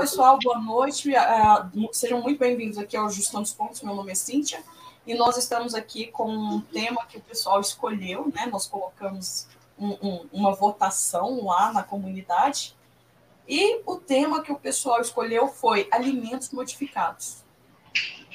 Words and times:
pessoal, 0.00 0.38
boa 0.42 0.58
noite. 0.58 1.10
Uh, 1.10 1.88
sejam 1.92 2.22
muito 2.22 2.38
bem-vindos 2.38 2.78
aqui 2.78 2.96
ao 2.96 3.10
Justando 3.10 3.44
os 3.44 3.52
Pontos. 3.52 3.82
Meu 3.82 3.94
nome 3.94 4.10
é 4.10 4.14
Cíntia 4.14 4.64
e 5.06 5.14
nós 5.14 5.36
estamos 5.36 5.74
aqui 5.74 6.06
com 6.06 6.26
um 6.26 6.62
tema 6.62 7.04
que 7.04 7.18
o 7.18 7.20
pessoal 7.20 7.60
escolheu, 7.60 8.32
né? 8.34 8.46
Nós 8.46 8.66
colocamos 8.66 9.46
um, 9.78 9.90
um, 10.02 10.28
uma 10.32 10.54
votação 10.54 11.44
lá 11.44 11.70
na 11.70 11.82
comunidade 11.82 12.74
e 13.46 13.82
o 13.84 13.96
tema 13.96 14.42
que 14.42 14.50
o 14.50 14.58
pessoal 14.58 15.02
escolheu 15.02 15.48
foi 15.48 15.86
alimentos 15.90 16.50
modificados. 16.50 17.44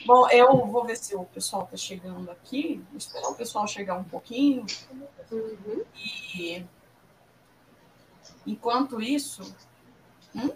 Bom, 0.05 0.29
eu 0.29 0.67
vou 0.67 0.85
ver 0.85 0.97
se 0.97 1.15
o 1.15 1.25
pessoal 1.25 1.63
está 1.63 1.77
chegando 1.77 2.29
aqui. 2.29 2.85
Vou 2.91 2.97
esperar 2.99 3.27
o 3.29 3.35
pessoal 3.35 3.67
chegar 3.67 3.95
um 3.95 4.03
pouquinho. 4.03 4.67
Uhum. 5.31 5.83
E 5.95 6.63
enquanto 8.45 9.01
isso. 9.01 9.41
Hum? 10.35 10.51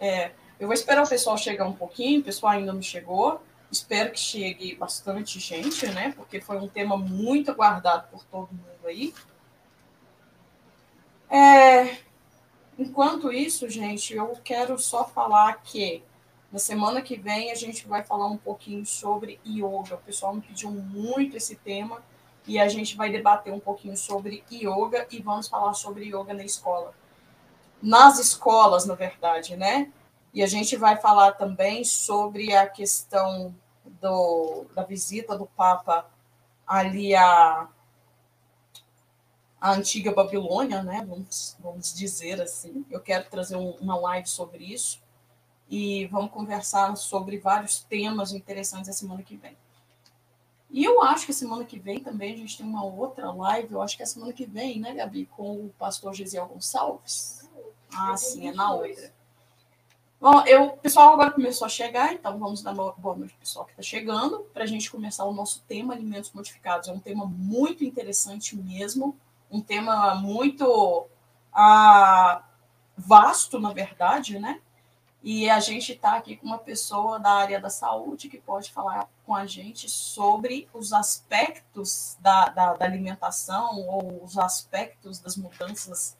É, 0.00 0.32
eu 0.58 0.66
vou 0.66 0.74
esperar 0.74 1.04
o 1.04 1.08
pessoal 1.08 1.36
chegar 1.38 1.66
um 1.66 1.72
pouquinho, 1.72 2.20
o 2.20 2.24
pessoal 2.24 2.52
ainda 2.52 2.72
não 2.72 2.82
chegou. 2.82 3.40
Espero 3.70 4.12
que 4.12 4.20
chegue 4.20 4.74
bastante 4.74 5.40
gente, 5.40 5.86
né? 5.86 6.12
Porque 6.16 6.40
foi 6.40 6.58
um 6.58 6.68
tema 6.68 6.96
muito 6.96 7.50
aguardado 7.50 8.08
por 8.10 8.24
todo 8.24 8.52
mundo 8.52 8.86
aí. 8.86 9.14
É, 11.30 11.96
enquanto 12.78 13.32
isso, 13.32 13.68
gente, 13.70 14.14
eu 14.14 14.38
quero 14.44 14.78
só 14.78 15.04
falar 15.04 15.54
que 15.62 16.02
na 16.52 16.58
semana 16.58 17.00
que 17.00 17.16
vem 17.16 17.50
a 17.50 17.54
gente 17.54 17.88
vai 17.88 18.02
falar 18.02 18.26
um 18.26 18.36
pouquinho 18.36 18.84
sobre 18.84 19.40
yoga. 19.46 19.94
O 19.94 20.04
pessoal 20.04 20.34
me 20.34 20.42
pediu 20.42 20.70
muito 20.70 21.36
esse 21.36 21.56
tema 21.56 22.02
e 22.46 22.58
a 22.58 22.68
gente 22.68 22.94
vai 22.94 23.10
debater 23.10 23.52
um 23.52 23.60
pouquinho 23.60 23.96
sobre 23.96 24.44
yoga 24.52 25.06
e 25.10 25.22
vamos 25.22 25.48
falar 25.48 25.72
sobre 25.72 26.04
yoga 26.04 26.34
na 26.34 26.44
escola. 26.44 26.92
Nas 27.82 28.18
escolas, 28.18 28.86
na 28.86 28.94
verdade, 28.94 29.56
né? 29.56 29.92
E 30.32 30.42
a 30.42 30.46
gente 30.46 30.76
vai 30.76 30.96
falar 30.96 31.32
também 31.32 31.84
sobre 31.84 32.54
a 32.54 32.66
questão 32.66 33.54
do, 34.00 34.66
da 34.74 34.84
visita 34.84 35.36
do 35.36 35.46
Papa 35.46 36.06
ali 36.66 37.14
a 37.14 37.68
a 39.62 39.74
antiga 39.74 40.12
Babilônia, 40.12 40.82
né? 40.82 41.04
Vamos, 41.08 41.56
vamos 41.60 41.94
dizer 41.94 42.42
assim. 42.42 42.84
Eu 42.90 43.00
quero 43.00 43.30
trazer 43.30 43.54
um, 43.54 43.70
uma 43.80 43.96
live 43.96 44.28
sobre 44.28 44.64
isso 44.64 45.00
e 45.70 46.06
vamos 46.06 46.32
conversar 46.32 46.96
sobre 46.96 47.38
vários 47.38 47.78
temas 47.78 48.32
interessantes 48.32 48.90
a 48.90 48.92
semana 48.92 49.22
que 49.22 49.36
vem. 49.36 49.56
E 50.68 50.82
eu 50.82 51.00
acho 51.00 51.26
que 51.26 51.32
semana 51.32 51.64
que 51.64 51.78
vem 51.78 52.02
também 52.02 52.34
a 52.34 52.36
gente 52.38 52.56
tem 52.56 52.66
uma 52.66 52.84
outra 52.84 53.30
live, 53.30 53.72
eu 53.72 53.80
acho 53.80 53.96
que 53.96 54.02
é 54.02 54.06
semana 54.06 54.32
que 54.32 54.46
vem, 54.46 54.80
né, 54.80 54.94
Gabi, 54.94 55.26
com 55.26 55.66
o 55.66 55.74
pastor 55.78 56.12
Gesiel 56.12 56.46
Gonçalves. 56.46 57.41
Ah, 57.94 58.16
sim, 58.16 58.48
é 58.48 58.52
na 58.52 58.72
outra. 58.72 59.12
Bom, 60.20 60.40
eu, 60.46 60.66
o 60.66 60.76
pessoal 60.76 61.14
agora 61.14 61.32
começou 61.32 61.66
a 61.66 61.68
chegar, 61.68 62.12
então 62.12 62.38
vamos 62.38 62.62
dar 62.62 62.72
boa 62.72 63.16
noite 63.16 63.34
ao 63.34 63.40
pessoal 63.40 63.64
que 63.64 63.72
está 63.72 63.82
chegando, 63.82 64.40
para 64.54 64.62
a 64.62 64.66
gente 64.66 64.90
começar 64.90 65.24
o 65.24 65.32
nosso 65.32 65.62
tema 65.66 65.94
alimentos 65.94 66.30
modificados. 66.32 66.88
É 66.88 66.92
um 66.92 67.00
tema 67.00 67.26
muito 67.26 67.84
interessante 67.84 68.56
mesmo 68.56 69.18
um 69.52 69.60
tema 69.60 70.14
muito 70.14 71.06
ah, 71.52 72.42
vasto, 72.96 73.60
na 73.60 73.72
verdade, 73.72 74.38
né? 74.38 74.60
E 75.22 75.48
a 75.48 75.60
gente 75.60 75.92
está 75.92 76.16
aqui 76.16 76.36
com 76.36 76.46
uma 76.46 76.58
pessoa 76.58 77.20
da 77.20 77.30
área 77.30 77.60
da 77.60 77.70
saúde 77.70 78.28
que 78.28 78.38
pode 78.38 78.72
falar 78.72 79.08
com 79.24 79.36
a 79.36 79.46
gente 79.46 79.88
sobre 79.88 80.68
os 80.72 80.92
aspectos 80.92 82.16
da, 82.18 82.46
da, 82.46 82.74
da 82.74 82.84
alimentação 82.84 83.78
ou 83.86 84.24
os 84.24 84.36
aspectos 84.36 85.20
das 85.20 85.36
mudanças 85.36 86.16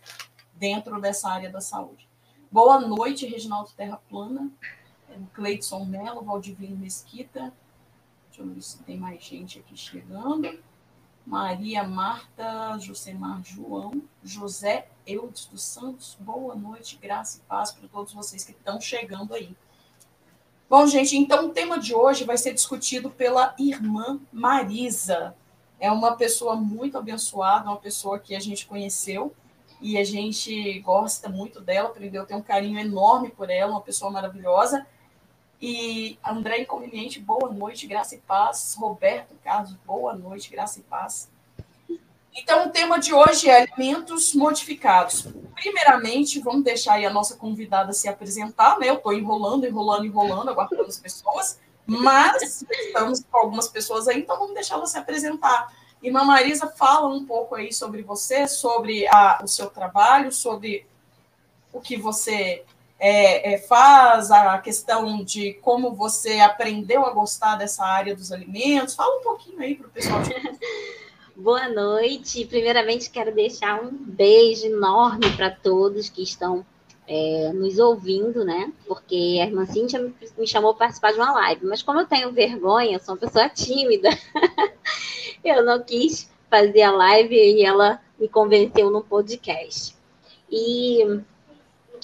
dentro 0.62 1.00
dessa 1.00 1.28
área 1.28 1.50
da 1.50 1.60
saúde. 1.60 2.08
Boa 2.48 2.80
noite, 2.80 3.26
Reginaldo 3.26 3.72
Terra 3.76 4.00
Plana, 4.08 4.48
Cleidson 5.34 5.84
Mello, 5.84 6.22
Valdivino 6.22 6.76
Mesquita. 6.76 7.52
Deixa 8.28 8.42
eu 8.42 8.46
ver 8.46 8.62
se 8.62 8.78
tem 8.84 8.96
mais 8.96 9.24
gente 9.24 9.58
aqui 9.58 9.76
chegando. 9.76 10.62
Maria 11.26 11.82
Marta, 11.82 12.78
Josemar 12.78 13.42
João, 13.42 14.04
José 14.22 14.86
Eudes 15.04 15.46
dos 15.46 15.64
Santos, 15.64 16.16
boa 16.20 16.54
noite, 16.54 16.96
graça 16.96 17.38
e 17.38 17.40
paz 17.40 17.72
para 17.72 17.88
todos 17.88 18.12
vocês 18.12 18.44
que 18.44 18.52
estão 18.52 18.80
chegando 18.80 19.34
aí. 19.34 19.56
Bom, 20.70 20.86
gente, 20.86 21.16
então 21.16 21.46
o 21.46 21.52
tema 21.52 21.76
de 21.76 21.92
hoje 21.92 22.22
vai 22.22 22.38
ser 22.38 22.54
discutido 22.54 23.10
pela 23.10 23.52
irmã 23.58 24.20
Marisa. 24.32 25.34
É 25.80 25.90
uma 25.90 26.14
pessoa 26.14 26.54
muito 26.54 26.96
abençoada, 26.96 27.68
uma 27.68 27.78
pessoa 27.78 28.20
que 28.20 28.36
a 28.36 28.40
gente 28.40 28.64
conheceu 28.64 29.34
e 29.82 29.98
a 29.98 30.04
gente 30.04 30.78
gosta 30.78 31.28
muito 31.28 31.60
dela, 31.60 31.88
aprendeu 31.88 32.22
a 32.22 32.24
ter 32.24 32.36
um 32.36 32.42
carinho 32.42 32.78
enorme 32.78 33.30
por 33.30 33.50
ela, 33.50 33.72
uma 33.72 33.80
pessoa 33.80 34.10
maravilhosa. 34.10 34.86
E 35.60 36.18
André 36.24 36.62
Inconveniente, 36.62 37.18
boa 37.18 37.50
noite, 37.52 37.86
graça 37.86 38.14
e 38.14 38.18
paz. 38.18 38.76
Roberto 38.78 39.34
Carlos, 39.42 39.74
boa 39.84 40.14
noite, 40.14 40.50
graça 40.50 40.78
e 40.78 40.82
paz. 40.82 41.28
Então, 42.34 42.66
o 42.66 42.70
tema 42.70 42.98
de 42.98 43.12
hoje 43.12 43.50
é 43.50 43.62
alimentos 43.62 44.34
modificados. 44.34 45.26
Primeiramente, 45.54 46.40
vamos 46.40 46.64
deixar 46.64 46.94
aí 46.94 47.04
a 47.04 47.10
nossa 47.12 47.36
convidada 47.36 47.92
se 47.92 48.08
apresentar, 48.08 48.78
né? 48.78 48.88
Eu 48.88 48.94
estou 48.94 49.12
enrolando, 49.12 49.66
enrolando, 49.66 50.06
enrolando, 50.06 50.48
aguardando 50.48 50.84
as 50.84 50.98
pessoas, 50.98 51.60
mas 51.84 52.62
estamos 52.62 53.22
com 53.30 53.38
algumas 53.38 53.68
pessoas 53.68 54.08
aí, 54.08 54.20
então 54.20 54.38
vamos 54.38 54.54
deixar 54.54 54.76
ela 54.76 54.86
se 54.86 54.96
apresentar. 54.96 55.70
Irmã 56.02 56.24
Marisa, 56.24 56.66
fala 56.66 57.06
um 57.06 57.24
pouco 57.24 57.54
aí 57.54 57.72
sobre 57.72 58.02
você, 58.02 58.48
sobre 58.48 59.06
a, 59.06 59.40
o 59.42 59.46
seu 59.46 59.70
trabalho, 59.70 60.32
sobre 60.32 60.84
o 61.72 61.80
que 61.80 61.96
você 61.96 62.64
é, 62.98 63.54
é, 63.54 63.58
faz, 63.58 64.30
a 64.30 64.58
questão 64.58 65.24
de 65.24 65.54
como 65.54 65.94
você 65.94 66.40
aprendeu 66.40 67.06
a 67.06 67.10
gostar 67.10 67.56
dessa 67.56 67.84
área 67.84 68.14
dos 68.14 68.32
alimentos. 68.32 68.94
Fala 68.94 69.18
um 69.18 69.22
pouquinho 69.22 69.60
aí 69.60 69.74
para 69.74 69.86
o 69.86 69.90
pessoal. 69.90 70.22
De... 70.22 70.34
Boa 71.34 71.68
noite. 71.68 72.44
Primeiramente, 72.46 73.10
quero 73.10 73.34
deixar 73.34 73.82
um 73.82 73.90
beijo 73.90 74.66
enorme 74.66 75.30
para 75.36 75.50
todos 75.50 76.08
que 76.08 76.22
estão 76.22 76.64
é, 77.14 77.52
nos 77.52 77.78
ouvindo, 77.78 78.42
né? 78.42 78.72
Porque 78.86 79.38
a 79.38 79.44
irmã 79.44 79.66
Cíntia 79.66 80.00
me, 80.00 80.14
me 80.38 80.46
chamou 80.46 80.72
para 80.72 80.86
participar 80.86 81.12
de 81.12 81.18
uma 81.18 81.30
live, 81.32 81.66
mas 81.66 81.82
como 81.82 82.00
eu 82.00 82.06
tenho 82.06 82.32
vergonha, 82.32 82.98
sou 82.98 83.14
uma 83.14 83.20
pessoa 83.20 83.50
tímida, 83.50 84.08
eu 85.44 85.62
não 85.62 85.82
quis 85.82 86.30
fazer 86.48 86.80
a 86.80 86.90
live 86.90 87.34
e 87.34 87.62
ela 87.62 88.00
me 88.18 88.28
convenceu 88.28 88.90
no 88.90 89.02
podcast. 89.02 89.94
E 90.50 91.02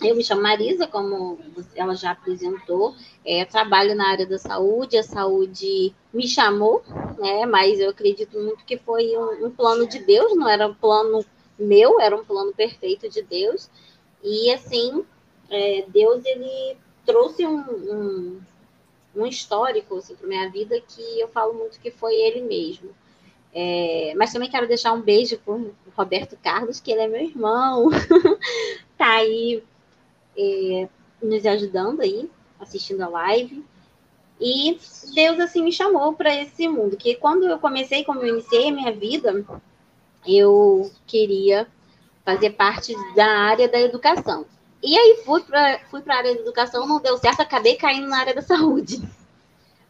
eu 0.02 0.14
me 0.14 0.22
chamo 0.22 0.42
Marisa, 0.42 0.86
como 0.86 1.38
ela 1.74 1.94
já 1.94 2.10
apresentou, 2.10 2.94
é, 3.24 3.46
trabalho 3.46 3.94
na 3.94 4.10
área 4.10 4.26
da 4.26 4.38
saúde, 4.38 4.98
a 4.98 5.02
saúde 5.02 5.94
me 6.12 6.28
chamou, 6.28 6.82
né, 7.18 7.46
mas 7.46 7.80
eu 7.80 7.88
acredito 7.88 8.38
muito 8.38 8.62
que 8.66 8.76
foi 8.76 9.16
um, 9.16 9.46
um 9.46 9.50
plano 9.50 9.88
de 9.88 10.00
Deus, 10.00 10.36
não 10.36 10.46
era 10.46 10.68
um 10.68 10.74
plano 10.74 11.24
meu, 11.58 11.98
era 11.98 12.14
um 12.14 12.24
plano 12.24 12.52
perfeito 12.52 13.08
de 13.08 13.22
Deus, 13.22 13.70
e 14.22 14.50
assim, 14.52 15.04
é, 15.50 15.84
Deus 15.88 16.24
ele 16.24 16.76
trouxe 17.04 17.46
um, 17.46 17.60
um, 17.60 18.40
um 19.16 19.26
histórico 19.26 19.96
assim, 19.96 20.14
para 20.14 20.28
minha 20.28 20.50
vida 20.50 20.80
que 20.80 21.20
eu 21.20 21.28
falo 21.28 21.54
muito 21.54 21.80
que 21.80 21.90
foi 21.90 22.14
ele 22.14 22.42
mesmo. 22.42 22.90
É, 23.54 24.12
mas 24.16 24.32
também 24.32 24.50
quero 24.50 24.68
deixar 24.68 24.92
um 24.92 25.00
beijo 25.00 25.38
para 25.38 25.58
Roberto 25.96 26.36
Carlos, 26.42 26.80
que 26.80 26.92
ele 26.92 27.02
é 27.02 27.08
meu 27.08 27.22
irmão. 27.22 27.88
tá 28.96 29.14
aí 29.16 29.62
é, 30.36 30.88
nos 31.22 31.44
ajudando 31.46 32.00
aí, 32.00 32.30
assistindo 32.60 33.02
a 33.02 33.08
live. 33.08 33.64
E 34.40 34.78
Deus 35.14 35.40
assim 35.40 35.62
me 35.62 35.72
chamou 35.72 36.12
para 36.12 36.32
esse 36.32 36.68
mundo, 36.68 36.96
que 36.96 37.16
quando 37.16 37.44
eu 37.46 37.58
comecei, 37.58 38.04
como 38.04 38.20
eu 38.20 38.28
iniciei 38.28 38.68
a 38.68 38.72
minha 38.72 38.92
vida, 38.92 39.44
eu 40.24 40.90
queria 41.06 41.66
fazer 42.28 42.50
parte 42.50 42.94
da 43.14 43.26
área 43.26 43.66
da 43.66 43.80
educação. 43.80 44.44
E 44.82 44.98
aí 44.98 45.22
fui 45.24 45.40
para 45.40 45.80
fui 45.90 46.02
a 46.06 46.14
área 46.14 46.34
da 46.34 46.40
educação, 46.42 46.86
não 46.86 47.00
deu 47.00 47.16
certo, 47.16 47.40
acabei 47.40 47.76
caindo 47.76 48.06
na 48.06 48.18
área 48.18 48.34
da 48.34 48.42
saúde. 48.44 49.00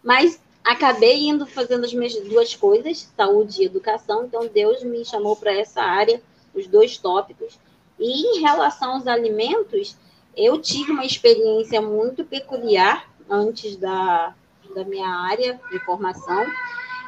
Mas 0.05 0.41
acabei 0.63 1.27
indo 1.27 1.45
fazendo 1.47 1.85
as 1.85 1.93
minhas 1.93 2.15
duas 2.29 2.55
coisas, 2.55 3.13
saúde 3.17 3.61
e 3.61 3.65
educação, 3.65 4.25
então 4.25 4.47
Deus 4.47 4.85
me 4.85 5.05
chamou 5.05 5.35
para 5.35 5.53
essa 5.53 5.83
área, 5.83 6.23
os 6.55 6.69
dois 6.69 6.97
tópicos. 6.97 7.59
E 7.99 8.39
em 8.39 8.41
relação 8.41 8.93
aos 8.93 9.09
alimentos, 9.09 9.97
eu 10.37 10.63
tive 10.63 10.93
uma 10.93 11.05
experiência 11.05 11.83
muito 11.83 12.25
peculiar 12.25 13.11
antes 13.29 13.75
da, 13.75 14.33
da 14.77 14.85
minha 14.85 15.09
área 15.09 15.61
de 15.73 15.81
formação. 15.81 16.47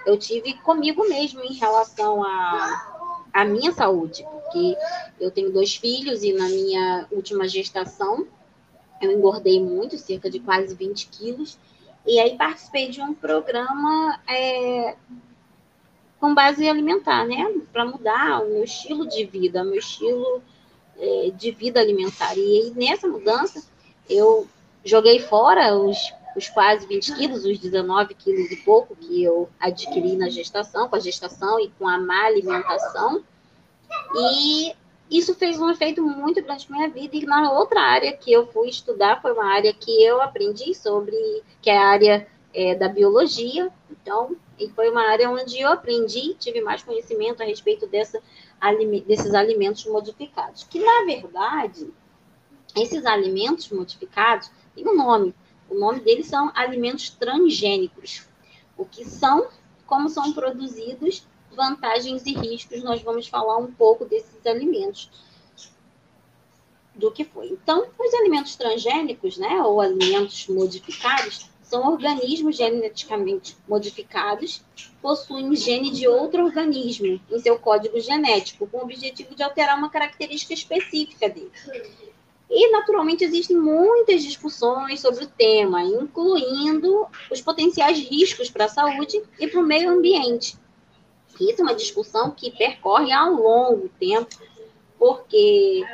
Eu 0.04 0.18
tive 0.18 0.54
comigo 0.54 1.08
mesmo 1.08 1.40
em 1.44 1.52
relação 1.52 2.24
a, 2.24 2.89
a 3.32 3.44
minha 3.44 3.72
saúde, 3.72 4.24
porque 4.30 4.76
eu 5.20 5.30
tenho 5.30 5.52
dois 5.52 5.76
filhos 5.76 6.22
e 6.22 6.32
na 6.32 6.48
minha 6.48 7.06
última 7.10 7.46
gestação 7.48 8.26
eu 9.00 9.10
engordei 9.10 9.62
muito, 9.62 9.96
cerca 9.96 10.30
de 10.30 10.38
quase 10.40 10.74
20 10.74 11.08
quilos, 11.08 11.58
e 12.06 12.18
aí 12.18 12.36
participei 12.36 12.88
de 12.88 13.00
um 13.00 13.14
programa 13.14 14.20
é, 14.28 14.96
com 16.18 16.34
base 16.34 16.68
alimentar, 16.68 17.26
né? 17.26 17.50
Para 17.72 17.84
mudar 17.84 18.42
o 18.42 18.48
meu 18.50 18.64
estilo 18.64 19.08
de 19.08 19.24
vida, 19.24 19.62
o 19.62 19.66
meu 19.66 19.78
estilo 19.78 20.42
é, 20.98 21.30
de 21.30 21.50
vida 21.50 21.80
alimentar. 21.80 22.36
E 22.36 22.72
nessa 22.76 23.08
mudança, 23.08 23.62
eu 24.08 24.46
joguei 24.84 25.18
fora 25.18 25.74
os, 25.74 26.12
os 26.36 26.48
quase 26.48 26.86
20 26.86 27.14
quilos, 27.14 27.44
os 27.44 27.58
19 27.58 28.14
quilos 28.14 28.50
e 28.50 28.56
pouco 28.56 28.94
que 28.96 29.22
eu 29.22 29.48
adquiri 29.58 30.16
na 30.16 30.28
gestação, 30.28 30.88
com 30.88 30.96
a 30.96 31.00
gestação 31.00 31.58
e 31.60 31.68
com 31.78 31.88
a 31.88 31.98
má 31.98 32.26
alimentação. 32.26 33.22
E 34.14 34.72
isso 35.10 35.34
fez 35.34 35.60
um 35.60 35.68
efeito 35.68 36.02
muito 36.02 36.40
grande 36.42 36.70
na 36.70 36.76
minha 36.76 36.88
vida. 36.88 37.16
E 37.16 37.26
na 37.26 37.52
outra 37.52 37.80
área 37.80 38.12
que 38.12 38.32
eu 38.32 38.46
fui 38.46 38.68
estudar 38.68 39.20
foi 39.20 39.32
uma 39.32 39.46
área 39.52 39.72
que 39.72 40.02
eu 40.02 40.22
aprendi 40.22 40.74
sobre, 40.74 41.42
que 41.60 41.68
é 41.68 41.76
a 41.76 41.86
área 41.86 42.26
é, 42.54 42.74
da 42.74 42.88
biologia. 42.88 43.70
Então, 43.90 44.36
e 44.58 44.68
foi 44.68 44.90
uma 44.90 45.02
área 45.02 45.28
onde 45.28 45.58
eu 45.58 45.68
aprendi, 45.68 46.34
tive 46.34 46.60
mais 46.60 46.82
conhecimento 46.82 47.42
a 47.42 47.46
respeito 47.46 47.86
dessa, 47.86 48.22
desses 49.06 49.34
alimentos 49.34 49.84
modificados. 49.86 50.64
Que, 50.64 50.78
na 50.78 51.04
verdade, 51.04 51.90
esses 52.76 53.04
alimentos 53.04 53.68
modificados 53.70 54.50
têm 54.74 54.86
um 54.86 54.96
nome. 54.96 55.34
O 55.70 55.74
nome 55.74 56.00
deles 56.00 56.26
são 56.26 56.50
alimentos 56.54 57.10
transgênicos. 57.10 58.26
O 58.76 58.84
que 58.84 59.04
são, 59.04 59.48
como 59.86 60.08
são 60.08 60.32
produzidos, 60.32 61.24
vantagens 61.52 62.26
e 62.26 62.32
riscos. 62.34 62.82
Nós 62.82 63.00
vamos 63.02 63.28
falar 63.28 63.56
um 63.56 63.72
pouco 63.72 64.04
desses 64.04 64.44
alimentos 64.46 65.10
do 66.94 67.10
que 67.10 67.24
foi. 67.24 67.48
Então, 67.48 67.86
os 67.98 68.14
alimentos 68.14 68.56
transgênicos, 68.56 69.38
né, 69.38 69.62
ou 69.62 69.80
alimentos 69.80 70.46
modificados, 70.48 71.48
são 71.62 71.88
organismos 71.92 72.56
geneticamente 72.56 73.56
modificados, 73.68 74.60
possuem 75.00 75.54
gene 75.54 75.92
de 75.92 76.08
outro 76.08 76.44
organismo 76.44 77.20
em 77.30 77.38
seu 77.38 77.58
código 77.58 77.98
genético, 78.00 78.66
com 78.66 78.78
o 78.78 78.82
objetivo 78.82 79.36
de 79.36 79.42
alterar 79.42 79.78
uma 79.78 79.88
característica 79.88 80.52
específica 80.52 81.28
dele. 81.28 81.52
E, 82.50 82.72
naturalmente, 82.72 83.22
existem 83.22 83.56
muitas 83.56 84.24
discussões 84.24 85.00
sobre 85.00 85.24
o 85.24 85.28
tema, 85.28 85.84
incluindo 85.84 87.06
os 87.30 87.40
potenciais 87.40 87.98
riscos 87.98 88.50
para 88.50 88.64
a 88.64 88.68
saúde 88.68 89.22
e 89.38 89.46
para 89.46 89.60
o 89.60 89.64
meio 89.64 89.90
ambiente. 89.90 90.58
Isso 91.40 91.60
é 91.60 91.62
uma 91.62 91.74
discussão 91.74 92.32
que 92.32 92.50
percorre 92.50 93.12
há 93.12 93.24
um 93.24 93.40
longo 93.40 93.88
tempo, 94.00 94.36
porque 94.98 95.84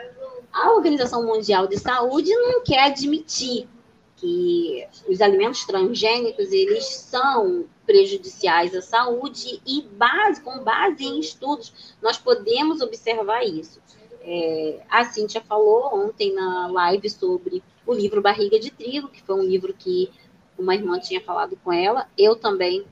a 0.50 0.72
Organização 0.72 1.24
Mundial 1.26 1.66
de 1.66 1.78
Saúde 1.78 2.34
não 2.34 2.64
quer 2.64 2.84
admitir 2.84 3.68
que 4.16 4.86
os 5.06 5.20
alimentos 5.20 5.64
transgênicos 5.66 6.50
eles 6.50 6.86
são 6.86 7.66
prejudiciais 7.84 8.74
à 8.74 8.80
saúde 8.80 9.60
e 9.66 9.82
base, 9.82 10.40
com 10.40 10.64
base 10.64 11.04
em 11.04 11.20
estudos 11.20 11.94
nós 12.00 12.16
podemos 12.16 12.80
observar 12.80 13.44
isso. 13.44 13.80
É, 14.26 14.82
a 14.90 15.04
Cíntia 15.04 15.40
falou 15.40 15.94
ontem 15.94 16.34
na 16.34 16.66
live 16.66 17.08
sobre 17.08 17.62
o 17.86 17.94
livro 17.94 18.20
Barriga 18.20 18.58
de 18.58 18.72
Trigo, 18.72 19.08
que 19.08 19.22
foi 19.22 19.36
um 19.36 19.44
livro 19.44 19.72
que 19.72 20.10
uma 20.58 20.74
irmã 20.74 20.98
tinha 20.98 21.20
falado 21.20 21.56
com 21.62 21.72
ela. 21.72 22.08
Eu 22.18 22.34
também 22.34 22.84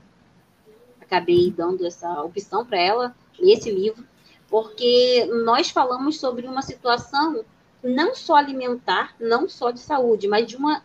acabei 1.01 1.51
dando 1.51 1.85
essa 1.85 2.23
opção 2.23 2.65
para 2.65 2.79
ela, 2.79 3.15
esse 3.37 3.69
livro, 3.69 4.07
porque 4.47 5.25
nós 5.43 5.69
falamos 5.69 6.19
sobre 6.19 6.47
uma 6.47 6.61
situação 6.61 7.43
não 7.83 8.15
só 8.15 8.35
alimentar, 8.35 9.13
não 9.19 9.49
só 9.49 9.71
de 9.71 9.79
saúde, 9.79 10.27
mas 10.27 10.47
de 10.47 10.55
uma 10.55 10.81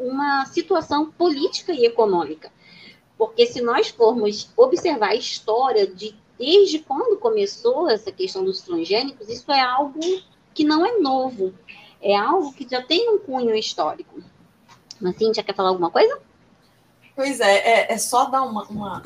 uma 0.00 0.46
situação 0.46 1.10
política 1.10 1.72
e 1.72 1.84
econômica. 1.84 2.50
Porque 3.18 3.46
se 3.46 3.60
nós 3.60 3.90
formos 3.90 4.50
observar 4.56 5.10
a 5.10 5.14
história 5.14 5.86
de 5.86 6.16
desde 6.40 6.78
quando 6.78 7.18
começou 7.18 7.90
essa 7.90 8.10
questão 8.10 8.42
dos 8.42 8.62
transgênicos, 8.62 9.28
isso 9.28 9.52
é 9.52 9.60
algo 9.60 10.00
que 10.54 10.64
não 10.64 10.86
é 10.86 10.98
novo, 10.98 11.54
é 12.00 12.16
algo 12.16 12.50
que 12.54 12.66
já 12.66 12.82
tem 12.82 13.10
um 13.10 13.18
cunho 13.18 13.54
histórico. 13.54 14.22
Mas 14.98 15.16
Cíntia, 15.18 15.44
quer 15.44 15.54
falar 15.54 15.68
alguma 15.68 15.90
coisa? 15.90 16.18
Pois 17.14 17.40
é, 17.40 17.56
é, 17.56 17.92
é 17.92 17.98
só 17.98 18.24
dar 18.24 18.42
uma, 18.42 18.64
uma, 18.64 19.02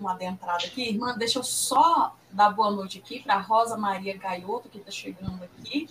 uma 0.00 0.12
adentrada 0.12 0.64
aqui. 0.64 0.88
Irmã, 0.88 1.14
deixa 1.18 1.38
eu 1.38 1.44
só 1.44 2.16
dar 2.30 2.48
boa 2.48 2.70
noite 2.70 2.98
aqui 2.98 3.20
para 3.20 3.38
Rosa 3.38 3.76
Maria 3.76 4.16
Gaioto, 4.16 4.70
que 4.70 4.78
está 4.78 4.90
chegando 4.90 5.44
aqui. 5.44 5.86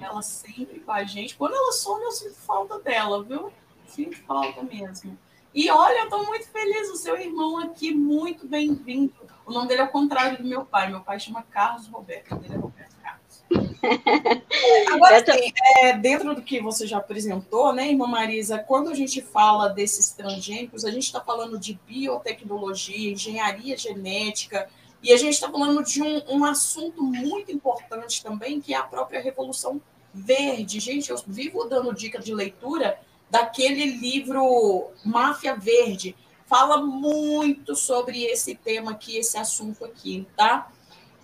Ela 0.00 0.22
sempre 0.22 0.80
com 0.80 0.92
a 0.92 1.04
gente. 1.04 1.36
Quando 1.36 1.54
ela 1.54 1.72
some, 1.72 2.02
eu 2.02 2.12
sinto 2.12 2.34
falta 2.36 2.78
dela, 2.80 3.22
viu? 3.22 3.52
Sinto 3.86 4.16
falta 4.24 4.62
mesmo. 4.62 5.18
E 5.54 5.70
olha, 5.70 5.98
eu 5.98 6.04
estou 6.04 6.24
muito 6.24 6.48
feliz, 6.48 6.88
o 6.88 6.96
seu 6.96 7.14
irmão 7.20 7.58
aqui, 7.58 7.94
muito 7.94 8.46
bem-vindo. 8.46 9.12
O 9.44 9.52
nome 9.52 9.68
dele 9.68 9.82
é 9.82 9.84
o 9.84 9.88
contrário 9.88 10.38
do 10.38 10.48
meu 10.48 10.64
pai. 10.64 10.88
Meu 10.88 11.00
pai 11.00 11.20
chama 11.20 11.42
Carlos 11.42 11.86
Roberto, 11.88 12.34
dele 12.36 12.54
é 12.54 12.56
Roberto 12.56 12.96
Carlos. 13.02 13.44
Agora, 14.94 15.22
é, 15.82 15.92
dentro 15.98 16.34
do 16.34 16.40
que 16.40 16.58
você 16.58 16.86
já 16.86 16.96
apresentou, 16.96 17.70
né, 17.74 17.90
irmã 17.90 18.06
Marisa, 18.06 18.58
quando 18.58 18.88
a 18.88 18.94
gente 18.94 19.20
fala 19.20 19.68
desses 19.68 20.10
transgênicos, 20.12 20.86
a 20.86 20.90
gente 20.90 21.04
está 21.04 21.20
falando 21.20 21.58
de 21.58 21.78
biotecnologia, 21.86 23.12
engenharia 23.12 23.76
genética, 23.76 24.70
e 25.02 25.12
a 25.12 25.18
gente 25.18 25.34
está 25.34 25.50
falando 25.50 25.84
de 25.84 26.02
um, 26.02 26.22
um 26.28 26.44
assunto 26.46 27.02
muito 27.02 27.52
importante 27.52 28.22
também, 28.22 28.58
que 28.58 28.72
é 28.72 28.78
a 28.78 28.84
própria 28.84 29.20
Revolução 29.20 29.82
Verde. 30.14 30.80
Gente, 30.80 31.10
eu 31.10 31.16
vivo 31.26 31.64
dando 31.64 31.92
dica 31.94 32.18
de 32.18 32.34
leitura 32.34 32.98
daquele 33.32 33.86
livro 33.86 34.90
Máfia 35.02 35.56
Verde. 35.56 36.14
Fala 36.44 36.82
muito 36.82 37.74
sobre 37.74 38.24
esse 38.24 38.54
tema 38.54 38.90
aqui, 38.90 39.16
esse 39.16 39.38
assunto 39.38 39.86
aqui, 39.86 40.28
tá? 40.36 40.70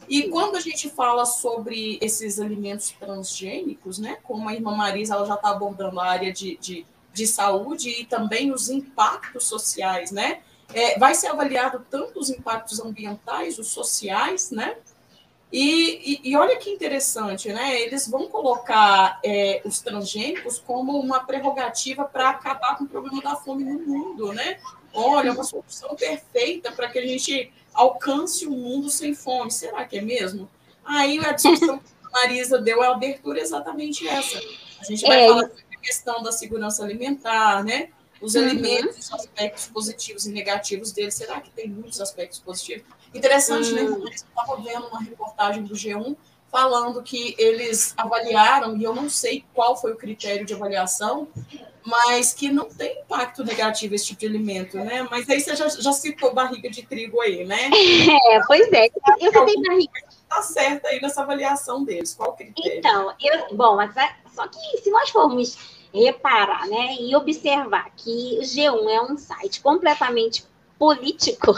E 0.08 0.30
quando 0.30 0.56
a 0.56 0.60
gente 0.60 0.88
fala 0.88 1.26
sobre 1.26 1.98
esses 2.00 2.40
alimentos 2.40 2.94
transgênicos, 2.98 3.98
né, 3.98 4.16
como 4.22 4.48
a 4.48 4.54
irmã 4.54 4.74
Marisa 4.74 5.16
ela 5.16 5.26
já 5.26 5.34
está 5.34 5.50
abordando 5.50 6.00
a 6.00 6.06
área 6.06 6.32
de, 6.32 6.56
de, 6.56 6.86
de, 7.12 7.26
saúde 7.26 7.90
e 7.90 8.06
também 8.06 8.50
os 8.50 8.70
impactos 8.70 9.44
sociais, 9.44 10.10
né? 10.10 10.40
É, 10.72 10.98
vai 10.98 11.14
ser 11.14 11.26
avaliado 11.26 11.84
tanto 11.90 12.20
os 12.20 12.30
impactos 12.30 12.80
ambientais, 12.80 13.58
os 13.58 13.68
sociais, 13.68 14.50
né? 14.50 14.78
E, 15.50 16.20
e, 16.22 16.30
e, 16.30 16.36
olha 16.36 16.58
que 16.58 16.68
interessante, 16.68 17.50
né? 17.50 17.80
Eles 17.80 18.06
vão 18.06 18.28
colocar 18.28 19.18
é, 19.24 19.62
os 19.64 19.80
transgênicos 19.80 20.58
como 20.58 20.98
uma 21.00 21.20
prerrogativa 21.20 22.04
para 22.04 22.30
acabar 22.30 22.76
com 22.76 22.84
o 22.84 22.88
problema 22.88 23.22
da 23.22 23.34
fome 23.34 23.64
no 23.64 23.78
mundo, 23.78 24.32
né? 24.34 24.58
Olha, 24.92 25.32
uma 25.32 25.44
solução 25.44 25.96
perfeita 25.96 26.70
para 26.72 26.88
que 26.88 26.98
a 26.98 27.06
gente 27.06 27.50
alcance 27.72 28.46
o 28.46 28.52
um 28.52 28.56
mundo 28.58 28.90
sem 28.90 29.14
fome. 29.14 29.50
Será 29.50 29.86
que 29.86 29.96
é 29.96 30.02
mesmo? 30.02 30.50
Aí 30.84 31.18
a 31.18 31.32
discussão 31.32 31.78
que 31.78 31.84
a 32.04 32.10
Marisa 32.10 32.58
deu 32.58 32.82
a 32.82 32.88
abertura 32.88 33.38
é 33.38 33.42
exatamente 33.42 34.06
essa. 34.06 34.38
A 34.80 34.84
gente 34.84 35.00
vai 35.06 35.24
é. 35.24 35.28
falar 35.28 35.48
sobre 35.48 35.64
a 35.76 35.80
questão 35.80 36.22
da 36.22 36.32
segurança 36.32 36.84
alimentar, 36.84 37.64
né? 37.64 37.88
Os 38.20 38.34
uhum. 38.34 38.42
alimentos, 38.42 38.98
os 38.98 39.12
aspectos 39.12 39.66
positivos 39.66 40.26
e 40.26 40.30
negativos 40.30 40.92
deles. 40.92 41.14
Será 41.14 41.40
que 41.40 41.50
tem 41.50 41.68
muitos 41.68 42.00
aspectos 42.00 42.38
positivos? 42.38 42.97
Interessante, 43.14 43.72
né? 43.72 43.82
hum. 43.82 43.98
né? 43.98 44.04
Eu 44.04 44.08
estava 44.08 44.56
vendo 44.56 44.86
uma 44.86 45.00
reportagem 45.00 45.62
do 45.64 45.74
G1 45.74 46.16
falando 46.50 47.02
que 47.02 47.34
eles 47.38 47.94
avaliaram, 47.96 48.76
e 48.76 48.84
eu 48.84 48.94
não 48.94 49.08
sei 49.08 49.44
qual 49.54 49.76
foi 49.76 49.92
o 49.92 49.96
critério 49.96 50.46
de 50.46 50.54
avaliação, 50.54 51.28
mas 51.84 52.32
que 52.32 52.50
não 52.50 52.66
tem 52.66 53.00
impacto 53.00 53.44
negativo 53.44 53.94
esse 53.94 54.06
tipo 54.06 54.20
de 54.20 54.26
alimento, 54.26 54.76
né? 54.78 55.06
Mas 55.10 55.28
aí 55.28 55.40
você 55.40 55.56
já, 55.56 55.68
já 55.68 55.92
citou 55.92 56.34
barriga 56.34 56.68
de 56.70 56.82
trigo 56.82 57.20
aí, 57.20 57.44
né? 57.44 57.70
É, 58.30 58.40
pois 58.46 58.70
é. 58.72 58.88
Eu 59.20 59.32
também 59.32 59.60
barriga. 59.62 59.92
Está 60.22 60.42
certa 60.42 60.88
aí 60.88 61.00
nessa 61.00 61.22
avaliação 61.22 61.84
deles. 61.84 62.14
Qual 62.14 62.30
o 62.30 62.32
critério? 62.34 62.78
Então, 62.78 63.14
eu, 63.20 63.56
bom, 63.56 63.76
mas 63.76 63.96
é, 63.96 64.14
só 64.34 64.46
que 64.46 64.58
se 64.82 64.90
nós 64.90 65.08
formos 65.08 65.56
reparar, 65.92 66.66
né, 66.66 66.96
e 67.00 67.16
observar 67.16 67.90
que 67.96 68.38
o 68.38 68.42
G1 68.42 68.90
é 68.90 69.00
um 69.00 69.16
site 69.16 69.60
completamente 69.62 70.44
político 70.78 71.54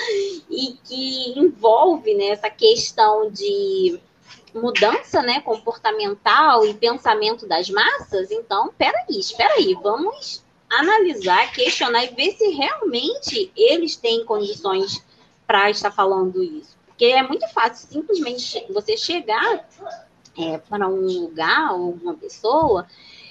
e 0.50 0.76
que 0.84 1.38
envolve 1.38 2.14
né, 2.14 2.28
essa 2.28 2.50
questão 2.50 3.30
de 3.30 4.00
mudança 4.52 5.22
né, 5.22 5.40
comportamental 5.40 6.66
e 6.66 6.74
pensamento 6.74 7.46
das 7.46 7.68
massas, 7.68 8.30
então, 8.30 8.72
peraí, 8.76 9.18
espera 9.18 9.54
aí, 9.54 9.74
vamos 9.74 10.42
analisar, 10.68 11.52
questionar 11.52 12.04
e 12.04 12.14
ver 12.14 12.32
se 12.32 12.48
realmente 12.48 13.52
eles 13.56 13.96
têm 13.96 14.24
condições 14.24 15.04
para 15.46 15.70
estar 15.70 15.90
falando 15.90 16.42
isso. 16.42 16.76
Porque 16.86 17.04
é 17.04 17.22
muito 17.22 17.46
fácil 17.48 17.88
simplesmente 17.88 18.64
você 18.72 18.96
chegar 18.96 19.68
é, 20.36 20.58
para 20.58 20.88
um 20.88 21.06
lugar 21.06 21.74
ou 21.74 21.92
uma 21.92 22.14
pessoa 22.14 22.86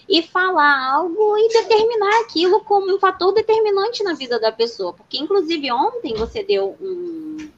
e 0.07 0.21
falar 0.21 0.93
algo 0.93 1.37
e 1.37 1.49
determinar 1.49 2.21
aquilo 2.21 2.61
como 2.61 2.93
um 2.93 2.99
fator 2.99 3.33
determinante 3.33 4.03
na 4.03 4.13
vida 4.13 4.39
da 4.39 4.51
pessoa. 4.51 4.93
Porque, 4.93 5.17
inclusive, 5.17 5.71
ontem 5.71 6.13
você 6.15 6.43
deu 6.43 6.75
um, 6.79 7.49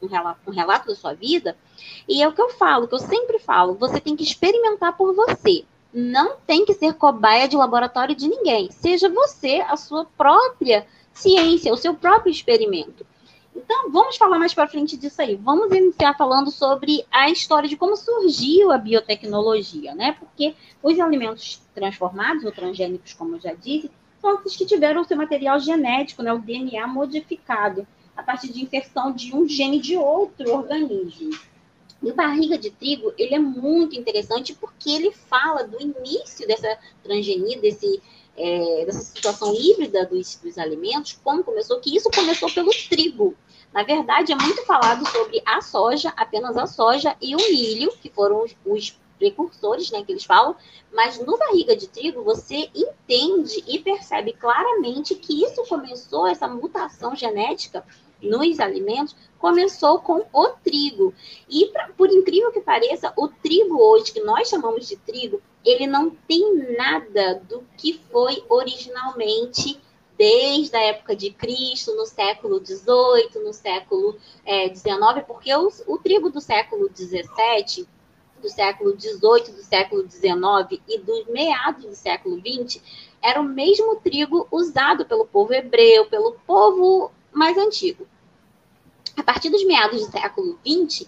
um, 0.00 0.06
relato, 0.06 0.40
um 0.46 0.52
relato 0.52 0.86
da 0.86 0.94
sua 0.94 1.14
vida, 1.14 1.56
e 2.08 2.22
é 2.22 2.28
o 2.28 2.32
que 2.32 2.40
eu 2.40 2.50
falo, 2.50 2.86
que 2.86 2.94
eu 2.94 3.00
sempre 3.00 3.38
falo, 3.38 3.74
você 3.74 4.00
tem 4.00 4.16
que 4.16 4.22
experimentar 4.22 4.96
por 4.96 5.14
você. 5.14 5.64
Não 5.92 6.36
tem 6.46 6.64
que 6.64 6.74
ser 6.74 6.94
cobaia 6.94 7.48
de 7.48 7.56
laboratório 7.56 8.14
de 8.14 8.28
ninguém. 8.28 8.70
Seja 8.70 9.08
você 9.08 9.64
a 9.66 9.76
sua 9.76 10.04
própria 10.16 10.86
ciência, 11.12 11.72
o 11.72 11.76
seu 11.76 11.94
próprio 11.94 12.30
experimento. 12.30 13.04
Então, 13.54 13.90
vamos 13.90 14.16
falar 14.16 14.38
mais 14.38 14.54
para 14.54 14.68
frente 14.68 14.96
disso 14.96 15.20
aí. 15.20 15.36
Vamos 15.36 15.74
iniciar 15.74 16.16
falando 16.16 16.50
sobre 16.50 17.04
a 17.10 17.28
história 17.30 17.68
de 17.68 17.76
como 17.76 17.96
surgiu 17.96 18.70
a 18.70 18.78
biotecnologia, 18.78 19.94
né? 19.94 20.12
Porque 20.12 20.54
os 20.82 20.98
alimentos 20.98 21.60
transformados 21.74 22.44
ou 22.44 22.52
transgênicos, 22.52 23.12
como 23.12 23.36
eu 23.36 23.40
já 23.40 23.52
disse, 23.52 23.90
são 24.20 24.30
aqueles 24.30 24.56
que 24.56 24.66
tiveram 24.66 25.00
o 25.00 25.04
seu 25.04 25.16
material 25.16 25.58
genético, 25.58 26.22
né, 26.22 26.32
o 26.32 26.38
DNA 26.38 26.86
modificado, 26.86 27.86
a 28.16 28.22
partir 28.22 28.52
de 28.52 28.62
inserção 28.62 29.12
de 29.12 29.34
um 29.34 29.48
gene 29.48 29.80
de 29.80 29.96
outro 29.96 30.52
organismo. 30.52 31.30
E 32.02 32.10
o 32.10 32.14
barriga 32.14 32.56
de 32.56 32.70
trigo, 32.70 33.12
ele 33.18 33.34
é 33.34 33.38
muito 33.38 33.98
interessante 33.98 34.54
porque 34.54 34.90
ele 34.90 35.10
fala 35.10 35.64
do 35.64 35.80
início 35.80 36.46
dessa 36.46 36.78
transgenia, 37.02 37.60
desse, 37.60 38.02
é, 38.36 38.84
dessa 38.86 39.00
situação 39.00 39.54
híbrida 39.54 40.06
dos, 40.06 40.36
dos 40.36 40.56
alimentos, 40.58 41.18
como 41.22 41.44
começou, 41.44 41.80
que 41.80 41.94
isso 41.94 42.10
começou 42.10 42.50
pelo 42.50 42.70
trigo. 42.88 43.34
Na 43.72 43.82
verdade, 43.82 44.32
é 44.32 44.36
muito 44.36 44.64
falado 44.64 45.06
sobre 45.08 45.42
a 45.46 45.60
soja, 45.60 46.12
apenas 46.16 46.56
a 46.56 46.66
soja 46.66 47.16
e 47.20 47.34
o 47.34 47.38
milho, 47.38 47.92
que 48.00 48.10
foram 48.10 48.42
os, 48.42 48.56
os 48.64 48.98
precursores, 49.18 49.90
né, 49.90 50.02
que 50.02 50.12
eles 50.12 50.24
falam, 50.24 50.56
mas 50.92 51.18
no 51.18 51.36
barriga 51.36 51.76
de 51.76 51.86
trigo 51.86 52.24
você 52.24 52.70
entende 52.74 53.62
e 53.68 53.78
percebe 53.78 54.32
claramente 54.32 55.14
que 55.14 55.44
isso 55.44 55.62
começou, 55.68 56.26
essa 56.26 56.48
mutação 56.48 57.14
genética 57.14 57.84
nos 58.20 58.58
alimentos, 58.58 59.14
começou 59.38 60.00
com 60.00 60.26
o 60.32 60.48
trigo. 60.64 61.14
E 61.48 61.66
pra, 61.66 61.88
por 61.96 62.10
incrível 62.10 62.50
que 62.50 62.60
pareça, 62.60 63.12
o 63.16 63.28
trigo 63.28 63.80
hoje, 63.80 64.12
que 64.12 64.20
nós 64.20 64.48
chamamos 64.48 64.88
de 64.88 64.96
trigo, 64.96 65.40
ele 65.64 65.86
não 65.86 66.10
tem 66.10 66.76
nada 66.76 67.42
do 67.48 67.64
que 67.76 68.00
foi 68.10 68.44
originalmente 68.48 69.80
desde 70.16 70.76
a 70.76 70.82
época 70.82 71.16
de 71.16 71.30
Cristo, 71.30 71.94
no 71.96 72.04
século 72.04 72.64
XVIII, 72.64 73.42
no 73.42 73.54
século 73.54 74.18
XIX, 74.44 75.16
é, 75.16 75.20
porque 75.20 75.54
o, 75.54 75.70
o 75.86 75.98
trigo 75.98 76.28
do 76.30 76.40
século 76.40 76.90
XVII 76.94 77.86
do 78.40 78.48
século 78.48 78.98
XVIII, 78.98 79.54
do 79.54 79.62
século 79.62 80.10
XIX 80.10 80.80
e 80.88 80.98
dos 80.98 81.26
meados 81.26 81.84
do 81.84 81.94
século 81.94 82.40
XX 82.40 82.82
era 83.22 83.40
o 83.40 83.44
mesmo 83.44 83.96
trigo 83.96 84.48
usado 84.50 85.04
pelo 85.04 85.26
povo 85.26 85.52
hebreu, 85.52 86.06
pelo 86.06 86.32
povo 86.46 87.12
mais 87.32 87.56
antigo. 87.58 88.06
A 89.16 89.22
partir 89.22 89.50
dos 89.50 89.64
meados 89.64 90.00
do 90.00 90.10
século 90.10 90.58
XX, 90.66 91.06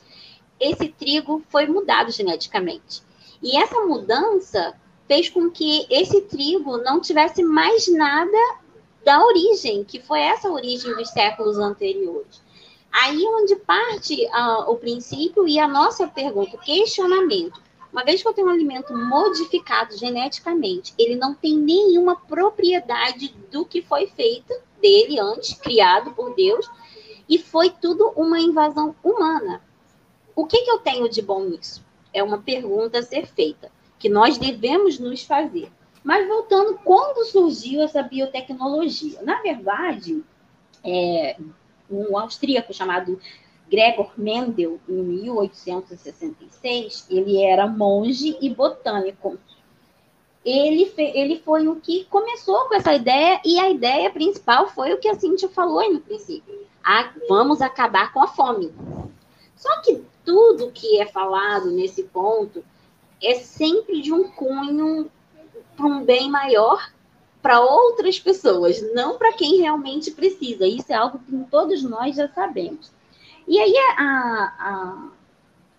esse 0.60 0.88
trigo 0.88 1.42
foi 1.48 1.66
mudado 1.66 2.10
geneticamente. 2.10 3.02
E 3.42 3.56
essa 3.56 3.80
mudança 3.80 4.74
fez 5.08 5.28
com 5.28 5.50
que 5.50 5.86
esse 5.90 6.22
trigo 6.22 6.78
não 6.78 7.00
tivesse 7.00 7.42
mais 7.42 7.86
nada 7.88 8.38
da 9.04 9.24
origem, 9.24 9.84
que 9.84 10.00
foi 10.00 10.20
essa 10.20 10.48
origem 10.48 10.94
dos 10.94 11.10
séculos 11.10 11.58
anteriores. 11.58 12.40
Aí 12.92 13.24
onde 13.26 13.56
parte 13.56 14.26
uh, 14.26 14.70
o 14.70 14.76
princípio 14.76 15.48
e 15.48 15.58
a 15.58 15.66
nossa 15.66 16.06
pergunta, 16.06 16.56
o 16.56 16.60
questionamento. 16.60 17.60
Uma 17.92 18.04
vez 18.04 18.22
que 18.22 18.28
eu 18.28 18.32
tenho 18.32 18.46
um 18.46 18.50
alimento 18.50 18.96
modificado 18.96 19.96
geneticamente, 19.96 20.94
ele 20.98 21.16
não 21.16 21.34
tem 21.34 21.56
nenhuma 21.56 22.16
propriedade 22.16 23.34
do 23.50 23.66
que 23.66 23.82
foi 23.82 24.06
feito 24.06 24.54
dele 24.80 25.18
antes, 25.18 25.54
criado 25.54 26.12
por 26.12 26.34
Deus, 26.34 26.66
e 27.28 27.38
foi 27.38 27.70
tudo 27.70 28.12
uma 28.16 28.40
invasão 28.40 28.94
humana. 29.02 29.62
O 30.34 30.46
que, 30.46 30.62
que 30.62 30.70
eu 30.70 30.78
tenho 30.78 31.08
de 31.08 31.20
bom 31.20 31.44
nisso? 31.44 31.81
É 32.12 32.22
uma 32.22 32.38
pergunta 32.38 32.98
a 32.98 33.02
ser 33.02 33.26
feita, 33.26 33.70
que 33.98 34.08
nós 34.08 34.38
devemos 34.38 34.98
nos 34.98 35.24
fazer. 35.24 35.70
Mas 36.04 36.26
voltando, 36.26 36.78
quando 36.84 37.24
surgiu 37.26 37.82
essa 37.82 38.02
biotecnologia? 38.02 39.22
Na 39.22 39.40
verdade, 39.40 40.22
é, 40.84 41.36
um 41.90 42.18
austríaco 42.18 42.74
chamado 42.74 43.18
Gregor 43.70 44.10
Mendel, 44.16 44.80
em 44.88 45.02
1866, 45.02 47.06
ele 47.08 47.40
era 47.42 47.66
monge 47.66 48.36
e 48.40 48.50
botânico. 48.50 49.38
Ele, 50.44 50.92
ele 50.98 51.38
foi 51.38 51.68
o 51.68 51.76
que 51.76 52.04
começou 52.06 52.68
com 52.68 52.74
essa 52.74 52.92
ideia, 52.92 53.40
e 53.44 53.60
a 53.60 53.70
ideia 53.70 54.10
principal 54.10 54.68
foi 54.68 54.92
o 54.92 54.98
que 54.98 55.06
a 55.08 55.14
Cintia 55.14 55.48
falou 55.48 55.78
aí 55.78 55.90
no 55.90 56.00
princípio. 56.00 56.66
Ah, 56.84 57.12
vamos 57.28 57.62
acabar 57.62 58.12
com 58.12 58.20
a 58.20 58.26
fome. 58.26 58.74
Só 59.62 59.80
que 59.80 60.02
tudo 60.24 60.72
que 60.72 61.00
é 61.00 61.06
falado 61.06 61.70
nesse 61.70 62.02
ponto 62.02 62.64
é 63.22 63.36
sempre 63.36 64.02
de 64.02 64.12
um 64.12 64.28
cunho 64.28 65.08
para 65.76 65.86
um 65.86 66.04
bem 66.04 66.28
maior 66.28 66.92
para 67.40 67.60
outras 67.60 68.18
pessoas, 68.18 68.82
não 68.92 69.16
para 69.16 69.32
quem 69.34 69.58
realmente 69.58 70.10
precisa. 70.10 70.66
Isso 70.66 70.92
é 70.92 70.96
algo 70.96 71.20
que 71.20 71.46
todos 71.48 71.80
nós 71.84 72.16
já 72.16 72.28
sabemos. 72.28 72.90
E 73.46 73.56
aí 73.60 73.72
a, 73.76 74.02
a, 74.58 75.08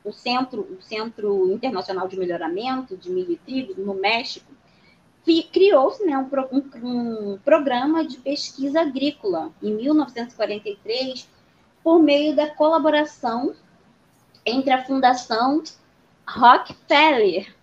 o, 0.06 0.14
Centro, 0.14 0.62
o 0.62 0.82
Centro 0.82 1.52
Internacional 1.52 2.08
de 2.08 2.18
Melhoramento 2.18 2.96
de 2.96 3.10
Milho 3.10 3.34
e 3.34 3.38
Trigo, 3.38 3.82
no 3.82 3.96
México, 3.96 4.50
criou-se 5.52 6.06
né, 6.06 6.18
um, 6.18 6.58
um, 6.58 7.34
um 7.34 7.38
programa 7.40 8.06
de 8.06 8.18
pesquisa 8.18 8.80
agrícola 8.80 9.52
em 9.62 9.74
1943 9.74 11.28
por 11.84 12.00
meio 12.00 12.34
da 12.34 12.50
colaboração 12.50 13.54
entre 14.46 14.72
a 14.72 14.84
Fundação 14.84 15.64
Rockefeller 16.28 17.54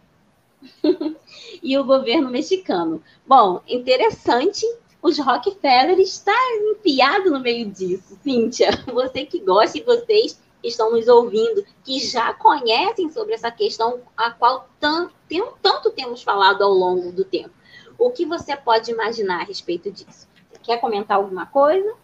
e 1.63 1.79
o 1.79 1.85
governo 1.85 2.31
mexicano. 2.31 3.03
Bom, 3.27 3.63
interessante, 3.67 4.67
os 5.03 5.19
Rockefeller 5.19 5.99
está 5.99 6.37
enfiado 6.73 7.31
no 7.31 7.41
meio 7.41 7.71
disso. 7.71 8.19
Cíntia, 8.23 8.71
você 8.93 9.25
que 9.25 9.41
gosta 9.41 9.79
e 9.79 9.83
vocês 9.83 10.41
que 10.61 10.69
estão 10.69 10.91
nos 10.91 11.09
ouvindo, 11.09 11.65
que 11.83 11.99
já 11.99 12.35
conhecem 12.35 13.11
sobre 13.11 13.35
essa 13.35 13.51
questão, 13.51 14.01
a 14.17 14.31
qual 14.31 14.69
tanto, 14.79 15.15
tanto 15.63 15.91
temos 15.91 16.23
falado 16.23 16.63
ao 16.63 16.71
longo 16.71 17.11
do 17.13 17.25
tempo. 17.25 17.51
O 17.99 18.11
que 18.11 18.27
você 18.27 18.55
pode 18.57 18.91
imaginar 18.91 19.41
a 19.41 19.45
respeito 19.45 19.91
disso? 19.91 20.29
Quer 20.63 20.79
comentar 20.79 21.17
alguma 21.17 21.47
coisa? 21.47 21.95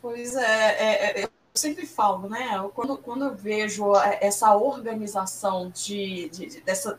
Pois 0.00 0.36
é, 0.36 0.76
é, 0.78 1.22
é 1.22 1.28
sempre 1.56 1.86
falo, 1.86 2.28
né? 2.28 2.62
Quando, 2.74 2.96
quando 2.98 3.24
eu 3.24 3.34
vejo 3.34 3.94
essa 4.20 4.54
organização 4.54 5.70
de, 5.70 6.28
de, 6.30 6.60
dessa, 6.60 6.98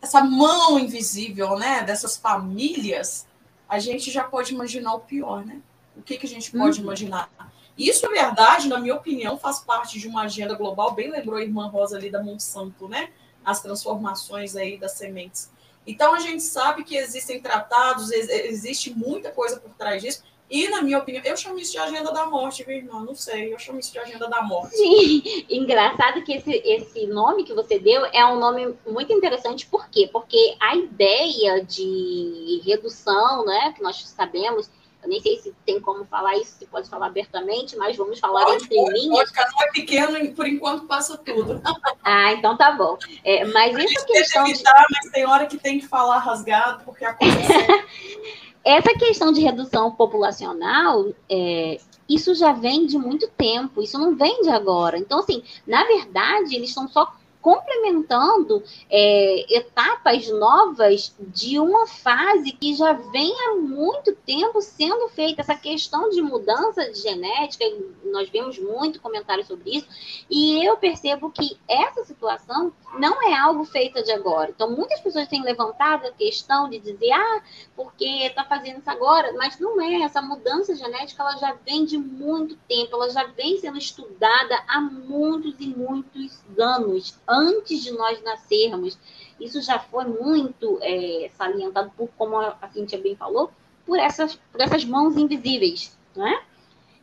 essa 0.00 0.22
mão 0.22 0.78
invisível, 0.78 1.58
né, 1.58 1.82
dessas 1.82 2.16
famílias, 2.16 3.26
a 3.68 3.78
gente 3.78 4.10
já 4.10 4.24
pode 4.24 4.52
imaginar 4.52 4.94
o 4.94 5.00
pior, 5.00 5.44
né? 5.44 5.60
O 5.96 6.02
que, 6.02 6.16
que 6.16 6.26
a 6.26 6.28
gente 6.28 6.50
pode 6.50 6.78
uhum. 6.78 6.84
imaginar? 6.84 7.30
Isso, 7.76 8.04
na 8.06 8.12
verdade, 8.12 8.68
na 8.68 8.78
minha 8.78 8.94
opinião, 8.94 9.38
faz 9.38 9.60
parte 9.60 9.98
de 9.98 10.06
uma 10.06 10.22
agenda 10.22 10.54
global, 10.54 10.92
bem 10.92 11.10
lembrou 11.10 11.36
a 11.36 11.42
irmã 11.42 11.68
Rosa 11.68 11.96
ali 11.96 12.10
da 12.10 12.22
Monsanto, 12.22 12.88
né? 12.88 13.10
As 13.44 13.60
transformações 13.60 14.54
aí 14.56 14.76
das 14.76 14.92
sementes. 14.92 15.50
Então, 15.86 16.14
a 16.14 16.20
gente 16.20 16.42
sabe 16.42 16.84
que 16.84 16.96
existem 16.96 17.40
tratados, 17.40 18.10
existe 18.12 18.90
muita 18.94 19.30
coisa 19.30 19.58
por 19.58 19.72
trás 19.74 20.02
disso, 20.02 20.22
e, 20.52 20.68
na 20.68 20.82
minha 20.82 20.98
opinião, 20.98 21.24
eu 21.24 21.34
chamo 21.34 21.58
isso 21.58 21.72
de 21.72 21.78
agenda 21.78 22.12
da 22.12 22.26
morte, 22.26 22.62
viu, 22.62 22.76
irmão? 22.76 23.02
Não 23.02 23.14
sei, 23.14 23.54
eu 23.54 23.58
chamo 23.58 23.80
isso 23.80 23.90
de 23.90 23.98
agenda 23.98 24.28
da 24.28 24.42
morte. 24.42 24.76
Sim, 24.76 25.46
engraçado 25.48 26.22
que 26.22 26.34
esse, 26.34 26.52
esse 26.62 27.06
nome 27.06 27.42
que 27.42 27.54
você 27.54 27.78
deu 27.78 28.04
é 28.12 28.22
um 28.26 28.38
nome 28.38 28.74
muito 28.86 29.10
interessante, 29.14 29.64
por 29.64 29.88
quê? 29.88 30.10
Porque 30.12 30.54
a 30.60 30.76
ideia 30.76 31.64
de 31.64 32.60
redução, 32.66 33.46
né, 33.46 33.72
que 33.74 33.82
nós 33.82 34.06
sabemos, 34.10 34.70
eu 35.02 35.08
nem 35.08 35.22
sei 35.22 35.38
se 35.38 35.54
tem 35.64 35.80
como 35.80 36.04
falar 36.04 36.36
isso, 36.36 36.58
se 36.58 36.66
pode 36.66 36.86
falar 36.86 37.06
abertamente, 37.06 37.74
mas 37.76 37.96
vamos 37.96 38.20
falar 38.20 38.44
pode, 38.44 38.64
entre 38.64 38.76
pode, 38.76 39.00
linhas. 39.00 39.30
Cada 39.30 39.50
um 39.56 39.62
é 39.62 39.70
pequeno 39.72 40.18
e 40.18 40.34
por 40.34 40.46
enquanto 40.46 40.86
passa 40.86 41.16
tudo. 41.16 41.62
ah, 42.04 42.30
então 42.34 42.58
tá 42.58 42.72
bom. 42.72 42.98
É, 43.24 43.42
mas 43.46 43.74
essa 43.74 44.06
questão. 44.06 44.46
Evitar, 44.46 44.86
de... 44.86 44.96
Mas 45.02 45.10
tem 45.10 45.26
hora 45.26 45.46
que 45.46 45.56
tem 45.56 45.80
que 45.80 45.88
falar 45.88 46.18
rasgado, 46.18 46.84
porque 46.84 47.06
a 47.06 47.14
coisa 47.14 47.36
é 47.36 48.42
Essa 48.64 48.94
questão 48.94 49.32
de 49.32 49.40
redução 49.40 49.90
populacional, 49.90 51.06
é, 51.28 51.80
isso 52.08 52.34
já 52.34 52.52
vem 52.52 52.86
de 52.86 52.96
muito 52.96 53.28
tempo, 53.28 53.82
isso 53.82 53.98
não 53.98 54.14
vem 54.14 54.42
de 54.42 54.50
agora. 54.50 54.98
Então, 54.98 55.18
assim, 55.18 55.42
na 55.66 55.84
verdade, 55.84 56.54
eles 56.54 56.68
estão 56.68 56.86
só 56.88 57.12
complementando 57.42 58.62
é, 58.88 59.58
etapas 59.58 60.28
novas 60.30 61.14
de 61.18 61.58
uma 61.58 61.86
fase 61.88 62.52
que 62.52 62.74
já 62.74 62.92
vem 62.92 63.34
há 63.46 63.56
muito 63.56 64.14
tempo 64.14 64.62
sendo 64.62 65.08
feita. 65.08 65.42
Essa 65.42 65.56
questão 65.56 66.08
de 66.08 66.22
mudança 66.22 66.88
de 66.90 67.00
genética, 67.00 67.64
nós 68.04 68.30
vemos 68.30 68.58
muito 68.58 69.00
comentário 69.00 69.44
sobre 69.44 69.78
isso, 69.78 69.88
e 70.30 70.64
eu 70.64 70.76
percebo 70.76 71.30
que 71.30 71.58
essa 71.68 72.04
situação 72.04 72.72
não 72.98 73.22
é 73.22 73.34
algo 73.34 73.64
feito 73.64 74.02
de 74.02 74.12
agora. 74.12 74.50
Então, 74.50 74.70
muitas 74.70 75.00
pessoas 75.00 75.26
têm 75.26 75.42
levantado 75.42 76.06
a 76.06 76.12
questão 76.12 76.68
de 76.68 76.78
dizer, 76.78 77.10
ah, 77.12 77.42
porque 77.74 78.04
está 78.04 78.44
fazendo 78.44 78.78
isso 78.78 78.90
agora, 78.90 79.32
mas 79.32 79.58
não 79.58 79.80
é. 79.80 80.02
Essa 80.02 80.22
mudança 80.22 80.76
genética 80.76 81.22
ela 81.22 81.36
já 81.38 81.56
vem 81.64 81.84
de 81.84 81.98
muito 81.98 82.56
tempo, 82.68 82.94
ela 82.94 83.10
já 83.10 83.24
vem 83.24 83.58
sendo 83.58 83.78
estudada 83.78 84.62
há 84.68 84.80
muitos 84.80 85.54
e 85.58 85.66
muitos 85.66 86.40
anos 86.56 87.18
antes 87.32 87.82
de 87.82 87.90
nós 87.92 88.22
nascermos. 88.22 88.98
Isso 89.40 89.60
já 89.62 89.78
foi 89.78 90.04
muito 90.04 90.78
é, 90.82 91.30
salientado 91.36 91.90
por, 91.96 92.08
como 92.16 92.38
a 92.38 92.68
Cintia 92.72 93.00
bem 93.00 93.16
falou, 93.16 93.50
por 93.86 93.98
essas, 93.98 94.36
por 94.50 94.60
essas 94.60 94.84
mãos 94.84 95.16
invisíveis, 95.16 95.96
não 96.14 96.26
é? 96.26 96.42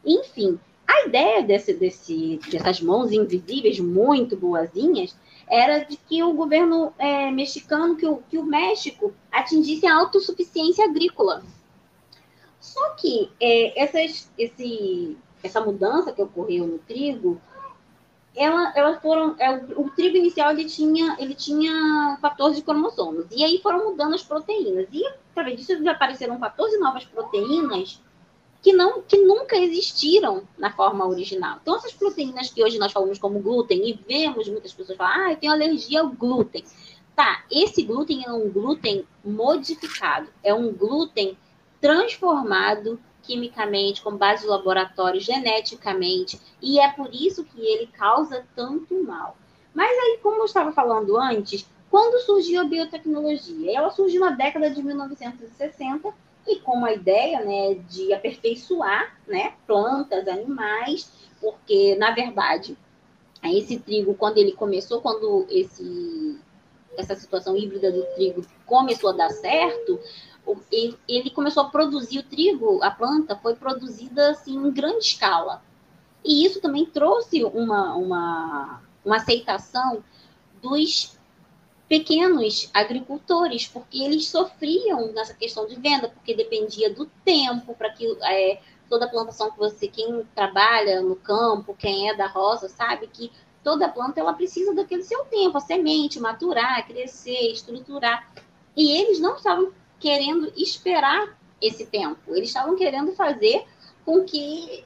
Enfim, 0.06 0.60
a 0.88 1.06
ideia 1.06 1.44
desse, 1.44 1.74
desse, 1.74 2.40
dessas 2.50 2.82
mãos 2.82 3.12
invisíveis 3.12 3.80
muito 3.80 4.38
boazinhas 4.38 5.16
era 5.50 5.80
de 5.80 5.98
que 5.98 6.24
o 6.24 6.34
governo 6.34 6.94
é, 6.98 7.32
mexicano, 7.32 7.96
que 7.96 8.06
o, 8.06 8.18
que 8.30 8.38
o 8.38 8.44
México 8.44 9.14
atingisse 9.32 9.86
a 9.86 9.96
autossuficiência 9.96 10.86
agrícola. 10.86 11.44
Só 12.60 12.92
que 12.92 13.32
é, 13.40 13.82
essas, 13.82 14.32
esse, 14.38 15.18
essa 15.42 15.60
mudança 15.62 16.12
que 16.12 16.22
ocorreu 16.22 16.68
no 16.68 16.78
trigo, 16.80 17.42
ela, 18.36 18.72
elas 18.76 19.02
foram, 19.02 19.36
é, 19.40 19.52
o, 19.76 19.90
trigo 19.90 20.18
inicial 20.18 20.52
ele 20.52 20.66
tinha, 20.66 21.18
ele 21.20 21.34
tinha 21.34 22.18
14 22.22 22.62
cromossomos, 22.62 23.26
e 23.32 23.44
aí 23.44 23.60
foram 23.62 23.90
mudando 23.90 24.16
as 24.16 24.24
proteínas. 24.24 24.88
E 24.92 25.06
através 25.32 25.58
disso 25.58 25.90
apareceram 25.90 26.40
14 26.40 26.78
novas 26.78 27.06
proteínas 27.06 28.02
que, 28.62 28.74
não, 28.74 29.02
que 29.02 29.18
nunca 29.18 29.58
existiram 29.58 30.44
na 30.58 30.72
forma 30.72 31.08
original. 31.08 31.60
Então, 31.62 31.76
essas 31.76 31.94
proteínas 31.94 32.50
que 32.50 32.64
hoje 32.64 32.78
nós 32.78 32.92
falamos 32.92 33.18
como 33.18 33.40
glúten, 33.40 33.90
e 33.90 33.94
vemos 33.94 34.48
muitas 34.48 34.74
pessoas 34.74 34.98
falar, 34.98 35.28
ah, 35.28 35.32
eu 35.32 35.38
tenho 35.38 35.54
alergia 35.54 36.02
ao 36.02 36.10
glúten. 36.10 36.64
Tá, 37.16 37.44
esse 37.52 37.84
glúten 37.84 38.24
é 38.26 38.32
um 38.32 38.50
glúten 38.50 39.06
modificado, 39.24 40.30
é 40.44 40.54
um 40.54 40.72
glúten 40.72 41.38
transformado 41.82 43.00
quimicamente, 43.30 44.02
com 44.02 44.18
base 44.18 44.42
de 44.42 44.48
laboratório, 44.48 45.22
geneticamente, 45.22 46.42
e 46.60 46.80
é 46.80 46.92
por 46.92 47.14
isso 47.14 47.44
que 47.44 47.62
ele 47.62 47.86
causa 47.86 48.44
tanto 48.56 49.04
mal. 49.04 49.38
Mas 49.72 49.92
aí, 49.92 50.20
como 50.24 50.42
eu 50.42 50.46
estava 50.46 50.72
falando 50.72 51.16
antes, 51.16 51.70
quando 51.92 52.20
surgiu 52.26 52.62
a 52.62 52.64
biotecnologia? 52.64 53.78
Ela 53.78 53.92
surgiu 53.92 54.22
na 54.22 54.32
década 54.32 54.72
de 54.72 54.82
1960 54.82 56.12
e 56.48 56.56
com 56.62 56.84
a 56.84 56.92
ideia 56.92 57.42
né, 57.42 57.76
de 57.88 58.12
aperfeiçoar 58.12 59.16
né, 59.28 59.54
plantas, 59.68 60.28
animais, 60.28 61.12
porque, 61.40 61.96
na 61.98 62.10
verdade, 62.10 62.76
esse 63.44 63.78
trigo, 63.78 64.16
quando 64.16 64.40
ele 64.40 64.54
começou, 64.54 65.02
quando 65.02 65.46
esse, 65.52 66.40
essa 66.98 67.16
situação 67.16 67.56
híbrida 67.56 67.92
do 67.92 68.04
trigo 68.16 68.44
começou 68.66 69.12
a 69.12 69.14
dar 69.14 69.30
certo, 69.30 70.00
ele 71.08 71.30
começou 71.30 71.64
a 71.64 71.70
produzir 71.70 72.20
o 72.20 72.24
trigo, 72.24 72.82
a 72.84 72.92
planta 72.92 73.36
foi 73.36 73.56
produzida 73.56 74.32
assim, 74.32 74.56
em 74.56 74.72
grande 74.72 75.06
escala. 75.06 75.62
E 76.24 76.46
isso 76.46 76.62
também 76.62 76.86
trouxe 76.86 77.44
uma, 77.44 77.96
uma, 77.96 78.82
uma 79.06 79.18
aceitação 79.18 80.04
dos 80.62 81.18
pequenos 81.88 82.70
agricultores, 82.74 83.68
porque 83.68 84.04
eles 84.04 84.28
sofriam 84.28 85.12
nessa 85.12 85.34
questão 85.34 85.66
de 85.66 85.76
venda, 85.76 86.08
porque 86.08 86.36
dependia 86.36 86.94
do 86.94 87.08
tempo 87.26 87.74
para 87.74 87.90
que 87.90 88.06
é, 88.22 88.62
toda 88.88 89.06
a 89.06 89.10
plantação 89.10 89.50
que 89.52 89.58
você, 89.58 89.88
quem 89.88 90.24
trabalha 90.36 91.02
no 91.02 91.16
campo, 91.16 91.76
quem 91.78 92.10
é 92.10 92.16
da 92.16 92.28
roça, 92.28 92.70
sabe 92.70 93.08
que 93.08 93.32
toda 93.64 93.90
planta 93.90 94.20
ela 94.20 94.34
precisa 94.34 94.74
daquele 94.74 95.04
seu 95.04 95.26
tempo, 95.26 95.58
a 95.58 95.62
semente, 95.62 96.20
maturar, 96.20 96.86
crescer, 96.86 97.52
estruturar. 97.52 98.32
E 98.78 98.92
eles 98.92 99.20
não 99.20 99.36
estavam 99.36 99.74
querendo 100.00 100.52
esperar 100.56 101.38
esse 101.62 101.86
tempo, 101.86 102.20
eles 102.30 102.50
estavam 102.50 102.76
querendo 102.76 103.12
fazer 103.14 103.66
com 104.06 104.24
que 104.24 104.86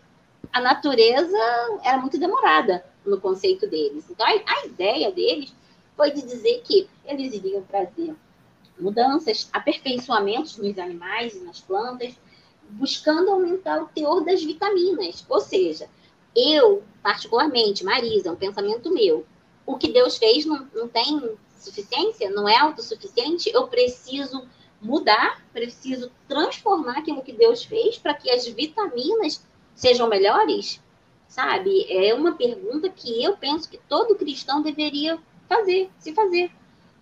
a 0.52 0.60
natureza 0.60 1.38
era 1.84 1.98
muito 1.98 2.20
demorada 2.20 2.86
no 3.06 3.20
conceito 3.20 3.68
deles. 3.68 4.06
Então, 4.10 4.26
a, 4.26 4.66
ideia 4.66 5.12
deles 5.12 5.54
foi 5.96 6.12
de 6.12 6.22
dizer 6.22 6.62
que 6.64 6.88
eles 7.06 7.34
iriam 7.34 7.62
trazer 7.64 8.16
mudanças, 8.80 9.50
aperfeiçoamentos 9.54 10.58
nos 10.58 10.78
animais 10.78 11.36
e 11.36 11.40
nas 11.42 11.62
plantas, 11.62 12.16
buscando 12.70 13.30
aumentar 13.30 13.82
o 13.82 13.88
teor 13.88 14.24
das 14.24 14.44
vitaminas. 14.44 15.24
Ou 15.30 15.40
seja, 15.40 15.88
eu, 16.36 16.84
particularmente, 17.02 17.84
Marisa, 17.84 18.30
é 18.30 18.32
um 18.32 18.36
pensamento 18.36 18.92
meu, 18.92 19.26
o 19.66 19.78
que 19.78 19.92
Deus 19.92 20.18
fez 20.18 20.46
não, 20.46 20.68
não 20.74 20.88
tem 20.88 21.38
suficiência, 21.58 22.30
não 22.30 22.48
é 22.48 22.58
autossuficiente, 22.58 23.50
eu 23.54 23.68
preciso 23.68 24.46
mudar, 24.84 25.42
preciso 25.54 26.12
transformar 26.28 27.00
aquilo 27.00 27.24
que 27.24 27.32
Deus 27.32 27.64
fez 27.64 27.98
para 27.98 28.14
que 28.14 28.30
as 28.30 28.46
vitaminas 28.48 29.44
sejam 29.74 30.08
melhores, 30.08 30.82
sabe? 31.28 31.86
É 31.90 32.14
uma 32.14 32.34
pergunta 32.34 32.90
que 32.90 33.24
eu 33.24 33.38
penso 33.38 33.70
que 33.70 33.78
todo 33.78 34.16
cristão 34.16 34.62
deveria 34.62 35.18
fazer, 35.48 35.90
se 35.98 36.14
fazer. 36.14 36.52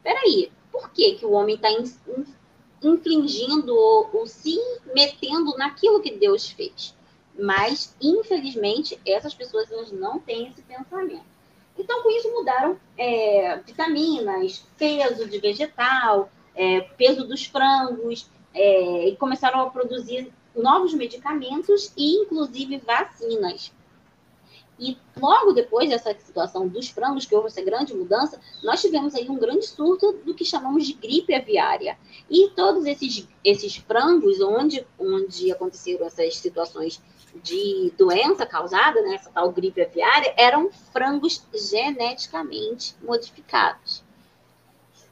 Peraí, 0.04 0.52
por 0.72 0.90
que, 0.92 1.16
que 1.16 1.26
o 1.26 1.32
homem 1.32 1.56
está 1.56 1.70
infringindo 2.82 3.76
ou, 3.76 4.10
ou 4.14 4.28
se 4.28 4.58
metendo 4.94 5.58
naquilo 5.58 6.02
que 6.02 6.12
Deus 6.12 6.50
fez? 6.50 6.96
Mas, 7.38 7.96
infelizmente, 8.02 9.00
essas 9.06 9.34
pessoas 9.34 9.72
elas 9.72 9.92
não 9.92 10.20
têm 10.20 10.48
esse 10.48 10.62
pensamento. 10.62 11.32
Então, 11.78 12.04
com 12.04 12.12
isso, 12.12 12.32
mudaram 12.32 12.80
é, 12.98 13.58
vitaminas, 13.66 14.66
peso 14.78 15.28
de 15.28 15.40
vegetal, 15.40 16.30
é, 16.56 16.82
peso 16.82 17.28
dos 17.28 17.46
frangos, 17.46 18.30
é, 18.54 19.10
e 19.10 19.16
começaram 19.16 19.62
a 19.62 19.70
produzir 19.70 20.32
novos 20.56 20.94
medicamentos 20.94 21.94
e, 21.96 22.22
inclusive, 22.22 22.78
vacinas. 22.78 23.72
E 24.80 24.98
logo 25.16 25.54
depois 25.54 25.90
dessa 25.90 26.12
situação 26.20 26.68
dos 26.68 26.90
frangos, 26.90 27.26
que 27.26 27.36
houve 27.36 27.48
essa 27.48 27.62
grande 27.62 27.94
mudança, 27.94 28.42
nós 28.64 28.82
tivemos 28.82 29.14
aí 29.14 29.30
um 29.30 29.38
grande 29.38 29.68
surto 29.68 30.14
do 30.26 30.34
que 30.34 30.44
chamamos 30.44 30.88
de 30.88 30.94
gripe 30.94 31.36
aviária. 31.36 31.98
E 32.28 32.50
todos 32.50 32.86
esses, 32.86 33.28
esses 33.44 33.76
frangos, 33.78 34.42
onde, 34.42 34.86
onde 34.98 35.52
aconteceram 35.52 36.08
essas 36.08 36.36
situações 36.38 37.00
de 37.44 37.94
doença 37.96 38.44
causada, 38.46 39.02
né, 39.04 39.16
essa 39.16 39.30
tal 39.30 39.52
gripe 39.52 39.82
aviária, 39.82 40.34
eram 40.36 40.72
frangos 40.92 41.46
geneticamente 41.54 42.96
modificados. 43.04 44.04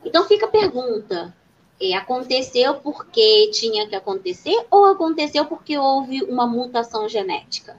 Então 0.04 0.28
fica 0.28 0.46
a 0.46 0.50
pergunta: 0.50 1.36
é, 1.80 1.94
aconteceu 1.94 2.76
porque 2.76 3.50
tinha 3.52 3.88
que 3.88 3.96
acontecer 3.96 4.66
ou 4.70 4.86
aconteceu 4.86 5.46
porque 5.46 5.78
houve 5.78 6.24
uma 6.24 6.46
mutação 6.46 7.08
genética? 7.08 7.78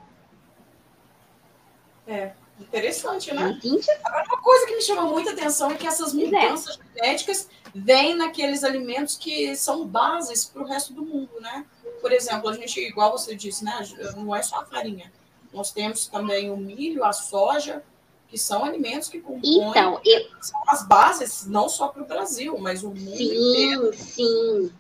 É, 2.07 2.33
interessante, 2.59 3.33
né? 3.33 3.59
Agora, 4.03 4.25
uma 4.27 4.43
coisa 4.43 4.67
que 4.67 4.75
me 4.75 4.83
chama 4.83 5.03
muita 5.03 5.33
atenção 5.33 5.71
é 5.71 5.75
que 5.75 5.87
essas 5.87 6.13
é. 6.13 6.17
mudanças 6.17 6.79
é. 6.79 6.99
genéticas 6.99 7.49
vêm 7.75 8.17
naqueles 8.17 8.65
alimentos 8.65 9.17
que 9.17 9.55
são 9.55 9.87
bases 9.87 10.45
para 10.45 10.63
o 10.63 10.67
resto 10.67 10.93
do 10.93 11.05
mundo, 11.05 11.41
né? 11.41 11.65
Por 12.01 12.11
exemplo, 12.13 12.49
a 12.49 12.55
gente, 12.55 12.81
igual 12.81 13.13
você 13.13 13.35
disse, 13.35 13.65
né? 13.65 13.87
Não 14.17 14.35
é 14.35 14.43
só 14.43 14.61
a 14.61 14.65
farinha. 14.65 15.13
Nós 15.53 15.73
temos 15.73 16.07
também 16.07 16.51
o 16.51 16.57
milho, 16.57 17.05
a 17.05 17.13
soja, 17.13 17.83
que 18.31 18.39
são 18.39 18.65
alimentos 18.65 19.09
que 19.09 19.21
compõem 19.21 19.69
então, 19.69 20.01
eu... 20.05 20.27
são 20.41 20.61
as 20.69 20.87
bases 20.87 21.47
não 21.47 21.69
só 21.69 21.89
para 21.89 22.03
o 22.03 22.07
Brasil, 22.07 22.57
mas 22.59 22.85
o 22.85 22.89
mundo 22.89 23.17
sim, 23.17 23.51
inteiro. 23.51 23.91
Sim, 23.93 24.71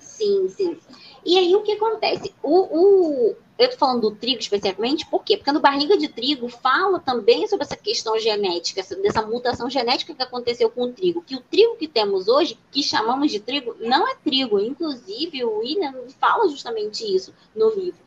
sim, 0.00 0.48
sim. 0.48 0.78
E 1.24 1.38
aí 1.38 1.54
o 1.54 1.62
que 1.62 1.72
acontece? 1.72 2.34
O, 2.42 2.60
o, 2.62 3.36
eu 3.58 3.64
estou 3.64 3.78
falando 3.78 4.02
do 4.02 4.10
trigo 4.14 4.38
especificamente, 4.38 5.06
por 5.06 5.24
quê? 5.24 5.36
Porque 5.36 5.50
no 5.50 5.60
barriga 5.60 5.96
de 5.96 6.08
trigo 6.08 6.48
fala 6.48 7.00
também 7.00 7.46
sobre 7.48 7.64
essa 7.64 7.76
questão 7.76 8.18
genética, 8.18 8.82
dessa 9.02 9.22
mutação 9.22 9.70
genética 9.70 10.14
que 10.14 10.22
aconteceu 10.22 10.68
com 10.68 10.82
o 10.82 10.92
trigo. 10.92 11.22
Que 11.22 11.36
o 11.36 11.40
trigo 11.40 11.76
que 11.76 11.88
temos 11.88 12.28
hoje, 12.28 12.58
que 12.70 12.82
chamamos 12.82 13.30
de 13.30 13.40
trigo, 13.40 13.74
não 13.80 14.06
é 14.06 14.14
trigo. 14.16 14.60
Inclusive, 14.60 15.44
o 15.44 15.58
William 15.58 15.94
fala 16.20 16.48
justamente 16.48 17.02
isso 17.02 17.32
no 17.54 17.70
livro. 17.70 18.00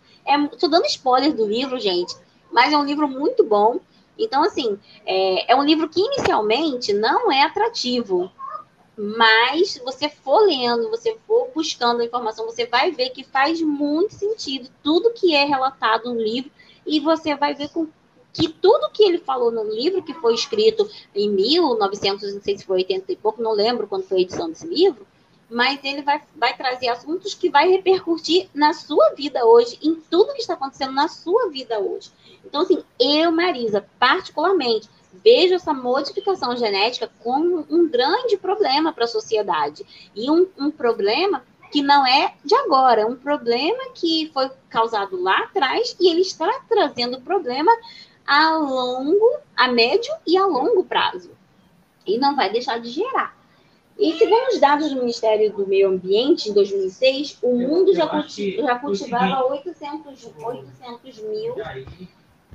Estou 0.53 0.69
é, 0.69 0.71
dando 0.71 0.85
spoiler 0.85 1.33
do 1.33 1.47
livro, 1.47 1.79
gente, 1.79 2.15
mas 2.51 2.71
é 2.71 2.77
um 2.77 2.85
livro 2.85 3.07
muito 3.07 3.43
bom. 3.43 3.79
Então, 4.19 4.43
assim, 4.43 4.77
é, 5.05 5.53
é 5.53 5.55
um 5.55 5.63
livro 5.63 5.87
que 5.87 6.01
inicialmente 6.01 6.91
não 6.91 7.31
é 7.31 7.43
atrativo, 7.43 8.29
mas 8.97 9.81
você 9.83 10.09
for 10.09 10.45
lendo, 10.45 10.89
você 10.89 11.17
for 11.25 11.49
buscando 11.55 12.01
a 12.01 12.05
informação, 12.05 12.45
você 12.45 12.65
vai 12.65 12.91
ver 12.91 13.11
que 13.11 13.23
faz 13.23 13.61
muito 13.61 14.13
sentido 14.13 14.69
tudo 14.83 15.13
que 15.13 15.33
é 15.33 15.45
relatado 15.45 16.13
no 16.13 16.21
livro 16.21 16.51
e 16.85 16.99
você 16.99 17.33
vai 17.33 17.53
ver 17.53 17.69
com 17.69 17.87
que 18.33 18.49
tudo 18.49 18.91
que 18.91 19.03
ele 19.03 19.17
falou 19.17 19.51
no 19.51 19.63
livro, 19.63 20.03
que 20.03 20.13
foi 20.13 20.33
escrito 20.33 20.87
em 21.15 21.29
1900, 21.29 22.33
não 22.33 22.41
sei 22.41 22.57
se 22.57 22.65
foi 22.65 22.77
80 22.79 23.11
e 23.11 23.15
pouco, 23.15 23.41
não 23.41 23.53
lembro 23.53 23.87
quando 23.87 24.03
foi 24.03 24.19
a 24.19 24.21
edição 24.21 24.49
desse 24.49 24.67
livro, 24.67 25.07
mas 25.49 25.79
ele 25.83 26.03
vai, 26.03 26.21
vai 26.35 26.55
trazer 26.55 26.89
assuntos 26.89 27.33
que 27.33 27.49
vai 27.49 27.69
repercutir 27.69 28.49
na 28.53 28.73
sua 28.73 29.13
vida 29.15 29.45
hoje, 29.45 29.79
em 29.81 29.95
tudo 29.95 30.33
que 30.33 30.41
está 30.41 30.53
acontecendo 30.53 30.91
na 30.91 31.07
sua 31.07 31.49
vida 31.49 31.79
hoje. 31.79 32.11
Então, 32.45 32.61
assim, 32.61 32.83
eu, 32.99 33.31
Marisa, 33.31 33.85
particularmente, 33.99 34.89
vejo 35.23 35.55
essa 35.55 35.73
modificação 35.73 36.55
genética 36.55 37.09
como 37.19 37.65
um 37.69 37.87
grande 37.87 38.37
problema 38.37 38.93
para 38.93 39.05
a 39.05 39.07
sociedade. 39.07 39.85
E 40.15 40.29
um, 40.29 40.47
um, 40.57 40.71
problema 40.71 41.43
que 41.71 41.81
não 41.81 42.05
é 42.05 42.33
de 42.43 42.55
agora, 42.55 43.01
é 43.01 43.05
um 43.05 43.15
problema 43.15 43.89
que 43.93 44.29
foi 44.33 44.49
causado 44.69 45.21
lá 45.21 45.37
atrás 45.39 45.95
e 45.99 46.09
ele 46.09 46.21
está 46.21 46.61
trazendo 46.67 47.21
problema 47.21 47.71
a 48.25 48.57
longo, 48.57 49.37
a 49.55 49.67
médio 49.67 50.13
e 50.25 50.37
a 50.37 50.45
longo 50.45 50.83
prazo. 50.83 51.31
E 52.05 52.17
não 52.17 52.35
vai 52.35 52.51
deixar 52.51 52.79
de 52.79 52.89
gerar. 52.89 53.37
E 53.97 54.17
segundo 54.17 54.47
os 54.53 54.59
dados 54.59 54.89
do 54.89 54.99
Ministério 54.99 55.51
do 55.51 55.67
Meio 55.67 55.89
Ambiente, 55.89 56.49
em 56.49 56.53
2006, 56.53 57.39
o 57.41 57.53
mundo 57.53 57.93
já, 57.93 58.07
culti 58.07 58.55
já 58.55 58.79
cultivava 58.79 59.45
800, 59.47 60.31
800 60.37 61.19
mil 61.23 61.55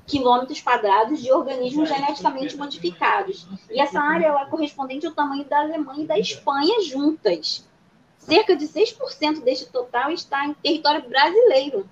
quilômetros 0.06 0.60
quadrados 0.60 1.22
de 1.22 1.32
organismos 1.32 1.88
geneticamente 1.88 2.56
modificados. 2.56 3.46
E 3.70 3.80
essa 3.80 4.00
área 4.00 4.26
é 4.26 4.44
correspondente 4.46 5.06
ao 5.06 5.12
tamanho 5.12 5.44
da 5.44 5.60
Alemanha 5.60 6.04
e 6.04 6.06
da 6.06 6.18
Espanha 6.18 6.82
juntas. 6.82 7.66
Cerca 8.18 8.56
de 8.56 8.66
6% 8.66 9.42
deste 9.42 9.66
total 9.66 10.10
está 10.10 10.46
em 10.46 10.54
território 10.54 11.06
brasileiro, 11.08 11.88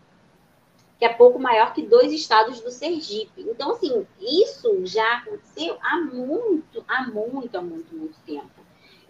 que 0.99 1.05
é 1.05 1.09
pouco 1.09 1.39
maior 1.39 1.73
que 1.75 1.83
dois 1.83 2.13
estados 2.13 2.61
do 2.61 2.71
Sergipe. 2.71 3.43
Então, 3.43 3.73
assim, 3.73 4.07
isso 4.21 4.87
já 4.87 5.19
aconteceu 5.19 5.77
há 5.83 5.99
muito, 5.99 6.85
há 6.89 7.03
muito, 7.09 7.57
há 7.57 7.63
muito, 7.63 7.95
muito 7.95 8.19
tempo. 8.25 8.51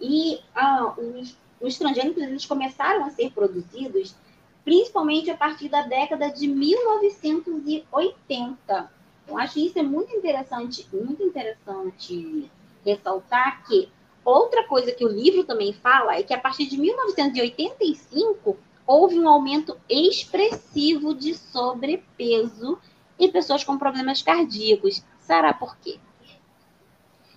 E 0.01 0.41
ah, 0.55 0.93
os, 0.97 1.37
os 1.61 1.77
transgênicos 1.77 2.21
eles 2.21 2.45
começaram 2.45 3.05
a 3.05 3.09
ser 3.09 3.31
produzidos 3.31 4.15
principalmente 4.63 5.29
a 5.29 5.37
partir 5.37 5.67
da 5.69 5.81
década 5.81 6.29
de 6.29 6.47
1980. 6.47 8.91
Eu 9.27 9.37
acho 9.37 9.59
isso 9.59 9.77
é 9.79 9.83
muito 9.83 10.15
interessante, 10.15 10.87
muito 10.91 11.23
interessante 11.23 12.49
ressaltar 12.85 13.65
que 13.65 13.89
outra 14.23 14.65
coisa 14.67 14.91
que 14.91 15.05
o 15.05 15.09
livro 15.09 15.43
também 15.43 15.73
fala 15.73 16.15
é 16.15 16.23
que 16.23 16.33
a 16.33 16.39
partir 16.39 16.67
de 16.67 16.77
1985 16.77 18.57
houve 18.85 19.19
um 19.19 19.27
aumento 19.27 19.77
expressivo 19.89 21.13
de 21.13 21.35
sobrepeso 21.35 22.77
em 23.17 23.31
pessoas 23.31 23.63
com 23.63 23.77
problemas 23.77 24.21
cardíacos. 24.21 25.03
Será 25.19 25.53
por 25.53 25.77
quê? 25.77 25.99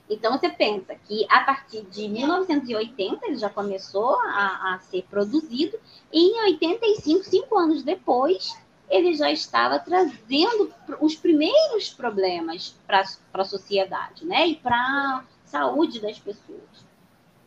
Então, 0.08 0.38
você 0.38 0.48
pensa 0.48 0.94
que 0.94 1.26
a 1.28 1.40
partir 1.40 1.82
de 1.82 2.08
1980 2.08 3.26
ele 3.26 3.36
já 3.36 3.50
começou 3.50 4.20
a, 4.20 4.74
a 4.74 4.78
ser 4.78 5.04
produzido, 5.10 5.78
e 6.12 6.20
em 6.20 6.44
85, 6.52 7.24
cinco 7.24 7.58
anos 7.58 7.82
depois, 7.82 8.56
ele 8.88 9.14
já 9.14 9.30
estava 9.30 9.78
trazendo 9.78 10.72
os 11.00 11.16
primeiros 11.16 11.90
problemas 11.90 12.76
para 12.86 13.04
a 13.34 13.44
sociedade, 13.44 14.24
né? 14.24 14.46
E 14.46 14.56
para 14.56 14.76
a 14.76 15.24
saúde 15.44 16.00
das 16.00 16.18
pessoas. 16.18 16.86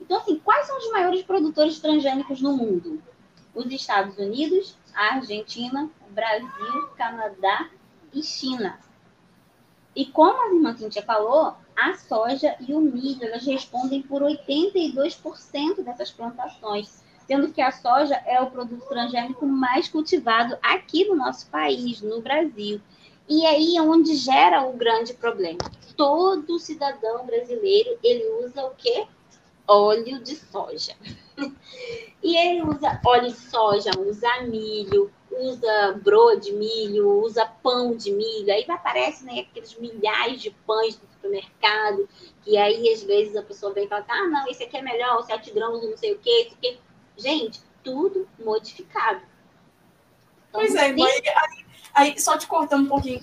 Então, 0.01 0.17
assim, 0.17 0.37
quais 0.39 0.67
são 0.67 0.77
os 0.77 0.91
maiores 0.91 1.23
produtores 1.23 1.79
transgênicos 1.79 2.41
no 2.41 2.55
mundo? 2.55 3.01
Os 3.53 3.71
Estados 3.71 4.17
Unidos, 4.17 4.75
a 4.93 5.15
Argentina, 5.15 5.89
Brasil, 6.09 6.89
Canadá 6.97 7.69
e 8.13 8.21
China. 8.23 8.79
E 9.95 10.05
como 10.05 10.41
a 10.41 10.53
irmã 10.53 10.75
Cintia 10.75 11.03
falou, 11.03 11.55
a 11.79 11.95
soja 11.95 12.55
e 12.59 12.73
o 12.73 12.81
milho, 12.81 13.23
elas 13.23 13.45
respondem 13.45 14.01
por 14.01 14.21
82% 14.21 15.83
dessas 15.83 16.11
plantações, 16.11 17.03
sendo 17.25 17.51
que 17.51 17.61
a 17.61 17.71
soja 17.71 18.15
é 18.25 18.41
o 18.41 18.49
produto 18.49 18.85
transgênico 18.87 19.45
mais 19.45 19.87
cultivado 19.87 20.57
aqui 20.61 21.05
no 21.05 21.15
nosso 21.15 21.47
país, 21.47 22.01
no 22.01 22.21
Brasil. 22.21 22.81
E 23.27 23.45
aí 23.45 23.77
é 23.77 23.81
onde 23.81 24.15
gera 24.15 24.65
o 24.65 24.73
grande 24.73 25.13
problema. 25.13 25.59
Todo 25.95 26.59
cidadão 26.59 27.25
brasileiro, 27.25 27.97
ele 28.03 28.27
usa 28.43 28.65
o 28.65 28.71
quê? 28.71 29.05
Óleo 29.67 30.19
de 30.23 30.35
soja. 30.35 30.95
e 32.23 32.35
ele 32.35 32.63
usa 32.63 32.99
óleo 33.05 33.29
de 33.29 33.39
soja, 33.39 33.91
usa 33.99 34.41
milho, 34.41 35.11
usa 35.39 35.99
bro 36.03 36.35
de 36.35 36.51
milho, 36.51 37.21
usa 37.21 37.45
pão 37.45 37.95
de 37.95 38.11
milho, 38.11 38.51
aí 38.51 38.65
aparece 38.67 39.23
né, 39.23 39.41
aqueles 39.49 39.75
milhares 39.77 40.41
de 40.41 40.51
pães 40.65 40.97
do 40.97 41.07
supermercado, 41.13 42.07
que 42.43 42.57
aí 42.57 42.91
às 42.91 43.03
vezes 43.03 43.35
a 43.35 43.41
pessoa 43.41 43.73
vem 43.73 43.85
e 43.85 43.87
fala, 43.87 44.05
ah, 44.07 44.27
não, 44.27 44.47
esse 44.47 44.63
aqui 44.63 44.77
é 44.77 44.81
melhor, 44.81 45.23
7 45.23 45.51
gramas, 45.51 45.83
não 45.83 45.97
sei 45.97 46.13
o 46.13 46.19
quê, 46.19 46.29
esse 46.29 46.55
aqui. 46.55 46.79
Gente, 47.17 47.61
tudo 47.83 48.27
modificado. 48.39 49.21
Então, 50.49 50.61
pois 50.61 50.75
é, 50.75 50.91
mãe, 50.93 51.11
aí, 51.11 51.65
aí, 51.93 52.19
só 52.19 52.37
te 52.37 52.47
cortando 52.47 52.85
um 52.85 52.89
pouquinho, 52.89 53.21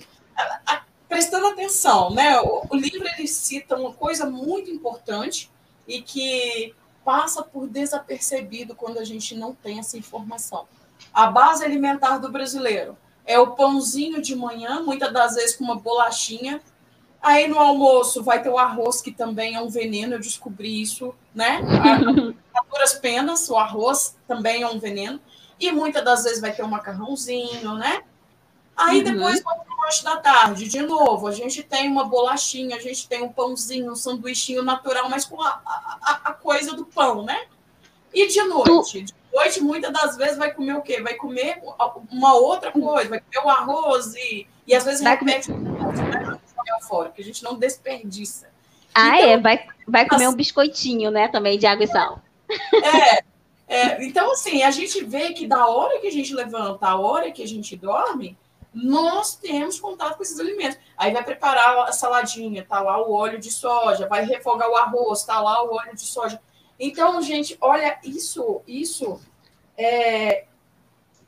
prestando 1.07 1.47
atenção, 1.47 2.11
né? 2.11 2.39
O, 2.41 2.67
o 2.69 2.75
livro 2.75 3.07
ele 3.07 3.27
cita 3.27 3.75
uma 3.75 3.93
coisa 3.93 4.25
muito 4.25 4.69
importante 4.69 5.51
e 5.87 6.01
que 6.01 6.73
passa 7.03 7.41
por 7.41 7.67
desapercebido 7.67 8.75
quando 8.75 8.99
a 8.99 9.03
gente 9.03 9.35
não 9.35 9.53
tem 9.53 9.79
essa 9.79 9.97
informação 9.97 10.67
a 11.17 11.25
base 11.31 11.65
alimentar 11.65 12.19
do 12.19 12.31
brasileiro 12.31 12.95
é 13.25 13.39
o 13.39 13.55
pãozinho 13.55 14.21
de 14.21 14.35
manhã, 14.35 14.83
muitas 14.83 15.11
das 15.11 15.33
vezes 15.33 15.55
com 15.55 15.63
uma 15.63 15.75
bolachinha. 15.75 16.61
Aí 17.19 17.47
no 17.47 17.57
almoço 17.57 18.23
vai 18.23 18.39
ter 18.39 18.49
o 18.49 18.57
arroz, 18.59 19.01
que 19.01 19.11
também 19.11 19.55
é 19.55 19.59
um 19.59 19.67
veneno, 19.67 20.13
eu 20.13 20.19
descobri 20.19 20.79
isso, 20.79 21.15
né? 21.33 21.59
A, 22.53 22.59
a 22.59 22.63
duras 22.71 22.93
penas, 22.93 23.49
o 23.49 23.57
arroz 23.57 24.15
também 24.27 24.61
é 24.61 24.67
um 24.67 24.77
veneno. 24.77 25.19
E 25.59 25.71
muitas 25.71 26.05
das 26.05 26.23
vezes 26.23 26.39
vai 26.39 26.53
ter 26.53 26.63
um 26.63 26.67
macarrãozinho, 26.67 27.73
né? 27.73 28.03
Aí 28.75 28.99
uhum. 28.99 29.03
depois 29.03 29.41
vai 29.41 29.55
para 29.55 29.75
o 29.75 29.81
lanche 29.81 30.03
da 30.03 30.17
tarde, 30.17 30.67
de 30.67 30.83
novo, 30.83 31.25
a 31.25 31.31
gente 31.31 31.63
tem 31.63 31.89
uma 31.89 32.03
bolachinha, 32.03 32.75
a 32.75 32.79
gente 32.79 33.07
tem 33.07 33.23
um 33.23 33.29
pãozinho, 33.29 33.91
um 33.91 33.95
sanduichinho 33.95 34.61
natural, 34.61 35.09
mas 35.09 35.25
com 35.25 35.41
a, 35.41 35.59
a, 35.65 36.21
a 36.25 36.33
coisa 36.33 36.75
do 36.75 36.85
pão, 36.85 37.23
né? 37.23 37.47
E 38.13 38.27
de 38.27 38.43
noite? 38.43 39.05
Tu 39.05 39.16
noite, 39.33 39.61
muitas 39.61 39.91
das 39.91 40.17
vezes, 40.17 40.37
vai 40.37 40.53
comer 40.53 40.75
o 40.75 40.81
quê? 40.81 41.01
Vai 41.01 41.15
comer 41.15 41.61
uma 42.11 42.33
outra 42.35 42.71
coisa, 42.71 43.09
vai 43.09 43.19
comer 43.19 43.45
o 43.45 43.49
arroz 43.49 44.13
e, 44.15 44.47
e 44.65 44.75
às 44.75 44.83
vezes 44.83 45.01
vai 45.01 45.17
repete 45.17 45.51
comer... 45.51 46.39
fora, 46.87 47.09
que 47.09 47.21
a 47.21 47.25
gente 47.25 47.43
não 47.43 47.57
desperdiça. 47.57 48.47
Ah, 48.93 49.17
então, 49.17 49.29
é, 49.29 49.37
vai, 49.39 49.67
vai 49.87 50.07
comer 50.07 50.25
assim, 50.25 50.33
um 50.33 50.37
biscoitinho, 50.37 51.11
né, 51.11 51.27
também, 51.27 51.59
de 51.59 51.67
água 51.67 51.83
e 51.83 51.87
sal. 51.87 52.21
É, 52.73 53.23
é, 53.67 54.03
então, 54.05 54.31
assim, 54.31 54.63
a 54.63 54.71
gente 54.71 55.03
vê 55.03 55.33
que 55.33 55.45
da 55.45 55.67
hora 55.67 55.99
que 55.99 56.07
a 56.07 56.11
gente 56.11 56.33
levanta, 56.33 56.87
a 56.87 56.99
hora 56.99 57.31
que 57.31 57.43
a 57.43 57.47
gente 57.47 57.75
dorme, 57.75 58.37
nós 58.73 59.35
temos 59.35 59.79
contato 59.79 60.17
com 60.17 60.23
esses 60.23 60.39
alimentos. 60.39 60.77
Aí 60.95 61.11
vai 61.11 61.23
preparar 61.23 61.79
a 61.87 61.91
saladinha, 61.91 62.65
tá 62.67 62.79
lá 62.79 63.01
o 63.01 63.11
óleo 63.11 63.39
de 63.39 63.51
soja, 63.51 64.07
vai 64.07 64.23
refogar 64.23 64.69
o 64.69 64.75
arroz, 64.75 65.23
tá 65.23 65.39
lá 65.41 65.63
o 65.63 65.73
óleo 65.73 65.95
de 65.95 66.01
soja. 66.01 66.39
Então, 66.79 67.21
gente, 67.21 67.57
olha, 67.59 67.99
isso, 68.03 68.61
isso 68.67 69.19
é, 69.77 70.45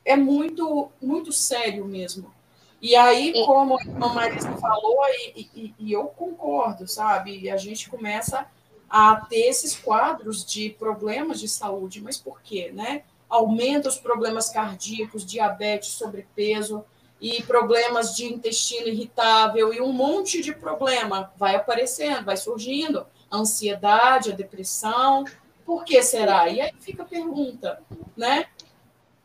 é 0.04 0.16
muito, 0.16 0.90
muito 1.00 1.32
sério 1.32 1.84
mesmo. 1.84 2.32
E 2.80 2.96
aí, 2.96 3.32
como 3.44 3.78
a 3.78 4.08
Marisa 4.08 4.52
falou, 4.56 4.98
e, 5.36 5.48
e, 5.54 5.74
e, 5.78 5.92
eu 5.92 6.04
concordo, 6.04 6.88
sabe? 6.88 7.38
E 7.38 7.50
a 7.50 7.56
gente 7.56 7.90
começa 7.90 8.46
a 8.88 9.16
ter 9.16 9.48
esses 9.48 9.76
quadros 9.76 10.44
de 10.44 10.70
problemas 10.70 11.38
de 11.38 11.48
saúde. 11.48 12.00
Mas 12.00 12.16
por 12.16 12.40
quê, 12.40 12.70
né? 12.72 13.02
Aumenta 13.28 13.88
os 13.88 13.98
problemas 13.98 14.48
cardíacos, 14.48 15.26
diabetes, 15.26 15.90
sobrepeso 15.90 16.84
e 17.20 17.42
problemas 17.42 18.16
de 18.16 18.24
intestino 18.24 18.88
irritável 18.88 19.74
e 19.74 19.80
um 19.80 19.92
monte 19.92 20.42
de 20.42 20.54
problema 20.54 21.30
vai 21.36 21.54
aparecendo, 21.54 22.24
vai 22.24 22.36
surgindo. 22.36 23.06
A 23.30 23.36
ansiedade, 23.36 24.32
a 24.32 24.34
depressão, 24.34 25.24
por 25.70 25.84
que 25.84 26.02
será? 26.02 26.48
E 26.48 26.60
aí 26.60 26.72
fica 26.80 27.04
a 27.04 27.06
pergunta, 27.06 27.80
né? 28.16 28.46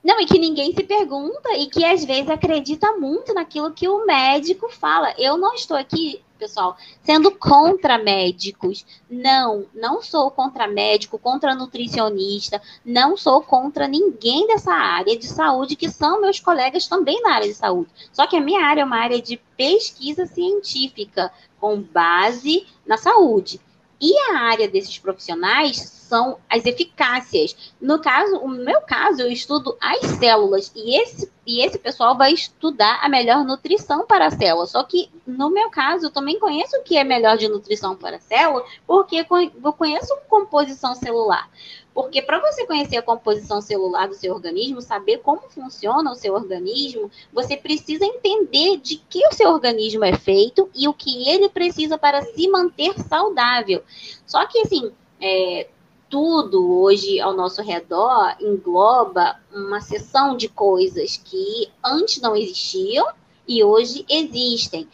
Não, 0.03 0.21
e 0.21 0.27
que 0.27 0.37
ninguém 0.37 0.75
se 0.75 0.83
pergunta 0.83 1.57
e 1.57 1.65
que 1.65 1.83
às 1.83 2.05
vezes 2.05 2.29
acredita 2.29 2.91
muito 2.91 3.33
naquilo 3.33 3.73
que 3.73 3.87
o 3.87 4.05
médico 4.05 4.69
fala. 4.69 5.11
Eu 5.17 5.37
não 5.37 5.55
estou 5.55 5.75
aqui, 5.75 6.21
pessoal, 6.37 6.77
sendo 7.01 7.31
contra 7.31 7.97
médicos. 7.97 8.85
Não, 9.09 9.65
não 9.73 10.03
sou 10.03 10.29
contra 10.29 10.67
médico, 10.67 11.17
contra 11.17 11.55
nutricionista, 11.55 12.61
não 12.85 13.17
sou 13.17 13.41
contra 13.41 13.87
ninguém 13.87 14.45
dessa 14.45 14.71
área 14.71 15.17
de 15.17 15.25
saúde, 15.25 15.75
que 15.75 15.89
são 15.89 16.21
meus 16.21 16.39
colegas 16.39 16.87
também 16.87 17.19
na 17.23 17.33
área 17.33 17.47
de 17.47 17.55
saúde. 17.55 17.89
Só 18.13 18.27
que 18.27 18.37
a 18.37 18.41
minha 18.41 18.63
área 18.63 18.81
é 18.81 18.85
uma 18.85 18.99
área 18.99 19.19
de 19.19 19.41
pesquisa 19.57 20.27
científica, 20.27 21.33
com 21.59 21.81
base 21.81 22.67
na 22.85 22.97
saúde. 22.97 23.59
E 23.99 24.15
a 24.29 24.41
área 24.41 24.67
desses 24.67 24.99
profissionais 24.99 25.94
são 26.07 26.37
as 26.49 26.65
eficácias. 26.65 27.73
No 27.81 27.99
caso, 27.99 28.37
o 28.37 28.47
meu 28.47 28.81
caso, 28.81 29.21
eu 29.21 29.31
estudo 29.31 29.75
as 29.81 30.01
células 30.17 30.71
e 30.75 30.99
esse, 31.01 31.31
e 31.45 31.65
esse 31.65 31.77
pessoal 31.79 32.15
vai 32.15 32.33
estudar 32.33 32.99
a 33.01 33.09
melhor 33.09 33.43
nutrição 33.43 34.05
para 34.05 34.27
a 34.27 34.31
célula. 34.31 34.65
Só 34.67 34.83
que, 34.83 35.09
no 35.25 35.49
meu 35.49 35.69
caso, 35.69 36.05
eu 36.05 36.11
também 36.11 36.39
conheço 36.39 36.77
o 36.77 36.83
que 36.83 36.97
é 36.97 37.03
melhor 37.03 37.37
de 37.37 37.47
nutrição 37.47 37.95
para 37.95 38.17
a 38.17 38.19
célula, 38.19 38.63
porque 38.85 39.25
eu 39.63 39.73
conheço 39.73 40.15
composição 40.29 40.93
celular. 40.93 41.49
Porque 41.93 42.21
para 42.21 42.39
você 42.39 42.65
conhecer 42.65 42.97
a 42.97 43.01
composição 43.01 43.61
celular 43.61 44.07
do 44.07 44.15
seu 44.15 44.33
organismo, 44.33 44.81
saber 44.81 45.19
como 45.19 45.49
funciona 45.49 46.11
o 46.11 46.15
seu 46.15 46.33
organismo, 46.33 47.09
você 47.31 47.55
precisa 47.55 48.05
entender 48.05 48.77
de 48.77 48.97
que 49.09 49.25
o 49.25 49.31
seu 49.31 49.49
organismo 49.49 50.03
é 50.03 50.13
feito 50.13 50.69
e 50.75 50.89
o 50.89 50.93
que 50.93 51.29
ele 51.29 51.47
precisa 51.47 51.97
para 51.97 52.21
se 52.21 52.49
manter 52.49 52.99
saudável. 52.99 53.81
Só 54.25 54.45
que, 54.45 54.59
assim, 54.59 54.91
é, 55.21 55.67
tudo 56.15 56.79
hoje 56.79 57.19
ao 57.19 57.33
nosso 57.33 57.61
redor 57.61 58.37
engloba 58.39 59.37
uma 59.53 59.81
seção 59.81 60.37
de 60.37 60.47
coisas 60.47 61.17
que 61.21 61.69
antes 61.83 62.21
não 62.21 62.37
existiam 62.37 63.05
e 63.45 63.61
hoje 63.61 64.05
existem. 64.07 64.87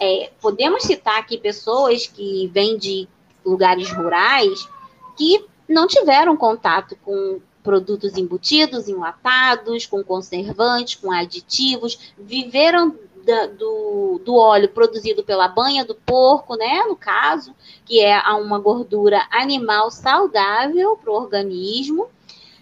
É, 0.00 0.32
podemos 0.40 0.82
citar 0.82 1.20
aqui 1.20 1.38
pessoas 1.38 2.08
que 2.08 2.50
vêm 2.52 2.76
de 2.76 3.06
lugares 3.46 3.88
rurais 3.92 4.68
que 5.16 5.46
não 5.68 5.86
tiveram 5.86 6.36
contato 6.36 6.96
com 7.04 7.40
produtos 7.62 8.16
embutidos, 8.16 8.88
enlatados, 8.88 9.86
com 9.86 10.02
conservantes, 10.02 10.96
com 10.96 11.12
aditivos, 11.12 12.12
viveram 12.18 12.98
da, 13.24 13.46
do, 13.46 14.20
do 14.24 14.36
óleo 14.36 14.68
produzido 14.68 15.24
pela 15.24 15.48
banha 15.48 15.84
do 15.84 15.94
porco, 15.94 16.56
né? 16.56 16.84
No 16.86 16.94
caso, 16.94 17.54
que 17.84 18.00
é 18.00 18.18
uma 18.34 18.58
gordura 18.58 19.26
animal 19.30 19.90
saudável 19.90 20.96
para 20.96 21.10
o 21.10 21.16
organismo, 21.16 22.08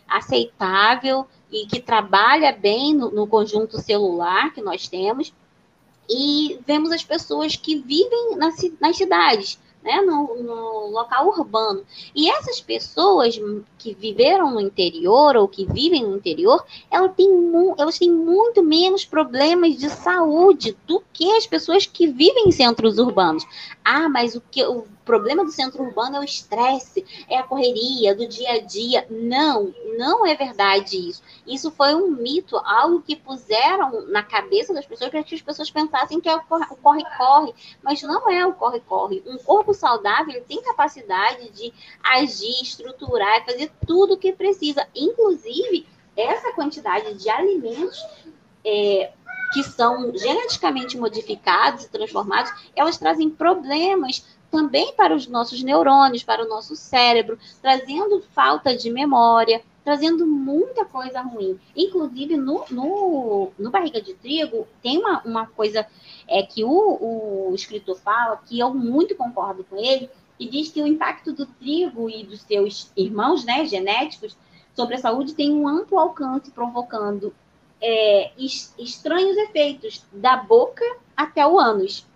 aceitável 0.08 1.26
e 1.50 1.66
que 1.66 1.80
trabalha 1.80 2.52
bem 2.52 2.94
no, 2.94 3.10
no 3.10 3.26
conjunto 3.26 3.80
celular 3.80 4.52
que 4.54 4.62
nós 4.62 4.88
temos. 4.88 5.32
E 6.08 6.58
vemos 6.66 6.90
as 6.92 7.04
pessoas 7.04 7.56
que 7.56 7.76
vivem 7.76 8.36
nas, 8.36 8.56
nas 8.80 8.96
cidades, 8.96 9.58
né, 9.82 10.00
no, 10.00 10.42
no, 10.42 10.90
local 10.90 11.28
urbano. 11.28 11.84
E 12.14 12.30
essas 12.30 12.60
pessoas 12.60 13.38
que 13.78 13.94
viveram 13.94 14.50
no 14.52 14.60
interior 14.60 15.36
ou 15.36 15.48
que 15.48 15.66
vivem 15.66 16.04
no 16.04 16.16
interior, 16.16 16.64
elas 16.90 17.12
têm, 17.16 17.28
elas 17.76 17.98
têm 17.98 18.10
muito 18.10 18.62
menos 18.62 19.04
problemas 19.04 19.76
de 19.76 19.90
saúde 19.90 20.76
do 20.86 21.02
que 21.12 21.30
as 21.36 21.46
pessoas 21.46 21.86
que 21.86 22.06
vivem 22.06 22.48
em 22.48 22.52
centros 22.52 22.98
urbanos. 22.98 23.44
Ah, 23.84 24.08
mas 24.08 24.36
o 24.36 24.42
que 24.50 24.64
o 24.64 24.86
problema 25.04 25.44
do 25.44 25.50
centro 25.50 25.82
urbano 25.82 26.16
é 26.16 26.20
o 26.20 26.24
estresse, 26.24 27.04
é 27.28 27.38
a 27.38 27.42
correria 27.42 28.14
do 28.14 28.26
dia 28.26 28.52
a 28.52 28.58
dia. 28.60 29.06
Não, 29.10 29.74
não 29.98 30.26
é 30.26 30.34
verdade 30.34 30.96
isso. 30.96 31.22
Isso 31.46 31.70
foi 31.70 31.94
um 31.94 32.10
mito, 32.10 32.56
algo 32.58 33.02
que 33.02 33.16
puseram 33.16 34.06
na 34.08 34.22
cabeça 34.22 34.72
das 34.72 34.86
pessoas 34.86 35.10
para 35.10 35.22
que 35.22 35.34
as 35.34 35.42
pessoas 35.42 35.70
pensassem 35.70 36.20
que 36.20 36.28
é 36.28 36.36
o 36.36 36.42
corre-corre, 36.42 37.54
mas 37.82 38.02
não 38.02 38.30
é 38.30 38.46
o 38.46 38.54
corre-corre. 38.54 39.22
Um 39.26 39.38
corpo 39.38 39.74
saudável 39.74 40.34
ele 40.34 40.44
tem 40.44 40.62
capacidade 40.62 41.50
de 41.50 41.72
agir, 42.02 42.62
estruturar, 42.62 43.44
fazer 43.44 43.70
tudo 43.86 44.14
o 44.14 44.18
que 44.18 44.32
precisa, 44.32 44.86
inclusive 44.94 45.86
essa 46.16 46.52
quantidade 46.52 47.14
de 47.14 47.30
alimentos 47.30 47.98
é, 48.64 49.12
que 49.52 49.62
são 49.62 50.16
geneticamente 50.16 50.96
modificados 50.96 51.84
e 51.84 51.90
transformados, 51.90 52.52
elas 52.74 52.96
trazem 52.96 53.28
problemas 53.28 54.24
também 54.52 54.92
para 54.92 55.16
os 55.16 55.26
nossos 55.26 55.62
neurônios, 55.62 56.22
para 56.22 56.44
o 56.44 56.48
nosso 56.48 56.76
cérebro, 56.76 57.38
trazendo 57.62 58.22
falta 58.34 58.76
de 58.76 58.90
memória, 58.90 59.62
trazendo 59.82 60.26
muita 60.26 60.84
coisa 60.84 61.22
ruim. 61.22 61.58
Inclusive, 61.74 62.36
no, 62.36 62.62
no, 62.70 63.50
no 63.58 63.70
barriga 63.70 64.00
de 64.00 64.12
trigo, 64.12 64.68
tem 64.82 64.98
uma, 64.98 65.22
uma 65.24 65.46
coisa 65.46 65.86
é 66.28 66.42
que 66.42 66.62
o, 66.62 67.48
o 67.48 67.54
escritor 67.54 67.98
fala, 67.98 68.36
que 68.46 68.58
eu 68.58 68.72
muito 68.74 69.16
concordo 69.16 69.64
com 69.64 69.76
ele, 69.76 70.10
e 70.38 70.46
diz 70.46 70.70
que 70.70 70.82
o 70.82 70.86
impacto 70.86 71.32
do 71.32 71.46
trigo 71.46 72.10
e 72.10 72.22
dos 72.22 72.42
seus 72.42 72.92
irmãos 72.94 73.44
né, 73.44 73.64
genéticos 73.64 74.36
sobre 74.74 74.96
a 74.96 74.98
saúde 74.98 75.34
tem 75.34 75.50
um 75.50 75.66
amplo 75.66 75.98
alcance, 75.98 76.50
provocando 76.50 77.34
é, 77.80 78.30
estranhos 78.36 79.36
efeitos 79.38 80.04
da 80.12 80.36
boca 80.36 80.84
até 81.16 81.46
o 81.46 81.58
ânus 81.58 82.06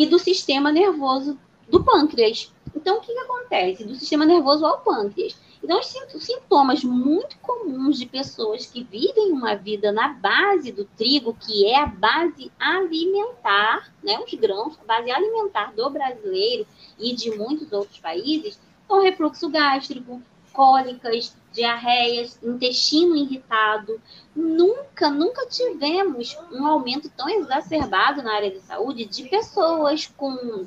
e 0.00 0.06
do 0.06 0.18
sistema 0.18 0.72
nervoso 0.72 1.38
do 1.68 1.84
pâncreas. 1.84 2.50
Então, 2.74 2.96
o 2.96 3.00
que, 3.02 3.12
que 3.12 3.18
acontece? 3.18 3.84
Do 3.84 3.94
sistema 3.94 4.24
nervoso 4.24 4.64
ao 4.64 4.80
pâncreas. 4.80 5.36
Então, 5.62 5.78
os 5.78 6.24
sintomas 6.24 6.82
muito 6.82 7.36
comuns 7.42 7.98
de 7.98 8.06
pessoas 8.06 8.64
que 8.64 8.82
vivem 8.82 9.30
uma 9.30 9.54
vida 9.54 9.92
na 9.92 10.08
base 10.08 10.72
do 10.72 10.86
trigo, 10.86 11.36
que 11.38 11.66
é 11.66 11.78
a 11.78 11.84
base 11.84 12.50
alimentar, 12.58 13.92
né, 14.02 14.18
os 14.18 14.32
grãos, 14.32 14.78
a 14.80 14.84
base 14.86 15.10
alimentar 15.10 15.74
do 15.74 15.90
brasileiro 15.90 16.66
e 16.98 17.14
de 17.14 17.36
muitos 17.36 17.70
outros 17.70 17.98
países, 17.98 18.58
são 18.88 19.02
refluxo 19.02 19.50
gástrico, 19.50 20.22
cólicas, 20.50 21.36
diarreias, 21.52 22.38
intestino 22.42 23.16
irritado. 23.16 24.00
Nunca, 24.34 25.10
nunca 25.10 25.46
tivemos 25.46 26.36
um 26.52 26.66
aumento 26.66 27.10
tão 27.10 27.28
exacerbado 27.28 28.22
na 28.22 28.34
área 28.34 28.50
de 28.50 28.60
saúde 28.60 29.04
de 29.04 29.28
pessoas 29.28 30.06
com 30.16 30.66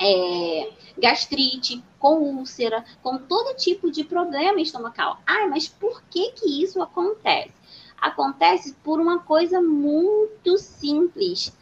é, 0.00 0.70
gastrite, 0.96 1.82
com 1.98 2.20
úlcera, 2.20 2.84
com 3.02 3.18
todo 3.18 3.56
tipo 3.56 3.90
de 3.90 4.04
problema 4.04 4.60
estomacal. 4.60 5.18
Ah, 5.26 5.46
mas 5.48 5.68
por 5.68 6.02
que 6.04 6.30
que 6.32 6.62
isso 6.62 6.80
acontece? 6.80 7.52
Acontece 8.00 8.74
por 8.84 9.00
uma 9.00 9.18
coisa 9.18 9.60
muito 9.60 10.56
simples. 10.56 11.52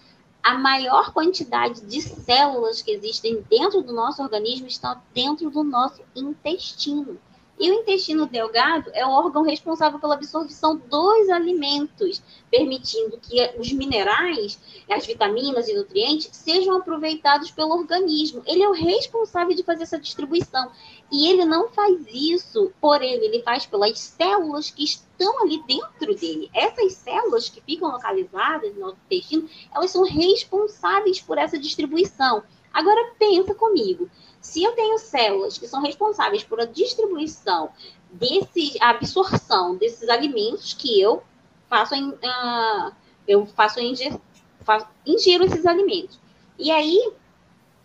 A 0.43 0.55
maior 0.55 1.13
quantidade 1.13 1.81
de 1.81 2.01
células 2.01 2.83
que 2.83 2.93
existem 2.93 3.45
dentro 3.51 3.83
do 3.83 3.93
nosso 3.93 4.23
organismo 4.23 4.67
estão 4.67 5.01
dentro 5.13 5.51
do 5.51 5.65
nosso 5.65 6.03
intestino. 6.15 7.19
E 7.59 7.71
o 7.71 7.75
intestino 7.75 8.27
delgado 8.27 8.91
é 8.93 9.07
o 9.07 9.11
órgão 9.11 9.43
responsável 9.43 9.99
pela 9.99 10.15
absorção 10.15 10.77
dos 10.77 11.29
alimentos, 11.31 12.23
permitindo 12.51 13.19
que 13.19 13.51
os 13.59 13.73
minerais, 13.73 14.59
as 14.91 15.07
vitaminas 15.07 15.67
e 15.67 15.75
nutrientes 15.75 16.29
sejam 16.33 16.77
aproveitados 16.77 17.51
pelo 17.51 17.71
organismo. 17.71 18.43
Ele 18.47 18.63
é 18.63 18.69
o 18.69 18.73
responsável 18.73 19.57
de 19.57 19.63
fazer 19.63 19.85
essa 19.85 19.99
distribuição. 19.99 20.71
E 21.11 21.29
ele 21.29 21.45
não 21.47 21.69
faz 21.71 22.07
isso 22.13 22.73
por 22.81 23.01
ele, 23.01 23.25
ele 23.25 23.43
faz 23.43 23.65
pelas 23.65 23.99
células 23.99 24.71
que 24.71 24.85
estão 24.85 25.43
ali 25.43 25.63
dentro 25.67 26.15
dele. 26.15 26.51
Essas 26.53 26.93
células 26.95 27.49
que 27.49 27.63
ficam 27.63 27.91
localizadas 27.91 28.75
no 28.75 28.81
nosso 28.81 28.99
intestino, 29.07 29.49
elas 29.75 29.91
são 29.91 30.05
responsáveis 30.05 31.21
por 31.21 31.39
essa 31.39 31.59
distribuição. 31.59 32.43
Agora 32.77 33.11
pensa 33.19 33.55
comigo. 33.55 34.07
Se 34.39 34.63
eu 34.63 34.73
tenho 34.73 34.99
células 34.99 35.57
que 35.57 35.67
são 35.67 35.81
responsáveis 35.81 36.45
por 36.45 36.61
a 36.61 36.67
distribuição 36.67 37.71
desse, 38.11 38.77
a 38.83 38.91
absorção 38.91 39.77
desses 39.77 40.07
alimentos 40.11 40.75
que 40.75 41.01
eu 41.01 41.23
faço 41.71 41.95
em, 41.95 42.11
uh, 42.11 42.93
eu 43.27 43.47
faço, 43.47 43.81
ingir, 43.81 44.15
faço 44.61 44.87
ingiro 45.07 45.45
esses 45.45 45.65
alimentos. 45.65 46.21
E 46.59 46.71
aí 46.71 47.15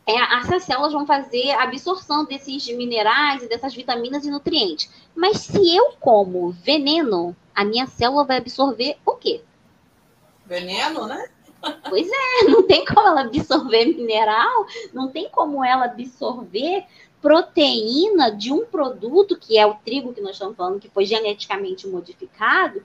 é, 0.06 0.40
essas 0.40 0.64
células 0.64 0.92
vão 0.92 1.06
fazer 1.06 1.52
a 1.52 1.64
absorção 1.64 2.26
desses 2.26 2.68
minerais 2.68 3.44
e 3.44 3.48
dessas 3.48 3.74
vitaminas 3.74 4.26
e 4.26 4.30
nutrientes. 4.30 4.92
Mas 5.16 5.38
se 5.38 5.74
eu 5.74 5.94
como 6.02 6.52
veneno, 6.52 7.34
a 7.56 7.64
minha 7.64 7.88
célula 7.88 8.26
vai 8.26 8.40
absorver 8.40 8.98
o 9.06 9.14
quê? 9.16 9.42
Veneno, 10.46 11.08
né? 11.08 11.30
Pois 11.90 12.08
é, 12.10 12.44
não 12.50 12.64
tem 12.64 12.84
como 12.86 13.08
ela 13.08 13.22
absorver 13.22 13.86
mineral, 13.86 14.66
não 14.94 15.10
tem 15.10 15.30
como 15.30 15.64
ela 15.64 15.86
absorver 15.86 16.86
proteína 17.22 18.32
de 18.32 18.52
um 18.52 18.66
produto, 18.66 19.38
que 19.38 19.58
é 19.58 19.66
o 19.66 19.76
trigo 19.76 20.14
que 20.14 20.22
nós 20.22 20.32
estamos 20.32 20.58
falando, 20.58 20.80
que 20.80 20.90
foi 20.90 21.06
geneticamente 21.06 21.88
modificado, 21.88 22.84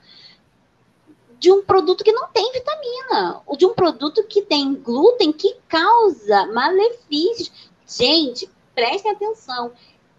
de 1.39 1.51
um 1.51 1.63
produto 1.63 2.03
que 2.03 2.11
não 2.11 2.27
tem 2.29 2.51
vitamina, 2.51 3.41
ou 3.45 3.55
de 3.55 3.65
um 3.65 3.73
produto 3.73 4.23
que 4.23 4.41
tem 4.41 4.73
glúten 4.75 5.31
que 5.31 5.55
causa 5.67 6.47
malefícios. 6.47 7.51
Gente, 7.85 8.49
prestem 8.75 9.11
atenção. 9.11 9.71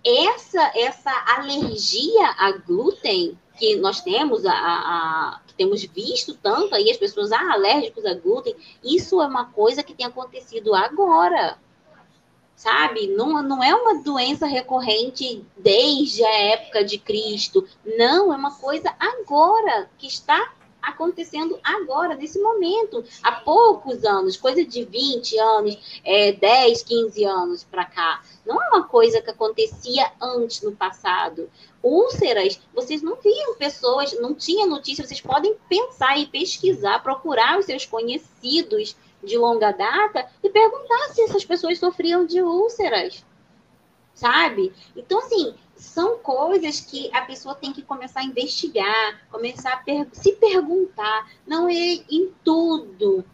Essa, 0.05 0.73
essa 0.77 1.11
alergia 1.37 2.35
a 2.39 2.53
glúten 2.53 3.39
que 3.59 3.77
nós 3.77 4.01
temos, 4.01 4.45
a, 4.47 4.53
a, 4.53 5.41
temos 5.59 5.83
visto 5.85 6.35
tanto 6.35 6.75
aí, 6.75 6.91
as 6.91 6.97
pessoas 6.97 7.33
ah, 7.33 7.53
alérgicos 7.53 8.07
a 8.07 8.15
glúten, 8.15 8.55
isso 8.83 9.21
é 9.21 9.27
uma 9.27 9.47
coisa 9.47 9.83
que 9.83 9.93
tem 9.93 10.07
acontecido 10.07 10.75
agora. 10.75 11.59
Sabe? 12.55 13.07
Não, 13.09 13.41
não 13.43 13.63
é 13.63 13.73
uma 13.75 14.03
doença 14.03 14.47
recorrente 14.47 15.45
desde 15.57 16.25
a 16.25 16.39
época 16.53 16.83
de 16.83 16.99
Cristo. 16.99 17.69
Não, 17.85 18.33
é 18.33 18.37
uma 18.37 18.53
coisa 18.53 18.93
agora, 18.99 19.89
que 19.97 20.09
está 20.09 20.53
acontecendo 20.89 21.59
agora, 21.63 22.15
nesse 22.15 22.41
momento, 22.41 23.05
há 23.23 23.33
poucos 23.33 24.05
anos, 24.05 24.37
coisa 24.37 24.65
de 24.65 24.85
20 24.85 25.39
anos, 25.39 26.01
é, 26.05 26.33
10, 26.33 26.83
15 26.83 27.25
anos 27.25 27.65
para 27.65 27.85
cá. 27.85 28.23
Não 28.45 28.63
é 28.63 28.69
uma 28.69 28.85
coisa 28.85 29.21
que 29.21 29.31
acontecia 29.31 30.11
antes, 30.21 30.63
no 30.63 30.73
passado. 30.73 31.51
Úlceras, 31.83 32.61
vocês 32.75 33.03
não 33.03 33.17
viam 33.17 33.55
pessoas, 33.57 34.19
não 34.21 34.35
tinha 34.35 34.67
notícia, 34.67 35.07
vocês 35.07 35.21
podem 35.21 35.57
pensar 35.69 36.19
e 36.19 36.27
pesquisar, 36.27 37.03
procurar 37.03 37.59
os 37.59 37.67
seus 37.67 37.87
conhecidos 37.87 38.97
de 39.23 39.37
longa 39.37 39.73
data 39.73 40.27
e 40.43 40.49
perguntar 40.49 41.09
se 41.13 41.23
essas 41.23 41.45
pessoas 41.45 41.79
sofriam 41.79 42.25
de 42.25 42.41
úlceras, 42.41 43.25
sabe? 44.15 44.73
Então, 44.97 45.19
assim, 45.19 45.55
são 45.79 46.19
coisas 46.19 46.81
que 46.81 47.11
a 47.15 47.23
pessoa 47.23 47.55
tem 47.55 47.73
que 47.73 47.83
começar 47.83 48.21
a 48.21 48.25
investigar, 48.25 49.27
começar 49.31 49.73
a 49.73 49.77
per 49.79 50.07
se 50.13 50.33
perguntar. 50.33 51.31
Não 51.47 51.69
é 51.69 51.75
em 52.11 52.33
tudo 52.45 53.25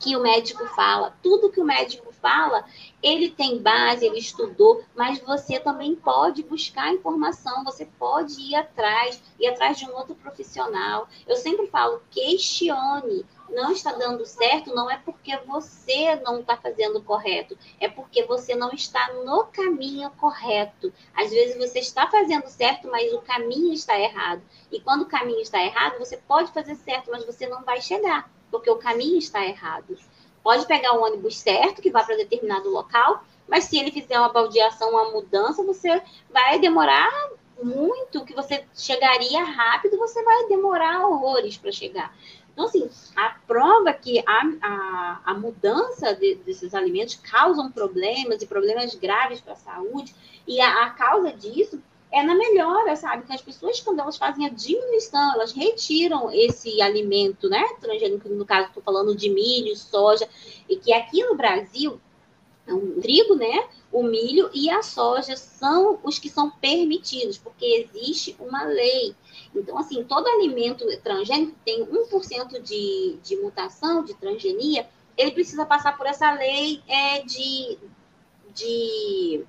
que 0.00 0.16
o 0.16 0.22
médico 0.22 0.64
fala, 0.66 1.16
tudo 1.22 1.50
que 1.50 1.60
o 1.60 1.64
médico 1.64 2.07
fala, 2.28 2.64
ele 3.02 3.30
tem 3.30 3.58
base, 3.58 4.04
ele 4.04 4.18
estudou, 4.18 4.84
mas 4.94 5.18
você 5.20 5.58
também 5.58 5.94
pode 5.94 6.42
buscar 6.42 6.92
informação, 6.92 7.64
você 7.64 7.86
pode 7.98 8.38
ir 8.40 8.54
atrás, 8.54 9.22
ir 9.40 9.46
atrás 9.46 9.78
de 9.78 9.86
um 9.86 9.94
outro 9.94 10.14
profissional. 10.14 11.08
Eu 11.26 11.36
sempre 11.36 11.66
falo, 11.68 12.02
questione. 12.10 13.24
Não 13.48 13.72
está 13.72 13.92
dando 13.92 14.26
certo, 14.26 14.74
não 14.74 14.90
é 14.90 14.98
porque 14.98 15.34
você 15.38 16.16
não 16.16 16.40
está 16.40 16.54
fazendo 16.54 17.02
correto, 17.02 17.56
é 17.80 17.88
porque 17.88 18.22
você 18.24 18.54
não 18.54 18.70
está 18.72 19.10
no 19.24 19.44
caminho 19.44 20.10
correto. 20.10 20.92
Às 21.14 21.30
vezes 21.30 21.56
você 21.56 21.78
está 21.78 22.06
fazendo 22.10 22.46
certo, 22.48 22.90
mas 22.90 23.10
o 23.14 23.22
caminho 23.22 23.72
está 23.72 23.98
errado. 23.98 24.42
E 24.70 24.78
quando 24.80 25.02
o 25.02 25.06
caminho 25.06 25.40
está 25.40 25.64
errado, 25.64 25.98
você 25.98 26.18
pode 26.18 26.52
fazer 26.52 26.74
certo, 26.74 27.10
mas 27.10 27.24
você 27.24 27.46
não 27.46 27.64
vai 27.64 27.80
chegar, 27.80 28.30
porque 28.50 28.68
o 28.68 28.76
caminho 28.76 29.16
está 29.16 29.42
errado. 29.42 29.96
Pode 30.42 30.66
pegar 30.66 30.94
o 30.94 31.02
ônibus 31.02 31.38
certo, 31.38 31.82
que 31.82 31.90
vai 31.90 32.04
para 32.04 32.16
determinado 32.16 32.70
local, 32.70 33.24
mas 33.48 33.64
se 33.64 33.78
ele 33.78 33.90
fizer 33.90 34.18
uma 34.18 34.28
baldeação, 34.28 34.90
uma 34.90 35.10
mudança, 35.10 35.64
você 35.64 36.02
vai 36.30 36.58
demorar 36.58 37.10
muito, 37.62 38.24
que 38.24 38.34
você 38.34 38.64
chegaria 38.74 39.42
rápido, 39.42 39.98
você 39.98 40.22
vai 40.22 40.46
demorar 40.48 41.06
horrores 41.06 41.56
para 41.56 41.72
chegar. 41.72 42.14
Então, 42.52 42.66
assim, 42.66 42.90
a 43.14 43.36
prova 43.46 43.92
que 43.92 44.18
a, 44.26 44.42
a, 44.62 45.20
a 45.26 45.34
mudança 45.34 46.14
de, 46.14 46.34
desses 46.36 46.74
alimentos 46.74 47.14
causam 47.14 47.70
problemas 47.70 48.42
e 48.42 48.46
problemas 48.46 48.94
graves 48.94 49.40
para 49.40 49.52
a 49.52 49.56
saúde, 49.56 50.14
e 50.46 50.60
a, 50.60 50.84
a 50.84 50.90
causa 50.90 51.32
disso 51.32 51.80
é 52.10 52.22
na 52.22 52.34
melhora, 52.34 52.96
sabe? 52.96 53.26
Que 53.26 53.32
as 53.32 53.42
pessoas, 53.42 53.80
quando 53.80 54.00
elas 54.00 54.16
fazem 54.16 54.46
a 54.46 54.48
diminuição, 54.48 55.34
elas 55.34 55.52
retiram 55.52 56.30
esse 56.32 56.80
alimento, 56.80 57.48
né? 57.48 57.62
Transgênico, 57.80 58.28
no 58.28 58.46
caso, 58.46 58.68
estou 58.68 58.82
falando 58.82 59.14
de 59.14 59.28
milho, 59.28 59.76
soja, 59.76 60.28
e 60.68 60.76
que 60.76 60.92
aqui 60.92 61.22
no 61.22 61.36
Brasil, 61.36 62.00
é 62.66 62.72
o 62.72 63.00
trigo, 63.00 63.34
né? 63.34 63.68
O 63.90 64.02
milho 64.02 64.50
e 64.52 64.68
a 64.68 64.82
soja 64.82 65.36
são 65.36 65.98
os 66.02 66.18
que 66.18 66.28
são 66.28 66.50
permitidos, 66.50 67.38
porque 67.38 67.64
existe 67.64 68.36
uma 68.38 68.64
lei. 68.64 69.14
Então, 69.54 69.78
assim, 69.78 70.04
todo 70.04 70.26
alimento 70.28 70.84
transgênico 71.02 71.54
tem 71.64 71.84
1% 71.84 72.60
de, 72.62 73.18
de 73.22 73.36
mutação, 73.36 74.04
de 74.04 74.14
transgenia, 74.14 74.86
ele 75.16 75.32
precisa 75.32 75.66
passar 75.66 75.96
por 75.96 76.06
essa 76.06 76.30
lei 76.32 76.80
é, 76.86 77.22
de, 77.22 77.76
de 78.54 79.44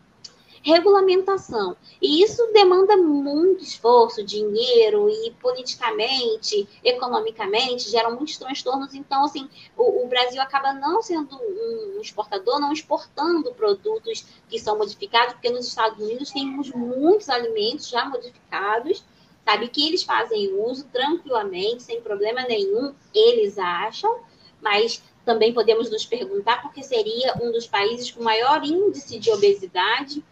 regulamentação. 0.63 1.75
E 2.01 2.23
isso 2.23 2.45
demanda 2.53 2.95
muito 2.97 3.63
esforço, 3.63 4.23
dinheiro 4.23 5.09
e 5.09 5.31
politicamente, 5.41 6.67
economicamente, 6.83 7.89
gera 7.89 8.09
muitos 8.09 8.37
transtornos. 8.37 8.93
Então, 8.93 9.25
assim, 9.25 9.49
o, 9.77 10.03
o 10.03 10.07
Brasil 10.07 10.41
acaba 10.41 10.73
não 10.73 11.01
sendo 11.01 11.35
um 11.35 11.99
exportador, 12.01 12.59
não 12.59 12.73
exportando 12.73 13.53
produtos 13.53 14.25
que 14.49 14.59
são 14.59 14.77
modificados, 14.77 15.33
porque 15.33 15.49
nos 15.49 15.67
Estados 15.67 15.99
Unidos 15.99 16.31
temos 16.31 16.71
muitos 16.71 17.29
alimentos 17.29 17.89
já 17.89 18.05
modificados, 18.05 19.03
sabe, 19.45 19.67
que 19.69 19.87
eles 19.87 20.03
fazem 20.03 20.53
uso 20.53 20.85
tranquilamente, 20.91 21.83
sem 21.83 22.01
problema 22.01 22.41
nenhum, 22.43 22.93
eles 23.13 23.57
acham, 23.57 24.19
mas 24.61 25.01
também 25.25 25.53
podemos 25.53 25.89
nos 25.89 26.05
perguntar 26.05 26.61
porque 26.61 26.83
seria 26.83 27.35
um 27.41 27.51
dos 27.51 27.67
países 27.67 28.11
com 28.11 28.23
maior 28.23 28.63
índice 28.63 29.19
de 29.19 29.31
obesidade 29.31 30.23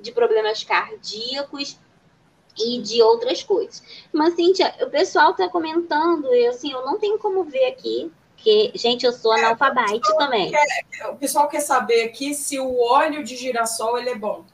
de 0.00 0.12
problemas 0.12 0.64
cardíacos 0.64 1.78
e 2.58 2.80
de 2.80 3.02
outras 3.02 3.42
coisas. 3.42 3.82
Mas, 4.12 4.34
Cíntia, 4.34 4.74
o 4.82 4.90
pessoal 4.90 5.32
está 5.32 5.48
comentando, 5.48 6.32
e 6.34 6.46
assim, 6.46 6.72
eu 6.72 6.84
não 6.84 6.98
tenho 6.98 7.18
como 7.18 7.44
ver 7.44 7.66
aqui, 7.66 8.10
que, 8.36 8.72
gente, 8.74 9.04
eu 9.04 9.12
sou 9.12 9.32
analfabete 9.32 10.10
é, 10.10 10.16
também. 10.16 10.50
Quer, 10.50 11.08
o 11.10 11.16
pessoal 11.16 11.48
quer 11.48 11.60
saber 11.60 12.04
aqui 12.04 12.34
se 12.34 12.58
o 12.58 12.80
óleo 12.80 13.22
de 13.22 13.36
girassol 13.36 13.98
ele 13.98 14.10
é 14.10 14.14
bom. 14.14 14.44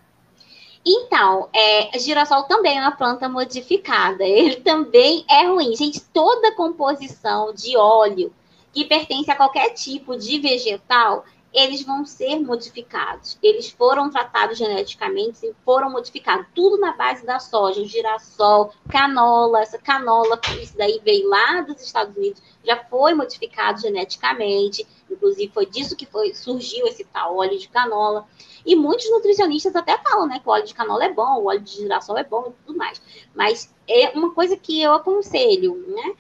Então, 0.84 1.48
é, 1.52 1.98
girassol 1.98 2.44
também 2.44 2.78
é 2.78 2.80
uma 2.80 2.92
planta 2.92 3.28
modificada. 3.28 4.22
Ele 4.24 4.54
também 4.56 5.24
é 5.28 5.44
ruim. 5.44 5.74
Gente, 5.74 6.00
toda 6.00 6.54
composição 6.54 7.52
de 7.52 7.76
óleo 7.76 8.32
que 8.72 8.84
pertence 8.84 9.28
a 9.28 9.34
qualquer 9.34 9.70
tipo 9.70 10.16
de 10.16 10.38
vegetal, 10.38 11.24
eles 11.56 11.82
vão 11.82 12.04
ser 12.04 12.38
modificados. 12.38 13.38
Eles 13.42 13.70
foram 13.70 14.10
tratados 14.10 14.58
geneticamente 14.58 15.46
e 15.46 15.54
foram 15.64 15.90
modificados. 15.90 16.46
Tudo 16.54 16.76
na 16.76 16.92
base 16.92 17.24
da 17.24 17.38
soja, 17.38 17.82
girassol, 17.82 18.74
canola. 18.90 19.62
Essa 19.62 19.78
canola, 19.78 20.38
isso 20.60 20.76
daí 20.76 21.00
veio 21.02 21.26
lá 21.26 21.62
dos 21.62 21.80
Estados 21.80 22.14
Unidos, 22.14 22.42
já 22.62 22.76
foi 22.84 23.14
modificado 23.14 23.80
geneticamente. 23.80 24.86
Inclusive, 25.10 25.50
foi 25.50 25.64
disso 25.64 25.96
que 25.96 26.04
foi, 26.04 26.34
surgiu 26.34 26.86
esse 26.86 27.04
tal 27.04 27.34
óleo 27.38 27.58
de 27.58 27.70
canola. 27.70 28.28
E 28.66 28.76
muitos 28.76 29.10
nutricionistas 29.10 29.74
até 29.74 29.96
falam, 29.96 30.26
né, 30.26 30.38
que 30.38 30.46
o 30.46 30.52
óleo 30.52 30.66
de 30.66 30.74
canola 30.74 31.06
é 31.06 31.12
bom, 31.12 31.40
o 31.40 31.46
óleo 31.46 31.60
de 31.60 31.70
girassol 31.70 32.18
é 32.18 32.24
bom 32.24 32.48
e 32.50 32.66
tudo 32.66 32.76
mais. 32.76 33.00
Mas 33.34 33.74
é 33.88 34.10
uma 34.10 34.34
coisa 34.34 34.58
que 34.58 34.82
eu 34.82 34.92
aconselho, 34.92 35.82
né? 35.88 36.14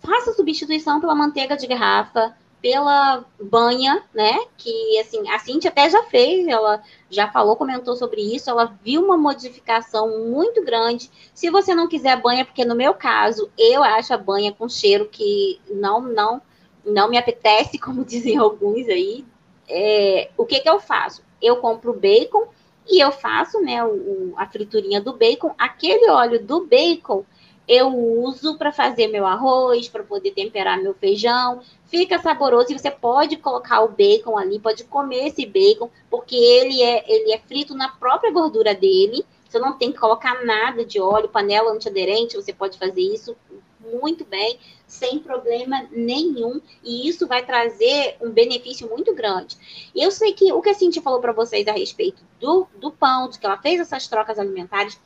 Faça 0.00 0.34
substituição 0.34 1.00
pela 1.00 1.14
manteiga 1.14 1.56
de 1.56 1.66
garrafa, 1.66 2.36
pela 2.64 3.22
banha, 3.38 4.02
né? 4.14 4.38
Que 4.56 4.98
assim, 4.98 5.28
a 5.28 5.38
Cintia 5.38 5.68
até 5.68 5.90
já 5.90 6.02
fez, 6.04 6.48
ela 6.48 6.82
já 7.10 7.30
falou, 7.30 7.56
comentou 7.56 7.94
sobre 7.94 8.22
isso, 8.22 8.48
ela 8.48 8.74
viu 8.82 9.04
uma 9.04 9.18
modificação 9.18 10.30
muito 10.30 10.64
grande. 10.64 11.10
Se 11.34 11.50
você 11.50 11.74
não 11.74 11.86
quiser 11.86 12.18
banha, 12.22 12.42
porque 12.42 12.64
no 12.64 12.74
meu 12.74 12.94
caso, 12.94 13.50
eu 13.58 13.84
acho 13.84 14.14
a 14.14 14.16
banha 14.16 14.50
com 14.50 14.66
cheiro 14.66 15.10
que 15.12 15.60
não, 15.68 16.00
não, 16.00 16.40
não 16.86 17.10
me 17.10 17.18
apetece, 17.18 17.76
como 17.78 18.02
dizem 18.02 18.38
alguns 18.38 18.88
aí. 18.88 19.26
É, 19.68 20.30
o 20.34 20.46
que 20.46 20.60
que 20.60 20.68
eu 20.70 20.80
faço? 20.80 21.22
Eu 21.42 21.56
compro 21.56 21.92
bacon 21.92 22.48
e 22.88 22.98
eu 22.98 23.12
faço, 23.12 23.60
né, 23.60 23.84
o, 23.84 24.32
a 24.38 24.46
friturinha 24.46 25.02
do 25.02 25.12
bacon. 25.12 25.54
Aquele 25.58 26.08
óleo 26.08 26.42
do 26.42 26.64
bacon 26.64 27.26
eu 27.66 27.88
uso 27.88 28.56
para 28.58 28.72
fazer 28.72 29.08
meu 29.08 29.26
arroz, 29.26 29.88
para 29.88 30.02
poder 30.02 30.32
temperar 30.32 30.80
meu 30.80 30.94
feijão. 30.94 31.60
Fica 31.86 32.18
saboroso 32.18 32.72
e 32.72 32.78
você 32.78 32.90
pode 32.90 33.36
colocar 33.36 33.82
o 33.82 33.88
bacon 33.88 34.36
ali, 34.36 34.58
pode 34.58 34.84
comer 34.84 35.28
esse 35.28 35.46
bacon, 35.46 35.90
porque 36.10 36.36
ele 36.36 36.82
é, 36.82 37.04
ele 37.10 37.32
é 37.32 37.38
frito 37.38 37.74
na 37.74 37.88
própria 37.88 38.32
gordura 38.32 38.74
dele. 38.74 39.24
Você 39.48 39.58
não 39.58 39.78
tem 39.78 39.92
que 39.92 39.98
colocar 39.98 40.44
nada 40.44 40.84
de 40.84 41.00
óleo, 41.00 41.28
panela 41.28 41.72
antiaderente, 41.72 42.36
você 42.36 42.52
pode 42.52 42.76
fazer 42.78 43.00
isso 43.00 43.36
muito 43.80 44.24
bem, 44.24 44.58
sem 44.86 45.18
problema 45.18 45.86
nenhum, 45.90 46.60
e 46.82 47.08
isso 47.08 47.26
vai 47.26 47.44
trazer 47.44 48.16
um 48.20 48.30
benefício 48.30 48.88
muito 48.88 49.14
grande. 49.14 49.56
E 49.94 50.02
eu 50.02 50.10
sei 50.10 50.32
que 50.32 50.52
o 50.52 50.60
que 50.60 50.70
a 50.70 50.74
Cintia 50.74 51.02
falou 51.02 51.20
para 51.20 51.32
vocês 51.32 51.66
a 51.68 51.72
respeito 51.72 52.22
do, 52.40 52.66
do 52.76 52.90
pão, 52.90 53.28
de 53.28 53.38
que 53.38 53.46
ela 53.46 53.58
fez 53.58 53.80
essas 53.80 54.08
trocas 54.08 54.38
alimentares, 54.38 54.98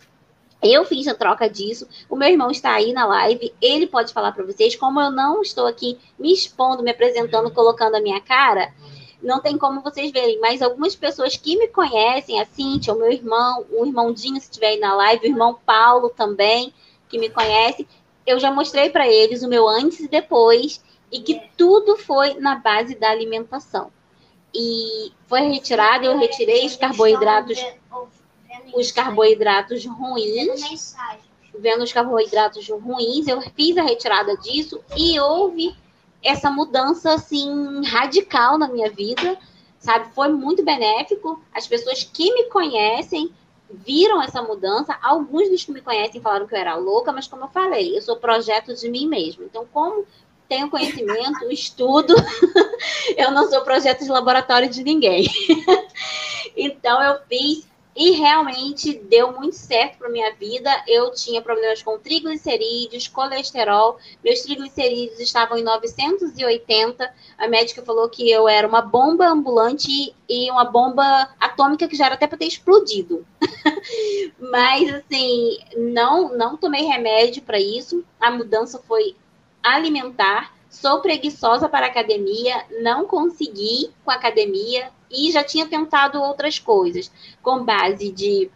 eu 0.62 0.84
fiz 0.84 1.06
a 1.06 1.14
troca 1.14 1.48
disso. 1.48 1.88
O 2.08 2.16
meu 2.16 2.28
irmão 2.28 2.50
está 2.50 2.74
aí 2.74 2.92
na 2.92 3.06
live. 3.06 3.54
Ele 3.60 3.86
pode 3.86 4.12
falar 4.12 4.32
para 4.32 4.44
vocês. 4.44 4.74
Como 4.74 5.00
eu 5.00 5.10
não 5.10 5.40
estou 5.42 5.66
aqui 5.66 5.98
me 6.18 6.32
expondo, 6.32 6.82
me 6.82 6.90
apresentando, 6.90 7.50
colocando 7.50 7.94
a 7.94 8.00
minha 8.00 8.20
cara, 8.20 8.72
não 9.22 9.40
tem 9.40 9.56
como 9.56 9.80
vocês 9.80 10.10
verem. 10.10 10.40
Mas 10.40 10.60
algumas 10.60 10.96
pessoas 10.96 11.36
que 11.36 11.56
me 11.56 11.68
conhecem, 11.68 12.40
a 12.40 12.44
Cintia, 12.44 12.92
o 12.92 12.98
meu 12.98 13.10
irmão, 13.10 13.64
o 13.70 13.86
irmão 13.86 14.12
Dinho, 14.12 14.40
se 14.40 14.48
estiver 14.48 14.68
aí 14.68 14.80
na 14.80 14.94
live, 14.94 15.26
o 15.26 15.30
irmão 15.30 15.58
Paulo 15.64 16.10
também, 16.10 16.72
que 17.08 17.18
me 17.18 17.30
conhece, 17.30 17.86
eu 18.26 18.38
já 18.38 18.50
mostrei 18.50 18.90
para 18.90 19.08
eles 19.08 19.42
o 19.42 19.48
meu 19.48 19.66
antes 19.66 20.00
e 20.00 20.08
depois, 20.08 20.84
e 21.10 21.20
que 21.20 21.40
tudo 21.56 21.96
foi 21.96 22.34
na 22.34 22.56
base 22.56 22.94
da 22.94 23.10
alimentação. 23.10 23.90
E 24.54 25.12
foi 25.26 25.40
retirado, 25.42 26.04
eu 26.04 26.18
retirei 26.18 26.66
os 26.66 26.76
carboidratos 26.76 27.58
os 28.74 28.92
carboidratos 28.92 29.84
ruins, 29.86 30.94
vendo 31.58 31.82
os 31.82 31.92
carboidratos 31.92 32.68
ruins, 32.68 33.26
eu 33.26 33.40
fiz 33.40 33.76
a 33.76 33.82
retirada 33.82 34.36
disso 34.36 34.80
e 34.96 35.18
houve 35.18 35.74
essa 36.22 36.50
mudança 36.50 37.14
assim 37.14 37.82
radical 37.84 38.58
na 38.58 38.68
minha 38.68 38.90
vida, 38.90 39.38
sabe? 39.78 40.12
Foi 40.14 40.28
muito 40.28 40.64
benéfico. 40.64 41.42
As 41.54 41.66
pessoas 41.66 42.04
que 42.04 42.32
me 42.32 42.44
conhecem 42.44 43.32
viram 43.70 44.22
essa 44.22 44.42
mudança. 44.42 44.96
Alguns 45.02 45.48
dos 45.48 45.64
que 45.64 45.72
me 45.72 45.80
conhecem 45.80 46.20
falaram 46.20 46.46
que 46.46 46.54
eu 46.54 46.58
era 46.58 46.74
louca, 46.74 47.12
mas 47.12 47.26
como 47.26 47.44
eu 47.44 47.48
falei, 47.48 47.96
eu 47.96 48.02
sou 48.02 48.16
projeto 48.16 48.74
de 48.74 48.90
mim 48.90 49.06
mesmo. 49.06 49.44
Então, 49.44 49.66
como 49.72 50.04
tenho 50.48 50.70
conhecimento, 50.70 51.44
estudo, 51.52 52.14
eu 53.16 53.30
não 53.30 53.48
sou 53.48 53.60
projeto 53.62 54.04
de 54.04 54.10
laboratório 54.10 54.68
de 54.68 54.82
ninguém. 54.82 55.28
então, 56.56 57.02
eu 57.02 57.20
fiz 57.28 57.67
e 57.98 58.12
realmente 58.12 58.94
deu 58.94 59.32
muito 59.32 59.56
certo 59.56 59.98
para 59.98 60.08
minha 60.08 60.32
vida. 60.32 60.70
Eu 60.86 61.10
tinha 61.12 61.42
problemas 61.42 61.82
com 61.82 61.98
triglicerídeos, 61.98 63.08
colesterol. 63.08 63.98
Meus 64.22 64.42
triglicerídeos 64.42 65.18
estavam 65.18 65.58
em 65.58 65.64
980. 65.64 67.12
A 67.36 67.48
médica 67.48 67.82
falou 67.82 68.08
que 68.08 68.30
eu 68.30 68.48
era 68.48 68.68
uma 68.68 68.80
bomba 68.80 69.26
ambulante 69.26 70.14
e 70.28 70.48
uma 70.48 70.64
bomba 70.64 71.28
atômica 71.40 71.88
que 71.88 71.96
já 71.96 72.06
era 72.06 72.14
até 72.14 72.28
para 72.28 72.38
ter 72.38 72.46
explodido. 72.46 73.26
Mas 74.38 74.94
assim, 74.94 75.58
não 75.76 76.36
não 76.36 76.56
tomei 76.56 76.84
remédio 76.84 77.42
para 77.42 77.58
isso. 77.58 78.04
A 78.20 78.30
mudança 78.30 78.80
foi 78.86 79.16
alimentar 79.60 80.54
Sou 80.70 81.00
preguiçosa 81.00 81.68
para 81.68 81.86
academia, 81.86 82.64
não 82.82 83.06
consegui 83.06 83.90
com 84.04 84.10
academia 84.10 84.90
e 85.10 85.32
já 85.32 85.42
tinha 85.42 85.66
tentado 85.66 86.20
outras 86.20 86.58
coisas, 86.58 87.10
com 87.42 87.64
base 87.64 88.12
de 88.12 88.50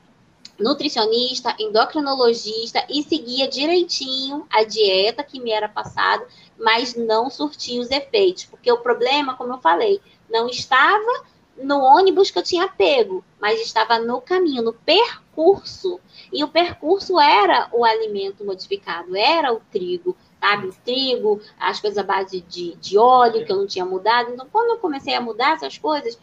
nutricionista, 0.59 1.55
endocrinologista 1.59 2.85
e 2.89 3.03
seguia 3.03 3.49
direitinho 3.49 4.47
a 4.51 4.63
dieta 4.63 5.25
que 5.25 5.41
me 5.41 5.51
era 5.51 5.69
passada, 5.69 6.27
mas 6.59 6.95
não 6.95 7.31
surtia 7.31 7.81
os 7.81 7.91
efeitos, 7.91 8.45
porque 8.45 8.71
o 8.71 8.79
problema, 8.79 9.35
como 9.35 9.55
eu 9.55 9.59
falei, 9.59 10.01
não 10.31 10.49
estava 10.49 11.25
no 11.57 11.81
ônibus 11.81 12.31
que 12.31 12.39
eu 12.39 12.43
tinha 12.43 12.69
pego, 12.69 13.25
mas 13.41 13.61
estava 13.61 13.99
no 13.99 14.21
caminho, 14.21 14.63
no 14.63 14.73
percurso. 14.73 16.01
E 16.33 16.43
o 16.43 16.49
percurso 16.49 17.21
era 17.21 17.69
o 17.73 17.85
alimento 17.85 18.45
modificado, 18.45 19.17
era 19.17 19.53
o 19.53 19.61
trigo, 19.71 20.17
sabe? 20.43 20.67
O 20.67 20.75
trigo, 20.85 21.41
as 21.59 21.79
coisas 21.79 21.97
à 21.97 22.03
base 22.03 22.41
de, 22.41 22.75
de 22.75 22.99
óleo, 22.99 23.47
que 23.47 23.53
eu 23.53 23.57
não 23.57 23.67
tinha 23.67 23.85
mudado. 23.85 24.33
Então, 24.33 24.49
quando 24.51 24.71
eu 24.71 24.79
comecei 24.79 25.15
a 25.15 25.21
mudar 25.21 25.53
essas 25.53 25.79
coisas, 25.79 26.19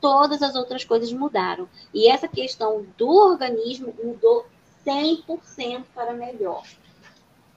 todas 0.00 0.40
as 0.42 0.54
outras 0.54 0.84
coisas 0.84 1.12
mudaram. 1.12 1.68
E 1.92 2.08
essa 2.08 2.28
questão 2.28 2.86
do 2.96 3.08
organismo 3.08 3.92
mudou 4.00 4.46
100% 4.86 5.82
para 5.92 6.12
melhor. 6.12 6.62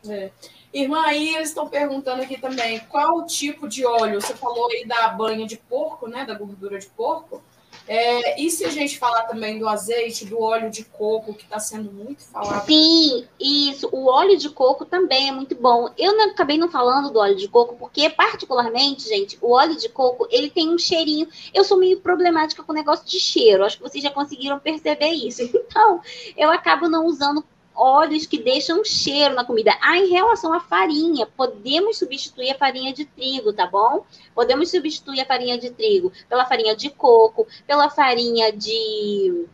É. 0.10 0.32
Irmã, 0.74 1.04
aí 1.04 1.36
eles 1.36 1.50
estão 1.50 1.70
perguntando 1.70 2.24
aqui 2.24 2.40
também, 2.40 2.80
qual 2.90 3.18
o 3.18 3.26
tipo 3.26 3.68
de 3.68 3.86
óleo? 3.86 4.20
Você 4.20 4.34
falou 4.34 4.68
aí 4.72 4.86
da 4.88 5.10
banha 5.10 5.46
de 5.46 5.58
porco, 5.58 6.08
né? 6.08 6.26
Da 6.26 6.34
gordura 6.34 6.80
de 6.80 6.88
porco. 6.88 7.44
É, 7.88 8.42
e 8.42 8.50
se 8.52 8.66
a 8.66 8.70
gente 8.70 9.00
falar 9.00 9.24
também 9.24 9.58
do 9.58 9.68
azeite, 9.68 10.26
do 10.26 10.42
óleo 10.42 10.70
de 10.70 10.84
coco, 10.84 11.34
que 11.34 11.44
está 11.44 11.60
sendo 11.60 11.92
muito 11.92 12.24
falado? 12.24 12.66
Sim, 12.66 13.26
isso. 13.40 13.88
O 13.92 14.08
óleo 14.08 14.38
de 14.38 14.50
coco 14.50 14.86
também 14.86 15.30
é 15.30 15.32
muito 15.32 15.56
bom. 15.56 15.90
Eu 15.98 16.16
não, 16.16 16.32
acabei 16.32 16.58
não 16.58 16.70
falando 16.70 17.10
do 17.10 17.20
óleo 17.20 17.36
de 17.36 17.48
coco, 17.48 17.76
porque, 17.76 18.10
particularmente, 18.10 19.08
gente, 19.08 19.38
o 19.42 19.52
óleo 19.52 19.78
de 19.78 19.88
coco, 19.90 20.28
ele 20.30 20.50
tem 20.50 20.70
um 20.70 20.78
cheirinho. 20.78 21.28
Eu 21.54 21.64
sou 21.64 21.78
meio 21.78 22.00
problemática 22.00 22.62
com 22.62 22.72
o 22.72 22.76
negócio 22.76 23.06
de 23.06 23.20
cheiro. 23.20 23.64
Acho 23.64 23.78
que 23.78 23.84
vocês 23.84 24.04
já 24.04 24.12
conseguiram 24.12 24.60
perceber 24.60 25.10
isso. 25.10 25.38
Então, 25.68 26.02
eu 26.36 26.50
acabo 26.50 26.90
não 26.90 27.06
usando 27.06 27.44
óleos 27.78 28.26
que 28.26 28.40
deixam 28.40 28.84
cheiro 28.84 29.36
na 29.36 29.46
comida. 29.46 29.78
Ah, 29.82 29.98
em 29.98 30.10
relação 30.10 30.52
à 30.54 30.60
farinha, 30.60 31.28
podemos 31.28 31.98
substituir 31.98 32.52
a 32.52 32.58
farinha 32.58 32.92
de 32.92 33.06
trigo, 33.06 33.54
tá 33.54 33.68
bom? 33.68 34.06
Podemos 34.34 34.72
substituir 34.72 35.22
a 35.22 35.26
farinha 35.26 35.58
de 35.58 35.70
trigo 35.70 36.12
pela 36.28 36.46
farinha 36.46 36.76
de 36.76 36.90
coco, 36.90 37.48
pela 37.68 37.90
farinha 37.90 38.52
de 38.52 39.48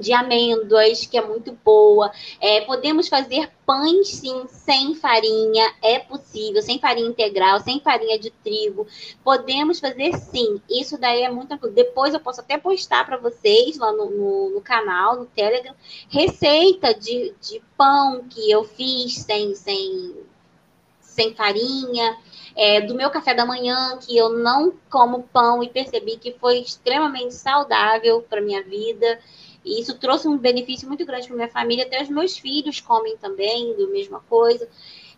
de 0.00 0.12
amêndoas, 0.12 1.06
que 1.06 1.16
é 1.16 1.26
muito 1.26 1.52
boa. 1.64 2.10
É, 2.40 2.60
podemos 2.62 3.08
fazer 3.08 3.50
pães, 3.66 4.08
sim, 4.08 4.46
sem 4.46 4.94
farinha, 4.94 5.74
é 5.82 5.98
possível, 5.98 6.62
sem 6.62 6.78
farinha 6.78 7.08
integral, 7.08 7.60
sem 7.60 7.80
farinha 7.80 8.18
de 8.18 8.30
trigo. 8.30 8.86
Podemos 9.24 9.80
fazer 9.80 10.16
sim, 10.16 10.60
isso 10.70 10.96
daí 10.98 11.22
é 11.22 11.30
muito 11.30 11.56
Depois 11.70 12.14
eu 12.14 12.20
posso 12.20 12.40
até 12.40 12.56
postar 12.56 13.04
para 13.04 13.16
vocês 13.16 13.76
lá 13.76 13.92
no, 13.92 14.10
no, 14.10 14.50
no, 14.50 14.60
canal, 14.60 15.16
no 15.16 15.26
Telegram, 15.26 15.74
receita 16.08 16.94
de, 16.94 17.34
de 17.40 17.60
pão 17.76 18.24
que 18.28 18.50
eu 18.50 18.64
fiz 18.64 19.14
sem, 19.14 19.54
sem, 19.54 20.14
sem 21.00 21.34
farinha. 21.34 22.16
É, 22.58 22.80
do 22.80 22.94
meu 22.94 23.10
café 23.10 23.34
da 23.34 23.44
manhã, 23.44 23.98
que 23.98 24.16
eu 24.16 24.30
não 24.30 24.72
como 24.88 25.24
pão 25.24 25.62
e 25.62 25.68
percebi 25.68 26.16
que 26.16 26.32
foi 26.40 26.60
extremamente 26.60 27.34
saudável 27.34 28.22
para 28.22 28.40
minha 28.40 28.62
vida. 28.62 29.20
E 29.66 29.80
isso 29.80 29.98
trouxe 29.98 30.28
um 30.28 30.38
benefício 30.38 30.86
muito 30.86 31.04
grande 31.04 31.26
para 31.26 31.34
minha 31.34 31.48
família, 31.48 31.84
até 31.84 32.00
os 32.00 32.08
meus 32.08 32.38
filhos 32.38 32.80
comem 32.80 33.16
também 33.16 33.76
da 33.76 33.86
mesma 33.88 34.20
coisa. 34.20 34.68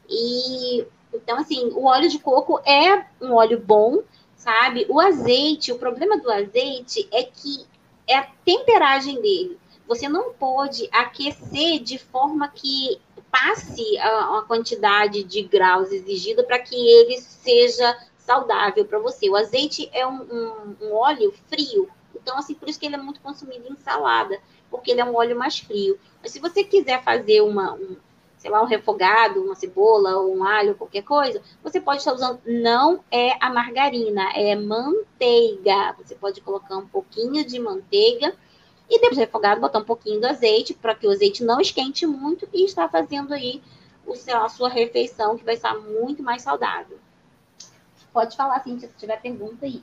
E 0.09 0.87
então, 1.13 1.39
assim, 1.39 1.71
o 1.75 1.85
óleo 1.85 2.09
de 2.09 2.19
coco 2.19 2.59
é 2.65 3.07
um 3.21 3.35
óleo 3.35 3.61
bom, 3.61 4.03
sabe? 4.37 4.87
O 4.89 4.99
azeite, 4.99 5.71
o 5.71 5.79
problema 5.79 6.19
do 6.19 6.31
azeite 6.31 7.07
é 7.13 7.23
que 7.23 7.67
é 8.07 8.17
a 8.17 8.29
temperagem 8.45 9.21
dele. 9.21 9.59
Você 9.87 10.09
não 10.09 10.33
pode 10.33 10.89
aquecer 10.93 11.81
de 11.81 11.99
forma 11.99 12.49
que 12.49 12.99
passe 13.31 13.99
a, 13.99 14.39
a 14.39 14.43
quantidade 14.43 15.25
de 15.25 15.43
graus 15.43 15.93
exigida 15.93 16.43
para 16.43 16.59
que 16.59 16.75
ele 16.75 17.19
seja 17.21 17.97
saudável 18.17 18.85
para 18.85 18.99
você. 18.99 19.29
O 19.29 19.37
azeite 19.37 19.89
é 19.93 20.07
um, 20.07 20.23
um, 20.23 20.77
um 20.83 20.95
óleo 20.95 21.35
frio, 21.49 21.89
então, 22.21 22.39
assim, 22.39 22.55
por 22.55 22.69
isso 22.69 22.79
que 22.79 22.87
ele 22.87 22.95
é 22.95 22.99
muito 22.99 23.21
consumido 23.21 23.67
em 23.71 23.77
salada, 23.77 24.39
porque 24.71 24.91
ele 24.91 25.01
é 25.01 25.05
um 25.05 25.17
óleo 25.17 25.39
mais 25.39 25.59
frio. 25.59 25.99
Mas 26.23 26.33
se 26.33 26.41
você 26.41 26.65
quiser 26.65 27.03
fazer 27.03 27.41
uma, 27.41 27.75
um, 27.75 27.97
sei 28.37 28.51
lá, 28.51 28.63
um 28.63 28.67
refogado, 28.67 29.43
uma 29.43 29.55
cebola, 29.55 30.17
ou 30.17 30.37
um 30.37 30.45
alho, 30.45 30.75
qualquer 30.75 31.03
coisa, 31.03 31.43
você 31.63 31.81
pode 31.81 31.99
estar 31.99 32.13
usando, 32.13 32.41
não 32.47 33.03
é 33.11 33.37
a 33.41 33.51
margarina, 33.51 34.33
é 34.35 34.55
manteiga. 34.55 35.95
Você 35.99 36.15
pode 36.15 36.41
colocar 36.41 36.77
um 36.77 36.87
pouquinho 36.87 37.45
de 37.45 37.59
manteiga 37.59 38.35
e 38.89 39.01
depois 39.01 39.19
refogado, 39.19 39.61
botar 39.61 39.81
um 39.81 39.85
pouquinho 39.85 40.21
do 40.21 40.27
azeite, 40.27 40.73
para 40.75 40.95
que 40.95 41.07
o 41.07 41.11
azeite 41.11 41.45
não 41.45 41.61
esquente 41.61 42.07
muito 42.07 42.49
e 42.53 42.65
está 42.65 42.89
fazendo 42.89 43.35
aí 43.35 43.63
o 44.07 44.17
seu, 44.17 44.43
a 44.43 44.49
sua 44.49 44.71
refeição, 44.71 45.37
que 45.37 45.45
vai 45.45 45.55
estar 45.55 45.75
muito 45.75 46.23
mais 46.23 46.43
saudável. 46.43 46.99
Pode 48.13 48.35
falar, 48.35 48.61
Cintia, 48.61 48.89
se 48.89 48.97
tiver 48.97 49.21
pergunta 49.21 49.67
aí. 49.67 49.83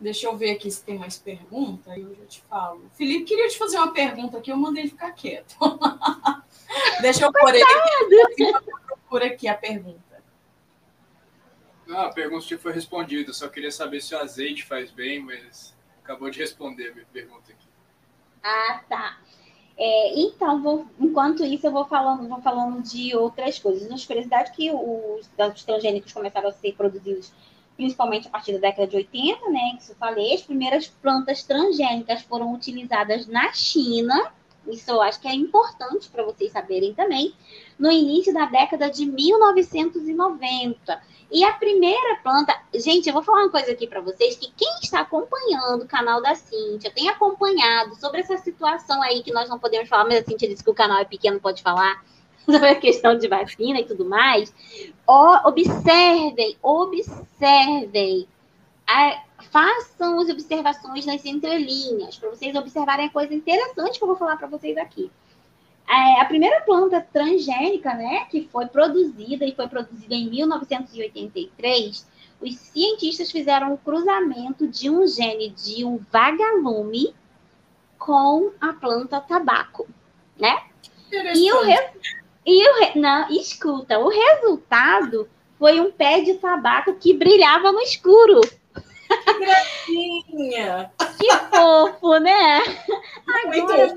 Deixa 0.00 0.26
eu 0.26 0.36
ver 0.36 0.52
aqui 0.52 0.70
se 0.70 0.84
tem 0.84 0.96
mais 0.96 1.18
pergunta, 1.18 1.90
aí 1.90 2.02
eu 2.02 2.14
já 2.14 2.24
te 2.26 2.40
falo. 2.42 2.88
Felipe, 2.94 3.24
queria 3.24 3.48
te 3.48 3.58
fazer 3.58 3.78
uma 3.78 3.92
pergunta 3.92 4.38
aqui, 4.38 4.50
eu 4.50 4.56
mandei 4.56 4.84
ele 4.84 4.90
ficar 4.90 5.10
quieto. 5.10 5.56
Deixa 7.02 7.24
eu 7.24 7.32
pôr 7.32 7.52
ele 7.52 7.64
aqui, 7.64 8.44
eu 8.44 8.62
procuro 8.86 9.24
aqui 9.24 9.48
a 9.48 9.54
pergunta. 9.54 10.22
Não, 11.84 12.00
a 12.02 12.12
pergunta 12.12 12.44
já 12.46 12.58
foi 12.58 12.72
respondida, 12.72 13.32
só 13.32 13.48
queria 13.48 13.72
saber 13.72 14.00
se 14.00 14.14
o 14.14 14.18
azeite 14.18 14.64
faz 14.64 14.90
bem, 14.92 15.20
mas 15.20 15.74
acabou 16.04 16.30
de 16.30 16.38
responder 16.38 16.90
a 16.90 16.94
minha 16.94 17.06
pergunta 17.12 17.50
aqui. 17.50 17.66
Ah, 18.42 18.84
tá. 18.88 19.18
É, 19.76 20.20
então, 20.20 20.60
vou, 20.60 20.86
enquanto 20.98 21.44
isso, 21.44 21.66
eu 21.66 21.70
vou 21.70 21.86
falando, 21.86 22.28
vou 22.28 22.42
falando 22.42 22.82
de 22.82 23.16
outras 23.16 23.58
coisas. 23.58 23.88
Nas 23.88 24.04
curiosidades 24.04 24.54
que 24.54 24.70
os, 24.70 25.30
os 25.38 25.64
transgênicos 25.64 26.12
começaram 26.12 26.48
a 26.48 26.52
ser 26.52 26.74
produzidos 26.74 27.32
principalmente 27.78 28.26
a 28.26 28.30
partir 28.30 28.52
da 28.54 28.58
década 28.58 28.88
de 28.88 28.96
80, 28.96 29.50
né, 29.50 29.78
que 29.80 29.92
eu 29.92 29.94
falei, 29.94 30.34
as 30.34 30.42
primeiras 30.42 30.88
plantas 30.88 31.44
transgênicas 31.44 32.22
foram 32.22 32.52
utilizadas 32.52 33.28
na 33.28 33.52
China, 33.52 34.32
isso 34.66 34.90
eu 34.90 35.00
acho 35.00 35.20
que 35.20 35.28
é 35.28 35.32
importante 35.32 36.08
para 36.08 36.24
vocês 36.24 36.50
saberem 36.50 36.92
também, 36.92 37.32
no 37.78 37.90
início 37.90 38.34
da 38.34 38.46
década 38.46 38.90
de 38.90 39.06
1990. 39.06 41.02
E 41.30 41.44
a 41.44 41.52
primeira 41.52 42.16
planta, 42.16 42.52
gente, 42.74 43.06
eu 43.06 43.12
vou 43.12 43.22
falar 43.22 43.42
uma 43.42 43.50
coisa 43.50 43.70
aqui 43.70 43.86
para 43.86 44.00
vocês 44.00 44.36
que 44.36 44.50
quem 44.56 44.80
está 44.82 45.00
acompanhando 45.00 45.84
o 45.84 45.88
canal 45.88 46.20
da 46.20 46.34
Cíntia, 46.34 46.90
tem 46.90 47.08
acompanhado 47.08 47.94
sobre 47.94 48.20
essa 48.20 48.36
situação 48.38 49.00
aí 49.02 49.22
que 49.22 49.32
nós 49.32 49.48
não 49.48 49.58
podemos 49.58 49.88
falar, 49.88 50.04
mas 50.04 50.22
a 50.22 50.24
Cíntia 50.24 50.48
disse 50.48 50.64
que 50.64 50.70
o 50.70 50.74
canal 50.74 50.98
é 50.98 51.04
pequeno, 51.04 51.38
pode 51.38 51.62
falar 51.62 52.02
sobre 52.50 52.68
a 52.70 52.74
questão 52.74 53.16
de 53.16 53.28
vacina 53.28 53.80
e 53.80 53.84
tudo 53.84 54.04
mais, 54.06 54.52
observem, 55.44 56.56
observem, 56.62 58.26
a, 58.86 59.22
façam 59.50 60.18
as 60.20 60.30
observações 60.30 61.04
nas 61.04 61.24
entrelinhas, 61.24 62.16
para 62.16 62.30
vocês 62.30 62.54
observarem 62.56 63.06
a 63.06 63.10
coisa 63.10 63.34
interessante 63.34 63.98
que 63.98 64.04
eu 64.04 64.08
vou 64.08 64.16
falar 64.16 64.36
para 64.36 64.48
vocês 64.48 64.76
aqui. 64.78 65.10
É, 65.88 66.20
a 66.20 66.24
primeira 66.26 66.60
planta 66.62 67.00
transgênica, 67.00 67.94
né, 67.94 68.26
que 68.30 68.46
foi 68.50 68.66
produzida 68.66 69.44
e 69.44 69.54
foi 69.54 69.68
produzida 69.68 70.14
em 70.14 70.28
1983, 70.28 72.06
os 72.40 72.56
cientistas 72.56 73.30
fizeram 73.30 73.70
o 73.70 73.74
um 73.74 73.76
cruzamento 73.76 74.66
de 74.68 74.90
um 74.90 75.06
gene 75.06 75.50
de 75.50 75.84
um 75.84 75.98
vagalume 76.10 77.14
com 77.98 78.52
a 78.60 78.72
planta 78.74 79.20
tabaco, 79.20 79.88
né? 80.38 80.62
E 81.10 81.52
o, 81.52 81.62
re... 81.62 81.76
E 82.48 82.66
o, 82.66 82.98
não, 82.98 83.28
escuta, 83.28 83.98
o 83.98 84.08
resultado 84.08 85.28
foi 85.58 85.82
um 85.82 85.92
pé 85.92 86.20
de 86.22 86.32
tabaco 86.32 86.94
que 86.94 87.12
brilhava 87.12 87.70
no 87.70 87.80
escuro. 87.80 88.40
Que 88.40 89.38
gracinha! 89.38 90.90
Que 91.18 91.30
fofo, 91.50 92.16
né? 92.16 92.62
Agora, 93.44 93.96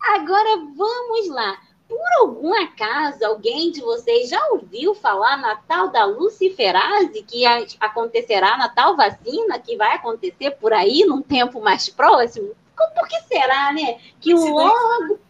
agora 0.00 0.56
vamos 0.76 1.28
lá. 1.28 1.60
Por 1.88 2.00
algum 2.18 2.52
acaso, 2.60 3.24
alguém 3.24 3.70
de 3.70 3.80
vocês 3.80 4.28
já 4.28 4.44
ouviu 4.48 4.92
falar 4.92 5.36
na 5.36 5.54
tal 5.54 5.90
da 5.90 6.04
luciferase 6.04 7.22
que 7.22 7.44
acontecerá 7.78 8.56
na 8.56 8.68
tal 8.68 8.96
vacina 8.96 9.60
que 9.60 9.76
vai 9.76 9.94
acontecer 9.94 10.50
por 10.60 10.72
aí 10.72 11.04
num 11.06 11.22
tempo 11.22 11.60
mais 11.60 11.88
próximo? 11.88 12.52
Por 12.76 13.06
que 13.06 13.20
será, 13.28 13.72
né? 13.72 14.00
Que 14.20 14.34
logo 14.34 15.20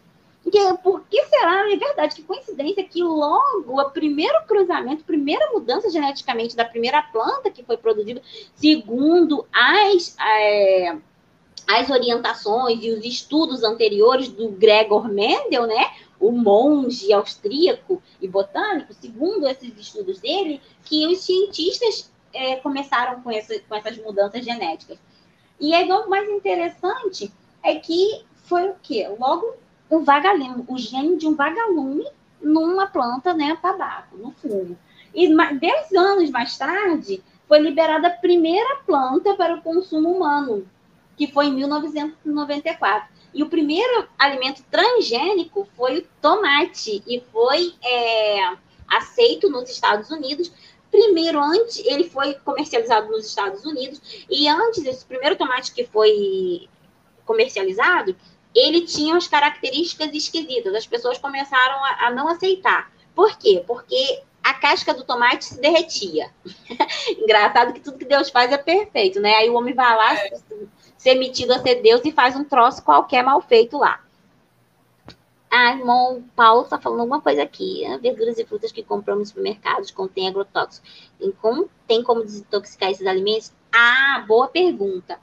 porque, 0.43 0.59
por 0.83 1.03
que 1.09 1.23
será, 1.27 1.71
é 1.71 1.77
verdade, 1.77 2.17
que 2.17 2.23
coincidência 2.23 2.83
que 2.83 3.03
logo 3.03 3.81
o 3.81 3.91
primeiro 3.91 4.43
cruzamento, 4.47 5.05
primeira 5.05 5.51
mudança 5.53 5.91
geneticamente 5.91 6.57
da 6.57 6.65
primeira 6.65 7.03
planta 7.03 7.51
que 7.51 7.63
foi 7.63 7.77
produzida, 7.77 8.23
segundo 8.55 9.47
as, 9.53 10.17
é, 10.19 10.97
as 11.69 11.91
orientações 11.91 12.83
e 12.83 12.91
os 12.91 13.05
estudos 13.05 13.63
anteriores 13.63 14.29
do 14.29 14.49
Gregor 14.49 15.09
Mendel, 15.09 15.67
né? 15.67 15.93
o 16.21 16.31
monge 16.31 17.13
austríaco 17.13 18.03
e 18.21 18.29
botânico, 18.29 18.93
segundo 18.93 19.49
esses 19.49 19.77
estudos 19.79 20.21
dele, 20.21 20.61
que 20.85 21.07
os 21.07 21.21
cientistas 21.21 22.13
é, 22.33 22.57
começaram 22.57 23.23
com, 23.23 23.31
essa, 23.31 23.59
com 23.61 23.75
essas 23.75 23.97
mudanças 23.97 24.45
genéticas. 24.45 24.99
E 25.59 25.75
aí, 25.75 25.91
o 25.91 26.09
mais 26.09 26.29
interessante 26.29 27.33
é 27.63 27.77
que 27.77 28.23
foi 28.45 28.69
o 28.69 28.77
quê? 28.83 29.09
Logo, 29.19 29.55
o 29.91 30.01
vagalume, 30.01 30.65
o 30.69 30.79
gene 30.79 31.17
de 31.17 31.27
um 31.27 31.35
vagalume 31.35 32.07
numa 32.41 32.87
planta, 32.87 33.35
né, 33.35 33.59
tabaco, 33.61 34.17
no 34.17 34.31
fumo. 34.33 34.79
E 35.13 35.29
dez 35.59 35.93
anos 35.93 36.31
mais 36.31 36.57
tarde, 36.57 37.23
foi 37.49 37.59
liberada 37.59 38.07
a 38.07 38.11
primeira 38.11 38.77
planta 38.87 39.35
para 39.35 39.57
o 39.57 39.61
consumo 39.61 40.09
humano, 40.09 40.67
que 41.17 41.27
foi 41.27 41.47
em 41.47 41.53
1994. 41.55 43.09
E 43.35 43.43
o 43.43 43.49
primeiro 43.49 44.09
alimento 44.17 44.63
transgênico 44.71 45.69
foi 45.77 45.99
o 45.99 46.07
tomate, 46.23 47.03
e 47.07 47.21
foi 47.33 47.75
é, 47.83 48.55
aceito 48.89 49.51
nos 49.51 49.69
Estados 49.69 50.11
Unidos. 50.11 50.53
Primeiro, 50.91 51.41
antes, 51.41 51.85
ele 51.85 52.05
foi 52.05 52.35
comercializado 52.35 53.11
nos 53.11 53.27
Estados 53.27 53.65
Unidos, 53.65 54.01
e 54.31 54.49
antes, 54.49 54.85
esse 54.85 55.05
primeiro 55.05 55.37
tomate 55.37 55.73
que 55.73 55.85
foi 55.85 56.69
comercializado, 57.25 58.17
ele 58.55 58.83
tinha 58.83 59.17
as 59.17 59.27
características 59.27 60.13
esquisitas. 60.13 60.75
As 60.75 60.87
pessoas 60.87 61.19
começaram 61.19 61.85
a, 61.85 62.07
a 62.07 62.11
não 62.11 62.29
aceitar. 62.29 62.91
Por 63.15 63.37
quê? 63.37 63.63
Porque 63.67 64.23
a 64.43 64.55
casca 64.55 64.95
do 64.95 65.05
tomate 65.05 65.45
se 65.45 65.61
derretia. 65.61 66.31
Engraçado 67.19 67.73
que 67.73 67.81
tudo 67.81 67.99
que 67.99 68.05
Deus 68.05 68.31
faz 68.31 68.53
é 68.53 68.59
perfeito, 68.59 69.21
né? 69.21 69.35
Aí 69.35 69.51
o 69.51 69.55
homem 69.55 69.75
vai 69.75 69.97
lá, 69.97 70.15
é. 70.15 70.33
ser 70.97 71.15
metido 71.15 71.53
a 71.53 71.61
ser 71.61 71.77
Deus 71.77 72.01
e 72.05 72.13
faz 72.13 72.37
um 72.37 72.45
troço 72.45 72.83
qualquer 72.83 73.23
mal 73.23 73.41
feito 73.41 73.79
lá. 73.79 74.01
Ah, 75.53 75.73
irmão 75.73 76.23
Paulo 76.37 76.63
está 76.63 76.79
falando 76.79 77.01
alguma 77.01 77.21
coisa 77.21 77.43
aqui. 77.43 77.85
Ah, 77.85 77.99
verduras 77.99 78.39
e 78.39 78.47
frutas 78.47 78.71
que 78.71 78.83
compramos 78.83 79.21
nos 79.21 79.29
supermercados 79.31 79.91
contêm 79.91 80.29
agrotóxicos. 80.29 81.11
Tem 81.19 81.33
como, 81.33 81.69
tem 81.87 82.03
como 82.03 82.23
desintoxicar 82.23 82.91
esses 82.91 83.07
alimentos? 83.07 83.53
Ah, 83.73 84.25
boa 84.27 84.47
pergunta. 84.47 85.19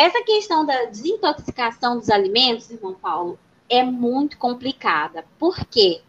Essa 0.00 0.22
questão 0.22 0.64
da 0.64 0.86
desintoxicação 0.86 1.98
dos 1.98 2.08
alimentos, 2.08 2.70
irmão 2.70 2.94
Paulo, 2.94 3.38
é 3.68 3.82
muito 3.82 4.38
complicada. 4.38 5.26
Por 5.38 5.62
quê? 5.66 6.00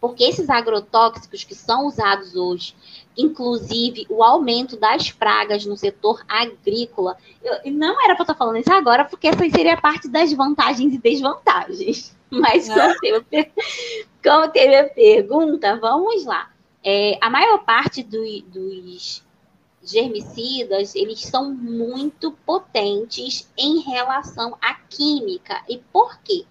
Porque 0.00 0.24
esses 0.24 0.50
agrotóxicos 0.50 1.44
que 1.44 1.54
são 1.54 1.86
usados 1.86 2.34
hoje, 2.34 2.74
inclusive 3.16 4.08
o 4.10 4.24
aumento 4.24 4.76
das 4.76 5.12
pragas 5.12 5.64
no 5.64 5.76
setor 5.76 6.20
agrícola, 6.26 7.16
eu, 7.44 7.72
não 7.72 8.04
era 8.04 8.16
para 8.16 8.24
estar 8.24 8.34
falando 8.34 8.58
isso 8.58 8.72
agora, 8.72 9.04
porque 9.04 9.28
essa 9.28 9.48
seria 9.50 9.76
parte 9.76 10.08
das 10.08 10.32
vantagens 10.32 10.92
e 10.92 10.98
desvantagens. 10.98 12.12
Mas 12.28 12.68
como, 12.68 13.22
teve, 13.22 13.52
como 14.20 14.48
teve 14.48 14.76
a 14.78 14.88
pergunta, 14.88 15.76
vamos 15.76 16.24
lá. 16.24 16.50
É, 16.82 17.16
a 17.20 17.30
maior 17.30 17.58
parte 17.58 18.02
do, 18.02 18.24
dos 18.48 19.24
germicidas, 19.92 20.94
eles 20.94 21.20
são 21.22 21.52
muito 21.52 22.32
potentes 22.44 23.50
em 23.56 23.80
relação 23.80 24.56
à 24.60 24.74
química. 24.74 25.62
E 25.68 25.78
por 25.92 26.18
quê? 26.20 26.44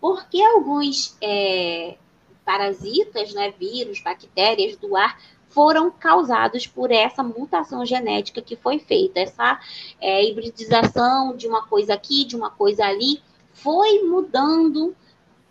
Porque 0.00 0.42
alguns 0.42 1.16
é, 1.20 1.96
parasitas, 2.44 3.32
né, 3.32 3.52
vírus, 3.58 4.00
bactérias 4.00 4.76
do 4.76 4.96
ar, 4.96 5.18
foram 5.48 5.90
causados 5.90 6.66
por 6.66 6.90
essa 6.90 7.22
mutação 7.22 7.84
genética 7.84 8.40
que 8.40 8.56
foi 8.56 8.78
feita, 8.78 9.20
essa 9.20 9.60
é, 10.00 10.24
hibridização 10.24 11.36
de 11.36 11.46
uma 11.46 11.66
coisa 11.66 11.94
aqui, 11.94 12.24
de 12.24 12.34
uma 12.34 12.50
coisa 12.50 12.84
ali, 12.86 13.22
foi 13.52 14.02
mudando 14.02 14.96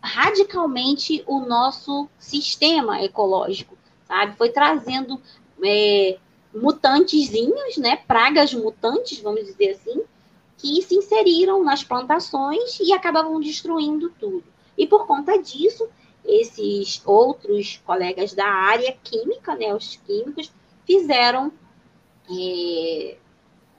radicalmente 0.01 1.23
o 1.27 1.41
nosso 1.41 2.09
sistema 2.17 3.03
ecológico, 3.03 3.77
sabe? 4.07 4.35
Foi 4.35 4.49
trazendo 4.49 5.21
é, 5.63 6.17
mutantezinhos, 6.53 7.77
né? 7.77 7.97
Pragas 7.97 8.53
mutantes, 8.53 9.19
vamos 9.19 9.45
dizer 9.45 9.71
assim, 9.71 10.03
que 10.57 10.81
se 10.81 10.95
inseriram 10.95 11.63
nas 11.63 11.83
plantações 11.83 12.79
e 12.79 12.93
acabavam 12.93 13.39
destruindo 13.39 14.11
tudo. 14.19 14.43
E 14.77 14.85
por 14.85 15.07
conta 15.07 15.41
disso, 15.41 15.87
esses 16.23 17.01
outros 17.05 17.81
colegas 17.85 18.33
da 18.33 18.45
área 18.45 18.95
química, 19.03 19.55
né, 19.55 19.73
os 19.73 19.95
químicos, 20.05 20.51
fizeram, 20.85 21.51
é, 22.29 23.17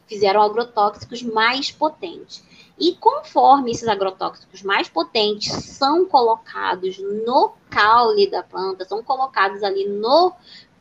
fizeram 0.06 0.42
agrotóxicos 0.42 1.22
mais 1.22 1.70
potentes. 1.70 2.44
E 2.78 2.96
conforme 2.96 3.70
esses 3.70 3.86
agrotóxicos 3.86 4.62
mais 4.62 4.88
potentes 4.88 5.52
são 5.52 6.04
colocados 6.06 6.98
no 6.98 7.52
caule 7.70 8.28
da 8.28 8.42
planta, 8.42 8.84
são 8.84 9.02
colocados 9.02 9.62
ali 9.62 9.86
no 9.86 10.32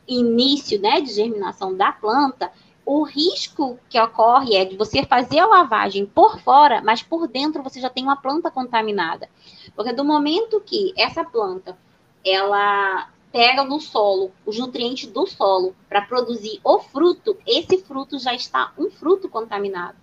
início 0.06 0.80
né, 0.80 1.00
de 1.00 1.12
germinação 1.12 1.74
da 1.76 1.92
planta, 1.92 2.50
o 2.84 3.02
risco 3.04 3.78
que 3.88 3.98
ocorre 3.98 4.56
é 4.56 4.64
de 4.64 4.76
você 4.76 5.04
fazer 5.04 5.38
a 5.38 5.46
lavagem 5.46 6.04
por 6.04 6.40
fora, 6.40 6.82
mas 6.82 7.02
por 7.02 7.28
dentro 7.28 7.62
você 7.62 7.80
já 7.80 7.88
tem 7.88 8.02
uma 8.02 8.16
planta 8.16 8.50
contaminada. 8.50 9.28
Porque 9.76 9.92
do 9.92 10.04
momento 10.04 10.60
que 10.60 10.92
essa 10.96 11.24
planta 11.24 11.78
ela 12.24 13.08
pega 13.30 13.64
no 13.64 13.80
solo 13.80 14.30
os 14.44 14.58
nutrientes 14.58 15.08
do 15.10 15.26
solo 15.26 15.74
para 15.88 16.02
produzir 16.02 16.60
o 16.62 16.78
fruto, 16.80 17.36
esse 17.46 17.78
fruto 17.78 18.18
já 18.18 18.34
está 18.34 18.72
um 18.76 18.90
fruto 18.90 19.28
contaminado. 19.28 19.96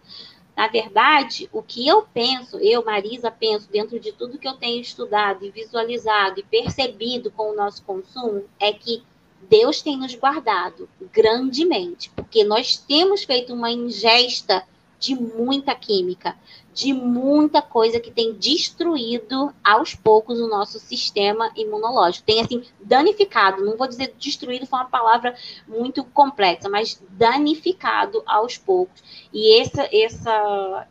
Na 0.57 0.67
verdade, 0.67 1.47
o 1.53 1.61
que 1.61 1.87
eu 1.87 2.05
penso, 2.13 2.57
eu, 2.57 2.83
Marisa, 2.83 3.31
penso, 3.31 3.71
dentro 3.71 3.97
de 3.97 4.11
tudo 4.11 4.37
que 4.37 4.47
eu 4.47 4.57
tenho 4.57 4.81
estudado 4.81 5.45
e 5.45 5.51
visualizado 5.51 6.39
e 6.39 6.43
percebido 6.43 7.31
com 7.31 7.51
o 7.51 7.55
nosso 7.55 7.81
consumo, 7.83 8.43
é 8.59 8.73
que 8.73 9.01
Deus 9.47 9.81
tem 9.81 9.97
nos 9.97 10.15
guardado 10.15 10.89
grandemente, 11.11 12.09
porque 12.15 12.43
nós 12.43 12.77
temos 12.77 13.23
feito 13.23 13.53
uma 13.53 13.71
ingesta 13.71 14.63
de 14.99 15.15
muita 15.15 15.73
química, 15.73 16.37
de 16.73 16.93
muita 16.93 17.61
coisa 17.61 17.99
que 17.99 18.11
tem 18.11 18.33
destruído 18.33 19.53
aos 19.63 19.95
poucos 19.95 20.39
o 20.39 20.47
nosso 20.47 20.77
sistema 20.77 21.51
imunológico. 21.55 22.25
Tem 22.25 22.41
assim 22.41 22.63
danificado, 22.79 23.63
não 23.63 23.77
vou 23.77 23.87
dizer 23.87 24.13
destruído, 24.19 24.67
foi 24.67 24.79
uma 24.79 24.89
palavra 24.89 25.35
muito 25.67 26.03
complexa, 26.03 26.69
mas 26.69 27.01
danificado 27.09 28.21
aos 28.25 28.57
poucos. 28.57 29.01
E 29.33 29.59
essa 29.59 29.87
essa 29.91 30.87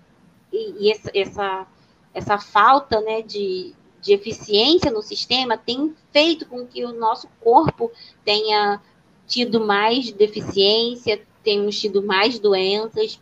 e 0.52 0.90
essa 0.90 1.10
essa, 1.14 1.66
essa 2.14 2.38
falta, 2.38 3.00
né, 3.02 3.20
de, 3.20 3.74
de 4.00 4.12
eficiência 4.12 4.90
no 4.90 5.02
sistema 5.02 5.56
tem 5.56 5.94
feito 6.12 6.46
com 6.46 6.66
que 6.66 6.84
o 6.84 6.92
nosso 6.92 7.28
corpo 7.40 7.90
tenha 8.24 8.80
tido 9.26 9.60
mais 9.60 10.10
deficiência, 10.12 11.20
temos 11.42 11.78
tido 11.78 12.02
mais 12.02 12.38
doenças, 12.38 13.20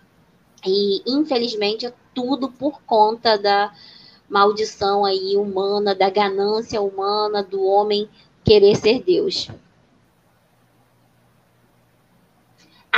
e 0.64 1.02
infelizmente 1.06 1.86
é 1.86 1.92
tudo 2.14 2.50
por 2.50 2.80
conta 2.82 3.36
da 3.36 3.72
maldição 4.28 5.04
aí 5.04 5.36
humana, 5.36 5.94
da 5.94 6.10
ganância 6.10 6.80
humana, 6.80 7.42
do 7.42 7.62
homem 7.64 8.08
querer 8.44 8.76
ser 8.76 9.02
Deus. 9.02 9.48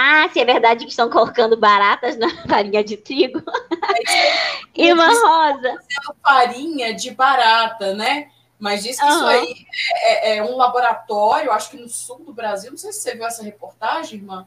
Ah, 0.00 0.28
se 0.32 0.38
é 0.38 0.44
verdade 0.44 0.84
que 0.84 0.92
estão 0.92 1.10
colocando 1.10 1.56
baratas 1.56 2.16
na 2.16 2.28
farinha 2.46 2.84
de 2.84 2.96
trigo. 2.96 3.42
É, 4.76 4.84
Irmã 4.84 5.08
Rosa. 5.08 5.76
Farinha 6.22 6.94
de 6.94 7.10
barata, 7.10 7.94
né? 7.94 8.30
Mas 8.58 8.84
diz 8.84 8.98
que 8.98 9.04
uhum. 9.04 9.10
isso 9.10 9.26
aí 9.26 9.66
é, 10.02 10.30
é, 10.30 10.36
é, 10.36 10.42
um 10.44 10.56
laboratório, 10.56 11.50
acho 11.50 11.70
que 11.70 11.76
no 11.76 11.88
sul 11.88 12.20
do 12.20 12.32
Brasil. 12.32 12.70
Não 12.70 12.78
sei 12.78 12.92
se 12.92 13.00
você 13.00 13.14
viu 13.14 13.26
essa 13.26 13.42
reportagem, 13.42 14.20
irmã. 14.20 14.46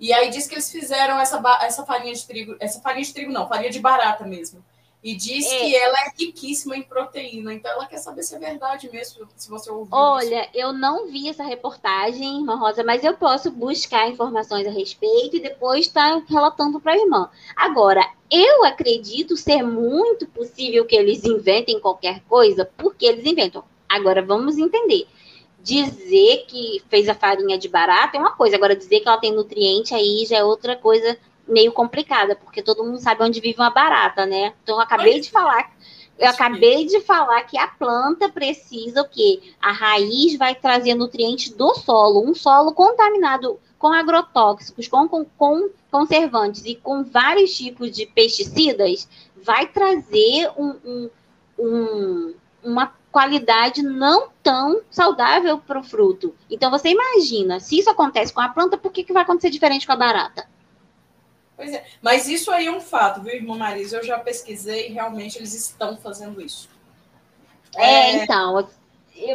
E 0.00 0.14
aí 0.14 0.30
diz 0.30 0.46
que 0.46 0.54
eles 0.54 0.70
fizeram 0.70 1.20
essa, 1.20 1.42
essa 1.62 1.84
farinha 1.84 2.14
de 2.14 2.26
trigo, 2.26 2.56
essa 2.58 2.80
farinha 2.80 3.04
de 3.04 3.12
trigo 3.12 3.32
não, 3.32 3.46
farinha 3.46 3.70
de 3.70 3.80
barata 3.80 4.24
mesmo. 4.24 4.64
E 5.02 5.14
diz 5.14 5.46
é. 5.46 5.58
que 5.58 5.76
ela 5.76 5.96
é 5.98 6.12
riquíssima 6.18 6.76
em 6.76 6.82
proteína. 6.82 7.54
Então 7.54 7.70
ela 7.70 7.86
quer 7.86 7.98
saber 7.98 8.22
se 8.22 8.34
é 8.34 8.38
verdade 8.38 8.90
mesmo, 8.90 9.28
se 9.36 9.48
você 9.48 9.70
ouviu. 9.70 9.88
Olha, 9.94 10.42
isso. 10.42 10.50
eu 10.54 10.72
não 10.72 11.06
vi 11.06 11.28
essa 11.28 11.44
reportagem, 11.44 12.38
irmã 12.38 12.56
Rosa, 12.56 12.82
mas 12.82 13.04
eu 13.04 13.14
posso 13.14 13.50
buscar 13.50 14.08
informações 14.08 14.66
a 14.66 14.70
respeito 14.70 15.36
e 15.36 15.40
depois 15.40 15.86
estar 15.86 16.20
tá 16.20 16.26
relatando 16.28 16.80
para 16.80 16.92
a 16.92 16.98
irmã. 16.98 17.30
Agora, 17.54 18.04
eu 18.30 18.64
acredito 18.64 19.36
ser 19.36 19.62
muito 19.62 20.26
possível 20.26 20.84
que 20.84 20.96
eles 20.96 21.24
inventem 21.24 21.78
qualquer 21.78 22.20
coisa, 22.28 22.68
porque 22.76 23.06
eles 23.06 23.24
inventam. 23.24 23.64
Agora, 23.88 24.22
vamos 24.22 24.58
entender. 24.58 25.06
Dizer 25.62 26.44
que 26.46 26.82
fez 26.88 27.08
a 27.08 27.14
farinha 27.14 27.58
de 27.58 27.68
barata 27.68 28.16
é 28.16 28.20
uma 28.20 28.32
coisa, 28.32 28.56
agora 28.56 28.74
dizer 28.74 29.00
que 29.00 29.08
ela 29.08 29.18
tem 29.18 29.32
nutriente 29.32 29.94
aí 29.94 30.24
já 30.24 30.38
é 30.38 30.44
outra 30.44 30.76
coisa 30.76 31.18
meio 31.46 31.72
complicada, 31.72 32.36
porque 32.36 32.62
todo 32.62 32.84
mundo 32.84 32.98
sabe 32.98 33.22
onde 33.22 33.40
vive 33.40 33.60
uma 33.60 33.70
barata, 33.70 34.26
né? 34.26 34.52
Então 34.62 34.76
eu 34.76 34.80
acabei 34.80 35.20
de 35.20 35.30
falar, 35.30 35.70
eu 36.18 36.28
acabei 36.28 36.86
de 36.86 37.00
falar 37.00 37.42
que 37.42 37.58
a 37.58 37.68
planta 37.68 38.28
precisa 38.28 39.02
o 39.02 39.08
quê? 39.08 39.40
A 39.60 39.72
raiz 39.72 40.36
vai 40.36 40.54
trazer 40.54 40.94
nutrientes 40.94 41.50
do 41.50 41.74
solo, 41.74 42.28
um 42.28 42.34
solo 42.34 42.72
contaminado 42.72 43.58
com 43.78 43.92
agrotóxicos, 43.92 44.88
com, 44.88 45.06
com, 45.08 45.24
com 45.24 45.70
conservantes 45.90 46.64
e 46.64 46.74
com 46.74 47.04
vários 47.04 47.56
tipos 47.56 47.90
de 47.90 48.06
pesticidas, 48.06 49.08
vai 49.36 49.66
trazer 49.66 50.50
um, 50.56 50.74
um, 50.84 51.10
um, 51.58 52.34
uma 52.64 52.92
qualidade 53.12 53.82
não 53.82 54.28
tão 54.42 54.80
saudável 54.90 55.58
para 55.58 55.78
o 55.78 55.84
fruto. 55.84 56.34
Então 56.50 56.70
você 56.70 56.88
imagina, 56.88 57.60
se 57.60 57.78
isso 57.78 57.88
acontece 57.88 58.32
com 58.32 58.40
a 58.40 58.48
planta, 58.48 58.76
por 58.76 58.92
que, 58.92 59.04
que 59.04 59.12
vai 59.12 59.22
acontecer 59.22 59.50
diferente 59.50 59.86
com 59.86 59.92
a 59.92 59.96
barata? 59.96 60.46
Pois 61.56 61.72
é, 61.72 61.84
mas 62.02 62.28
isso 62.28 62.50
aí 62.50 62.66
é 62.66 62.70
um 62.70 62.80
fato, 62.80 63.22
viu, 63.22 63.34
irmã 63.34 63.56
Marisa? 63.56 63.96
Eu 63.96 64.04
já 64.04 64.18
pesquisei 64.18 64.88
e 64.88 64.92
realmente 64.92 65.38
eles 65.38 65.54
estão 65.54 65.96
fazendo 65.96 66.40
isso. 66.40 66.68
É, 67.74 67.84
é, 67.84 68.24
então, 68.24 68.68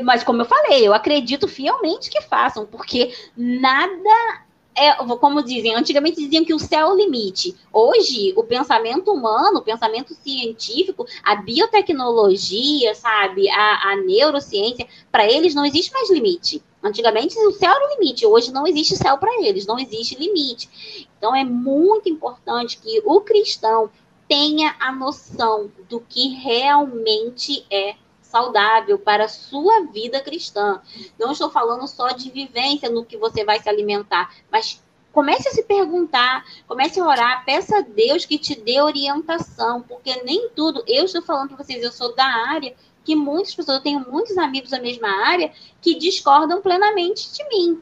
mas 0.04 0.24
como 0.24 0.42
eu 0.42 0.46
falei, 0.46 0.88
eu 0.88 0.94
acredito 0.94 1.48
fielmente 1.48 2.10
que 2.10 2.22
façam, 2.22 2.66
porque 2.66 3.14
nada 3.36 4.44
é, 4.76 4.94
como 5.18 5.44
dizem, 5.44 5.76
antigamente 5.76 6.22
diziam 6.22 6.46
que 6.46 6.54
o 6.54 6.60
céu 6.60 6.88
é 6.88 6.94
o 6.94 6.96
limite. 6.96 7.56
Hoje, 7.74 8.34
o 8.36 8.44
pensamento 8.44 9.12
humano, 9.12 9.60
o 9.60 9.64
pensamento 9.64 10.14
científico, 10.14 11.06
a 11.24 11.36
biotecnologia, 11.36 12.96
sabe, 12.96 13.50
a, 13.50 13.92
a 13.92 13.96
neurociência, 13.98 14.88
para 15.12 15.30
eles 15.30 15.54
não 15.54 15.66
existe 15.66 15.92
mais 15.92 16.10
limite. 16.10 16.64
Antigamente 16.84 17.38
o 17.38 17.52
céu 17.52 17.72
era 17.72 17.86
o 17.86 18.00
limite, 18.00 18.26
hoje 18.26 18.52
não 18.52 18.66
existe 18.66 18.96
céu 18.96 19.18
para 19.18 19.42
eles, 19.42 19.66
não 19.66 19.78
existe 19.78 20.16
limite. 20.16 21.08
Então 21.18 21.36
é 21.36 21.44
muito 21.44 22.10
importante 22.10 22.78
que 22.78 23.02
o 23.06 23.22
cristão 23.22 23.90
tenha 24.28 24.76
a 24.80 24.92
noção 24.92 25.72
do 25.90 26.00
que 26.00 26.30
realmente 26.30 27.66
é 27.70 27.96
saudável 28.22 28.98
para 28.98 29.26
a 29.26 29.30
sua 29.30 29.82
vida 29.88 30.22
cristã. 30.22 30.82
Não 31.20 31.34
estou 31.34 31.50
falando 31.50 31.86
só 31.86 32.08
de 32.10 32.32
vivência 32.32 32.90
no 32.90 33.06
que 33.06 33.18
você 33.18 33.44
vai 33.44 33.62
se 33.62 33.68
alimentar, 33.68 34.34
mas 34.50 34.82
comece 35.12 35.50
a 35.50 35.52
se 35.52 35.64
perguntar, 35.64 36.46
comece 36.68 37.00
a 37.00 37.06
orar, 37.06 37.46
peça 37.46 37.80
a 37.80 37.82
Deus 37.82 38.26
que 38.26 38.40
te 38.40 38.56
dê 38.56 38.82
orientação, 38.82 39.82
porque 39.82 40.24
nem 40.24 40.50
tudo, 40.50 40.82
eu 40.88 41.04
estou 41.04 41.22
falando 41.22 41.50
para 41.50 41.64
vocês, 41.64 41.84
eu 41.84 41.92
sou 41.92 42.16
da 42.16 42.26
área 42.26 42.74
que 43.04 43.16
muitas 43.16 43.56
pessoas, 43.56 43.78
eu 43.78 43.84
tenho 43.84 44.12
muitos 44.12 44.38
amigos 44.38 44.70
da 44.70 44.80
mesma 44.80 45.10
área 45.28 45.52
que 45.82 45.96
discordam 45.96 46.62
plenamente 46.62 47.34
de 47.34 47.48
mim. 47.50 47.82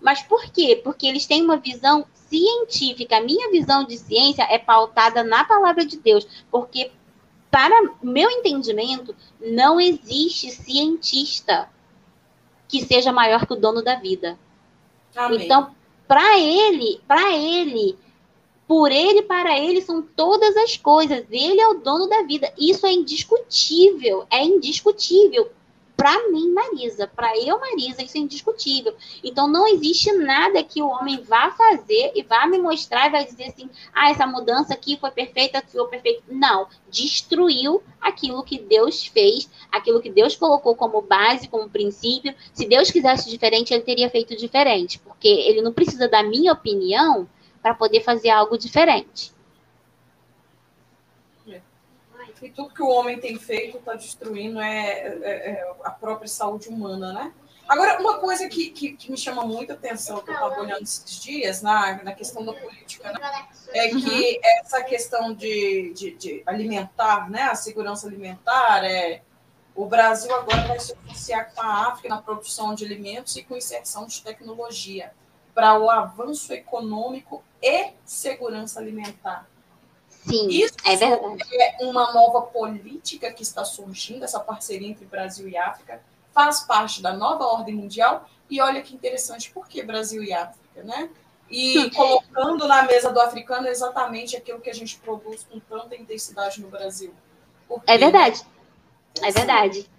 Mas 0.00 0.22
por 0.22 0.44
quê? 0.50 0.80
Porque 0.82 1.06
eles 1.06 1.26
têm 1.26 1.42
uma 1.42 1.56
visão 1.56 2.06
científica. 2.14 3.16
A 3.16 3.20
minha 3.20 3.50
visão 3.50 3.84
de 3.84 3.96
ciência 3.96 4.46
é 4.50 4.58
pautada 4.58 5.24
na 5.24 5.44
palavra 5.44 5.84
de 5.84 5.96
Deus, 5.96 6.26
porque 6.50 6.90
para 7.50 7.74
meu 8.02 8.30
entendimento, 8.30 9.14
não 9.40 9.80
existe 9.80 10.50
cientista 10.50 11.68
que 12.68 12.84
seja 12.84 13.10
maior 13.10 13.46
que 13.46 13.54
o 13.54 13.56
dono 13.56 13.82
da 13.82 13.94
vida. 13.96 14.38
Amém. 15.16 15.44
Então, 15.44 15.74
para 16.06 16.38
ele, 16.38 17.00
para 17.08 17.34
ele, 17.34 17.98
por 18.68 18.92
ele, 18.92 19.22
para 19.22 19.58
ele 19.58 19.80
são 19.80 20.02
todas 20.02 20.54
as 20.58 20.76
coisas. 20.76 21.24
Ele 21.30 21.60
é 21.60 21.68
o 21.68 21.80
dono 21.80 22.06
da 22.06 22.22
vida. 22.22 22.52
Isso 22.58 22.86
é 22.86 22.92
indiscutível, 22.92 24.26
é 24.30 24.44
indiscutível 24.44 25.50
para 25.98 26.28
mim, 26.28 26.52
Marisa, 26.52 27.08
para 27.08 27.36
eu, 27.36 27.58
Marisa, 27.58 28.04
isso 28.04 28.16
é 28.16 28.20
indiscutível. 28.20 28.94
Então, 29.24 29.48
não 29.48 29.66
existe 29.66 30.12
nada 30.12 30.62
que 30.62 30.80
o 30.80 30.86
homem 30.86 31.20
vá 31.20 31.50
fazer 31.50 32.12
e 32.14 32.22
vá 32.22 32.46
me 32.46 32.56
mostrar 32.56 33.08
e 33.08 33.10
vai 33.10 33.24
dizer 33.24 33.46
assim: 33.46 33.68
ah, 33.92 34.08
essa 34.08 34.24
mudança 34.24 34.72
aqui 34.72 34.96
foi 34.96 35.10
perfeita, 35.10 35.60
foi 35.66 35.88
perfeita. 35.88 36.22
Não, 36.28 36.68
destruiu 36.88 37.82
aquilo 38.00 38.44
que 38.44 38.60
Deus 38.60 39.06
fez, 39.06 39.50
aquilo 39.72 40.00
que 40.00 40.08
Deus 40.08 40.36
colocou 40.36 40.76
como 40.76 41.02
base, 41.02 41.48
como 41.48 41.68
princípio. 41.68 42.32
Se 42.52 42.64
Deus 42.64 42.92
quisesse 42.92 43.28
diferente, 43.28 43.74
ele 43.74 43.82
teria 43.82 44.08
feito 44.08 44.36
diferente, 44.36 45.00
porque 45.00 45.26
ele 45.26 45.62
não 45.62 45.72
precisa 45.72 46.06
da 46.06 46.22
minha 46.22 46.52
opinião 46.52 47.26
para 47.62 47.74
poder 47.74 48.02
fazer 48.02 48.30
algo 48.30 48.56
diferente. 48.56 49.32
E 52.40 52.50
tudo 52.50 52.72
que 52.72 52.82
o 52.82 52.88
homem 52.88 53.18
tem 53.18 53.36
feito 53.36 53.78
está 53.78 53.94
destruindo 53.94 54.60
é, 54.60 54.88
é, 54.88 55.50
é, 55.50 55.74
a 55.82 55.90
própria 55.90 56.28
saúde 56.28 56.68
humana, 56.68 57.12
né? 57.12 57.32
Agora, 57.68 58.00
uma 58.00 58.18
coisa 58.18 58.48
que, 58.48 58.70
que, 58.70 58.92
que 58.94 59.10
me 59.10 59.16
chama 59.18 59.44
muita 59.44 59.74
atenção, 59.74 60.20
que 60.22 60.30
eu 60.30 60.34
estava 60.34 60.58
olhando 60.58 60.82
esses 60.82 61.20
dias, 61.20 61.60
na, 61.60 62.02
na 62.02 62.14
questão 62.14 62.42
da 62.42 62.54
política, 62.54 63.12
né? 63.12 63.48
é 63.74 63.88
que 63.88 63.96
uhum. 63.96 64.40
essa 64.60 64.82
questão 64.82 65.34
de, 65.34 65.92
de, 65.92 66.12
de, 66.12 66.42
alimentar, 66.46 67.28
né? 67.28 67.42
a 67.42 67.54
segurança 67.54 68.06
alimentar, 68.06 68.84
é, 68.84 69.20
o 69.74 69.84
Brasil 69.84 70.34
agora 70.34 70.66
vai 70.66 70.80
se 70.80 70.94
associar 70.94 71.52
com 71.54 71.60
a 71.60 71.88
África 71.88 72.08
na 72.08 72.22
produção 72.22 72.74
de 72.74 72.86
alimentos 72.86 73.36
e 73.36 73.42
com 73.42 73.54
inserção 73.54 74.06
de 74.06 74.22
tecnologia 74.22 75.12
para 75.58 75.76
o 75.76 75.90
avanço 75.90 76.52
econômico 76.52 77.42
e 77.60 77.90
segurança 78.04 78.78
alimentar. 78.78 79.44
Sim, 80.08 80.46
Isso 80.46 80.76
é 80.84 80.94
verdade. 80.94 81.42
É 81.52 81.84
uma 81.84 82.12
nova 82.12 82.42
política 82.42 83.32
que 83.32 83.42
está 83.42 83.64
surgindo, 83.64 84.24
essa 84.24 84.38
parceria 84.38 84.86
entre 84.86 85.04
Brasil 85.04 85.48
e 85.48 85.56
África, 85.56 86.00
faz 86.32 86.60
parte 86.60 87.02
da 87.02 87.12
nova 87.12 87.44
ordem 87.44 87.74
mundial. 87.74 88.30
E 88.48 88.60
olha 88.60 88.80
que 88.82 88.94
interessante, 88.94 89.50
por 89.50 89.66
que 89.66 89.82
Brasil 89.82 90.22
e 90.22 90.32
África, 90.32 90.84
né? 90.84 91.10
E 91.50 91.90
colocando 91.90 92.68
na 92.68 92.84
mesa 92.84 93.10
do 93.10 93.20
africano 93.20 93.66
exatamente 93.66 94.36
aquilo 94.36 94.60
que 94.60 94.70
a 94.70 94.74
gente 94.74 94.96
produz 94.98 95.42
com 95.42 95.58
tanta 95.58 95.96
intensidade 95.96 96.60
no 96.60 96.68
Brasil. 96.68 97.12
Porque, 97.66 97.90
é 97.90 97.98
verdade. 97.98 98.46
É 99.20 99.32
verdade. 99.32 99.90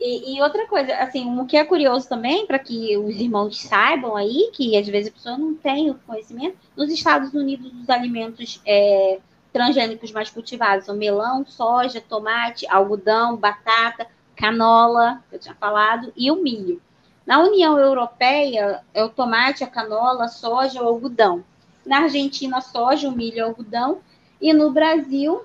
E, 0.00 0.34
e, 0.34 0.42
outra 0.42 0.66
coisa, 0.66 0.94
assim, 0.96 1.38
o 1.38 1.44
que 1.44 1.58
é 1.58 1.64
curioso 1.64 2.08
também, 2.08 2.46
para 2.46 2.58
que 2.58 2.96
os 2.96 3.16
irmãos 3.16 3.60
saibam 3.60 4.16
aí, 4.16 4.50
que 4.54 4.74
às 4.74 4.88
vezes 4.88 5.10
a 5.10 5.14
pessoa 5.14 5.36
não 5.36 5.54
tem 5.54 5.90
o 5.90 5.94
conhecimento, 6.06 6.56
nos 6.74 6.90
Estados 6.90 7.34
Unidos 7.34 7.70
os 7.74 7.90
alimentos 7.90 8.62
é, 8.66 9.18
transgênicos 9.52 10.10
mais 10.10 10.30
cultivados 10.30 10.86
são 10.86 10.96
melão, 10.96 11.44
soja, 11.44 12.00
tomate, 12.00 12.66
algodão, 12.66 13.36
batata, 13.36 14.06
canola, 14.34 15.22
eu 15.30 15.38
tinha 15.38 15.54
falado, 15.54 16.10
e 16.16 16.30
o 16.30 16.36
milho. 16.36 16.80
Na 17.26 17.38
União 17.40 17.78
Europeia, 17.78 18.82
é 18.94 19.04
o 19.04 19.10
tomate, 19.10 19.62
a 19.62 19.66
canola, 19.66 20.24
a 20.24 20.28
soja, 20.28 20.82
o 20.82 20.88
algodão. 20.88 21.44
Na 21.84 21.98
Argentina, 22.04 22.56
a 22.56 22.62
soja, 22.62 23.06
o 23.06 23.12
milho 23.12 23.38
e 23.38 23.42
o 23.42 23.46
algodão. 23.46 24.00
E 24.40 24.50
no 24.54 24.70
Brasil, 24.70 25.42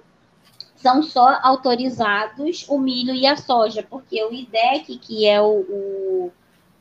são 0.86 1.02
só 1.02 1.40
autorizados 1.42 2.64
o 2.70 2.78
milho 2.78 3.12
e 3.16 3.26
a 3.26 3.36
soja, 3.36 3.82
porque 3.82 4.24
o 4.24 4.32
IDEC, 4.32 5.00
que 5.00 5.26
é 5.26 5.42
o, 5.42 5.62
o, 5.68 6.32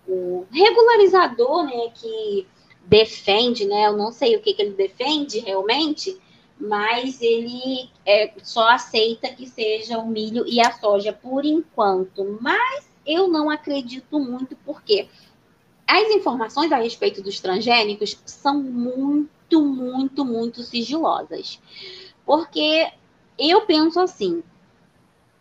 o 0.07 0.47
regularizador, 0.53 1.65
né, 1.65 1.91
que 1.95 2.47
defende, 2.85 3.65
né, 3.65 3.87
eu 3.87 3.97
não 3.97 4.13
sei 4.13 4.37
o 4.37 4.43
que, 4.43 4.53
que 4.53 4.61
ele 4.61 4.75
defende 4.75 5.39
realmente, 5.39 6.21
mas 6.61 7.23
ele 7.23 7.89
é, 8.05 8.35
só 8.43 8.69
aceita 8.69 9.29
que 9.29 9.47
seja 9.47 9.97
o 9.97 10.07
milho 10.07 10.47
e 10.47 10.61
a 10.61 10.71
soja 10.71 11.11
por 11.11 11.47
enquanto. 11.47 12.39
Mas 12.43 12.87
eu 13.07 13.27
não 13.27 13.49
acredito 13.49 14.21
muito, 14.21 14.55
porque 14.67 15.09
as 15.87 16.11
informações 16.11 16.71
a 16.73 16.77
respeito 16.77 17.23
dos 17.23 17.41
transgênicos 17.41 18.19
são 18.27 18.63
muito, 18.63 19.63
muito, 19.63 20.27
muito 20.27 20.63
sigilosas. 20.63 21.59
Porque 22.27 22.93
eu 23.39 23.63
penso 23.63 24.01
assim: 24.01 24.43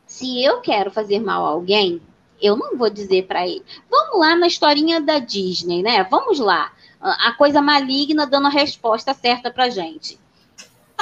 se 0.06 0.44
eu 0.44 0.62
quero 0.62 0.92
fazer 0.92 1.20
mal 1.20 1.46
a 1.46 1.50
alguém, 1.50 2.02
eu 2.42 2.56
não 2.56 2.78
vou 2.78 2.90
dizer 2.90 3.26
para 3.26 3.48
ele. 3.48 3.64
Vamos 3.90 4.20
lá 4.20 4.36
na 4.36 4.48
historinha 4.48 5.00
da 5.00 5.20
Disney, 5.20 5.82
né? 5.82 6.04
Vamos 6.04 6.40
lá. 6.40 6.72
A 7.00 7.34
coisa 7.34 7.62
maligna 7.62 8.26
dando 8.26 8.48
a 8.48 8.52
resposta 8.52 9.14
certa 9.14 9.52
para 9.52 9.70
gente. 9.70 10.20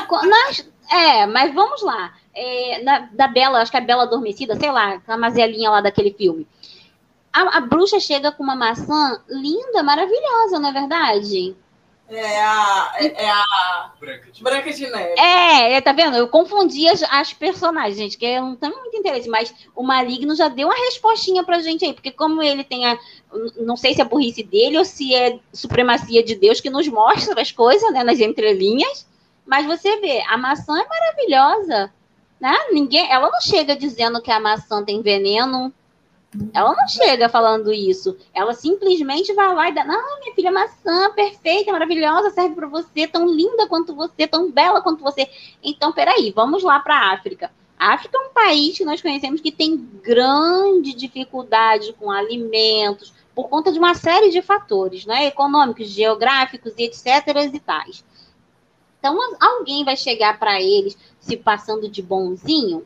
Nós, 0.09 0.67
é, 0.89 1.25
mas 1.25 1.53
vamos 1.53 1.81
lá. 1.81 2.13
É, 2.33 2.81
na, 2.83 2.99
da 3.11 3.27
Bela, 3.27 3.61
acho 3.61 3.71
que 3.71 3.77
é 3.77 3.79
a 3.81 3.83
Bela 3.83 4.03
Adormecida, 4.03 4.55
sei 4.55 4.71
lá, 4.71 5.01
a 5.05 5.17
mazelinha 5.17 5.69
lá 5.69 5.81
daquele 5.81 6.13
filme. 6.13 6.47
A, 7.33 7.57
a, 7.57 7.61
bruxa 7.61 7.99
chega 7.99 8.31
com 8.31 8.43
uma 8.43 8.55
maçã 8.55 9.21
linda, 9.29 9.83
maravilhosa, 9.83 10.59
não 10.59 10.69
é 10.69 10.73
verdade? 10.73 11.55
É 12.14 12.41
a, 12.41 12.93
é, 12.97 13.24
é 13.24 13.30
a 13.30 13.91
Branca 13.97 14.32
de, 14.32 14.43
Branca 14.43 14.74
de 14.74 14.89
Neve. 14.89 15.20
É, 15.20 15.74
é, 15.74 15.82
tá 15.82 15.93
vendo? 15.93 16.18
Eu 16.18 16.28
confundi 16.28 16.88
as, 16.88 17.01
as 17.03 17.32
personagens, 17.32 17.95
gente, 17.95 18.18
que 18.18 18.26
eu 18.26 18.41
não 18.41 18.55
tenho 18.55 18.76
muito 18.76 18.97
interesse, 18.97 19.30
mas 19.30 19.53
o 19.74 19.82
Maligno 19.82 20.36
já 20.36 20.49
deu 20.49 20.68
uma 20.68 20.86
respostinha 20.86 21.43
pra 21.43 21.62
gente 21.62 21.86
aí, 21.86 21.93
porque 21.93 22.12
como 22.12 22.43
ele 22.43 22.66
tem 22.66 22.86
a. 22.86 22.99
Não 23.57 23.78
sei 23.78 23.93
se 23.93 24.01
é 24.01 24.05
burrice 24.05 24.43
dele 24.43 24.78
ou 24.78 24.84
se 24.84 25.16
é 25.16 25.39
supremacia 25.53 26.22
de 26.22 26.36
Deus 26.36 26.59
que 26.59 26.70
nos 26.70 26.88
mostra 26.88 27.41
as 27.41 27.51
coisas, 27.51 27.91
né, 27.93 28.03
nas 28.03 28.20
entrelinhas. 28.20 29.07
Mas 29.45 29.66
você 29.66 29.97
vê, 30.01 30.22
a 30.28 30.38
maçã 30.38 30.82
é 30.82 30.88
maravilhosa, 30.88 31.93
né? 32.39 32.57
Ninguém, 32.72 33.09
ela 33.09 33.30
não 33.30 33.41
chega 33.41 33.76
dizendo 33.76 34.22
que 34.22 34.32
a 34.32 34.39
maçã 34.39 34.84
tem 34.84 35.01
veneno. 35.01 35.74
Ela 36.53 36.73
não 36.73 36.88
chega 36.88 37.27
falando 37.27 37.73
isso. 37.73 38.17
Ela 38.34 38.53
simplesmente 38.53 39.34
vai 39.34 39.53
lá 39.53 39.69
e 39.69 39.73
dá, 39.73 39.84
não, 39.84 40.19
minha 40.19 40.34
filha, 40.34 40.51
maçã 40.51 41.11
perfeita, 41.13 41.71
maravilhosa, 41.71 42.29
serve 42.29 42.55
para 42.55 42.67
você, 42.67 43.05
tão 43.05 43.25
linda 43.25 43.67
quanto 43.67 43.93
você, 43.93 44.25
tão 44.25 44.49
bela 44.49 44.82
quanto 44.82 45.03
você. 45.03 45.29
Então, 45.61 45.91
peraí, 45.91 46.32
vamos 46.32 46.63
lá 46.63 46.79
para 46.79 46.95
a 46.95 47.13
África. 47.13 47.51
A 47.77 47.93
África 47.95 48.17
é 48.17 48.27
um 48.27 48.34
país 48.34 48.77
que 48.77 48.86
nós 48.86 49.01
conhecemos 49.01 49.41
que 49.41 49.51
tem 49.51 49.75
grande 49.75 50.93
dificuldade 50.93 51.93
com 51.93 52.09
alimentos, 52.11 53.13
por 53.36 53.49
conta 53.49 53.71
de 53.71 53.79
uma 53.79 53.93
série 53.93 54.29
de 54.29 54.41
fatores, 54.41 55.05
né? 55.05 55.25
Econômicos, 55.25 55.88
geográficos 55.88 56.73
e 56.77 56.84
etc. 56.84 57.27
e 57.53 57.59
tais. 57.59 58.05
Então, 58.99 59.17
alguém 59.39 59.84
vai 59.84 59.97
chegar 59.97 60.38
para 60.38 60.61
eles 60.61 60.95
se 61.19 61.36
passando 61.36 61.89
de 61.89 62.01
bonzinho? 62.01 62.86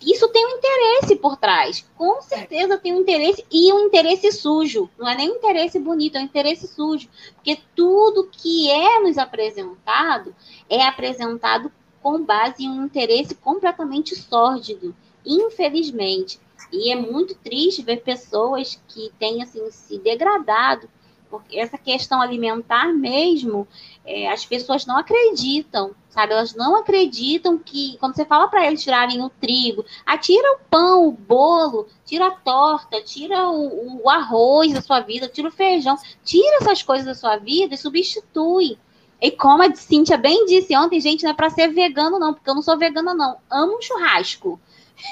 Isso 0.00 0.28
tem 0.28 0.46
um 0.46 0.58
interesse 0.58 1.16
por 1.16 1.36
trás. 1.36 1.84
Com 1.96 2.20
certeza 2.22 2.78
tem 2.78 2.92
um 2.92 3.00
interesse 3.00 3.44
e 3.50 3.72
um 3.72 3.86
interesse 3.86 4.30
sujo. 4.30 4.88
Não 4.98 5.08
é 5.08 5.16
nem 5.16 5.30
um 5.30 5.36
interesse 5.36 5.78
bonito, 5.78 6.16
é 6.16 6.20
um 6.20 6.24
interesse 6.24 6.68
sujo. 6.68 7.08
Porque 7.34 7.58
tudo 7.74 8.28
que 8.30 8.70
é 8.70 9.00
nos 9.00 9.18
apresentado 9.18 10.34
é 10.68 10.82
apresentado 10.82 11.72
com 12.02 12.24
base 12.24 12.64
em 12.64 12.70
um 12.70 12.84
interesse 12.84 13.34
completamente 13.34 14.14
sórdido. 14.14 14.94
Infelizmente. 15.24 16.38
E 16.72 16.92
é 16.92 16.96
muito 16.96 17.34
triste 17.34 17.82
ver 17.82 18.02
pessoas 18.02 18.80
que 18.86 19.10
têm 19.18 19.42
assim, 19.42 19.68
se 19.70 19.98
degradado 19.98 20.88
porque 21.30 21.58
essa 21.58 21.78
questão 21.78 22.20
alimentar 22.20 22.92
mesmo, 22.92 23.66
é, 24.04 24.28
as 24.28 24.44
pessoas 24.44 24.84
não 24.84 24.98
acreditam, 24.98 25.92
sabe? 26.08 26.32
Elas 26.32 26.54
não 26.54 26.76
acreditam 26.76 27.56
que, 27.56 27.96
quando 27.98 28.16
você 28.16 28.24
fala 28.24 28.48
para 28.48 28.66
eles 28.66 28.82
tirarem 28.82 29.22
o 29.22 29.30
trigo, 29.30 29.84
atira 30.04 30.48
ah, 30.48 30.54
o 30.54 30.58
pão, 30.68 31.08
o 31.08 31.12
bolo, 31.12 31.86
tira 32.04 32.26
a 32.26 32.30
torta, 32.32 33.00
tira 33.00 33.48
o, 33.48 34.02
o 34.02 34.10
arroz 34.10 34.72
da 34.72 34.82
sua 34.82 35.00
vida, 35.00 35.28
tira 35.28 35.48
o 35.48 35.52
feijão, 35.52 35.96
tira 36.24 36.58
essas 36.60 36.82
coisas 36.82 37.06
da 37.06 37.14
sua 37.14 37.36
vida 37.36 37.74
e 37.74 37.78
substitui. 37.78 38.76
E 39.20 39.30
como 39.30 39.62
a 39.62 39.74
Cintia 39.74 40.16
bem 40.16 40.46
disse 40.46 40.74
ontem, 40.76 41.00
gente, 41.00 41.22
não 41.22 41.30
é 41.30 41.34
para 41.34 41.50
ser 41.50 41.68
vegano, 41.68 42.18
não, 42.18 42.32
porque 42.32 42.48
eu 42.48 42.54
não 42.54 42.62
sou 42.62 42.78
vegana, 42.78 43.14
não. 43.14 43.36
Amo 43.50 43.76
um 43.76 43.82
churrasco. 43.82 44.58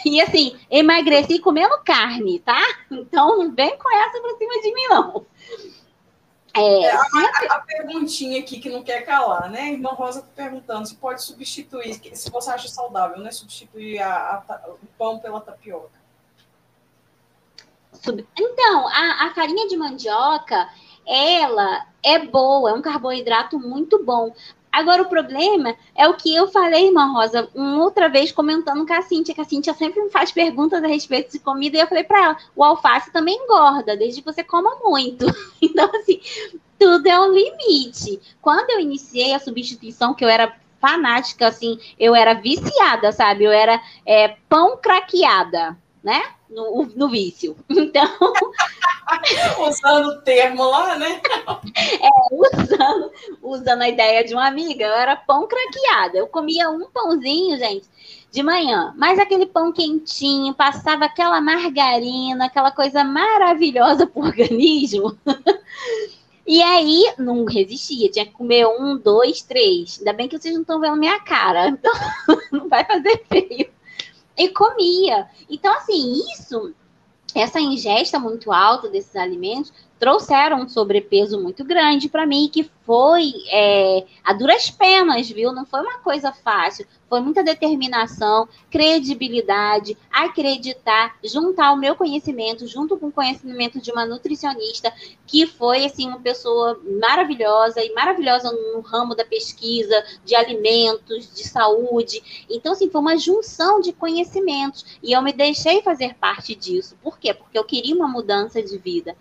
E 0.05 0.21
assim, 0.21 0.57
emagreci 0.71 1.39
comendo 1.39 1.79
carne, 1.85 2.39
tá? 2.41 2.61
Então 2.91 3.39
não 3.39 3.55
vem 3.55 3.77
com 3.77 3.97
essa 3.97 4.21
pra 4.21 4.37
cima 4.37 4.63
de 4.63 4.75
mim, 4.75 4.87
não. 4.89 5.27
É, 6.59 6.83
é, 6.83 6.93
a, 6.93 7.57
a, 7.57 7.61
perguntinha 7.61 8.41
aqui 8.41 8.59
que 8.59 8.71
não 8.71 8.83
quer 8.83 9.03
calar, 9.03 9.51
né? 9.51 9.73
Irmã 9.73 9.91
Rosa 9.91 10.23
tá 10.23 10.29
perguntando 10.35 10.87
se 10.87 10.97
pode 10.97 11.23
substituir, 11.23 12.01
se 12.15 12.31
você 12.31 12.51
acha 12.51 12.69
saudável, 12.69 13.19
né? 13.19 13.31
Substituir 13.31 14.01
a, 14.01 14.43
a, 14.49 14.71
o 14.71 14.87
pão 14.99 15.19
pela 15.19 15.41
tapioca. 15.41 15.99
Então, 18.37 18.89
a, 18.89 19.33
farinha 19.35 19.67
de 19.69 19.77
mandioca, 19.77 20.69
ela 21.07 21.87
é 22.05 22.19
boa, 22.19 22.71
é 22.71 22.75
um 22.75 22.83
carboidrato 22.83 23.59
muito 23.59 24.05
bom. 24.05 24.33
Agora, 24.71 25.03
o 25.03 25.09
problema 25.09 25.75
é 25.95 26.07
o 26.09 26.15
que 26.15 26.35
eu 26.35 26.49
falei, 26.49 26.87
irmã 26.87 27.13
Rosa, 27.13 27.49
uma 27.55 27.83
outra 27.83 28.09
vez 28.09 28.31
comentando 28.31 28.87
com 28.87 28.93
a 28.93 29.03
Cíntia, 29.03 29.35
que 29.35 29.41
a 29.41 29.45
Cíntia 29.45 29.75
sempre 29.75 30.03
me 30.03 30.11
faz 30.11 30.31
perguntas 30.31 30.83
a 30.83 30.87
respeito 30.87 31.33
de 31.33 31.39
comida, 31.39 31.77
e 31.77 31.81
eu 31.81 31.87
falei 31.87 32.05
para 32.05 32.25
ela, 32.25 32.37
o 32.55 32.63
alface 32.63 33.13
também 33.13 33.35
engorda, 33.35 33.97
desde 33.97 34.21
que 34.21 34.33
você 34.33 34.45
coma 34.45 34.77
muito. 34.83 35.27
Então, 35.61 35.91
assim, 35.95 36.21
tudo 36.79 37.07
é 37.07 37.21
um 37.21 37.33
limite. 37.33 38.21
Quando 38.41 38.71
eu 38.71 38.81
iniciei 38.81 39.35
a 39.35 39.39
substituição, 39.39 40.15
que 40.15 40.25
eu 40.25 40.29
era 40.29 40.57
fanática, 40.81 41.49
assim, 41.49 41.79
eu 41.99 42.15
era 42.15 42.35
viciada, 42.35 43.11
sabe? 43.13 43.45
Eu 43.45 43.53
era 43.53 43.81
é, 44.07 44.37
pão 44.49 44.77
craqueada, 44.77 45.77
né? 46.09 46.25
No, 46.49 46.87
no 46.97 47.09
vício. 47.09 47.55
Então. 47.69 48.09
usando 49.67 50.07
o 50.07 50.21
termo 50.21 50.65
lá, 50.65 50.97
né? 50.97 51.21
É, 51.77 52.09
usando, 52.31 53.13
usando 53.43 53.83
a 53.83 53.89
ideia 53.89 54.25
de 54.25 54.35
uma 54.35 54.47
amiga, 54.47 54.85
eu 54.85 54.93
era 54.93 55.17
pão 55.17 55.47
craqueada. 55.47 56.19
Eu 56.19 56.27
comia 56.27 56.69
um 56.69 56.87
pãozinho, 56.91 57.57
gente, 57.59 57.89
de 58.31 58.43
manhã, 58.43 58.95
mas 58.97 59.19
aquele 59.19 59.47
pão 59.47 59.73
quentinho, 59.73 60.55
passava 60.55 61.07
aquela 61.07 61.41
margarina, 61.41 62.47
aquela 62.47 62.71
coisa 62.71 63.03
maravilhosa 63.05 64.07
para 64.07 64.23
o 64.23 64.27
organismo. 64.27 65.17
E 66.51 66.63
aí, 66.63 67.13
não 67.19 67.45
resistia, 67.45 68.11
tinha 68.11 68.25
que 68.25 68.33
comer 68.33 68.67
um, 68.67 68.97
dois, 68.97 69.43
três. 69.43 69.99
Ainda 69.99 70.15
bem 70.15 70.27
que 70.27 70.39
vocês 70.39 70.55
não 70.55 70.63
estão 70.63 70.81
vendo 70.81 70.97
minha 70.97 71.21
cara, 71.21 71.69
então 71.69 71.93
não 72.51 72.67
vai 72.71 72.87
fazer 72.87 73.23
feio. 73.29 73.69
E 74.39 74.49
comia. 74.51 75.29
Então, 75.51 75.75
assim, 75.77 76.23
isso 76.33 76.73
essa 77.35 77.61
ingesta 77.61 78.19
muito 78.19 78.51
alta 78.53 78.89
desses 78.89 79.15
alimentos 79.15 79.73
trouxeram 79.99 80.63
um 80.63 80.69
sobrepeso 80.69 81.41
muito 81.41 81.65
grande 81.65 82.09
para 82.09 82.27
mim, 82.27 82.49
que 82.53 82.71
foi 82.89 83.33
é, 83.51 84.07
a 84.25 84.33
duras 84.33 84.71
penas, 84.71 85.29
viu? 85.29 85.53
Não 85.53 85.67
foi 85.67 85.81
uma 85.81 85.99
coisa 85.99 86.33
fácil. 86.33 86.87
Foi 87.07 87.21
muita 87.21 87.43
determinação, 87.43 88.49
credibilidade, 88.71 89.97
acreditar, 90.11 91.17
juntar 91.25 91.73
o 91.73 91.77
meu 91.77 91.95
conhecimento 91.97 92.67
junto 92.67 92.97
com 92.97 93.09
o 93.09 93.13
conhecimento 93.13 93.81
de 93.81 93.91
uma 93.91 94.07
nutricionista 94.07 94.93
que 95.27 95.47
foi 95.47 95.85
assim 95.85 96.07
uma 96.07 96.21
pessoa 96.21 96.81
maravilhosa 97.01 97.83
e 97.83 97.93
maravilhosa 97.93 98.51
no 98.53 98.81
ramo 98.81 99.15
da 99.15 99.25
pesquisa 99.25 100.03
de 100.25 100.35
alimentos, 100.35 101.33
de 101.35 101.47
saúde. 101.47 102.47
Então 102.49 102.73
assim, 102.73 102.89
foi 102.91 103.01
uma 103.01 103.19
junção 103.19 103.81
de 103.81 103.93
conhecimentos 103.93 104.99
e 105.03 105.13
eu 105.13 105.23
me 105.23 105.33
deixei 105.33 105.83
fazer 105.83 106.15
parte 106.15 106.55
disso. 106.55 106.97
Por 107.03 107.19
quê? 107.19 107.35
Porque 107.35 107.59
eu 107.59 107.65
queria 107.65 107.95
uma 107.95 108.09
mudança 108.09 108.63
de 108.63 108.79
vida. 108.79 109.17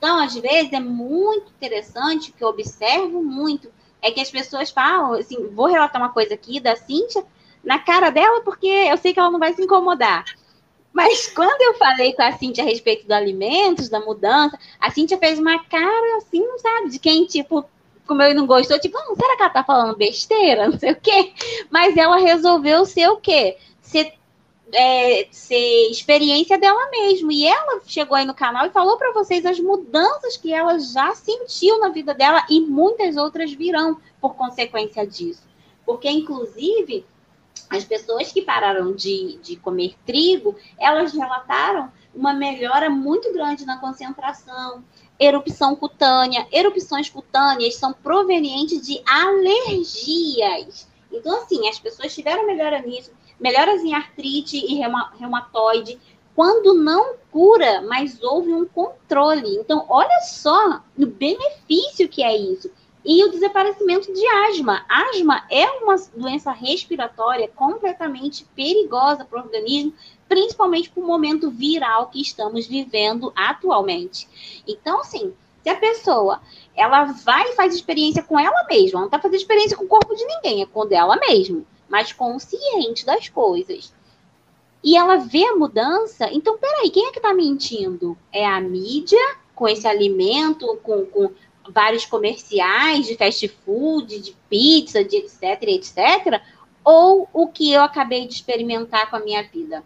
Então, 0.00 0.18
às 0.18 0.34
vezes, 0.34 0.72
é 0.72 0.80
muito 0.80 1.52
interessante, 1.52 2.32
que 2.32 2.42
eu 2.42 2.48
observo 2.48 3.22
muito, 3.22 3.70
é 4.00 4.10
que 4.10 4.18
as 4.18 4.30
pessoas 4.30 4.70
falam, 4.70 5.12
assim, 5.12 5.48
vou 5.48 5.66
relatar 5.66 6.00
uma 6.00 6.08
coisa 6.08 6.32
aqui 6.32 6.58
da 6.58 6.74
Cíntia, 6.74 7.22
na 7.62 7.78
cara 7.78 8.08
dela, 8.08 8.40
porque 8.40 8.66
eu 8.66 8.96
sei 8.96 9.12
que 9.12 9.20
ela 9.20 9.30
não 9.30 9.38
vai 9.38 9.52
se 9.52 9.60
incomodar. 9.60 10.24
Mas 10.90 11.26
quando 11.36 11.60
eu 11.60 11.74
falei 11.74 12.14
com 12.14 12.22
a 12.22 12.32
Cintia 12.32 12.64
a 12.64 12.66
respeito 12.66 13.06
do 13.06 13.12
alimentos, 13.12 13.90
da 13.90 14.00
mudança, 14.00 14.58
a 14.80 14.90
Cintia 14.90 15.18
fez 15.18 15.38
uma 15.38 15.62
cara 15.64 16.16
assim, 16.16 16.42
sabe, 16.56 16.88
de 16.88 16.98
quem, 16.98 17.26
tipo, 17.26 17.62
comeu 18.06 18.30
e 18.30 18.34
não 18.34 18.46
gostou, 18.46 18.80
tipo, 18.80 18.96
hum, 18.96 19.14
será 19.14 19.36
que 19.36 19.42
ela 19.42 19.50
tá 19.50 19.62
falando 19.62 19.98
besteira? 19.98 20.64
Não 20.70 20.78
sei 20.78 20.92
o 20.92 20.96
quê. 20.96 21.34
Mas 21.70 21.94
ela 21.94 22.16
resolveu 22.16 22.86
ser 22.86 23.06
o 23.10 23.18
quê? 23.18 23.58
Ser 23.82 24.14
é, 24.72 25.28
ser 25.30 25.90
experiência 25.90 26.58
dela 26.58 26.90
mesmo. 26.90 27.30
E 27.30 27.46
ela 27.46 27.80
chegou 27.86 28.16
aí 28.16 28.24
no 28.24 28.34
canal 28.34 28.66
e 28.66 28.70
falou 28.70 28.96
para 28.96 29.12
vocês 29.12 29.44
as 29.44 29.58
mudanças 29.58 30.36
que 30.36 30.52
ela 30.52 30.78
já 30.78 31.14
sentiu 31.14 31.78
na 31.78 31.88
vida 31.88 32.14
dela 32.14 32.44
e 32.48 32.60
muitas 32.60 33.16
outras 33.16 33.52
virão 33.52 34.00
por 34.20 34.34
consequência 34.34 35.06
disso. 35.06 35.42
Porque, 35.84 36.08
inclusive, 36.08 37.04
as 37.68 37.84
pessoas 37.84 38.32
que 38.32 38.42
pararam 38.42 38.94
de, 38.94 39.38
de 39.42 39.56
comer 39.56 39.94
trigo, 40.04 40.56
elas 40.78 41.12
relataram 41.12 41.90
uma 42.14 42.32
melhora 42.32 42.90
muito 42.90 43.32
grande 43.32 43.64
na 43.64 43.78
concentração, 43.78 44.84
erupção 45.18 45.76
cutânea. 45.76 46.46
Erupções 46.50 47.08
cutâneas 47.08 47.76
são 47.76 47.92
provenientes 47.92 48.86
de 48.86 49.00
alergias. 49.06 50.88
Então, 51.12 51.42
assim, 51.42 51.68
as 51.68 51.78
pessoas 51.78 52.14
tiveram 52.14 52.46
melhora 52.46 52.80
nisso, 52.80 53.12
melhoras 53.40 53.82
em 53.82 53.94
artrite 53.94 54.56
e 54.56 54.80
reumatoide, 55.18 55.98
quando 56.34 56.74
não 56.74 57.14
cura, 57.30 57.82
mas 57.82 58.22
houve 58.22 58.52
um 58.52 58.64
controle. 58.64 59.56
Então, 59.56 59.84
olha 59.88 60.20
só 60.22 60.80
o 60.98 61.06
benefício 61.06 62.08
que 62.08 62.22
é 62.22 62.36
isso. 62.36 62.70
E 63.04 63.24
o 63.24 63.30
desaparecimento 63.30 64.12
de 64.12 64.26
asma. 64.26 64.84
Asma 64.88 65.44
é 65.50 65.66
uma 65.82 65.96
doença 66.14 66.52
respiratória 66.52 67.48
completamente 67.48 68.44
perigosa 68.54 69.24
para 69.24 69.40
o 69.40 69.42
organismo, 69.42 69.94
principalmente 70.28 70.90
para 70.90 71.02
o 71.02 71.06
momento 71.06 71.50
viral 71.50 72.08
que 72.08 72.20
estamos 72.20 72.66
vivendo 72.66 73.32
atualmente. 73.34 74.28
Então, 74.68 75.00
assim, 75.00 75.32
se 75.62 75.68
a 75.68 75.76
pessoa 75.76 76.40
ela 76.76 77.04
vai 77.04 77.50
e 77.50 77.54
faz 77.54 77.74
experiência 77.74 78.22
com 78.22 78.38
ela 78.38 78.66
mesma, 78.68 78.98
ela 78.98 79.00
não 79.00 79.06
está 79.06 79.18
fazendo 79.18 79.40
experiência 79.40 79.76
com 79.76 79.84
o 79.84 79.88
corpo 79.88 80.14
de 80.14 80.24
ninguém, 80.24 80.62
é 80.62 80.66
com 80.66 80.86
dela 80.86 81.16
mesmo 81.16 81.66
mas 81.90 82.12
consciente 82.12 83.04
das 83.04 83.28
coisas. 83.28 83.92
E 84.82 84.96
ela 84.96 85.16
vê 85.16 85.44
a 85.44 85.56
mudança, 85.56 86.32
então 86.32 86.56
peraí, 86.56 86.88
quem 86.88 87.06
é 87.06 87.10
que 87.10 87.18
está 87.18 87.34
mentindo? 87.34 88.16
É 88.32 88.46
a 88.46 88.60
mídia 88.60 89.18
com 89.54 89.68
esse 89.68 89.86
alimento, 89.86 90.78
com, 90.82 91.04
com 91.04 91.30
vários 91.68 92.06
comerciais 92.06 93.06
de 93.06 93.16
fast 93.16 93.46
food, 93.48 94.20
de 94.20 94.34
pizza, 94.48 95.04
de 95.04 95.16
etc, 95.16 95.62
etc, 95.64 96.40
ou 96.82 97.28
o 97.32 97.46
que 97.48 97.70
eu 97.70 97.82
acabei 97.82 98.26
de 98.26 98.34
experimentar 98.34 99.10
com 99.10 99.16
a 99.16 99.20
minha 99.20 99.42
vida? 99.42 99.84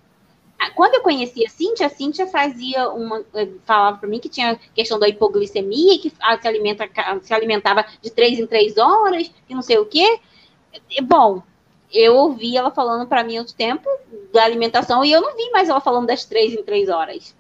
Ah, 0.56 0.70
quando 0.70 0.94
eu 0.94 1.02
conheci 1.02 1.44
a 1.44 1.48
Cíntia, 1.48 1.86
a 1.86 1.90
Cíntia 1.90 2.26
fazia 2.28 2.88
uma. 2.90 3.24
Eh, 3.34 3.48
falava 3.64 3.98
para 3.98 4.08
mim 4.08 4.20
que 4.20 4.28
tinha 4.28 4.58
questão 4.74 4.98
da 4.98 5.08
hipoglicemia, 5.08 5.98
que 5.98 6.10
se, 6.10 6.48
alimenta, 6.48 6.88
se 7.20 7.34
alimentava 7.34 7.84
de 8.00 8.10
três 8.10 8.38
em 8.38 8.46
três 8.46 8.78
horas, 8.78 9.28
que 9.46 9.54
não 9.54 9.62
sei 9.62 9.78
o 9.78 9.86
quê. 9.86 10.20
Bom, 11.02 11.42
eu 11.94 12.16
ouvi 12.16 12.56
ela 12.56 12.72
falando 12.72 13.06
para 13.06 13.22
mim 13.22 13.38
outro 13.38 13.54
tempo 13.54 13.88
da 14.32 14.42
alimentação 14.42 15.04
e 15.04 15.12
eu 15.12 15.20
não 15.20 15.36
vi 15.36 15.48
mais 15.50 15.68
ela 15.68 15.80
falando 15.80 16.08
das 16.08 16.24
três 16.24 16.52
em 16.52 16.62
três 16.62 16.88
horas. 16.88 17.34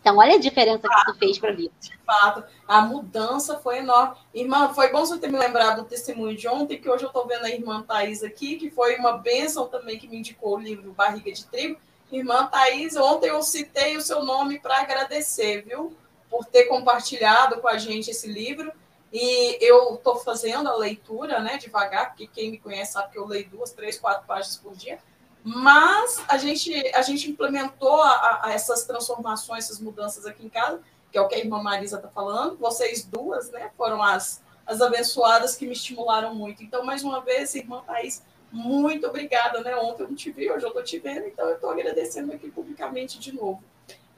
Então, 0.00 0.18
olha 0.18 0.36
a 0.36 0.38
diferença 0.38 0.88
que 0.88 1.04
tu 1.06 1.18
fez 1.18 1.38
para 1.38 1.52
mim. 1.52 1.70
De 1.80 1.98
fato, 2.06 2.44
a 2.66 2.80
mudança 2.82 3.58
foi 3.58 3.78
enorme. 3.78 4.16
Irmã, 4.32 4.72
foi 4.72 4.90
bom 4.92 5.00
você 5.00 5.18
ter 5.18 5.30
me 5.30 5.38
lembrado 5.38 5.82
do 5.82 5.88
testemunho 5.88 6.36
de 6.36 6.46
ontem, 6.46 6.78
que 6.78 6.88
hoje 6.88 7.04
eu 7.04 7.08
estou 7.08 7.26
vendo 7.26 7.44
a 7.44 7.50
irmã 7.50 7.82
Thais 7.82 8.22
aqui, 8.22 8.56
que 8.56 8.70
foi 8.70 8.96
uma 8.96 9.18
bênção 9.18 9.66
também 9.66 9.98
que 9.98 10.06
me 10.06 10.18
indicou 10.18 10.56
o 10.56 10.60
livro 10.60 10.92
Barriga 10.92 11.32
de 11.32 11.44
Trigo. 11.46 11.78
Irmã 12.12 12.46
Thais, 12.46 12.96
ontem 12.96 13.28
eu 13.28 13.42
citei 13.42 13.96
o 13.96 14.00
seu 14.00 14.22
nome 14.22 14.58
para 14.58 14.80
agradecer, 14.80 15.62
viu? 15.62 15.94
Por 16.30 16.44
ter 16.44 16.64
compartilhado 16.64 17.60
com 17.60 17.68
a 17.68 17.76
gente 17.76 18.10
esse 18.10 18.28
livro. 18.28 18.72
E 19.12 19.64
eu 19.64 19.94
estou 19.94 20.16
fazendo 20.16 20.68
a 20.68 20.76
leitura, 20.76 21.40
né, 21.40 21.56
devagar, 21.56 22.08
porque 22.08 22.26
quem 22.26 22.50
me 22.50 22.58
conhece 22.58 22.92
sabe 22.92 23.12
que 23.12 23.18
eu 23.18 23.26
leio 23.26 23.48
duas, 23.48 23.72
três, 23.72 23.98
quatro 23.98 24.26
páginas 24.26 24.56
por 24.56 24.74
dia. 24.74 24.98
Mas 25.42 26.22
a 26.28 26.36
gente, 26.36 26.74
a 26.94 27.00
gente 27.00 27.30
implementou 27.30 28.02
a, 28.02 28.40
a 28.44 28.52
essas 28.52 28.84
transformações, 28.84 29.64
essas 29.64 29.80
mudanças 29.80 30.26
aqui 30.26 30.44
em 30.44 30.48
casa, 30.48 30.80
que 31.10 31.16
é 31.16 31.20
o 31.20 31.28
que 31.28 31.34
a 31.34 31.38
irmã 31.38 31.62
Marisa 31.62 31.96
está 31.96 32.08
falando. 32.08 32.58
Vocês 32.58 33.04
duas, 33.04 33.50
né, 33.50 33.70
foram 33.76 34.02
as, 34.02 34.42
as 34.66 34.82
abençoadas 34.82 35.56
que 35.56 35.66
me 35.66 35.72
estimularam 35.72 36.34
muito. 36.34 36.62
Então, 36.62 36.84
mais 36.84 37.02
uma 37.02 37.22
vez, 37.22 37.54
irmã 37.54 37.82
Thaís, 37.86 38.22
muito 38.52 39.06
obrigada, 39.06 39.60
né? 39.62 39.74
Ontem 39.76 40.02
eu 40.02 40.08
não 40.08 40.14
te 40.14 40.30
vi, 40.30 40.50
hoje 40.50 40.64
eu 40.64 40.68
estou 40.68 40.82
te 40.82 40.98
vendo, 40.98 41.26
então 41.26 41.46
eu 41.48 41.54
estou 41.54 41.70
agradecendo 41.70 42.32
aqui 42.32 42.50
publicamente 42.50 43.18
de 43.18 43.32
novo. 43.32 43.62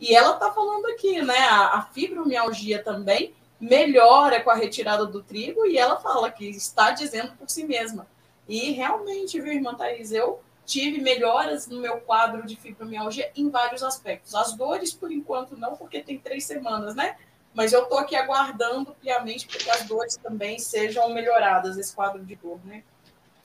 E 0.00 0.14
ela 0.14 0.34
está 0.34 0.50
falando 0.50 0.86
aqui, 0.86 1.20
né? 1.22 1.38
A, 1.38 1.78
a 1.78 1.82
fibromialgia 1.82 2.82
também 2.82 3.34
melhora 3.60 4.42
com 4.42 4.50
a 4.50 4.54
retirada 4.54 5.04
do 5.04 5.22
trigo, 5.22 5.66
e 5.66 5.76
ela 5.76 5.96
fala 5.98 6.30
que 6.30 6.48
está 6.48 6.90
dizendo 6.92 7.32
por 7.36 7.50
si 7.50 7.64
mesma. 7.64 8.06
E 8.48 8.72
realmente, 8.72 9.40
viu, 9.40 9.52
irmã 9.52 9.74
Thaís, 9.74 10.10
eu 10.12 10.40
tive 10.64 11.00
melhoras 11.00 11.66
no 11.66 11.80
meu 11.80 12.00
quadro 12.00 12.46
de 12.46 12.56
fibromialgia 12.56 13.30
em 13.36 13.50
vários 13.50 13.82
aspectos. 13.82 14.34
As 14.34 14.54
dores, 14.54 14.92
por 14.92 15.12
enquanto, 15.12 15.56
não, 15.56 15.76
porque 15.76 16.00
tem 16.02 16.18
três 16.18 16.44
semanas, 16.44 16.94
né? 16.94 17.16
Mas 17.52 17.72
eu 17.72 17.82
estou 17.82 17.98
aqui 17.98 18.14
aguardando 18.14 18.94
piamente 19.00 19.46
para 19.46 19.58
que 19.58 19.70
as 19.70 19.82
dores 19.82 20.16
também 20.16 20.58
sejam 20.58 21.08
melhoradas, 21.10 21.76
esse 21.76 21.94
quadro 21.94 22.24
de 22.24 22.36
dor, 22.36 22.60
né? 22.64 22.84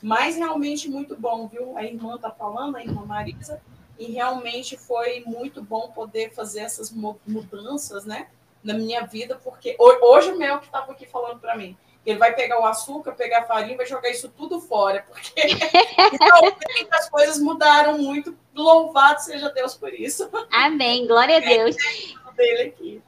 Mas 0.01 0.36
realmente 0.36 0.89
muito 0.89 1.16
bom, 1.16 1.47
viu? 1.47 1.76
A 1.76 1.84
irmã 1.84 2.16
está 2.16 2.30
falando, 2.30 2.76
a 2.76 2.82
irmã 2.82 3.03
Marisa, 3.05 3.59
e 3.97 4.11
realmente 4.11 4.78
foi 4.78 5.24
muito 5.26 5.63
bom 5.63 5.89
poder 5.89 6.32
fazer 6.32 6.59
essas 6.59 6.91
mudanças, 6.91 8.05
né? 8.05 8.28
Na 8.66 8.74
minha 8.74 9.05
vida, 9.05 9.39
porque 9.43 9.78
hoje 9.80 10.32
o 10.32 10.38
Mel 10.38 10.59
que 10.59 10.66
estava 10.66 10.91
aqui 10.91 11.05
falando 11.05 11.39
para 11.39 11.55
mim, 11.55 11.78
ele 12.05 12.20
vai 12.20 12.34
pegar 12.34 12.59
o 12.59 12.66
açúcar, 12.66 13.13
pegar 13.13 13.39
a 13.39 13.45
farinha, 13.45 13.78
vai 13.78 13.86
jogar 13.86 14.09
isso 14.09 14.30
tudo 14.30 14.59
fora, 14.59 15.05
porque 15.07 15.32
então, 16.13 16.57
as 16.91 17.09
coisas 17.09 17.39
mudaram 17.39 17.97
muito. 17.97 18.38
Louvado 18.53 19.22
seja 19.22 19.49
Deus 19.49 19.76
por 19.76 19.93
isso. 19.93 20.30
Amém, 20.51 21.07
glória 21.07 21.38
a 21.38 21.39
Deus. 21.39 21.76
Dele 22.36 22.61
aqui. 22.63 23.01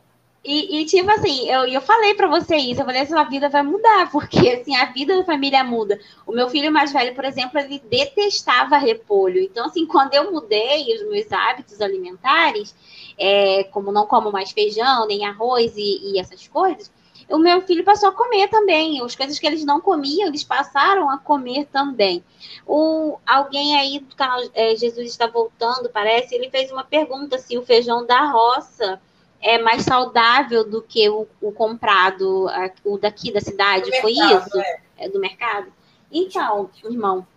E, 0.44 0.80
e, 0.80 0.86
tipo 0.86 1.12
assim, 1.12 1.50
eu, 1.52 1.66
eu 1.68 1.82
falei 1.82 2.14
para 2.14 2.28
você 2.28 2.56
isso, 2.56 2.80
eu 2.80 2.86
falei, 2.86 3.06
sua 3.06 3.26
vida 3.26 3.50
vai 3.50 3.62
mudar, 3.62 4.10
porque 4.10 4.50
assim, 4.52 4.74
a 4.78 4.86
vida 4.86 5.18
da 5.18 5.26
família 5.26 5.62
muda. 5.62 6.00
O 6.26 6.32
meu 6.32 6.50
filho 6.50 6.72
mais 6.72 6.94
velho, 6.94 7.14
por 7.14 7.26
exemplo, 7.26 7.60
ele 7.60 7.80
detestava 7.80 8.78
repolho. 8.78 9.42
Então, 9.42 9.66
assim, 9.66 9.86
quando 9.86 10.14
eu 10.14 10.32
mudei 10.32 10.96
os 10.96 11.10
meus 11.10 11.30
hábitos 11.34 11.82
alimentares, 11.82 12.74
é, 13.18 13.64
como 13.66 13.92
não 13.92 14.06
como 14.06 14.32
mais 14.32 14.52
feijão, 14.52 15.08
nem 15.08 15.26
arroz 15.26 15.76
e, 15.76 16.14
e 16.14 16.20
essas 16.20 16.48
coisas, 16.48 16.92
o 17.30 17.38
meu 17.38 17.62
filho 17.62 17.84
passou 17.84 18.10
a 18.10 18.14
comer 18.14 18.48
também. 18.48 19.02
As 19.02 19.16
coisas 19.16 19.38
que 19.38 19.46
eles 19.46 19.66
não 19.66 19.82
comiam, 19.82 20.28
eles 20.28 20.44
passaram 20.44 21.10
a 21.10 21.18
comer 21.18 21.66
também. 21.66 22.24
O, 22.66 23.18
alguém 23.26 23.78
aí 23.78 24.00
do 24.00 24.16
canal 24.16 24.42
é, 24.54 24.76
Jesus 24.76 25.10
está 25.10 25.28
voltando, 25.28 25.90
parece, 25.90 26.36
ele 26.36 26.50
fez 26.50 26.72
uma 26.72 26.84
pergunta 26.84 27.38
se 27.38 27.58
o 27.58 27.66
feijão 27.66 28.06
da 28.06 28.26
roça 28.32 29.02
é 29.42 29.58
mais 29.60 29.84
saudável 29.84 30.68
do 30.68 30.82
que 30.82 31.08
o, 31.10 31.28
o 31.42 31.52
comprado, 31.52 32.48
o 32.84 32.98
daqui 32.98 33.32
da 33.32 33.42
cidade. 33.42 33.92
Do 33.92 33.98
Foi 33.98 34.14
mercado, 34.14 34.48
isso? 34.48 34.60
É. 34.60 34.82
é. 34.98 35.10
do 35.10 35.20
mercado? 35.20 35.68
Então, 36.12 36.70
irmão, 36.84 37.28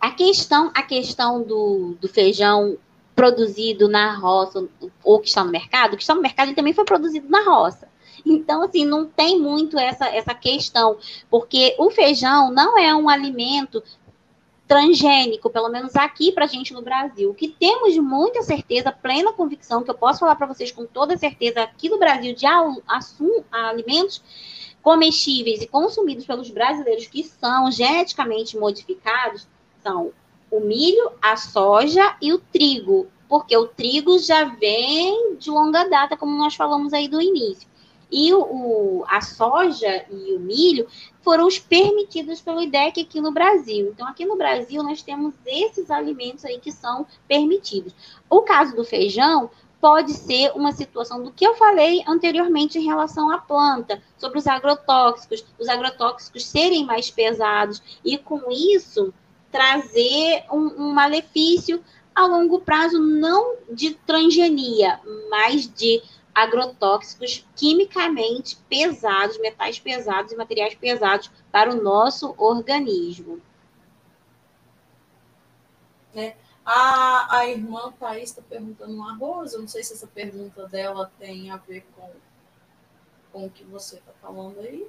a 0.00 0.10
questão, 0.10 0.70
a 0.74 0.82
questão 0.82 1.42
do, 1.42 1.96
do 2.00 2.08
feijão 2.08 2.76
produzido 3.18 3.88
na 3.88 4.14
roça 4.14 4.64
ou 5.02 5.18
que 5.18 5.26
está 5.26 5.42
no 5.42 5.50
mercado, 5.50 5.96
que 5.96 6.02
está 6.04 6.14
no 6.14 6.22
mercado 6.22 6.46
ele 6.46 6.54
também 6.54 6.72
foi 6.72 6.84
produzido 6.84 7.28
na 7.28 7.42
roça. 7.42 7.88
Então, 8.24 8.62
assim, 8.62 8.86
não 8.86 9.06
tem 9.06 9.40
muito 9.40 9.76
essa, 9.76 10.06
essa 10.06 10.32
questão, 10.32 10.96
porque 11.28 11.74
o 11.80 11.90
feijão 11.90 12.52
não 12.52 12.78
é 12.78 12.94
um 12.94 13.08
alimento 13.08 13.82
transgênico, 14.68 15.50
pelo 15.50 15.68
menos 15.68 15.96
aqui 15.96 16.30
para 16.30 16.44
a 16.44 16.46
gente 16.46 16.72
no 16.72 16.80
Brasil. 16.80 17.30
O 17.30 17.34
que 17.34 17.48
temos 17.48 17.96
muita 17.98 18.40
certeza, 18.42 18.92
plena 18.92 19.32
convicção, 19.32 19.82
que 19.82 19.90
eu 19.90 19.96
posso 19.96 20.20
falar 20.20 20.36
para 20.36 20.46
vocês 20.46 20.70
com 20.70 20.86
toda 20.86 21.16
certeza 21.16 21.62
aqui 21.62 21.88
no 21.88 21.98
Brasil 21.98 22.32
de 22.32 22.46
alimentos 23.50 24.22
comestíveis 24.80 25.60
e 25.60 25.66
consumidos 25.66 26.24
pelos 26.24 26.50
brasileiros 26.50 27.08
que 27.08 27.24
são 27.24 27.68
geneticamente 27.72 28.56
modificados 28.56 29.44
são 29.82 30.12
o 30.50 30.60
milho, 30.60 31.12
a 31.20 31.36
soja 31.36 32.16
e 32.20 32.32
o 32.32 32.38
trigo, 32.38 33.06
porque 33.28 33.56
o 33.56 33.66
trigo 33.66 34.18
já 34.18 34.44
vem 34.44 35.36
de 35.36 35.50
longa 35.50 35.84
data, 35.88 36.16
como 36.16 36.36
nós 36.36 36.54
falamos 36.54 36.92
aí 36.92 37.08
do 37.08 37.20
início. 37.20 37.68
E 38.10 38.32
o, 38.32 38.40
o, 38.40 39.04
a 39.06 39.20
soja 39.20 40.06
e 40.10 40.34
o 40.34 40.40
milho 40.40 40.86
foram 41.20 41.46
os 41.46 41.58
permitidos 41.58 42.40
pelo 42.40 42.62
IDEC 42.62 43.02
aqui 43.02 43.20
no 43.20 43.30
Brasil. 43.30 43.90
Então, 43.90 44.06
aqui 44.08 44.24
no 44.24 44.36
Brasil, 44.36 44.82
nós 44.82 45.02
temos 45.02 45.34
esses 45.44 45.90
alimentos 45.90 46.44
aí 46.44 46.58
que 46.58 46.72
são 46.72 47.06
permitidos. 47.26 47.94
O 48.30 48.40
caso 48.40 48.74
do 48.74 48.82
feijão 48.82 49.50
pode 49.80 50.12
ser 50.12 50.52
uma 50.54 50.72
situação 50.72 51.22
do 51.22 51.30
que 51.30 51.46
eu 51.46 51.54
falei 51.54 52.02
anteriormente 52.06 52.78
em 52.78 52.84
relação 52.84 53.30
à 53.30 53.38
planta, 53.38 54.02
sobre 54.16 54.38
os 54.38 54.46
agrotóxicos, 54.46 55.44
os 55.58 55.68
agrotóxicos 55.68 56.44
serem 56.46 56.84
mais 56.84 57.10
pesados 57.10 57.82
e, 58.04 58.18
com 58.18 58.50
isso, 58.50 59.12
trazer 59.50 60.44
um, 60.50 60.84
um 60.84 60.92
malefício 60.92 61.82
a 62.14 62.26
longo 62.26 62.60
prazo, 62.60 63.00
não 63.00 63.56
de 63.70 63.94
transgenia, 63.94 65.00
mas 65.30 65.72
de 65.72 66.02
agrotóxicos 66.34 67.46
quimicamente 67.56 68.56
pesados, 68.68 69.38
metais 69.40 69.78
pesados 69.78 70.32
e 70.32 70.36
materiais 70.36 70.74
pesados 70.74 71.30
para 71.50 71.70
o 71.70 71.82
nosso 71.82 72.34
organismo. 72.36 73.40
É. 76.14 76.36
A, 76.64 77.38
a 77.38 77.46
irmã 77.46 77.92
Thaís 77.98 78.30
está 78.30 78.42
perguntando 78.42 78.96
um 78.96 79.04
arroz. 79.08 79.52
Eu 79.52 79.60
não 79.60 79.68
sei 79.68 79.82
se 79.82 79.94
essa 79.94 80.06
pergunta 80.06 80.68
dela 80.68 81.10
tem 81.18 81.50
a 81.50 81.56
ver 81.56 81.86
com, 81.96 82.10
com 83.32 83.46
o 83.46 83.50
que 83.50 83.64
você 83.64 83.96
está 83.96 84.12
falando 84.20 84.60
aí. 84.60 84.86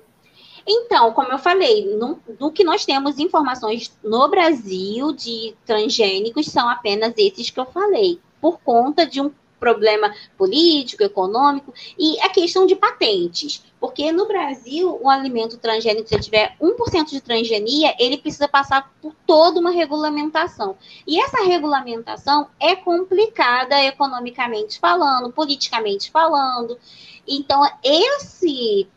Então, 0.72 1.12
como 1.14 1.32
eu 1.32 1.40
falei, 1.40 1.84
no, 1.98 2.20
do 2.38 2.52
que 2.52 2.64
nós 2.64 2.86
temos 2.86 3.18
informações 3.18 3.92
no 4.04 4.28
Brasil 4.28 5.12
de 5.14 5.56
transgênicos 5.66 6.46
são 6.46 6.70
apenas 6.70 7.16
esses 7.18 7.50
que 7.50 7.60
eu 7.60 7.66
falei, 7.66 8.20
por 8.40 8.60
conta 8.60 9.04
de 9.04 9.20
um 9.20 9.32
problema 9.60 10.14
político, 10.38 11.04
econômico, 11.04 11.74
e 11.98 12.20
a 12.22 12.30
questão 12.30 12.68
de 12.68 12.76
patentes. 12.76 13.64
Porque 13.80 14.12
no 14.12 14.28
Brasil, 14.28 14.96
o 15.02 15.10
alimento 15.10 15.58
transgênico, 15.58 16.08
se 16.08 16.14
ele 16.14 16.24
tiver 16.24 16.56
1% 16.62 17.10
de 17.10 17.20
transgenia, 17.20 17.96
ele 17.98 18.20
precisa 18.20 18.48
passar 18.48 18.94
por 19.02 19.16
toda 19.26 19.60
uma 19.60 19.72
regulamentação. 19.72 20.78
E 21.08 21.20
essa 21.20 21.44
regulamentação 21.44 22.48
é 22.60 22.76
complicada 22.76 23.84
economicamente 23.84 24.80
falando, 24.80 25.34
politicamente 25.34 26.12
falando. 26.12 26.78
Então, 27.28 27.64
esse 27.84 28.88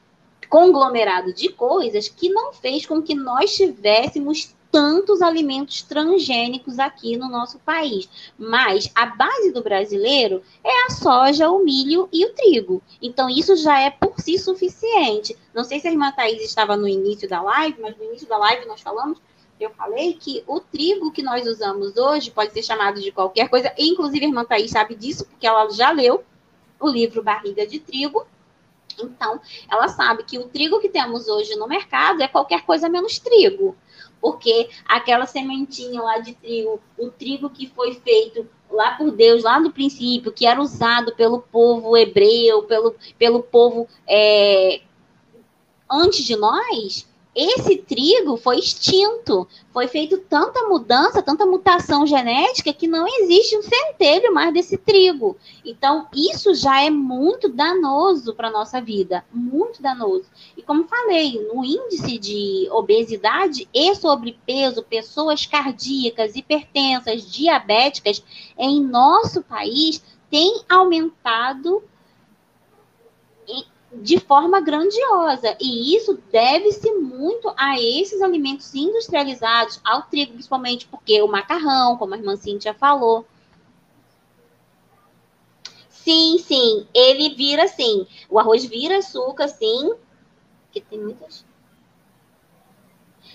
conglomerado 0.53 1.33
de 1.33 1.49
coisas 1.49 2.09
que 2.09 2.29
não 2.29 2.53
fez 2.53 2.85
com 2.85 3.01
que 3.01 3.15
nós 3.15 3.57
tivéssemos 3.57 4.55
tantos 4.71 5.23
alimentos 5.23 5.81
transgênicos 5.81 6.79
aqui 6.79 7.17
no 7.17 7.27
nosso 7.27 7.59
país. 7.61 8.07
Mas 8.39 8.93
a 8.95 9.07
base 9.07 9.51
do 9.51 9.63
brasileiro 9.63 10.43
é 10.63 10.85
a 10.85 10.91
soja, 10.91 11.49
o 11.49 11.65
milho 11.65 12.07
e 12.13 12.27
o 12.27 12.35
trigo. 12.35 12.83
Então, 13.01 13.31
isso 13.31 13.57
já 13.57 13.81
é 13.81 13.89
por 13.89 14.13
si 14.21 14.39
suficiente. 14.39 15.35
Não 15.55 15.65
sei 15.65 15.81
se 15.81 15.89
a 15.89 15.91
irmã 15.91 16.13
Thaís 16.13 16.43
estava 16.43 16.77
no 16.77 16.87
início 16.87 17.27
da 17.27 17.41
live, 17.41 17.81
mas 17.81 17.97
no 17.97 18.05
início 18.05 18.29
da 18.29 18.37
live 18.37 18.67
nós 18.67 18.83
falamos 18.83 19.19
eu 19.59 19.71
falei 19.71 20.15
que 20.15 20.43
o 20.47 20.61
trigo 20.61 21.13
que 21.13 21.23
nós 21.23 21.47
usamos 21.47 21.97
hoje 21.97 22.33
pode 22.33 22.53
ser 22.53 22.63
chamado 22.63 23.01
de 23.01 23.13
qualquer 23.13 23.49
coisa, 23.49 23.73
inclusive 23.79 24.25
a 24.25 24.29
irmã 24.29 24.45
Thaís 24.45 24.73
sabe 24.73 24.97
disso, 24.97 25.25
porque 25.25 25.47
ela 25.47 25.71
já 25.71 25.93
leu 25.93 26.25
o 26.81 26.89
livro 26.89 27.23
Barriga 27.23 27.65
de 27.65 27.79
Trigo. 27.79 28.27
Então, 29.01 29.41
ela 29.71 29.89
sabe 29.89 30.25
que 30.25 30.39
o 30.39 30.49
trigo 30.49 30.81
que 30.81 30.89
temos 30.89 31.29
hoje 31.29 31.55
no 31.57 31.69
mercado 31.69 32.23
é 32.23 32.29
qualquer 32.29 32.65
coisa 32.65 32.89
menos 32.89 33.19
trigo 33.19 33.77
porque 34.23 34.71
aquela 34.87 35.27
sementinha 35.27 36.01
lá 36.01 36.19
de 36.19 36.33
trigo, 36.35 36.81
o 36.97 37.11
trigo 37.11 37.51
que 37.51 37.67
foi 37.67 37.95
feito 37.95 38.49
lá 38.71 38.93
por 38.93 39.11
Deus, 39.11 39.43
lá 39.43 39.59
no 39.59 39.73
princípio, 39.73 40.33
que 40.33 40.47
era 40.47 40.63
usado 40.63 41.15
pelo 41.17 41.41
povo 41.41 41.97
hebreu, 41.97 42.63
pelo, 42.63 42.95
pelo 43.19 43.43
povo 43.43 43.89
é, 44.07 44.81
antes 45.91 46.25
de 46.25 46.37
nós, 46.37 47.07
esse 47.35 47.79
trigo 47.79 48.37
foi 48.37 48.59
extinto. 48.59 49.49
Foi 49.73 49.89
feito 49.89 50.19
tanta 50.19 50.69
mudança, 50.69 51.23
tanta 51.23 51.47
mutação 51.47 52.07
genética 52.07 52.75
que 52.75 52.87
não 52.87 53.07
existe 53.09 53.57
um 53.57 53.63
centelho 53.63 54.35
mais 54.35 54.53
desse 54.53 54.77
trigo. 54.77 55.37
Então, 55.65 56.07
isso 56.15 56.55
já 56.55 56.83
é 56.83 56.91
muito 56.91 57.49
danoso 57.49 58.35
para 58.35 58.49
a 58.49 58.53
nossa 58.53 58.81
vida, 58.83 59.25
muito 59.33 59.81
danoso. 59.81 60.27
E 60.57 60.63
como 60.63 60.87
falei, 60.87 61.41
no 61.53 61.65
índice 61.65 62.19
de 62.19 62.69
obesidade 62.71 63.67
e 63.73 63.95
sobrepeso, 63.95 64.83
pessoas 64.83 65.47
cardíacas, 65.47 66.37
hipertensas, 66.37 67.31
diabéticas, 67.31 68.23
em 68.59 68.79
nosso 68.83 69.43
país 69.43 70.03
tem 70.31 70.63
aumentado 70.69 71.83
de 73.95 74.19
forma 74.19 74.61
grandiosa. 74.61 75.57
E 75.61 75.95
isso 75.97 76.19
deve-se 76.31 76.91
muito 76.93 77.53
a 77.57 77.79
esses 77.79 78.23
alimentos 78.23 78.75
industrializados, 78.75 79.81
ao 79.85 80.03
trigo, 80.03 80.33
principalmente 80.33 80.87
porque 80.87 81.21
o 81.21 81.29
macarrão, 81.29 81.97
como 81.97 82.15
a 82.15 82.19
irmã 82.19 82.37
Cíntia 82.37 82.73
falou. 82.73 83.27
Sim, 85.89 86.39
sim, 86.39 86.87
ele 86.93 87.35
vira 87.35 87.69
sim. 87.69 88.07
O 88.29 88.39
arroz 88.39 88.65
vira 88.65 88.99
açúcar, 88.99 89.49
sim. 89.49 89.95
Que 90.73 90.81
tem 90.81 90.99
muitas. 90.99 91.45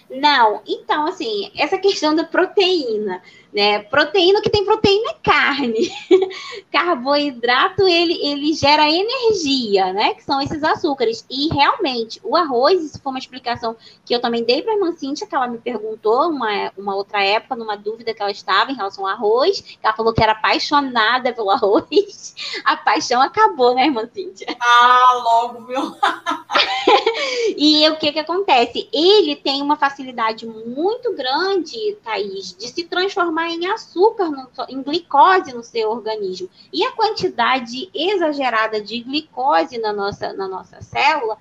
Não, 0.09 0.61
então, 0.65 1.05
assim, 1.05 1.51
essa 1.55 1.77
questão 1.77 2.15
da 2.15 2.23
proteína, 2.23 3.21
né? 3.53 3.79
Proteína, 3.79 4.41
que 4.41 4.49
tem 4.49 4.65
proteína 4.65 5.11
é 5.11 5.13
carne. 5.23 5.91
Carboidrato, 6.71 7.87
ele, 7.87 8.13
ele 8.21 8.53
gera 8.53 8.89
energia, 8.89 9.93
né? 9.93 10.13
Que 10.13 10.23
são 10.23 10.41
esses 10.41 10.63
açúcares. 10.63 11.25
E 11.29 11.47
realmente, 11.53 12.19
o 12.23 12.35
arroz, 12.35 12.83
isso 12.83 13.01
foi 13.01 13.11
uma 13.11 13.19
explicação 13.19 13.75
que 14.05 14.13
eu 14.13 14.21
também 14.21 14.43
dei 14.43 14.61
para 14.61 14.73
a 14.73 14.75
irmã 14.75 14.91
Cíntia, 14.93 15.27
que 15.27 15.35
ela 15.35 15.47
me 15.47 15.57
perguntou 15.57 16.29
uma, 16.29 16.71
uma 16.77 16.95
outra 16.95 17.23
época, 17.23 17.55
numa 17.55 17.75
dúvida 17.75 18.13
que 18.13 18.21
ela 18.21 18.31
estava 18.31 18.71
em 18.71 18.75
relação 18.75 19.05
ao 19.05 19.13
arroz, 19.13 19.61
que 19.61 19.79
ela 19.81 19.95
falou 19.95 20.13
que 20.13 20.21
era 20.21 20.33
apaixonada 20.33 21.33
pelo 21.33 21.49
arroz. 21.51 22.35
A 22.63 22.77
paixão 22.77 23.21
acabou, 23.21 23.73
né, 23.73 23.85
irmã 23.85 24.07
Cíntia? 24.13 24.55
Ah, 24.59 25.21
logo, 25.23 25.65
viu? 25.65 25.95
e 27.57 27.87
o 27.89 27.97
que 27.97 28.11
que 28.11 28.19
acontece? 28.19 28.89
Ele 28.91 29.35
tem 29.35 29.61
uma 29.61 29.75
facilidade 29.75 30.45
muito 30.45 31.15
grande, 31.15 31.97
Thaís, 32.03 32.55
de 32.55 32.67
se 32.67 32.83
transformar 32.83 33.36
em 33.45 33.65
açúcar, 33.67 34.29
no, 34.29 34.49
em 34.69 34.81
glicose 34.81 35.53
no 35.53 35.63
seu 35.63 35.89
organismo. 35.89 36.49
E 36.71 36.83
a 36.85 36.91
quantidade 36.91 37.89
exagerada 37.93 38.81
de 38.81 38.99
glicose 38.99 39.77
na 39.77 39.93
nossa, 39.93 40.33
na 40.33 40.47
nossa 40.47 40.81
célula 40.81 41.37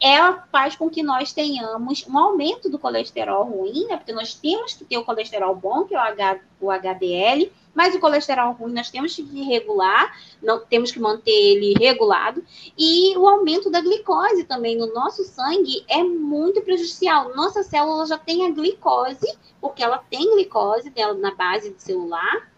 ela 0.00 0.44
faz 0.50 0.74
com 0.74 0.88
que 0.88 1.02
nós 1.02 1.32
tenhamos 1.32 2.06
um 2.08 2.18
aumento 2.18 2.70
do 2.70 2.78
colesterol 2.78 3.44
ruim, 3.44 3.84
né? 3.86 3.98
Porque 3.98 4.12
nós 4.12 4.34
temos 4.34 4.72
que 4.72 4.84
ter 4.84 4.96
o 4.96 5.04
colesterol 5.04 5.54
bom, 5.54 5.84
que 5.84 5.94
é 5.94 5.98
o, 5.98 6.00
H, 6.00 6.40
o 6.58 6.70
HDL, 6.70 7.52
mas 7.74 7.94
o 7.94 8.00
colesterol 8.00 8.52
ruim 8.52 8.72
nós 8.72 8.90
temos 8.90 9.14
que 9.14 9.42
regular, 9.42 10.16
não 10.42 10.58
temos 10.58 10.90
que 10.90 10.98
manter 10.98 11.30
ele 11.30 11.74
regulado, 11.78 12.42
e 12.76 13.16
o 13.18 13.28
aumento 13.28 13.70
da 13.70 13.82
glicose 13.82 14.44
também 14.44 14.76
no 14.76 14.92
nosso 14.92 15.22
sangue 15.24 15.84
é 15.86 16.02
muito 16.02 16.62
prejudicial. 16.62 17.34
Nossa 17.36 17.62
célula 17.62 18.06
já 18.06 18.16
tem 18.16 18.46
a 18.46 18.50
glicose, 18.50 19.38
porque 19.60 19.82
ela 19.82 19.98
tem 19.98 20.32
glicose 20.32 20.88
dela 20.88 21.12
na 21.12 21.34
base 21.34 21.70
do 21.70 21.78
celular, 21.78 22.49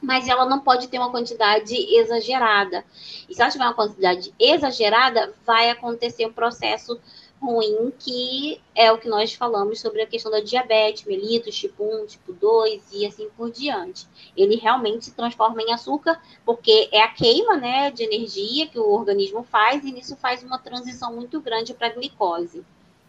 mas 0.00 0.28
ela 0.28 0.46
não 0.46 0.60
pode 0.60 0.88
ter 0.88 0.98
uma 0.98 1.10
quantidade 1.10 1.74
exagerada. 1.74 2.84
E 3.28 3.34
se 3.34 3.40
ela 3.40 3.50
tiver 3.50 3.64
uma 3.64 3.74
quantidade 3.74 4.34
exagerada, 4.38 5.32
vai 5.44 5.70
acontecer 5.70 6.26
um 6.26 6.32
processo 6.32 6.98
ruim, 7.40 7.90
que 7.98 8.60
é 8.74 8.92
o 8.92 8.98
que 8.98 9.08
nós 9.08 9.32
falamos 9.32 9.80
sobre 9.80 10.02
a 10.02 10.06
questão 10.06 10.30
da 10.30 10.40
diabetes, 10.40 11.04
mellitus, 11.04 11.56
tipo 11.56 11.82
1, 11.82 12.06
tipo 12.06 12.32
2 12.34 12.92
e 12.92 13.06
assim 13.06 13.28
por 13.36 13.50
diante. 13.50 14.06
Ele 14.36 14.56
realmente 14.56 15.06
se 15.06 15.12
transforma 15.12 15.62
em 15.62 15.72
açúcar, 15.72 16.20
porque 16.44 16.88
é 16.92 17.02
a 17.02 17.08
queima 17.08 17.56
né, 17.56 17.90
de 17.90 18.04
energia 18.04 18.66
que 18.66 18.78
o 18.78 18.90
organismo 18.90 19.42
faz, 19.42 19.84
e 19.84 19.90
nisso 19.90 20.16
faz 20.16 20.42
uma 20.42 20.58
transição 20.58 21.14
muito 21.14 21.40
grande 21.40 21.72
para 21.72 21.86
a 21.86 21.92
glicose. 21.92 22.62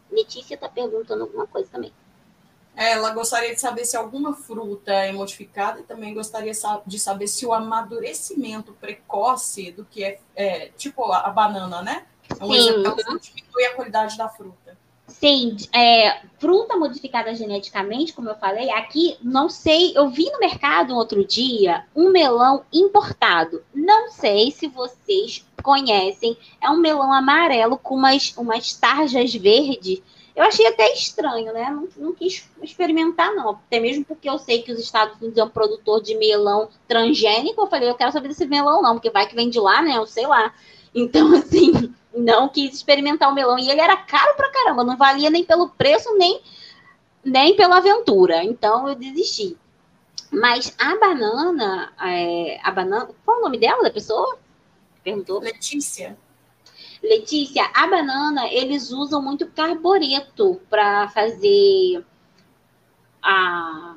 Letícia 0.09 0.55
está 0.55 0.69
perguntando 0.69 1.23
alguma 1.23 1.45
coisa 1.45 1.69
também. 1.69 1.91
Ela 2.75 3.11
gostaria 3.11 3.53
de 3.53 3.59
saber 3.59 3.85
se 3.85 3.97
alguma 3.97 4.33
fruta 4.33 4.91
é 4.91 5.11
modificada 5.11 5.79
e 5.79 5.83
também 5.83 6.13
gostaria 6.13 6.53
de 6.85 6.99
saber 6.99 7.27
se 7.27 7.45
o 7.45 7.53
amadurecimento 7.53 8.73
precoce 8.73 9.71
do 9.71 9.85
que 9.85 10.03
é, 10.03 10.19
é 10.35 10.71
tipo 10.77 11.11
a, 11.11 11.29
banana, 11.29 11.81
né? 11.81 12.05
É 12.39 12.45
um 12.45 12.53
exemplo 12.53 12.95
que 12.95 13.33
diminui 13.33 13.65
a 13.65 13.75
qualidade 13.75 14.17
da 14.17 14.29
fruta. 14.29 14.77
Sim, 15.11 15.57
é, 15.73 16.21
fruta 16.39 16.77
modificada 16.77 17.35
geneticamente, 17.35 18.13
como 18.13 18.29
eu 18.29 18.35
falei, 18.35 18.71
aqui 18.71 19.17
não 19.21 19.49
sei, 19.49 19.91
eu 19.95 20.09
vi 20.09 20.31
no 20.31 20.39
mercado 20.39 20.93
um 20.93 20.97
outro 20.97 21.25
dia 21.25 21.85
um 21.95 22.09
melão 22.09 22.63
importado. 22.71 23.63
Não 23.73 24.09
sei 24.09 24.51
se 24.51 24.67
vocês 24.67 25.45
conhecem, 25.61 26.37
é 26.61 26.69
um 26.69 26.77
melão 26.77 27.11
amarelo 27.13 27.77
com 27.77 27.95
umas, 27.95 28.33
umas 28.37 28.73
tarjas 28.73 29.33
verdes. 29.33 30.01
Eu 30.41 30.47
achei 30.47 30.65
até 30.65 30.91
estranho, 30.91 31.53
né? 31.53 31.69
Não, 31.69 31.87
não 31.95 32.13
quis 32.15 32.49
experimentar, 32.63 33.31
não. 33.35 33.51
Até 33.51 33.79
mesmo 33.79 34.03
porque 34.03 34.27
eu 34.27 34.39
sei 34.39 34.63
que 34.63 34.71
os 34.71 34.79
Estados 34.79 35.15
Unidos 35.21 35.37
é 35.37 35.43
um 35.43 35.49
produtor 35.49 36.01
de 36.01 36.17
melão 36.17 36.67
transgênico. 36.87 37.61
Eu 37.61 37.67
falei, 37.67 37.87
eu 37.87 37.93
quero 37.93 38.11
saber 38.11 38.29
desse 38.29 38.47
melão, 38.47 38.81
não, 38.81 38.93
porque 38.95 39.11
vai 39.11 39.27
que 39.27 39.35
vem 39.35 39.51
de 39.51 39.59
lá, 39.59 39.83
né? 39.83 39.97
Eu 39.97 40.07
sei 40.07 40.25
lá. 40.25 40.51
Então, 40.95 41.31
assim, 41.37 41.93
não 42.11 42.49
quis 42.49 42.73
experimentar 42.73 43.29
o 43.29 43.35
melão. 43.35 43.59
E 43.59 43.69
ele 43.69 43.81
era 43.81 43.95
caro 43.95 44.35
pra 44.35 44.49
caramba, 44.49 44.83
não 44.83 44.97
valia 44.97 45.29
nem 45.29 45.43
pelo 45.43 45.69
preço, 45.69 46.11
nem, 46.17 46.41
nem 47.23 47.55
pela 47.55 47.77
aventura. 47.77 48.43
Então, 48.43 48.89
eu 48.89 48.95
desisti. 48.95 49.55
Mas 50.31 50.73
a 50.79 50.97
banana, 50.97 51.93
é, 52.01 52.59
a 52.63 52.71
banana, 52.71 53.09
qual 53.23 53.37
é 53.37 53.39
o 53.41 53.43
nome 53.43 53.59
dela, 53.59 53.83
da 53.83 53.91
pessoa? 53.91 54.39
Perguntou. 55.03 55.39
Letícia. 55.39 56.17
Letícia, 57.03 57.69
a 57.73 57.87
banana, 57.87 58.47
eles 58.51 58.91
usam 58.91 59.21
muito 59.21 59.47
carboreto 59.47 60.61
para 60.69 61.09
fazer 61.09 62.05
a, 63.21 63.95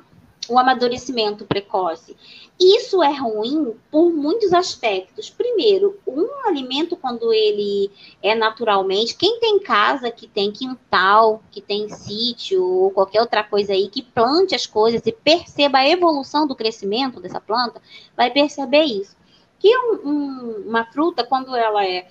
o 0.49 0.57
amadurecimento 0.57 1.45
precoce. 1.45 2.15
Isso 2.59 3.03
é 3.03 3.11
ruim 3.11 3.75
por 3.91 4.11
muitos 4.11 4.53
aspectos. 4.53 5.29
Primeiro, 5.29 5.99
um 6.07 6.47
alimento, 6.47 6.95
quando 6.95 7.33
ele 7.33 7.91
é 8.23 8.33
naturalmente, 8.33 9.15
quem 9.15 9.39
tem 9.39 9.59
casa 9.59 10.09
que 10.09 10.25
tem 10.25 10.51
quintal, 10.51 11.43
que 11.51 11.61
tem 11.61 11.89
sítio 11.89 12.63
ou 12.63 12.91
qualquer 12.91 13.21
outra 13.21 13.43
coisa 13.43 13.73
aí, 13.73 13.89
que 13.89 14.01
plante 14.01 14.55
as 14.55 14.65
coisas 14.65 15.01
e 15.05 15.11
perceba 15.11 15.79
a 15.79 15.87
evolução 15.89 16.47
do 16.47 16.55
crescimento 16.55 17.19
dessa 17.19 17.41
planta, 17.41 17.81
vai 18.15 18.31
perceber 18.31 18.83
isso. 18.83 19.15
Que 19.59 19.75
um, 19.77 19.93
um, 20.05 20.63
uma 20.67 20.85
fruta, 20.85 21.23
quando 21.23 21.55
ela 21.55 21.85
é 21.85 22.07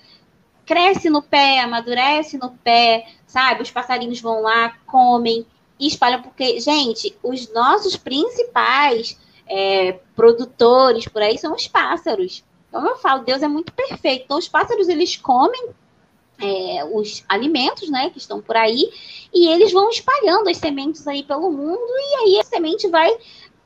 cresce 0.65 1.09
no 1.09 1.21
pé, 1.21 1.59
amadurece 1.59 2.37
no 2.37 2.51
pé, 2.51 3.07
sabe? 3.27 3.61
Os 3.61 3.71
passarinhos 3.71 4.19
vão 4.19 4.41
lá, 4.41 4.75
comem 4.85 5.45
e 5.79 5.87
espalham, 5.87 6.21
porque, 6.21 6.59
gente, 6.59 7.15
os 7.21 7.51
nossos 7.53 7.95
principais 7.95 9.19
é, 9.47 9.99
produtores 10.15 11.07
por 11.07 11.21
aí 11.21 11.37
são 11.37 11.53
os 11.53 11.67
pássaros. 11.67 12.43
Então 12.69 12.85
eu 12.87 12.97
falo, 12.97 13.23
Deus 13.23 13.41
é 13.41 13.47
muito 13.47 13.71
perfeito. 13.73 14.23
Então 14.25 14.37
os 14.37 14.47
pássaros 14.47 14.89
eles 14.89 15.15
comem 15.15 15.69
é, 16.39 16.83
os 16.91 17.23
alimentos, 17.27 17.89
né, 17.89 18.09
que 18.09 18.17
estão 18.17 18.41
por 18.41 18.55
aí, 18.55 18.89
e 19.33 19.47
eles 19.47 19.71
vão 19.71 19.89
espalhando 19.89 20.49
as 20.49 20.57
sementes 20.57 21.07
aí 21.07 21.23
pelo 21.23 21.51
mundo, 21.51 21.79
e 21.79 22.15
aí 22.23 22.39
a 22.39 22.43
semente 22.43 22.87
vai 22.87 23.15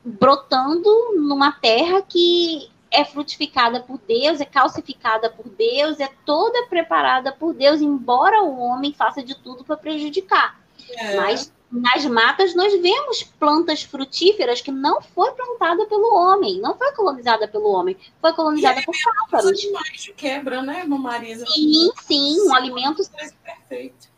brotando 0.04 0.90
numa 1.16 1.52
terra 1.52 2.02
que 2.02 2.70
é 2.92 3.06
frutificada 3.06 3.80
por 3.82 4.00
Deus, 4.00 4.42
é 4.42 4.46
calcificada 4.46 5.30
por 5.30 5.48
Deus, 5.50 6.00
é 6.00 6.10
toda 6.26 6.68
preparada 6.68 7.32
por 7.32 7.54
Deus, 7.54 7.82
embora 7.82 8.42
o 8.42 8.60
homem 8.60 8.94
faça 8.94 9.24
de 9.24 9.36
tudo 9.36 9.64
para 9.64 9.78
prejudicar. 9.78 10.60
É. 10.92 11.16
Mas 11.16 11.52
nas 11.72 12.04
matas 12.06 12.56
nós 12.56 12.74
vemos 12.82 13.22
plantas 13.22 13.84
frutíferas 13.84 14.60
que 14.60 14.72
não 14.72 15.02
foi 15.02 15.32
plantada 15.34 15.86
pelo 15.86 16.16
homem, 16.16 16.60
não 16.60 16.76
foi 16.76 16.92
colonizada 16.94 17.48
pelo 17.48 17.70
homem, 17.70 17.96
foi 18.20 18.34
colonizada 18.34 18.82
por 18.82 18.96
pássaros. 19.30 19.62
quebra, 20.18 20.62
né, 20.64 20.84
Marisa? 20.84 21.46
Sim, 21.46 21.92
sim, 22.02 22.42
um 22.42 22.56
alimento 22.56 23.04
perfeito. 23.44 24.09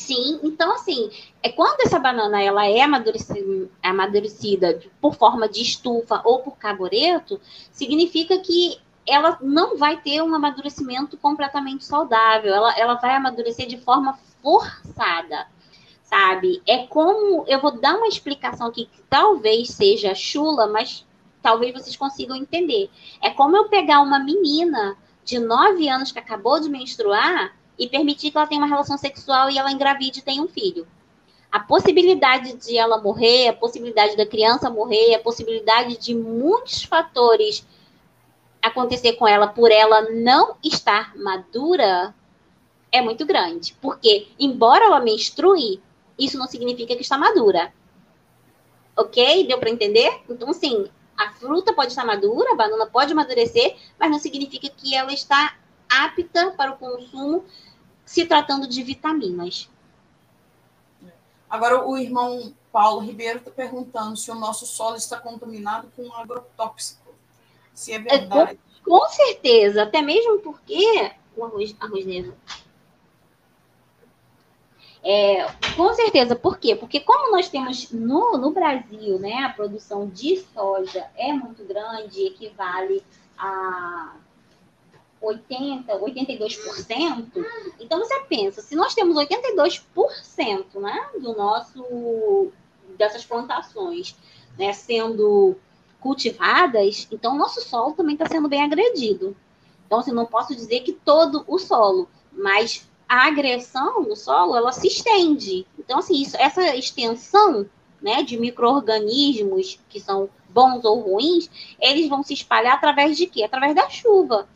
Sim, 0.00 0.40
então 0.42 0.72
assim, 0.74 1.10
é 1.42 1.50
quando 1.50 1.82
essa 1.82 1.98
banana 1.98 2.42
ela 2.42 2.66
é 2.66 2.80
amadurecida, 2.80 3.68
amadurecida 3.82 4.80
por 4.98 5.14
forma 5.14 5.46
de 5.46 5.60
estufa 5.60 6.22
ou 6.24 6.38
por 6.38 6.56
carbureto, 6.56 7.38
significa 7.70 8.38
que 8.38 8.80
ela 9.06 9.36
não 9.42 9.76
vai 9.76 10.00
ter 10.00 10.22
um 10.22 10.34
amadurecimento 10.34 11.18
completamente 11.18 11.84
saudável, 11.84 12.54
ela, 12.54 12.78
ela 12.78 12.94
vai 12.94 13.14
amadurecer 13.14 13.66
de 13.66 13.76
forma 13.76 14.18
forçada 14.42 15.46
sabe? 16.02 16.60
É 16.66 16.86
como 16.86 17.44
eu 17.46 17.60
vou 17.60 17.78
dar 17.78 17.96
uma 17.96 18.08
explicação 18.08 18.66
aqui 18.66 18.86
que 18.86 19.00
talvez 19.08 19.68
seja 19.68 20.12
chula, 20.12 20.66
mas 20.66 21.06
talvez 21.40 21.72
vocês 21.72 21.94
consigam 21.94 22.34
entender. 22.34 22.90
É 23.22 23.30
como 23.30 23.56
eu 23.56 23.68
pegar 23.68 24.00
uma 24.00 24.18
menina 24.18 24.96
de 25.24 25.38
9 25.38 25.88
anos 25.88 26.10
que 26.10 26.18
acabou 26.18 26.58
de 26.58 26.68
menstruar 26.68 27.54
e 27.80 27.88
permitir 27.88 28.30
que 28.30 28.36
ela 28.36 28.46
tenha 28.46 28.60
uma 28.60 28.68
relação 28.68 28.98
sexual 28.98 29.48
e 29.48 29.56
ela 29.56 29.72
engravide 29.72 30.18
e 30.18 30.22
tenha 30.22 30.42
um 30.42 30.46
filho. 30.46 30.86
A 31.50 31.58
possibilidade 31.58 32.52
de 32.52 32.76
ela 32.76 33.00
morrer, 33.00 33.48
a 33.48 33.54
possibilidade 33.54 34.18
da 34.18 34.26
criança 34.26 34.68
morrer, 34.68 35.14
a 35.14 35.18
possibilidade 35.18 35.96
de 35.96 36.14
muitos 36.14 36.84
fatores 36.84 37.66
acontecer 38.60 39.14
com 39.14 39.26
ela 39.26 39.48
por 39.48 39.72
ela 39.72 40.02
não 40.10 40.56
estar 40.62 41.16
madura 41.16 42.14
é 42.92 43.00
muito 43.00 43.24
grande. 43.24 43.74
Porque, 43.80 44.28
embora 44.38 44.84
ela 44.84 45.00
menstrue, 45.00 45.82
isso 46.18 46.36
não 46.36 46.46
significa 46.46 46.94
que 46.94 47.02
está 47.02 47.16
madura. 47.16 47.72
Ok? 48.94 49.46
Deu 49.46 49.58
para 49.58 49.70
entender? 49.70 50.20
Então, 50.28 50.52
sim, 50.52 50.86
a 51.16 51.30
fruta 51.30 51.72
pode 51.72 51.88
estar 51.88 52.04
madura, 52.04 52.52
a 52.52 52.56
banana 52.56 52.86
pode 52.86 53.12
amadurecer, 53.12 53.74
mas 53.98 54.10
não 54.10 54.18
significa 54.18 54.68
que 54.68 54.94
ela 54.94 55.12
está 55.12 55.56
apta 55.88 56.52
para 56.52 56.72
o 56.72 56.76
consumo 56.76 57.44
se 58.10 58.26
tratando 58.26 58.66
de 58.66 58.82
vitaminas. 58.82 59.70
Agora, 61.48 61.86
o 61.86 61.96
irmão 61.96 62.52
Paulo 62.72 62.98
Ribeiro 62.98 63.38
está 63.38 63.52
perguntando 63.52 64.16
se 64.16 64.28
o 64.32 64.34
nosso 64.34 64.66
solo 64.66 64.96
está 64.96 65.16
contaminado 65.20 65.86
com 65.94 66.12
agrotóxico. 66.16 67.14
Se 67.72 67.92
é 67.92 68.00
verdade. 68.00 68.58
É, 68.58 68.84
com, 68.84 68.98
com, 68.98 69.08
certeza, 69.10 69.84
até 69.84 70.02
mesmo 70.02 70.40
porque 70.40 71.12
o 71.36 71.44
arroz, 71.44 71.76
arroz 71.78 72.04
negro. 72.04 72.34
É, 75.04 75.44
com 75.76 75.94
certeza, 75.94 76.34
por 76.34 76.58
quê? 76.58 76.74
Porque 76.74 76.98
como 76.98 77.30
nós 77.30 77.48
temos 77.48 77.92
no, 77.92 78.36
no 78.36 78.50
Brasil, 78.50 79.20
né, 79.20 79.44
a 79.44 79.50
produção 79.50 80.08
de 80.08 80.40
soja 80.52 81.08
é 81.16 81.32
muito 81.32 81.64
grande, 81.64 82.26
equivale 82.26 83.04
a 83.38 84.16
80, 85.20 85.98
82%, 85.98 87.46
então 87.78 87.98
você 87.98 88.20
pensa, 88.20 88.62
se 88.62 88.74
nós 88.74 88.94
temos 88.94 89.16
82% 89.16 89.84
né, 90.76 91.08
do 91.20 91.34
nosso 91.34 92.50
dessas 92.96 93.24
plantações 93.24 94.16
né, 94.58 94.72
sendo 94.72 95.56
cultivadas, 96.00 97.06
então 97.12 97.36
nosso 97.36 97.60
solo 97.60 97.92
também 97.92 98.14
está 98.14 98.26
sendo 98.26 98.48
bem 98.48 98.62
agredido. 98.62 99.36
Então, 99.86 99.98
assim, 99.98 100.12
não 100.12 100.26
posso 100.26 100.54
dizer 100.54 100.80
que 100.80 100.92
todo 100.92 101.44
o 101.46 101.58
solo, 101.58 102.08
mas 102.32 102.88
a 103.08 103.26
agressão 103.26 104.02
no 104.02 104.14
solo, 104.14 104.56
ela 104.56 104.70
se 104.70 104.86
estende. 104.86 105.66
Então, 105.78 105.98
assim, 105.98 106.22
isso, 106.22 106.36
essa 106.36 106.76
extensão 106.76 107.68
né, 108.00 108.22
de 108.22 108.38
micro-organismos 108.38 109.80
que 109.88 109.98
são 109.98 110.30
bons 110.48 110.84
ou 110.84 111.00
ruins, 111.00 111.50
eles 111.80 112.08
vão 112.08 112.22
se 112.22 112.34
espalhar 112.34 112.74
através 112.74 113.16
de 113.16 113.26
quê? 113.26 113.42
Através 113.42 113.74
da 113.74 113.88
chuva. 113.90 114.48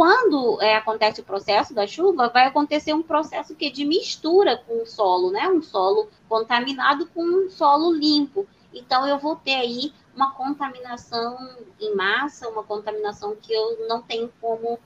Quando 0.00 0.62
é, 0.62 0.76
acontece 0.76 1.20
o 1.20 1.24
processo 1.24 1.74
da 1.74 1.86
chuva, 1.86 2.30
vai 2.30 2.46
acontecer 2.46 2.94
um 2.94 3.02
processo 3.02 3.54
que 3.54 3.70
de 3.70 3.84
mistura 3.84 4.56
com 4.56 4.82
o 4.82 4.86
solo, 4.86 5.30
né? 5.30 5.46
Um 5.46 5.60
solo 5.60 6.08
contaminado 6.26 7.06
com 7.08 7.22
um 7.22 7.50
solo 7.50 7.92
limpo. 7.92 8.48
Então 8.72 9.06
eu 9.06 9.18
vou 9.18 9.36
ter 9.36 9.56
aí 9.56 9.92
uma 10.16 10.32
contaminação 10.32 11.36
em 11.78 11.94
massa, 11.94 12.48
uma 12.48 12.64
contaminação 12.64 13.36
que 13.36 13.52
eu 13.52 13.86
não 13.88 14.00
tenho 14.00 14.32
como 14.40 14.78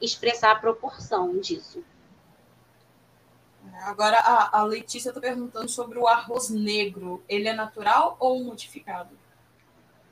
expressar 0.00 0.52
a 0.52 0.58
proporção 0.58 1.38
disso. 1.38 1.84
Agora 3.82 4.16
a, 4.16 4.60
a 4.60 4.64
Letícia 4.64 5.10
está 5.10 5.20
perguntando 5.20 5.68
sobre 5.68 5.98
o 5.98 6.08
arroz 6.08 6.48
negro. 6.48 7.22
Ele 7.28 7.48
é 7.48 7.52
natural 7.52 8.16
ou 8.18 8.42
modificado? 8.42 9.10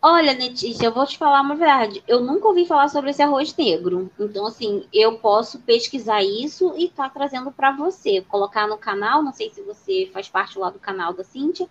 Olha, 0.05 0.33
Letícia, 0.33 0.87
eu 0.87 0.93
vou 0.93 1.07
te 1.07 1.17
falar 1.17 1.41
uma 1.43 1.55
verdade. 1.55 2.03
Eu 2.09 2.21
nunca 2.21 2.49
ouvi 2.49 2.67
falar 2.67 2.89
sobre 2.89 3.11
esse 3.11 3.23
arroz 3.23 3.55
negro. 3.57 4.11
Então, 4.19 4.45
assim, 4.45 4.85
eu 4.93 5.17
posso 5.19 5.61
pesquisar 5.61 6.25
isso 6.25 6.75
e 6.77 6.89
tá 6.89 7.09
trazendo 7.09 7.53
para 7.53 7.71
você. 7.71 8.21
Colocar 8.23 8.67
no 8.67 8.77
canal, 8.77 9.23
não 9.23 9.33
sei 9.33 9.49
se 9.51 9.63
você 9.63 10.11
faz 10.13 10.29
parte 10.29 10.59
lá 10.59 10.71
do 10.71 10.79
canal 10.81 11.13
da 11.13 11.23
Cíntia, 11.23 11.69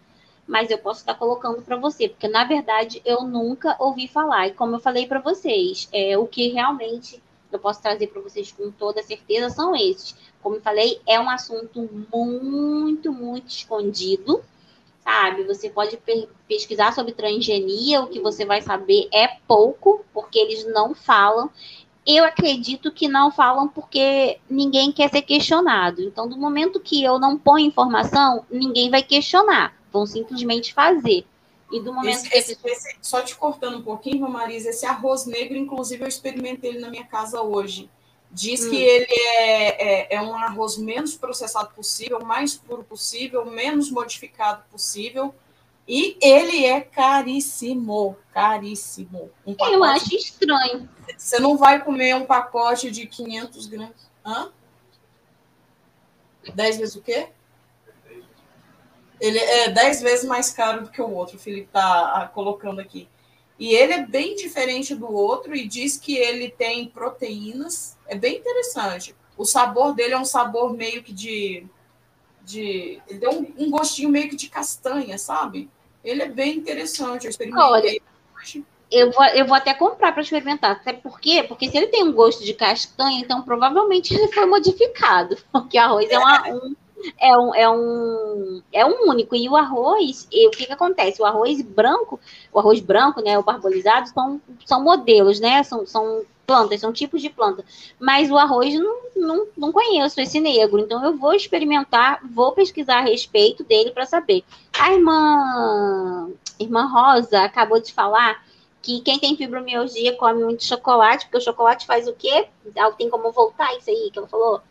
mas 0.48 0.72
eu 0.72 0.78
posso 0.78 1.02
estar 1.02 1.16
colocando 1.16 1.62
para 1.62 1.76
você, 1.76 2.08
porque 2.08 2.28
na 2.30 2.46
verdade 2.46 3.02
eu 3.04 3.24
nunca 3.24 3.76
ouvi 3.78 4.08
falar. 4.08 4.48
E 4.48 4.54
como 4.54 4.76
eu 4.76 4.80
falei 4.80 5.06
para 5.08 5.20
vocês, 5.20 5.90
é 5.92 6.18
o 6.18 6.26
que 6.26 6.48
realmente 6.48 7.22
eu 7.52 7.60
posso 7.60 7.82
trazer 7.82 8.08
para 8.08 8.22
vocês 8.22 8.50
com 8.50 8.72
toda 8.72 9.04
certeza 9.04 9.50
são 9.50 9.76
esses. 9.76 10.16
Como 10.42 10.56
eu 10.56 10.62
falei, 10.62 11.02
é 11.06 11.20
um 11.20 11.30
assunto 11.30 11.90
muito, 12.14 13.12
muito 13.12 13.50
escondido 13.50 14.42
sabe? 15.04 15.44
Você 15.44 15.70
pode 15.70 16.00
pesquisar 16.48 16.94
sobre 16.94 17.14
transgenia, 17.14 18.02
o 18.02 18.08
que 18.08 18.20
você 18.20 18.46
vai 18.46 18.62
saber 18.62 19.08
é 19.14 19.28
pouco, 19.48 20.06
porque 20.14 20.40
eles 20.40 20.66
não 20.66 20.94
falam. 20.94 21.50
Eu 22.06 22.24
acredito 22.24 22.92
que 22.92 23.08
não 23.08 23.32
falam 23.32 23.68
porque 23.68 24.40
ninguém 24.50 24.92
quer 24.92 25.10
ser 25.10 25.22
questionado. 25.22 26.02
Então, 26.02 26.28
do 26.28 26.38
momento 26.38 26.80
que 26.80 27.04
eu 27.04 27.20
não 27.20 27.38
ponho 27.38 27.68
informação, 27.68 28.46
ninguém 28.50 28.90
vai 28.90 29.04
questionar. 29.04 29.76
Vão 29.92 30.06
simplesmente 30.06 30.74
fazer. 30.74 31.26
E 31.72 31.80
do 31.80 31.94
momento 31.94 32.16
esse, 32.16 32.30
que. 32.30 32.38
Esse, 32.38 32.58
esse, 32.64 32.98
só 33.02 33.22
te 33.22 33.36
cortando 33.36 33.78
um 33.78 33.82
pouquinho, 33.82 34.28
Marisa, 34.30 34.70
esse 34.70 34.86
arroz 34.86 35.26
negro, 35.26 35.58
inclusive, 35.58 36.04
eu 36.04 36.08
experimentei 36.08 36.72
ele 36.72 36.80
na 36.80 36.90
minha 36.90 37.06
casa 37.06 37.42
hoje. 37.42 37.90
Diz 38.34 38.66
hum. 38.66 38.70
que 38.70 38.78
ele 38.78 39.14
é, 39.14 40.14
é, 40.14 40.16
é, 40.16 40.22
um 40.22 40.34
arroz 40.34 40.78
menos 40.78 41.16
processado 41.16 41.74
possível, 41.76 42.22
mais 42.22 42.56
puro 42.56 42.84
possível, 42.84 43.46
menos 43.46 43.92
modificado 43.92 44.64
possível. 44.72 45.36
E 45.88 46.18
ele 46.22 46.66
é 46.66 46.80
caríssimo, 46.80 48.16
caríssimo. 48.34 49.30
Um 49.46 49.56
Eu 49.60 49.84
acho 49.84 50.16
estranho. 50.16 50.88
Você 51.18 51.40
não 51.40 51.58
vai 51.58 51.84
comer 51.84 52.16
um 52.16 52.26
pacote 52.26 52.90
de 52.90 53.06
500 53.06 53.66
gramas. 53.66 54.10
Hã? 54.26 54.52
10 56.56 56.78
vezes 56.78 56.96
o 56.96 57.02
quê? 57.02 57.28
Ele 59.20 59.38
é 59.38 59.70
10 59.70 60.02
vezes 60.02 60.26
mais 60.26 60.52
caro 60.52 60.84
do 60.84 60.90
que 60.90 61.02
o 61.02 61.12
outro, 61.12 61.36
o 61.36 61.40
Felipe 61.40 61.68
está 61.68 62.32
colocando 62.34 62.80
aqui. 62.80 63.08
E 63.62 63.76
ele 63.76 63.94
é 63.94 64.04
bem 64.04 64.36
diferente 64.36 64.96
do 64.96 65.14
outro 65.14 65.56
e 65.56 65.68
diz 65.68 65.96
que 65.96 66.18
ele 66.18 66.50
tem 66.50 66.88
proteínas. 66.88 67.96
É 68.08 68.16
bem 68.16 68.38
interessante. 68.38 69.16
O 69.38 69.46
sabor 69.46 69.94
dele 69.94 70.16
é 70.16 70.18
um 70.18 70.26
sabor 70.26 70.74
meio 70.74 71.04
que 71.04 71.14
de. 71.14 71.68
de 72.44 73.00
ele 73.08 73.20
tem 73.20 73.30
um, 73.30 73.54
um 73.60 73.70
gostinho 73.70 74.10
meio 74.10 74.28
que 74.28 74.36
de 74.36 74.50
castanha, 74.50 75.16
sabe? 75.20 75.70
Ele 76.04 76.24
é 76.24 76.28
bem 76.28 76.58
interessante. 76.58 77.26
Eu 77.26 77.30
experimentei. 77.30 77.64
Olha, 77.64 78.02
eu 78.90 79.12
vou, 79.12 79.26
eu 79.26 79.46
vou 79.46 79.56
até 79.56 79.76
comprar 79.76 80.12
para 80.12 80.24
experimentar. 80.24 80.72
Até 80.72 80.94
por 80.94 81.20
quê? 81.20 81.44
Porque 81.44 81.70
se 81.70 81.78
ele 81.78 81.88
tem 81.88 82.04
um 82.04 82.12
gosto 82.12 82.44
de 82.44 82.56
castanha, 82.56 83.22
então 83.22 83.44
provavelmente 83.44 84.12
ele 84.12 84.28
foi 84.30 84.48
modificado. 84.48 85.38
Porque 85.54 85.78
arroz 85.78 86.10
é, 86.10 86.18
uma, 86.18 86.50
um, 86.50 86.76
é 87.20 87.38
um, 87.38 87.56
é 87.56 87.70
um, 87.70 88.62
é 88.72 88.86
um 88.86 89.10
único. 89.10 89.36
E 89.36 89.48
o 89.50 89.56
arroz, 89.56 90.28
e 90.32 90.48
o 90.48 90.52
que, 90.52 90.66
que 90.66 90.74
acontece? 90.74 91.22
O 91.22 91.26
arroz 91.26 91.62
branco, 91.62 92.20
o 92.52 92.60
arroz 92.60 92.80
branco, 92.80 93.22
né, 93.22 93.38
o 93.38 93.44
parbolizado, 93.44 94.10
são, 94.10 94.42
são 94.66 94.84
modelos, 94.84 95.40
né? 95.40 95.64
São, 95.64 95.86
são 95.86 96.26
plantas, 96.46 96.82
são 96.82 96.92
tipos 96.92 97.22
de 97.22 97.30
planta. 97.30 97.64
Mas 98.00 98.30
o 98.30 98.38
arroz 98.38 98.74
não, 98.74 98.98
não, 99.16 99.48
não 99.56 99.72
conheço 99.72 100.20
esse 100.20 100.40
negro. 100.40 100.80
Então 100.80 101.04
eu 101.04 101.18
vou 101.18 101.34
experimentar, 101.34 102.20
vou 102.30 102.52
pesquisar 102.52 102.98
a 102.98 103.02
respeito 103.02 103.64
dele 103.64 103.92
para 103.92 104.06
saber. 104.06 104.44
A 104.78 104.92
irmã, 104.92 106.30
irmã 106.60 106.86
Rosa 106.88 107.42
acabou 107.42 107.80
de 107.80 107.94
falar 107.94 108.44
que 108.82 109.00
quem 109.02 109.20
tem 109.20 109.38
fibromialgia 109.38 110.16
come 110.18 110.44
muito 110.44 110.66
chocolate, 110.66 111.26
porque 111.26 111.38
o 111.38 111.42
chocolate 111.42 111.86
faz 111.86 112.08
o 112.08 112.14
quê? 112.14 112.48
Tem 112.98 113.10
como 113.10 113.32
voltar 113.32 113.78
isso 113.78 113.90
aí 113.90 114.10
que 114.12 114.18
ela 114.18 114.28
falou? 114.28 114.62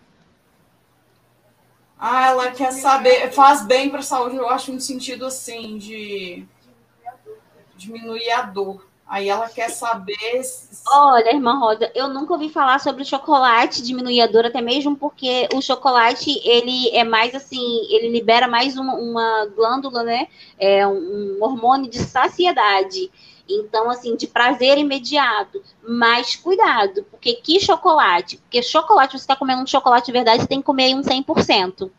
Ah, 2.02 2.28
ela 2.28 2.50
quer 2.50 2.72
saber, 2.72 3.30
faz 3.30 3.62
bem 3.66 3.90
para 3.90 3.98
a 3.98 4.02
saúde, 4.02 4.36
eu 4.36 4.48
acho 4.48 4.72
um 4.72 4.80
sentido 4.80 5.26
assim 5.26 5.76
de 5.76 6.46
diminuir 7.76 8.30
a 8.30 8.40
dor. 8.40 8.88
Aí 9.06 9.28
ela 9.28 9.48
quer 9.50 9.68
saber. 9.68 10.42
Se... 10.42 10.82
Olha, 10.86 11.34
irmã 11.34 11.58
Rosa, 11.58 11.90
eu 11.94 12.08
nunca 12.08 12.32
ouvi 12.32 12.48
falar 12.48 12.78
sobre 12.78 13.02
o 13.02 13.04
chocolate 13.04 13.82
diminuir 13.82 14.22
a 14.22 14.26
dor, 14.26 14.46
até 14.46 14.62
mesmo 14.62 14.96
porque 14.96 15.46
o 15.52 15.60
chocolate 15.60 16.40
ele 16.42 16.88
é 16.96 17.04
mais 17.04 17.34
assim, 17.34 17.60
ele 17.90 18.08
libera 18.08 18.48
mais 18.48 18.78
uma, 18.78 18.94
uma 18.94 19.46
glândula, 19.54 20.02
né? 20.02 20.28
É 20.58 20.86
um, 20.86 21.36
um 21.38 21.44
hormônio 21.44 21.90
de 21.90 21.98
saciedade. 21.98 23.10
Então, 23.50 23.90
assim, 23.90 24.16
de 24.16 24.26
prazer 24.26 24.78
imediato. 24.78 25.62
Mas 25.82 26.36
cuidado, 26.36 27.04
porque 27.10 27.34
que 27.34 27.58
chocolate? 27.58 28.36
Porque 28.38 28.62
chocolate, 28.62 29.12
você 29.12 29.24
está 29.24 29.36
comendo 29.36 29.62
um 29.62 29.66
chocolate 29.66 30.06
de 30.06 30.12
verdade, 30.12 30.42
você 30.42 30.48
tem 30.48 30.60
que 30.60 30.66
comer 30.66 30.94
um 30.94 31.02
100%. 31.02 31.90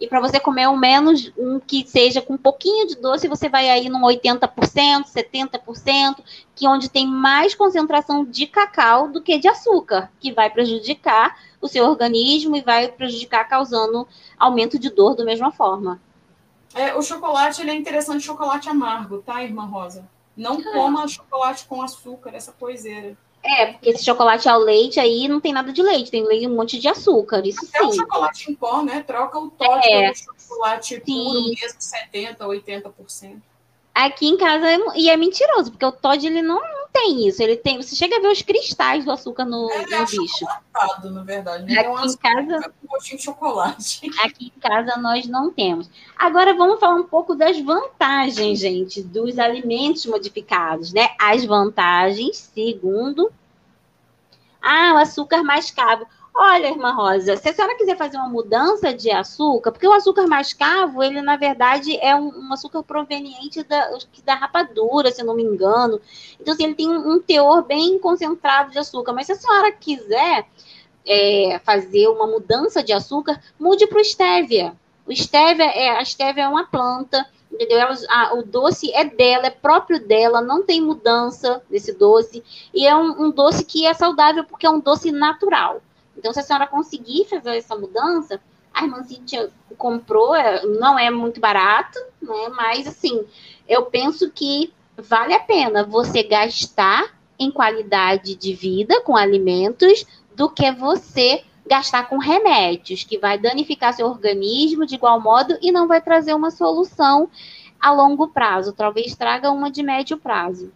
E 0.00 0.08
para 0.08 0.20
você 0.20 0.40
comer 0.40 0.68
um 0.68 0.76
menos, 0.76 1.32
um 1.38 1.60
que 1.60 1.86
seja 1.86 2.20
com 2.20 2.34
um 2.34 2.38
pouquinho 2.38 2.86
de 2.86 2.96
doce, 2.96 3.28
você 3.28 3.48
vai 3.48 3.70
aí 3.70 3.88
num 3.88 4.02
80%, 4.02 5.04
70%, 5.04 6.16
que 6.54 6.66
é 6.66 6.68
onde 6.68 6.90
tem 6.90 7.06
mais 7.06 7.54
concentração 7.54 8.24
de 8.24 8.46
cacau 8.46 9.08
do 9.08 9.22
que 9.22 9.38
de 9.38 9.48
açúcar, 9.48 10.10
que 10.18 10.32
vai 10.32 10.50
prejudicar 10.50 11.38
o 11.60 11.68
seu 11.68 11.84
organismo 11.86 12.56
e 12.56 12.60
vai 12.60 12.88
prejudicar 12.88 13.48
causando 13.48 14.06
aumento 14.38 14.78
de 14.78 14.90
dor 14.90 15.14
da 15.14 15.24
mesma 15.24 15.52
forma. 15.52 16.00
É, 16.74 16.94
o 16.94 17.02
chocolate 17.02 17.62
ele 17.62 17.70
é 17.70 17.74
interessante, 17.74 18.24
chocolate 18.24 18.68
amargo, 18.68 19.18
tá, 19.18 19.42
irmã 19.44 19.64
Rosa? 19.64 20.04
Não 20.36 20.62
coma 20.62 21.06
chocolate 21.06 21.64
com 21.66 21.82
açúcar, 21.82 22.30
essa 22.34 22.52
coiseira. 22.52 23.16
É, 23.42 23.66
porque 23.66 23.90
esse 23.90 24.04
chocolate 24.04 24.48
ao 24.48 24.58
leite 24.58 24.98
aí 24.98 25.28
não 25.28 25.38
tem 25.38 25.52
nada 25.52 25.70
de 25.70 25.82
leite, 25.82 26.10
tem 26.10 26.48
um 26.48 26.56
monte 26.56 26.78
de 26.78 26.88
açúcar, 26.88 27.46
isso 27.46 27.66
Até 27.66 27.80
sim. 27.80 27.86
o 27.86 27.92
chocolate 27.92 28.50
em 28.50 28.54
pó, 28.54 28.82
né? 28.82 29.02
Troca 29.02 29.38
o 29.38 29.50
Todd 29.50 29.86
é, 29.86 30.12
pelo 30.12 30.40
chocolate 30.40 30.94
sim. 30.94 31.00
puro, 31.00 31.48
mesmo 31.48 31.78
70%, 31.78 32.38
80%. 32.38 33.42
Aqui 33.94 34.26
em 34.26 34.36
casa, 34.36 34.66
é, 34.68 34.78
e 34.96 35.08
é 35.08 35.16
mentiroso, 35.16 35.70
porque 35.70 35.86
o 35.86 35.92
Todd, 35.92 36.26
ele 36.26 36.42
não, 36.42 36.56
não 36.56 36.88
tem 36.92 37.28
isso. 37.28 37.40
Ele 37.40 37.56
tem, 37.56 37.80
você 37.80 37.94
chega 37.94 38.16
a 38.16 38.20
ver 38.20 38.26
os 38.26 38.42
cristais 38.42 39.04
do 39.04 39.12
açúcar 39.12 39.44
no, 39.44 39.70
é, 39.70 39.86
no 39.86 39.94
é 39.94 40.04
bicho. 40.04 40.44
na 41.04 41.22
verdade. 41.22 41.78
Aqui 41.78 42.08
em 42.08 42.16
casa, 42.16 42.72
com 42.84 42.98
de 42.98 43.22
chocolate. 43.22 44.10
Aqui 44.24 44.52
em 44.56 44.60
casa 44.60 44.96
nós 45.00 45.28
não 45.28 45.52
temos. 45.52 45.88
Agora 46.16 46.54
vamos 46.54 46.80
falar 46.80 46.96
um 46.96 47.06
pouco 47.06 47.36
das 47.36 47.60
vantagens, 47.60 48.58
gente, 48.58 49.00
dos 49.00 49.38
alimentos 49.38 50.04
modificados, 50.06 50.92
né? 50.92 51.10
As 51.16 51.44
vantagens, 51.44 52.50
segundo, 52.52 53.32
ah, 54.60 54.94
o 54.94 54.96
açúcar 54.96 55.44
mais 55.44 55.70
caro. 55.70 56.04
Olha, 56.36 56.66
irmã 56.66 56.90
Rosa, 56.92 57.36
se 57.36 57.48
a 57.48 57.54
senhora 57.54 57.76
quiser 57.76 57.96
fazer 57.96 58.16
uma 58.16 58.28
mudança 58.28 58.92
de 58.92 59.08
açúcar, 59.08 59.70
porque 59.70 59.86
o 59.86 59.92
açúcar 59.92 60.26
mascavo, 60.26 61.00
ele 61.00 61.22
na 61.22 61.36
verdade 61.36 61.96
é 61.98 62.16
um, 62.16 62.26
um 62.26 62.52
açúcar 62.52 62.82
proveniente 62.82 63.62
da, 63.62 63.96
da 64.24 64.34
rapadura, 64.34 65.12
se 65.12 65.22
não 65.22 65.36
me 65.36 65.44
engano. 65.44 66.00
Então, 66.40 66.52
assim, 66.52 66.64
ele 66.64 66.74
tem 66.74 66.88
um, 66.88 67.12
um 67.12 67.20
teor 67.20 67.62
bem 67.62 68.00
concentrado 68.00 68.72
de 68.72 68.78
açúcar. 68.80 69.12
Mas 69.12 69.26
se 69.26 69.32
a 69.32 69.36
senhora 69.36 69.70
quiser 69.70 70.46
é, 71.06 71.60
fazer 71.64 72.08
uma 72.08 72.26
mudança 72.26 72.82
de 72.82 72.92
açúcar, 72.92 73.40
mude 73.58 73.86
para 73.86 74.00
o 74.00 74.04
stevia. 74.04 74.74
O 75.06 75.12
stevia 75.14 75.66
é, 75.66 75.90
a 75.90 76.04
stevia 76.04 76.44
é 76.44 76.48
uma 76.48 76.66
planta, 76.66 77.24
entendeu? 77.52 77.78
Ela, 77.78 77.94
a, 78.08 78.34
o 78.34 78.42
doce 78.42 78.92
é 78.92 79.04
dela, 79.04 79.46
é 79.46 79.50
próprio 79.50 80.04
dela, 80.04 80.40
não 80.40 80.64
tem 80.64 80.80
mudança 80.80 81.62
desse 81.70 81.92
doce. 81.92 82.42
E 82.74 82.84
é 82.84 82.96
um, 82.96 83.26
um 83.26 83.30
doce 83.30 83.64
que 83.64 83.86
é 83.86 83.94
saudável 83.94 84.42
porque 84.42 84.66
é 84.66 84.70
um 84.70 84.80
doce 84.80 85.12
natural. 85.12 85.80
Então, 86.16 86.32
se 86.32 86.40
a 86.40 86.42
senhora 86.42 86.66
conseguir 86.66 87.24
fazer 87.26 87.56
essa 87.56 87.76
mudança, 87.76 88.40
a 88.72 88.84
irmã 88.84 89.02
Cíntia 89.04 89.50
comprou, 89.78 90.34
é, 90.34 90.64
não 90.66 90.98
é 90.98 91.10
muito 91.10 91.40
barato, 91.40 91.98
né? 92.20 92.48
Mas 92.54 92.86
assim, 92.86 93.24
eu 93.68 93.86
penso 93.86 94.30
que 94.30 94.72
vale 94.96 95.32
a 95.32 95.40
pena 95.40 95.84
você 95.84 96.22
gastar 96.22 97.14
em 97.38 97.50
qualidade 97.50 98.34
de 98.34 98.54
vida 98.54 99.00
com 99.02 99.16
alimentos 99.16 100.04
do 100.34 100.48
que 100.48 100.70
você 100.72 101.44
gastar 101.66 102.08
com 102.08 102.18
remédios, 102.18 103.04
que 103.04 103.18
vai 103.18 103.38
danificar 103.38 103.92
seu 103.92 104.06
organismo 104.06 104.84
de 104.84 104.96
igual 104.96 105.20
modo 105.20 105.56
e 105.62 105.72
não 105.72 105.88
vai 105.88 106.00
trazer 106.00 106.34
uma 106.34 106.50
solução 106.50 107.28
a 107.80 107.90
longo 107.90 108.28
prazo, 108.28 108.72
talvez 108.72 109.14
traga 109.14 109.50
uma 109.50 109.70
de 109.70 109.82
médio 109.82 110.16
prazo. 110.16 110.72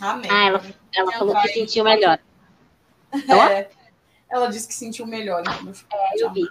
Amém. 0.00 0.30
Ah, 0.30 0.46
ela, 0.46 0.62
ela 0.94 1.12
falou 1.12 1.34
que 1.42 1.48
sentiu 1.48 1.84
melhor. 1.84 2.18
É, 3.12 3.68
ela 4.28 4.48
disse 4.48 4.66
que 4.66 4.74
sentiu 4.74 5.06
melhor. 5.06 5.42
Então 5.42 5.74
é, 5.92 6.22
eu 6.22 6.32
vi. 6.32 6.48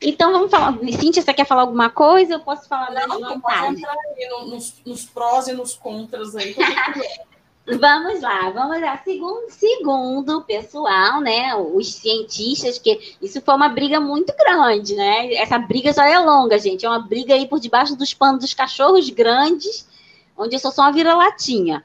Então 0.00 0.32
vamos 0.32 0.50
falar. 0.50 0.78
Cíntia, 1.00 1.22
você 1.22 1.32
quer 1.32 1.46
falar 1.46 1.62
alguma 1.62 1.88
coisa? 1.88 2.34
Eu 2.34 2.40
posso 2.40 2.68
falar 2.68 2.90
Não, 3.06 3.20
vantagens? 3.20 3.40
Pode 3.42 3.78
entrar 3.80 3.92
aí 3.92 4.50
nos, 4.50 4.82
nos 4.84 5.04
prós 5.06 5.48
e 5.48 5.52
nos 5.52 5.74
contras 5.74 6.36
aí. 6.36 6.54
Vamos 7.66 8.20
lá, 8.20 8.50
vamos 8.50 8.78
lá. 8.78 9.00
Segundo, 9.02 9.48
segundo 9.48 10.36
o 10.36 10.42
pessoal, 10.42 11.22
né, 11.22 11.56
os 11.56 11.94
cientistas, 11.94 12.78
que 12.78 13.16
isso 13.22 13.40
foi 13.40 13.54
uma 13.54 13.70
briga 13.70 13.98
muito 13.98 14.34
grande, 14.36 14.94
né? 14.94 15.32
Essa 15.32 15.58
briga 15.58 15.90
já 15.90 16.06
é 16.06 16.18
longa, 16.18 16.58
gente. 16.58 16.84
É 16.84 16.88
uma 16.90 16.98
briga 16.98 17.32
aí 17.32 17.48
por 17.48 17.58
debaixo 17.58 17.96
dos 17.96 18.12
panos 18.12 18.40
dos 18.40 18.52
cachorros 18.52 19.08
grandes, 19.08 19.88
onde 20.36 20.56
eu 20.56 20.58
sou 20.58 20.70
só 20.70 20.82
uma 20.82 20.92
vira-latinha. 20.92 21.82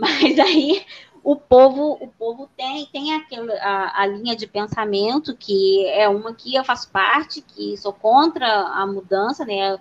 Mas 0.00 0.38
aí 0.38 0.84
o 1.22 1.36
povo, 1.36 1.98
o 2.00 2.08
povo 2.08 2.48
tem, 2.56 2.86
tem 2.86 3.14
aquela, 3.14 3.52
a, 3.54 4.02
a, 4.02 4.06
linha 4.06 4.34
de 4.34 4.46
pensamento 4.46 5.36
que 5.36 5.86
é 5.86 6.08
uma 6.08 6.32
que 6.32 6.54
eu 6.54 6.64
faço 6.64 6.90
parte, 6.90 7.42
que 7.42 7.76
sou 7.76 7.92
contra 7.92 8.46
a 8.46 8.86
mudança 8.86 9.44
né, 9.44 9.78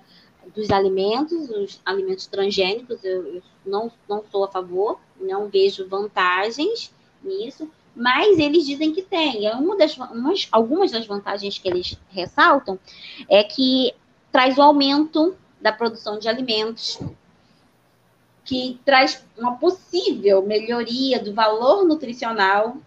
dos 0.54 0.70
alimentos, 0.70 1.50
os 1.50 1.82
alimentos 1.86 2.28
transgênicos, 2.28 3.04
eu, 3.04 3.36
eu 3.36 3.44
não, 3.66 3.92
não 4.08 4.24
sou 4.30 4.44
a 4.44 4.50
favor, 4.50 5.00
não 5.20 5.48
vejo 5.48 5.88
vantagens 5.88 6.94
nisso, 7.24 7.70
mas 7.96 8.38
eles 8.38 8.66
dizem 8.66 8.94
que 8.94 9.02
tem. 9.02 9.46
É 9.46 9.56
uma 9.56 9.78
das, 9.78 9.96
umas, 9.98 10.48
algumas 10.52 10.92
das 10.92 11.06
vantagens 11.06 11.58
que 11.58 11.68
eles 11.68 11.98
ressaltam 12.10 12.78
é 13.30 13.44
que 13.44 13.94
traz 14.32 14.58
o 14.58 14.62
aumento 14.62 15.36
da 15.62 15.72
produção 15.72 16.20
de 16.20 16.28
alimentos, 16.28 17.00
que 18.50 18.80
traz 18.84 19.24
uma 19.38 19.58
possível 19.58 20.42
melhoria 20.42 21.20
do 21.20 21.36
valor 21.36 21.86
nutricional, 21.86 22.78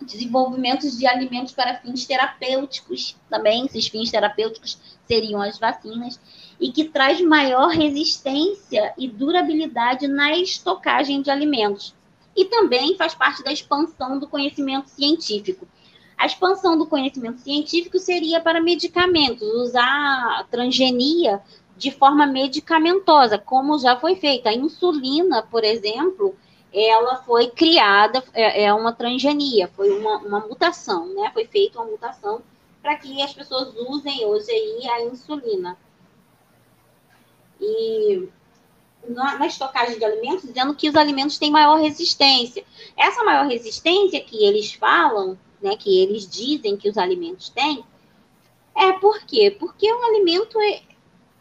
desenvolvimentos 0.00 0.96
de 0.96 1.08
alimentos 1.08 1.52
para 1.52 1.80
fins 1.80 2.06
terapêuticos 2.06 3.16
também, 3.28 3.66
esses 3.66 3.88
fins 3.88 4.12
terapêuticos 4.12 4.78
seriam 5.08 5.42
as 5.42 5.58
vacinas, 5.58 6.20
e 6.60 6.70
que 6.70 6.84
traz 6.84 7.20
maior 7.20 7.70
resistência 7.70 8.94
e 8.96 9.08
durabilidade 9.08 10.06
na 10.06 10.36
estocagem 10.36 11.20
de 11.20 11.32
alimentos. 11.32 11.92
E 12.36 12.44
também 12.44 12.96
faz 12.96 13.12
parte 13.12 13.42
da 13.42 13.50
expansão 13.50 14.20
do 14.20 14.28
conhecimento 14.28 14.88
científico. 14.88 15.66
A 16.16 16.26
expansão 16.26 16.78
do 16.78 16.86
conhecimento 16.86 17.40
científico 17.40 17.98
seria 17.98 18.40
para 18.40 18.60
medicamentos, 18.60 19.48
usar 19.48 20.46
transgenia 20.48 21.42
de 21.80 21.90
forma 21.90 22.26
medicamentosa, 22.26 23.38
como 23.38 23.78
já 23.78 23.96
foi 23.96 24.14
feita. 24.14 24.50
A 24.50 24.54
insulina, 24.54 25.42
por 25.42 25.64
exemplo, 25.64 26.36
ela 26.70 27.16
foi 27.22 27.48
criada, 27.48 28.22
é, 28.34 28.64
é 28.64 28.74
uma 28.74 28.92
transgenia, 28.92 29.66
foi 29.68 29.90
uma, 29.98 30.18
uma 30.18 30.40
mutação, 30.40 31.06
né? 31.14 31.30
Foi 31.32 31.46
feita 31.46 31.80
uma 31.80 31.90
mutação 31.90 32.42
para 32.82 32.96
que 32.96 33.22
as 33.22 33.32
pessoas 33.32 33.74
usem 33.88 34.26
hoje 34.26 34.50
aí 34.50 34.88
a 34.90 35.04
insulina. 35.06 35.78
E 37.58 38.28
na, 39.08 39.38
na 39.38 39.46
estocagem 39.46 39.98
de 39.98 40.04
alimentos, 40.04 40.42
dizendo 40.42 40.74
que 40.74 40.86
os 40.86 40.94
alimentos 40.94 41.38
têm 41.38 41.50
maior 41.50 41.80
resistência. 41.80 42.62
Essa 42.94 43.24
maior 43.24 43.46
resistência 43.46 44.20
que 44.20 44.44
eles 44.44 44.74
falam, 44.74 45.38
né, 45.62 45.74
que 45.76 46.02
eles 46.02 46.28
dizem 46.28 46.76
que 46.76 46.90
os 46.90 46.98
alimentos 46.98 47.48
têm, 47.48 47.82
é 48.76 48.92
por 48.92 49.18
quê? 49.22 49.56
Porque 49.58 49.90
o 49.90 50.04
alimento 50.04 50.60
é, 50.60 50.82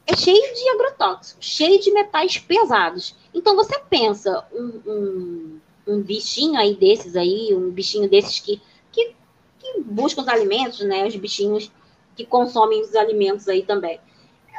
é 0.10 0.15
cheio 0.15 0.53
de 0.56 0.69
agrotóxicos, 0.69 1.45
cheio 1.45 1.80
de 1.80 1.91
metais 1.91 2.40
pesados. 2.40 3.15
Então 3.34 3.56
você 3.56 3.80
pensa 3.80 4.44
um, 4.52 4.81
um, 4.86 5.60
um, 5.88 6.02
bichinho 6.02 6.60
aí 6.60 6.76
desses 6.76 7.15
aí, 7.15 7.53
um 7.53 7.69
bichinho 7.69 8.10
desses 8.10 8.40
que, 8.40 8.60
que, 8.91 9.14
que 9.60 9.81
buscam 9.81 10.22
os 10.22 10.27
alimentos, 10.27 10.80
né? 10.80 11.06
Os 11.06 11.15
bichinhos 11.15 11.72
que 12.15 12.26
consomem 12.26 12.81
os 12.81 12.95
alimentos 12.95 13.48
aí 13.48 13.64
também. 13.64 13.99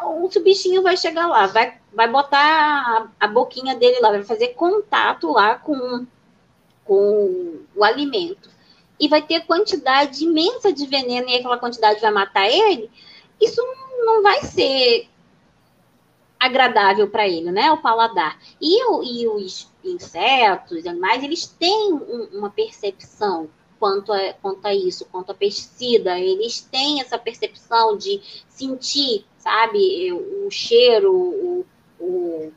O 0.02 0.28
bichinho 0.40 0.82
vai 0.82 0.97
chegar 0.97 1.27
lá, 1.27 1.47
vai, 1.48 1.78
vai 1.93 2.09
botar 2.09 2.39
a, 2.39 3.09
a 3.18 3.28
boquinha 3.28 3.74
dele 3.74 3.98
lá, 4.01 4.10
vai 4.10 4.22
fazer 4.22 4.48
contato 4.48 5.32
lá 5.32 5.56
com, 5.56 6.06
com 6.85 7.59
o 7.74 7.85
alimento. 7.85 8.48
E 9.01 9.09
vai 9.09 9.20
ter 9.20 9.40
quantidade 9.47 10.24
imensa 10.24 10.72
de 10.72 10.86
veneno 10.86 11.28
e 11.28 11.36
aquela 11.36 11.59
quantidade 11.59 12.01
vai 12.01 12.10
matar 12.12 12.48
ele. 12.48 12.89
Isso 13.40 13.60
não 14.05 14.22
vai 14.22 14.43
ser 14.43 15.10
agradável 16.41 17.07
para 17.07 17.29
ele, 17.29 17.53
né? 17.53 17.71
O 17.71 17.77
paladar. 17.77 18.41
E, 18.59 18.83
o, 18.87 19.03
e 19.03 19.29
os 19.29 19.71
insetos, 19.85 20.87
animais, 20.87 21.23
eles 21.23 21.47
têm 21.47 21.93
um, 21.93 22.29
uma 22.33 22.49
percepção 22.49 23.51
quanto 23.79 24.11
a, 24.11 24.33
quanto 24.35 24.67
a 24.67 24.75
isso, 24.75 25.05
quanto 25.12 25.33
a 25.33 25.35
pesticida. 25.35 26.19
Eles 26.19 26.62
têm 26.62 27.03
essa 27.03 27.19
percepção 27.19 27.97
de 27.99 28.23
sentir, 28.49 29.27
sabe, 29.37 30.12
o 30.12 30.51
cheiro, 30.51 31.12
o, 31.12 31.67
o, 32.01 32.53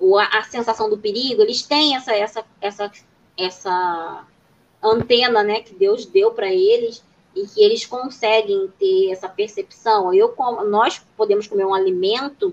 o 0.00 0.18
a 0.18 0.42
sensação 0.42 0.90
do 0.90 0.98
perigo. 0.98 1.42
Eles 1.42 1.62
têm 1.62 1.94
essa, 1.94 2.12
essa, 2.12 2.44
essa, 2.60 2.92
essa 3.38 4.26
antena, 4.82 5.44
né, 5.44 5.60
que 5.60 5.74
Deus 5.74 6.06
deu 6.06 6.32
para 6.32 6.52
eles 6.52 7.04
e 7.36 7.46
que 7.46 7.62
eles 7.62 7.86
conseguem 7.86 8.68
ter 8.80 9.12
essa 9.12 9.28
percepção. 9.28 10.12
Eu, 10.12 10.34
nós 10.68 11.00
podemos 11.16 11.46
comer 11.46 11.64
um 11.64 11.72
alimento 11.72 12.52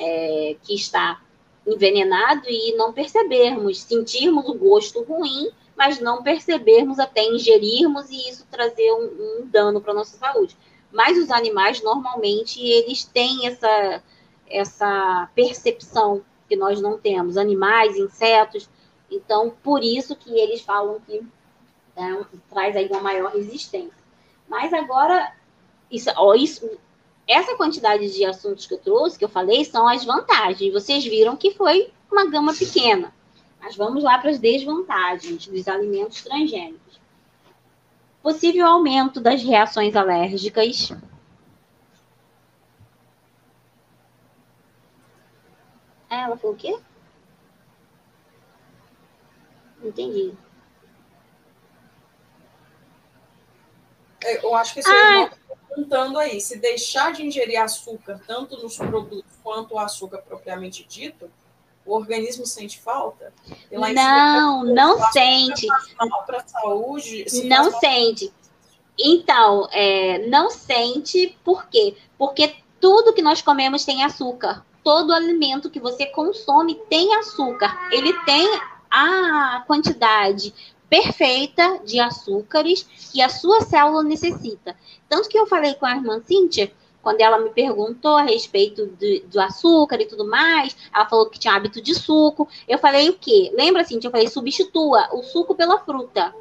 é, 0.00 0.56
que 0.62 0.74
está 0.74 1.20
envenenado 1.66 2.48
e 2.48 2.74
não 2.74 2.92
percebermos, 2.92 3.82
sentirmos 3.82 4.48
o 4.48 4.54
gosto 4.54 5.02
ruim, 5.02 5.50
mas 5.76 6.00
não 6.00 6.22
percebermos 6.22 6.98
até 6.98 7.22
ingerirmos 7.22 8.10
e 8.10 8.28
isso 8.28 8.46
trazer 8.50 8.90
um, 8.92 9.40
um 9.42 9.46
dano 9.46 9.80
para 9.80 9.92
a 9.92 9.94
nossa 9.94 10.16
saúde. 10.16 10.56
Mas 10.90 11.16
os 11.18 11.30
animais, 11.30 11.82
normalmente, 11.82 12.60
eles 12.60 13.04
têm 13.04 13.46
essa, 13.46 14.02
essa 14.48 15.28
percepção 15.34 16.22
que 16.48 16.56
nós 16.56 16.80
não 16.80 16.98
temos. 16.98 17.36
Animais, 17.36 17.96
insetos. 17.96 18.68
Então, 19.10 19.54
por 19.62 19.84
isso 19.84 20.16
que 20.16 20.30
eles 20.38 20.60
falam 20.62 21.00
que 21.06 21.22
é, 21.96 22.24
traz 22.48 22.74
aí 22.74 22.88
uma 22.88 23.00
maior 23.00 23.32
resistência. 23.32 24.00
Mas 24.48 24.72
agora, 24.72 25.32
isso, 25.90 26.10
ó, 26.16 26.34
isso 26.34 26.68
essa 27.30 27.56
quantidade 27.56 28.12
de 28.12 28.24
assuntos 28.24 28.66
que 28.66 28.74
eu 28.74 28.78
trouxe, 28.78 29.18
que 29.18 29.24
eu 29.24 29.28
falei, 29.28 29.64
são 29.64 29.86
as 29.86 30.04
vantagens. 30.04 30.72
Vocês 30.72 31.04
viram 31.04 31.36
que 31.36 31.52
foi 31.52 31.92
uma 32.10 32.28
gama 32.28 32.52
pequena. 32.52 33.14
Mas 33.60 33.76
vamos 33.76 34.02
lá 34.02 34.18
para 34.18 34.30
as 34.30 34.38
desvantagens 34.38 35.46
dos 35.46 35.68
alimentos 35.68 36.22
transgênicos. 36.22 37.00
Possível 38.22 38.66
aumento 38.66 39.20
das 39.20 39.42
reações 39.42 39.94
alérgicas. 39.94 40.92
Ela 46.08 46.36
falou 46.36 46.56
o 46.56 46.58
quê? 46.58 46.76
Entendi. 49.82 50.34
Eu 54.42 54.54
acho 54.54 54.74
que 54.74 54.80
isso 54.80 54.90
ah, 54.90 55.30
perguntando 55.80 56.18
aí, 56.18 56.40
se 56.40 56.58
deixar 56.58 57.12
de 57.12 57.24
ingerir 57.24 57.60
açúcar, 57.60 58.20
tanto 58.26 58.56
nos 58.62 58.76
produtos 58.76 59.32
quanto 59.42 59.74
o 59.74 59.78
açúcar 59.78 60.18
propriamente 60.18 60.86
dito, 60.88 61.30
o 61.84 61.94
organismo 61.94 62.44
sente 62.44 62.78
falta? 62.78 63.32
não, 63.94 64.64
não 64.64 65.12
sente. 65.12 65.66
Para 66.26 66.46
saúde? 66.46 67.24
Não 67.44 67.70
sente. 67.78 68.32
Então, 68.98 69.68
é, 69.72 70.26
não 70.28 70.50
sente, 70.50 71.38
por 71.42 71.66
quê? 71.68 71.96
Porque 72.18 72.54
tudo 72.78 73.14
que 73.14 73.22
nós 73.22 73.40
comemos 73.40 73.84
tem 73.84 74.04
açúcar. 74.04 74.64
Todo 74.84 75.12
alimento 75.12 75.70
que 75.70 75.80
você 75.80 76.06
consome 76.06 76.74
tem 76.88 77.14
açúcar. 77.16 77.88
Ele 77.90 78.12
tem 78.24 78.46
a 78.90 79.64
quantidade 79.66 80.52
perfeita 80.90 81.80
de 81.84 82.00
açúcares 82.00 82.82
que 83.12 83.22
a 83.22 83.28
sua 83.28 83.60
célula 83.62 84.02
necessita. 84.02 84.76
Tanto 85.08 85.28
que 85.28 85.38
eu 85.38 85.46
falei 85.46 85.74
com 85.74 85.86
a 85.86 85.94
irmã 85.94 86.20
Cíntia 86.20 86.72
quando 87.00 87.20
ela 87.20 87.38
me 87.38 87.50
perguntou 87.50 88.16
a 88.16 88.22
respeito 88.22 88.86
do, 88.86 89.20
do, 89.28 89.40
açúcar 89.40 90.00
e 90.00 90.06
tudo 90.06 90.26
mais, 90.26 90.76
ela 90.94 91.06
falou 91.06 91.30
que 91.30 91.38
tinha 91.38 91.54
hábito 91.54 91.80
de 91.80 91.94
suco. 91.94 92.46
Eu 92.68 92.78
falei 92.78 93.08
o 93.08 93.16
quê? 93.16 93.50
Lembra 93.54 93.82
assim? 93.82 93.98
Eu 94.02 94.10
falei, 94.10 94.28
substitua 94.28 95.08
o 95.12 95.22
suco 95.22 95.54
pela 95.54 95.78
fruta. 95.78 96.34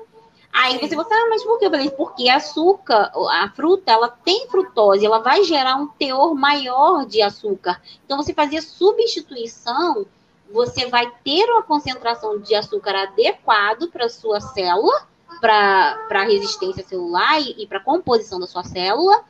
Aí 0.52 0.80
você 0.80 0.96
falou, 0.96 1.08
ah, 1.12 1.28
mas 1.30 1.44
por 1.44 1.60
quê? 1.60 1.68
Eu 1.68 1.72
falei, 1.72 1.90
porque 1.92 2.28
açúcar, 2.28 3.12
a 3.32 3.50
fruta, 3.56 3.92
ela 3.92 4.10
tem 4.10 4.48
frutose, 4.48 5.06
ela 5.06 5.20
vai 5.20 5.44
gerar 5.44 5.76
um 5.76 5.88
teor 5.88 6.34
maior 6.34 7.06
de 7.06 7.22
açúcar. 7.22 7.80
Então, 8.04 8.18
você 8.18 8.34
fazia 8.34 8.62
substituição, 8.62 10.08
você 10.52 10.88
vai 10.88 11.12
ter 11.24 11.50
uma 11.50 11.64
concentração 11.64 12.40
de 12.40 12.56
açúcar 12.56 12.96
adequado 12.96 13.90
para 13.90 14.10
sua 14.10 14.40
célula, 14.40 15.08
para 15.40 16.08
a 16.10 16.24
resistência 16.24 16.86
celular 16.86 17.40
e, 17.40 17.64
e 17.64 17.68
para 17.68 17.78
a 17.78 17.84
composição 17.84 18.40
da 18.40 18.48
sua 18.48 18.64
célula, 18.64 19.24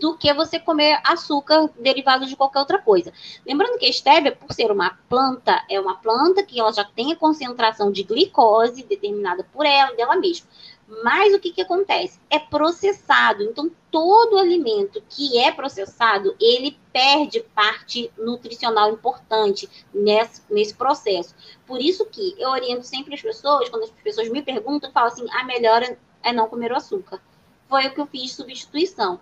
do 0.00 0.16
que 0.16 0.32
você 0.32 0.58
comer 0.58 0.98
açúcar 1.04 1.68
derivado 1.78 2.26
de 2.26 2.34
qualquer 2.36 2.60
outra 2.60 2.78
coisa. 2.78 3.12
Lembrando 3.46 3.78
que 3.78 3.86
a 3.86 3.90
estévia, 3.90 4.34
por 4.34 4.52
ser 4.52 4.70
uma 4.70 4.98
planta, 5.08 5.62
é 5.70 5.78
uma 5.78 5.94
planta 5.96 6.42
que 6.42 6.58
ela 6.58 6.72
já 6.72 6.84
tem 6.84 7.12
a 7.12 7.16
concentração 7.16 7.92
de 7.92 8.02
glicose 8.02 8.82
determinada 8.82 9.44
por 9.52 9.66
ela, 9.66 9.94
dela 9.94 10.16
mesma. 10.16 10.48
Mas 10.86 11.32
o 11.32 11.40
que, 11.40 11.50
que 11.50 11.62
acontece? 11.62 12.20
É 12.28 12.38
processado. 12.38 13.42
Então, 13.42 13.70
todo 13.90 14.36
alimento 14.36 15.02
que 15.08 15.38
é 15.38 15.50
processado, 15.50 16.36
ele 16.40 16.78
perde 16.92 17.40
parte 17.54 18.12
nutricional 18.18 18.92
importante 18.92 19.68
nesse, 19.92 20.42
nesse 20.50 20.74
processo. 20.74 21.34
Por 21.66 21.80
isso 21.80 22.04
que 22.06 22.34
eu 22.38 22.50
oriento 22.50 22.84
sempre 22.84 23.14
as 23.14 23.22
pessoas, 23.22 23.68
quando 23.68 23.84
as 23.84 23.90
pessoas 23.90 24.28
me 24.28 24.42
perguntam, 24.42 24.90
eu 24.90 24.92
falo 24.92 25.08
assim, 25.08 25.26
a 25.32 25.44
melhor 25.44 25.82
é 26.22 26.32
não 26.32 26.48
comer 26.48 26.72
o 26.72 26.76
açúcar. 26.76 27.20
Foi 27.68 27.86
o 27.86 27.94
que 27.94 28.00
eu 28.00 28.06
fiz 28.06 28.32
substituição. 28.32 29.18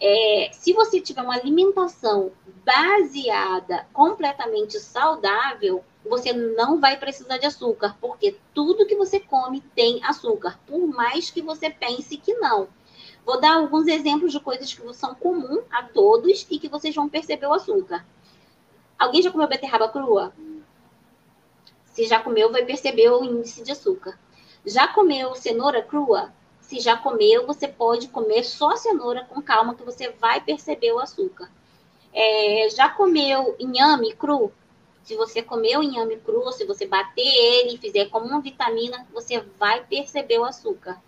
É, 0.00 0.50
se 0.52 0.74
você 0.74 1.00
tiver 1.00 1.22
uma 1.22 1.34
alimentação 1.34 2.30
baseada, 2.64 3.86
completamente 3.92 4.78
saudável, 4.78 5.82
você 6.08 6.32
não 6.32 6.80
vai 6.80 6.96
precisar 6.98 7.38
de 7.38 7.46
açúcar, 7.46 7.96
porque 8.00 8.36
tudo 8.54 8.86
que 8.86 8.96
você 8.96 9.20
come 9.20 9.60
tem 9.74 10.02
açúcar, 10.04 10.58
por 10.66 10.86
mais 10.86 11.30
que 11.30 11.42
você 11.42 11.70
pense 11.70 12.16
que 12.16 12.34
não. 12.34 12.68
Vou 13.24 13.40
dar 13.40 13.56
alguns 13.56 13.86
exemplos 13.88 14.32
de 14.32 14.38
coisas 14.38 14.72
que 14.72 14.94
são 14.94 15.14
comuns 15.14 15.64
a 15.70 15.82
todos 15.82 16.46
e 16.48 16.58
que 16.58 16.68
vocês 16.68 16.94
vão 16.94 17.08
perceber 17.08 17.46
o 17.46 17.52
açúcar. 17.52 18.06
Alguém 18.98 19.20
já 19.20 19.30
comeu 19.30 19.48
beterraba 19.48 19.88
crua? 19.88 20.32
Se 21.86 22.06
já 22.06 22.20
comeu, 22.20 22.52
vai 22.52 22.64
perceber 22.64 23.10
o 23.10 23.24
índice 23.24 23.62
de 23.62 23.72
açúcar. 23.72 24.18
Já 24.64 24.88
comeu 24.88 25.34
cenoura 25.34 25.82
crua? 25.82 26.32
Se 26.60 26.80
já 26.80 26.96
comeu, 26.96 27.46
você 27.46 27.68
pode 27.68 28.08
comer 28.08 28.44
só 28.44 28.76
cenoura 28.76 29.24
com 29.24 29.40
calma, 29.40 29.74
que 29.74 29.82
você 29.82 30.10
vai 30.10 30.40
perceber 30.40 30.92
o 30.92 30.98
açúcar. 30.98 31.50
É, 32.12 32.68
já 32.70 32.88
comeu 32.88 33.54
inhame 33.58 34.14
cru? 34.14 34.52
Se 35.06 35.14
você 35.14 35.40
comeu 35.40 35.84
inhame 35.84 36.16
cru, 36.16 36.50
se 36.50 36.64
você 36.64 36.84
bater 36.84 37.22
ele 37.24 37.76
e 37.76 37.78
fizer 37.78 38.06
como 38.06 38.26
uma 38.26 38.40
vitamina, 38.40 39.06
você 39.12 39.40
vai 39.56 39.84
perceber 39.84 40.40
o 40.40 40.44
açúcar. 40.44 41.00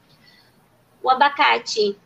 O 1.03 1.11
abacate. 1.11 1.99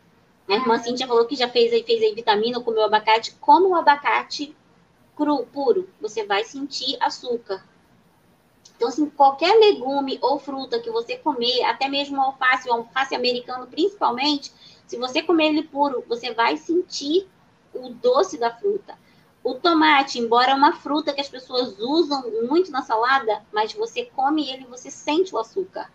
A 0.49 0.55
irmã 0.55 0.79
Cintia 0.79 1.05
falou 1.05 1.27
que 1.27 1.35
já 1.35 1.47
fez 1.47 1.71
aí, 1.71 1.83
fez 1.83 2.01
aí 2.01 2.15
vitamina, 2.15 2.59
comeu 2.59 2.83
abacate. 2.83 3.35
Como 3.39 3.69
o 3.69 3.75
abacate 3.75 4.57
cru, 5.15 5.45
puro, 5.45 5.87
você 6.01 6.25
vai 6.25 6.43
sentir 6.43 6.97
açúcar. 6.99 7.63
Então, 8.75 8.87
assim, 8.87 9.07
qualquer 9.11 9.53
legume 9.53 10.17
ou 10.19 10.39
fruta 10.39 10.79
que 10.79 10.89
você 10.89 11.15
comer, 11.15 11.63
até 11.65 11.87
mesmo 11.87 12.19
alface, 12.19 12.67
o 12.67 12.73
alface 12.73 13.13
americano 13.13 13.67
principalmente, 13.67 14.51
se 14.87 14.97
você 14.97 15.21
comer 15.21 15.49
ele 15.49 15.61
puro, 15.61 16.03
você 16.09 16.33
vai 16.33 16.57
sentir 16.57 17.29
o 17.71 17.89
doce 17.89 18.39
da 18.39 18.51
fruta. 18.51 18.97
O 19.43 19.55
tomate, 19.55 20.19
embora 20.19 20.51
é 20.51 20.55
uma 20.55 20.71
fruta 20.71 21.11
que 21.11 21.19
as 21.19 21.27
pessoas 21.27 21.77
usam 21.77 22.31
muito 22.47 22.71
na 22.71 22.81
salada, 22.81 23.45
mas 23.51 23.73
você 23.73 24.05
come 24.05 24.49
ele 24.49 24.65
você 24.65 24.89
sente 24.89 25.35
o 25.35 25.37
açúcar. 25.37 25.91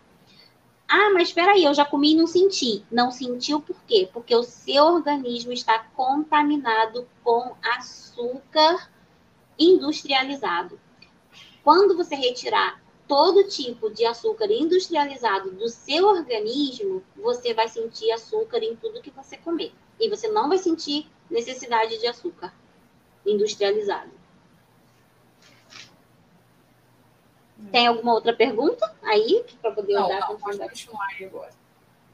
Ah, 0.87 1.09
mas 1.11 1.29
espera 1.29 1.53
aí, 1.53 1.63
eu 1.63 1.73
já 1.73 1.83
comi 1.83 2.11
e 2.11 2.15
não 2.15 2.27
senti. 2.27 2.85
Não 2.91 3.09
sentiu 3.09 3.59
por 3.59 3.75
quê? 3.87 4.07
Porque 4.13 4.35
o 4.35 4.43
seu 4.43 4.83
organismo 4.85 5.51
está 5.51 5.79
contaminado 5.95 7.07
com 7.23 7.55
açúcar 7.63 8.91
industrializado. 9.57 10.79
Quando 11.63 11.97
você 11.97 12.13
retirar 12.13 12.79
todo 13.07 13.47
tipo 13.47 13.89
de 13.89 14.05
açúcar 14.05 14.51
industrializado 14.51 15.51
do 15.51 15.67
seu 15.69 16.05
organismo, 16.05 17.03
você 17.15 17.55
vai 17.55 17.67
sentir 17.67 18.11
açúcar 18.11 18.59
em 18.59 18.75
tudo 18.75 19.01
que 19.01 19.09
você 19.09 19.37
comer. 19.37 19.73
E 19.99 20.07
você 20.07 20.27
não 20.27 20.47
vai 20.47 20.59
sentir 20.59 21.07
necessidade 21.31 21.97
de 21.97 22.05
açúcar 22.05 22.53
industrializado. 23.25 24.11
Tem 27.71 27.87
alguma 27.87 28.13
outra 28.13 28.33
pergunta 28.33 28.95
aí 29.03 29.43
para 29.61 29.71
poder 29.71 29.93
não, 29.93 30.07
dar 30.07 30.19
não, 30.21 30.37
continuar 30.37 31.07
agora. 31.21 31.59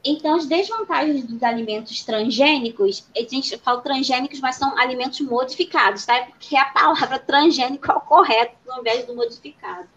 Então, 0.04 0.36
as 0.36 0.46
desvantagens 0.46 1.24
dos 1.24 1.42
alimentos 1.42 2.04
transgênicos, 2.04 3.04
a 3.16 3.20
gente 3.20 3.56
fala 3.58 3.80
transgênicos, 3.80 4.40
mas 4.40 4.56
são 4.56 4.78
alimentos 4.78 5.20
modificados, 5.20 6.06
tá? 6.06 6.26
Porque 6.26 6.56
a 6.56 6.66
palavra 6.66 7.18
transgênico 7.18 7.90
é 7.90 7.94
o 7.94 8.00
correto 8.00 8.54
ao 8.68 8.80
invés 8.80 9.04
do 9.04 9.16
modificado. 9.16 9.88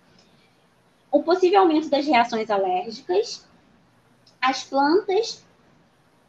O 1.11 1.21
possível 1.21 1.61
aumento 1.61 1.89
das 1.89 2.05
reações 2.05 2.49
alérgicas, 2.49 3.47
as 4.41 4.63
plantas 4.63 5.45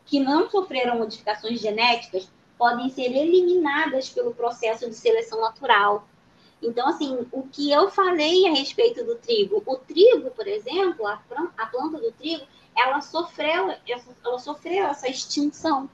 que 0.05 0.20
não 0.20 0.51
sofreram 0.51 0.98
modificações 0.98 1.61
genéticas 1.61 2.28
podem 2.61 2.91
ser 2.91 3.11
eliminadas 3.16 4.11
pelo 4.11 4.35
processo 4.35 4.87
de 4.87 4.95
seleção 4.95 5.41
natural. 5.41 6.07
Então, 6.62 6.87
assim, 6.87 7.27
o 7.32 7.45
que 7.45 7.73
eu 7.73 7.91
falei 7.91 8.47
a 8.47 8.51
respeito 8.51 9.03
do 9.03 9.15
trigo, 9.15 9.62
o 9.65 9.77
trigo, 9.77 10.31
por 10.32 10.47
exemplo, 10.47 11.07
a 11.07 11.16
planta 11.16 11.97
do 11.97 12.12
trigo, 12.12 12.45
ela 12.77 13.01
sofreu, 13.01 13.74
ela 14.23 14.39
sofreu 14.39 14.89
essa 14.89 15.09
extinção 15.09 15.89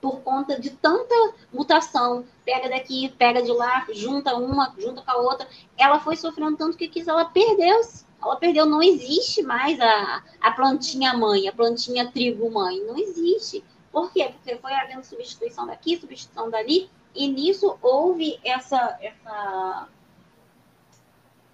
por 0.00 0.20
conta 0.22 0.58
de 0.58 0.70
tanta 0.70 1.14
mutação, 1.52 2.24
pega 2.44 2.68
daqui, 2.68 3.08
pega 3.16 3.40
de 3.40 3.52
lá, 3.52 3.86
junta 3.92 4.34
uma, 4.34 4.74
junta 4.78 5.02
com 5.02 5.10
a 5.12 5.16
outra, 5.16 5.46
ela 5.78 6.00
foi 6.00 6.16
sofrendo 6.16 6.56
tanto 6.56 6.76
que 6.76 6.88
quis, 6.88 7.06
ela 7.06 7.26
perdeu, 7.26 7.80
ela 8.20 8.34
perdeu, 8.34 8.66
não 8.66 8.82
existe 8.82 9.42
mais 9.44 9.78
a, 9.78 10.24
a 10.40 10.50
plantinha 10.50 11.14
mãe, 11.14 11.46
a 11.46 11.52
plantinha 11.52 12.10
trigo 12.10 12.50
mãe, 12.50 12.80
não 12.80 12.98
existe. 12.98 13.62
Por 13.92 14.12
quê? 14.12 14.32
Porque 14.32 14.56
foi 14.56 14.72
havendo 14.72 15.04
substituição 15.04 15.66
daqui, 15.66 15.98
substituição 15.98 16.48
dali, 16.48 16.88
e 17.14 17.28
nisso 17.28 17.76
houve 17.82 18.38
essa, 18.44 18.98
essa, 19.00 19.88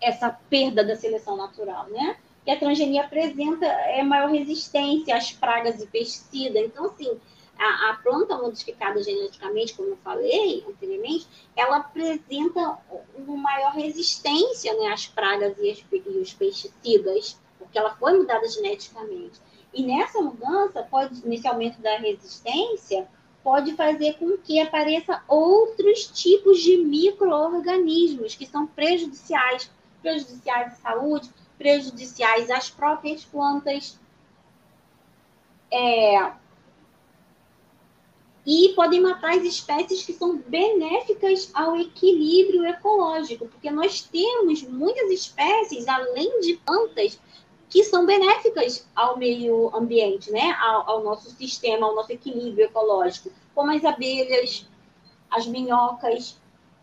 essa 0.01 0.31
perda 0.51 0.85
da 0.85 0.97
seleção 0.97 1.37
natural, 1.37 1.89
né? 1.89 2.17
que 2.47 2.51
a 2.53 2.59
transgenia 2.59 3.03
apresenta 3.03 3.67
é, 3.67 4.05
maior 4.05 4.31
resistência 4.31 5.17
às 5.17 5.33
pragas 5.33 5.83
e 5.83 5.87
pesticidas. 5.89 6.63
Então, 6.63 6.87
assim, 6.87 7.19
a, 7.59 7.91
a, 7.91 7.95
planta 7.97 8.39
modificada 8.39 9.03
geneticamente, 9.03 9.75
como 9.75 9.89
eu 9.89 9.97
falei 9.97 10.65
anteriormente, 10.69 11.27
ela 11.57 11.79
apresenta 11.79 12.79
uma 13.17 13.37
maior 13.37 13.73
resistência 13.73 14.73
né, 14.75 14.93
às 14.93 15.09
pragas 15.09 15.59
e, 15.59 15.71
as, 15.71 15.85
e 15.93 16.19
os 16.19 16.33
pesticidas, 16.35 17.37
porque 17.59 17.77
ela 17.77 17.97
foi 17.97 18.17
mudada 18.17 18.47
geneticamente. 18.49 19.41
E 19.73 19.83
nessa 19.83 20.21
mudança, 20.21 20.83
pode, 20.83 21.27
nesse 21.27 21.47
aumento 21.47 21.81
da 21.81 21.99
resistência, 21.99 23.07
pode 23.43 23.75
fazer 23.75 24.15
com 24.15 24.37
que 24.39 24.59
apareça 24.59 25.23
outros 25.29 26.07
tipos 26.07 26.61
de 26.61 26.79
micro-organismos 26.79 28.35
que 28.35 28.47
são 28.47 28.67
prejudiciais, 28.67 29.71
prejudiciais 30.03 30.73
à 30.73 30.77
saúde, 30.77 31.31
prejudiciais 31.59 32.51
às 32.51 32.71
próprias 32.71 33.25
plantas. 33.25 33.99
É, 35.71 36.33
e 38.47 38.73
podem 38.77 39.01
matar 39.01 39.33
as 39.33 39.43
espécies 39.43 40.05
que 40.05 40.13
são 40.13 40.39
benéficas 40.39 41.51
ao 41.53 41.77
equilíbrio 41.77 42.65
ecológico, 42.65 43.49
porque 43.49 43.69
nós 43.71 44.03
temos 44.03 44.63
muitas 44.63 45.11
espécies, 45.11 45.89
além 45.89 46.41
de 46.41 46.55
plantas, 46.59 47.19
que 47.69 47.83
são 47.85 48.07
benéficas 48.07 48.87
ao 48.95 49.17
meio 49.17 49.75
ambiente, 49.75 50.31
né? 50.31 50.57
ao, 50.61 50.91
ao 50.91 51.05
nosso 51.05 51.31
sistema, 51.31 51.87
ao 51.87 51.95
nosso 51.95 52.13
equilíbrio 52.13 52.67
ecológico, 52.67 53.31
como 53.55 53.73
as 53.73 53.85
abelhas, 53.85 54.69
as 55.31 55.47
minhocas, 55.47 56.39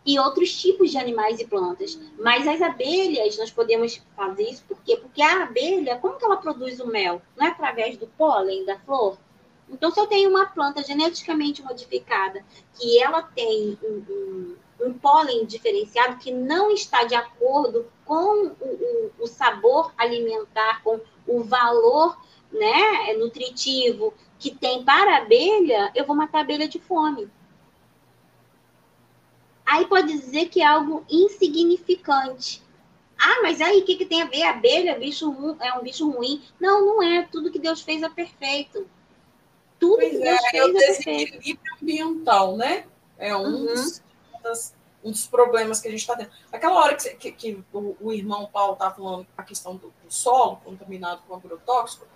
e 0.06 0.20
outros 0.20 0.60
tipos 0.60 0.92
de 0.92 0.98
animais 0.98 1.40
e 1.40 1.48
plantas. 1.48 2.00
Mas 2.20 2.48
as 2.48 2.62
abelhas, 2.62 3.38
nós 3.38 3.52
podemos 3.52 4.02
fazer 4.16 4.44
isso 4.44 4.64
por 4.68 4.78
quê? 4.84 4.98
Porque 4.98 5.22
a 5.22 5.44
abelha, 5.44 5.98
como 5.98 6.18
que 6.18 6.26
ela 6.26 6.38
produz 6.38 6.80
o 6.80 6.88
mel? 6.88 7.22
Não 7.38 7.48
é 7.48 7.50
através 7.50 7.98
do 7.98 8.08
pólen 8.08 8.66
da 8.66 8.78
flor? 8.80 9.18
Então, 9.70 9.90
se 9.92 10.00
eu 10.00 10.08
tenho 10.08 10.30
uma 10.30 10.46
planta 10.46 10.84
geneticamente 10.84 11.64
modificada, 11.64 12.44
que 12.78 13.02
ela 13.02 13.24
tem 13.24 13.78
um, 13.82 14.04
um, 14.10 14.88
um 14.88 14.94
pólen 14.94 15.46
diferenciado 15.46 16.18
que 16.18 16.32
não 16.32 16.72
está 16.72 17.06
de 17.06 17.16
acordo 17.16 17.86
com 18.06 18.48
o, 18.48 18.56
o, 18.62 19.12
o 19.20 19.28
sabor 19.28 19.94
alimentar, 19.98 20.82
com 20.84 21.00
o 21.28 21.44
valor 21.44 22.18
né, 22.52 23.14
nutritivo 23.18 24.14
que 24.38 24.52
tem 24.52 24.84
para 24.84 25.16
a 25.16 25.18
abelha, 25.20 25.92
eu 25.96 26.06
vou 26.06 26.16
matar 26.16 26.40
a 26.40 26.42
abelha 26.42 26.68
de 26.68 26.80
fome. 26.80 27.30
Aí 29.66 29.86
pode 29.86 30.08
dizer 30.08 30.50
que 30.50 30.62
é 30.62 30.66
algo 30.66 31.06
insignificante. 31.10 32.62
Ah, 33.18 33.42
mas 33.42 33.62
aí 33.62 33.80
o 33.80 33.86
que, 33.86 33.96
que 33.96 34.06
tem 34.06 34.22
a 34.22 34.26
ver? 34.26 34.44
A 34.44 34.50
abelha 34.50 34.92
é, 34.92 35.00
bicho, 35.00 35.34
é 35.62 35.74
um 35.74 35.82
bicho 35.82 36.10
ruim? 36.10 36.44
Não, 36.60 36.86
não 36.86 37.02
é. 37.02 37.24
Tudo 37.32 37.50
que 37.50 37.60
Deus 37.60 37.82
fez 37.82 38.04
é 38.04 38.10
perfeito. 38.10 38.86
Tudo 39.80 39.98
pois 39.98 40.12
que 40.12 40.20
Deus 40.20 40.40
é, 40.44 40.50
fez 40.50 40.64
é, 40.64 40.66
o 40.66 40.70
é 40.70 40.74
desequilíbrio 40.74 41.74
ambiental, 41.82 42.58
né? 42.58 42.86
É 43.18 43.36
um, 43.36 43.46
uhum. 43.46 43.66
dos, 44.44 44.74
um 45.04 45.12
dos 45.12 45.28
problemas 45.28 45.82
que 45.82 45.88
a 45.88 45.92
gente 45.92 46.02
está 46.02 46.16
tendo. 46.16 46.32
Aquela 46.52 46.76
hora 46.76 46.96
que, 46.96 47.10
que, 47.16 47.32
que 47.32 47.64
o, 47.74 47.96
o, 48.00 48.14
irmão 48.14 48.50
Paulo 48.52 48.74
estava 48.74 48.96
falando 48.96 49.28
a 49.38 49.44
questão 49.44 49.76
do, 49.76 49.94
do 50.04 50.12
solo 50.12 50.58
contaminado 50.64 51.22
com 51.28 51.36
agrotóxico, 51.36 52.08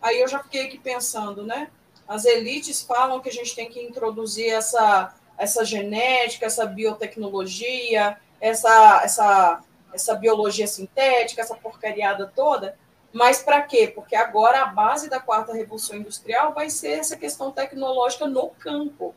aí 0.00 0.20
eu 0.20 0.28
já 0.28 0.42
fiquei 0.42 0.66
aqui 0.66 0.78
pensando, 0.78 1.44
né? 1.44 1.70
As 2.06 2.24
elites 2.24 2.82
falam 2.82 3.20
que 3.20 3.28
a 3.28 3.32
gente 3.32 3.54
tem 3.54 3.70
que 3.70 3.80
introduzir 3.80 4.50
essa, 4.50 5.14
essa 5.38 5.64
genética, 5.64 6.46
essa 6.46 6.66
biotecnologia, 6.66 8.18
essa, 8.40 9.00
essa, 9.04 9.60
essa 9.92 10.14
biologia 10.16 10.66
sintética, 10.66 11.40
essa 11.40 11.54
porcariada 11.54 12.30
toda. 12.34 12.76
Mas 13.12 13.42
para 13.42 13.62
quê? 13.62 13.92
Porque 13.94 14.16
agora 14.16 14.62
a 14.62 14.66
base 14.66 15.08
da 15.08 15.20
quarta 15.20 15.52
revolução 15.52 15.96
industrial 15.96 16.52
vai 16.52 16.70
ser 16.70 16.98
essa 16.98 17.16
questão 17.16 17.52
tecnológica 17.52 18.26
no 18.26 18.48
campo. 18.50 19.14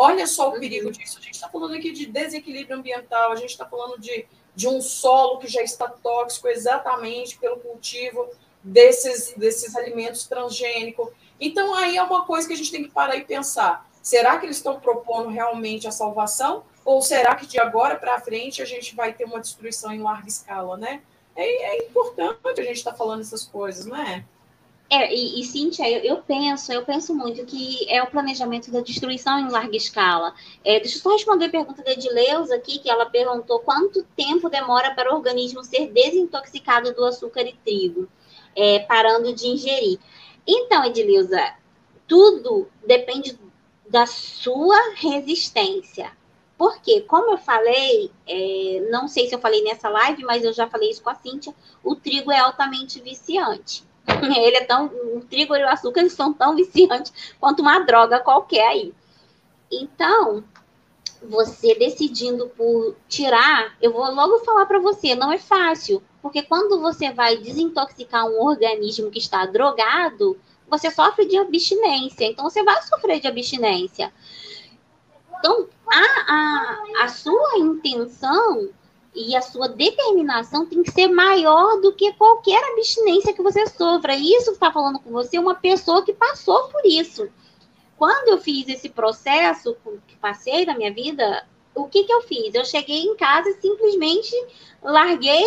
Olha 0.00 0.28
só 0.28 0.50
o 0.50 0.60
perigo 0.60 0.92
disso. 0.92 1.18
A 1.18 1.20
gente 1.20 1.34
está 1.34 1.48
falando 1.48 1.74
aqui 1.74 1.90
de 1.90 2.06
desequilíbrio 2.06 2.76
ambiental, 2.76 3.32
a 3.32 3.36
gente 3.36 3.50
está 3.50 3.66
falando 3.66 4.00
de, 4.00 4.26
de 4.54 4.68
um 4.68 4.80
solo 4.80 5.38
que 5.38 5.48
já 5.48 5.60
está 5.60 5.88
tóxico 5.88 6.46
exatamente 6.46 7.36
pelo 7.36 7.56
cultivo 7.56 8.28
desses, 8.62 9.34
desses 9.36 9.74
alimentos 9.74 10.28
transgênicos. 10.28 11.08
Então, 11.40 11.74
aí 11.74 11.96
é 11.96 12.02
uma 12.02 12.24
coisa 12.24 12.46
que 12.46 12.54
a 12.54 12.56
gente 12.56 12.70
tem 12.70 12.84
que 12.84 12.90
parar 12.90 13.16
e 13.16 13.24
pensar. 13.24 13.90
Será 14.00 14.38
que 14.38 14.46
eles 14.46 14.58
estão 14.58 14.78
propondo 14.78 15.30
realmente 15.30 15.88
a 15.88 15.90
salvação? 15.90 16.62
Ou 16.84 17.02
será 17.02 17.34
que 17.34 17.46
de 17.46 17.58
agora 17.58 17.96
para 17.96 18.20
frente 18.20 18.62
a 18.62 18.64
gente 18.64 18.94
vai 18.94 19.12
ter 19.12 19.24
uma 19.24 19.40
destruição 19.40 19.92
em 19.92 20.00
larga 20.00 20.28
escala, 20.28 20.76
né? 20.76 21.02
é, 21.38 21.76
é 21.76 21.86
importante 21.86 22.60
a 22.60 22.64
gente 22.64 22.78
estar 22.78 22.90
tá 22.90 22.96
falando 22.96 23.20
essas 23.20 23.44
coisas, 23.44 23.86
não 23.86 23.96
é? 23.96 24.24
É, 24.90 25.14
e, 25.14 25.40
e 25.40 25.44
Cíntia, 25.44 25.88
eu, 25.90 26.00
eu, 26.02 26.22
penso, 26.22 26.72
eu 26.72 26.82
penso 26.82 27.14
muito 27.14 27.44
que 27.44 27.86
é 27.90 28.02
o 28.02 28.06
planejamento 28.10 28.70
da 28.70 28.80
destruição 28.80 29.38
em 29.38 29.50
larga 29.50 29.76
escala. 29.76 30.34
É, 30.64 30.80
deixa 30.80 30.96
eu 30.96 31.02
só 31.02 31.12
responder 31.12 31.46
a 31.46 31.50
pergunta 31.50 31.82
da 31.82 31.92
Edileuza 31.92 32.54
aqui, 32.54 32.78
que 32.78 32.88
ela 32.90 33.04
perguntou 33.04 33.60
quanto 33.60 34.02
tempo 34.16 34.48
demora 34.48 34.94
para 34.94 35.12
o 35.12 35.16
organismo 35.16 35.62
ser 35.62 35.88
desintoxicado 35.88 36.94
do 36.94 37.04
açúcar 37.04 37.42
e 37.42 37.52
trigo, 37.52 38.08
é, 38.56 38.78
parando 38.80 39.34
de 39.34 39.48
ingerir. 39.48 39.98
Então, 40.46 40.82
Edileuza, 40.84 41.54
tudo 42.06 42.66
depende 42.86 43.38
da 43.86 44.06
sua 44.06 44.94
resistência. 44.94 46.16
Porque, 46.56 47.02
como 47.02 47.32
eu 47.32 47.38
falei, 47.38 48.10
é, 48.26 48.88
não 48.90 49.06
sei 49.06 49.28
se 49.28 49.34
eu 49.34 49.38
falei 49.38 49.62
nessa 49.62 49.88
live, 49.90 50.24
mas 50.24 50.42
eu 50.42 50.52
já 50.52 50.66
falei 50.66 50.90
isso 50.90 51.02
com 51.02 51.10
a 51.10 51.14
Cíntia, 51.14 51.54
o 51.84 51.94
trigo 51.94 52.32
é 52.32 52.38
altamente 52.38 53.00
viciante. 53.00 53.86
Ele 54.22 54.56
é 54.56 54.64
tão. 54.64 54.86
O 54.86 55.20
trigo 55.20 55.54
e 55.56 55.62
o 55.62 55.68
açúcar 55.68 56.08
são 56.10 56.32
tão 56.32 56.56
viciantes 56.56 57.12
quanto 57.38 57.60
uma 57.60 57.80
droga 57.80 58.20
qualquer 58.20 58.66
aí. 58.66 58.94
Então, 59.70 60.42
você 61.22 61.74
decidindo 61.74 62.48
por 62.48 62.96
tirar, 63.08 63.76
eu 63.80 63.92
vou 63.92 64.10
logo 64.12 64.38
falar 64.40 64.66
para 64.66 64.78
você, 64.78 65.14
não 65.14 65.32
é 65.32 65.38
fácil. 65.38 66.02
Porque 66.22 66.42
quando 66.42 66.80
você 66.80 67.12
vai 67.12 67.36
desintoxicar 67.36 68.26
um 68.26 68.40
organismo 68.40 69.10
que 69.10 69.18
está 69.18 69.46
drogado, 69.46 70.38
você 70.68 70.90
sofre 70.90 71.26
de 71.26 71.36
abstinência. 71.36 72.24
Então, 72.24 72.48
você 72.48 72.62
vai 72.62 72.80
sofrer 72.82 73.20
de 73.20 73.28
abstinência. 73.28 74.12
Então, 75.38 75.68
a, 75.86 76.32
a, 76.32 77.04
a 77.04 77.08
sua 77.08 77.58
intenção 77.58 78.70
e 79.18 79.34
a 79.34 79.42
sua 79.42 79.68
determinação 79.68 80.64
tem 80.64 80.80
que 80.80 80.92
ser 80.92 81.08
maior 81.08 81.80
do 81.80 81.92
que 81.92 82.12
qualquer 82.12 82.62
abstinência 82.72 83.32
que 83.32 83.42
você 83.42 83.66
sofra. 83.66 84.14
Isso 84.14 84.52
está 84.52 84.70
falando 84.70 85.00
com 85.00 85.10
você 85.10 85.38
uma 85.38 85.56
pessoa 85.56 86.04
que 86.04 86.12
passou 86.12 86.68
por 86.68 86.86
isso. 86.86 87.28
Quando 87.96 88.28
eu 88.28 88.38
fiz 88.38 88.68
esse 88.68 88.88
processo 88.88 89.76
que 90.06 90.14
passei 90.16 90.64
na 90.64 90.76
minha 90.76 90.94
vida, 90.94 91.44
o 91.74 91.88
que, 91.88 92.04
que 92.04 92.12
eu 92.12 92.22
fiz? 92.22 92.54
Eu 92.54 92.64
cheguei 92.64 93.00
em 93.00 93.16
casa 93.16 93.48
e 93.50 93.60
simplesmente 93.60 94.32
larguei 94.80 95.44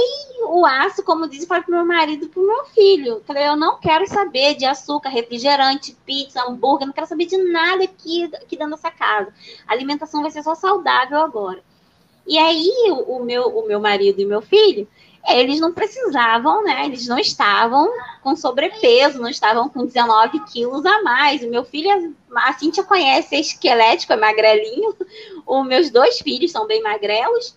o 0.49 0.65
aço, 0.65 1.01
como 1.03 1.29
disse, 1.29 1.47
para 1.47 1.65
o 1.65 1.71
meu 1.71 1.85
marido 1.85 2.25
e 2.25 2.27
para 2.27 2.41
o 2.41 2.45
meu 2.45 2.65
filho. 2.65 3.23
Falei, 3.25 3.47
eu 3.47 3.55
não 3.55 3.79
quero 3.79 4.05
saber 4.05 4.55
de 4.55 4.65
açúcar, 4.65 5.07
refrigerante, 5.07 5.95
pizza, 6.05 6.43
hambúrguer, 6.43 6.87
não 6.87 6.93
quero 6.93 7.07
saber 7.07 7.25
de 7.25 7.37
nada 7.37 7.85
aqui, 7.85 8.25
aqui 8.35 8.57
dentro 8.57 8.75
dessa 8.75 8.91
casa. 8.91 9.33
A 9.65 9.71
alimentação 9.71 10.21
vai 10.21 10.31
ser 10.31 10.43
só 10.43 10.55
saudável 10.55 11.19
agora. 11.19 11.63
E 12.25 12.37
aí, 12.37 12.71
o, 13.07 13.19
meu, 13.19 13.47
o 13.47 13.67
meu 13.67 13.79
marido 13.79 14.21
e 14.21 14.25
meu 14.25 14.41
filho, 14.41 14.87
eles 15.27 15.59
não 15.59 15.71
precisavam, 15.71 16.63
né? 16.63 16.85
Eles 16.85 17.07
não 17.07 17.19
estavam 17.19 17.89
com 18.23 18.35
sobrepeso, 18.35 19.21
não 19.21 19.29
estavam 19.29 19.69
com 19.69 19.85
19 19.85 20.39
quilos 20.51 20.85
a 20.85 21.01
mais. 21.03 21.43
O 21.43 21.49
meu 21.49 21.63
filho, 21.63 22.15
a 22.35 22.53
Cintia 22.53 22.83
conhece, 22.83 23.35
é 23.35 23.39
esquelético, 23.39 24.13
é 24.13 24.17
magrelinho. 24.17 24.95
Os 25.45 25.67
meus 25.67 25.89
dois 25.89 26.19
filhos 26.19 26.51
são 26.51 26.65
bem 26.65 26.81
magrelos. 26.81 27.55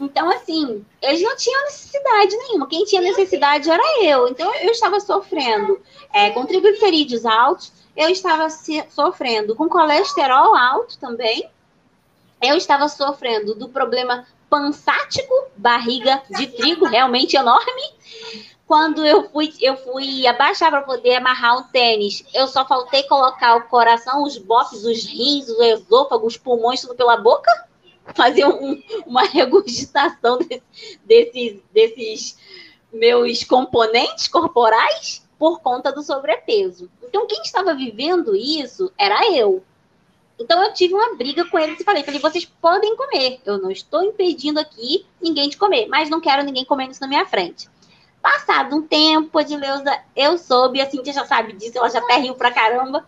Então, 0.00 0.30
assim, 0.30 0.84
eles 1.02 1.22
não 1.22 1.36
tinham 1.36 1.64
necessidade 1.64 2.36
nenhuma. 2.36 2.68
Quem 2.68 2.84
tinha 2.84 3.00
necessidade 3.00 3.68
era 3.68 3.82
eu. 4.04 4.28
Então, 4.28 4.52
eu 4.56 4.70
estava 4.70 5.00
sofrendo 5.00 5.80
é, 6.12 6.30
com 6.30 6.46
triglicerídeos 6.46 7.26
altos, 7.26 7.72
eu 7.96 8.08
estava 8.08 8.48
sofrendo 8.90 9.56
com 9.56 9.68
colesterol 9.68 10.54
alto 10.54 10.98
também. 10.98 11.50
Eu 12.40 12.56
estava 12.56 12.88
sofrendo 12.88 13.54
do 13.54 13.68
problema 13.68 14.26
pansático, 14.48 15.34
barriga 15.56 16.22
de 16.30 16.46
trigo 16.46 16.86
realmente 16.86 17.36
enorme. 17.36 17.82
Quando 18.66 19.04
eu 19.04 19.28
fui, 19.30 19.52
eu 19.60 19.76
fui 19.78 20.26
abaixar 20.26 20.70
para 20.70 20.82
poder 20.82 21.16
amarrar 21.16 21.58
o 21.58 21.64
tênis, 21.64 22.22
eu 22.34 22.46
só 22.46 22.66
faltei 22.66 23.02
colocar 23.04 23.56
o 23.56 23.68
coração, 23.68 24.22
os 24.22 24.36
bofes, 24.36 24.84
os 24.84 25.04
rins, 25.04 25.48
o 25.48 25.62
esôfago, 25.62 26.26
os 26.26 26.36
pulmões, 26.36 26.82
tudo 26.82 26.94
pela 26.94 27.16
boca, 27.16 27.50
fazer 28.14 28.44
um, 28.44 28.82
uma 29.06 29.22
regurgitação 29.22 30.38
desse, 30.38 30.62
desses, 31.04 31.60
desses 31.72 32.38
meus 32.92 33.42
componentes 33.44 34.28
corporais 34.28 35.26
por 35.38 35.60
conta 35.60 35.92
do 35.92 36.02
sobrepeso. 36.02 36.90
Então, 37.02 37.26
quem 37.26 37.40
estava 37.40 37.74
vivendo 37.74 38.36
isso 38.36 38.92
era 38.98 39.32
eu. 39.32 39.62
Então 40.38 40.62
eu 40.62 40.72
tive 40.72 40.94
uma 40.94 41.16
briga 41.16 41.44
com 41.44 41.58
eles 41.58 41.80
e 41.80 41.84
falei, 41.84 42.04
falei, 42.04 42.20
vocês 42.20 42.44
podem 42.44 42.96
comer. 42.96 43.40
Eu 43.44 43.58
não 43.58 43.70
estou 43.70 44.02
impedindo 44.02 44.60
aqui 44.60 45.04
ninguém 45.20 45.48
de 45.48 45.56
comer, 45.56 45.88
mas 45.88 46.08
não 46.08 46.20
quero 46.20 46.44
ninguém 46.44 46.64
comendo 46.64 46.92
isso 46.92 47.00
na 47.00 47.08
minha 47.08 47.26
frente. 47.26 47.68
Passado 48.22 48.76
um 48.76 48.82
tempo, 48.82 49.40
Edileuza, 49.40 49.96
eu 50.14 50.38
soube, 50.38 50.80
a 50.80 50.90
Cintia 50.90 51.12
já 51.12 51.24
sabe 51.24 51.52
disso, 51.52 51.78
ela 51.78 51.88
já 51.88 51.98
até 51.98 52.16
riu 52.16 52.34
pra 52.34 52.50
caramba, 52.50 53.06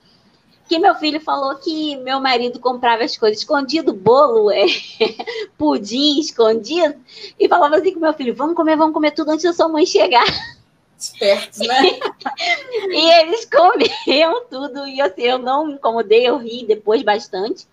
que 0.69 0.79
meu 0.79 0.95
filho 0.95 1.21
falou 1.21 1.57
que 1.57 1.97
meu 1.97 2.21
marido 2.21 2.61
comprava 2.61 3.03
as 3.03 3.17
coisas 3.17 3.39
escondido, 3.39 3.93
bolo, 3.93 4.53
é, 4.53 4.67
pudim 5.59 6.21
escondido, 6.21 6.95
e 7.39 7.49
falava 7.49 7.77
assim 7.77 7.93
com 7.93 8.01
meu 8.01 8.15
filho, 8.15 8.35
vamos 8.35 8.55
comer, 8.55 8.77
vamos 8.77 8.95
comer 8.95 9.11
tudo 9.11 9.33
antes 9.33 9.45
da 9.45 9.53
sua 9.53 9.69
mãe 9.69 9.85
chegar 9.85 10.25
espertos, 11.05 11.59
né? 11.59 11.81
e 12.91 13.11
eles 13.21 13.45
comiam 13.47 14.45
tudo, 14.47 14.87
e 14.87 15.01
assim, 15.01 15.23
eu 15.23 15.39
não 15.39 15.67
me 15.67 15.75
incomodei, 15.75 16.29
eu 16.29 16.39
ri 16.39 16.65
depois 16.67 17.03
bastante. 17.03 17.67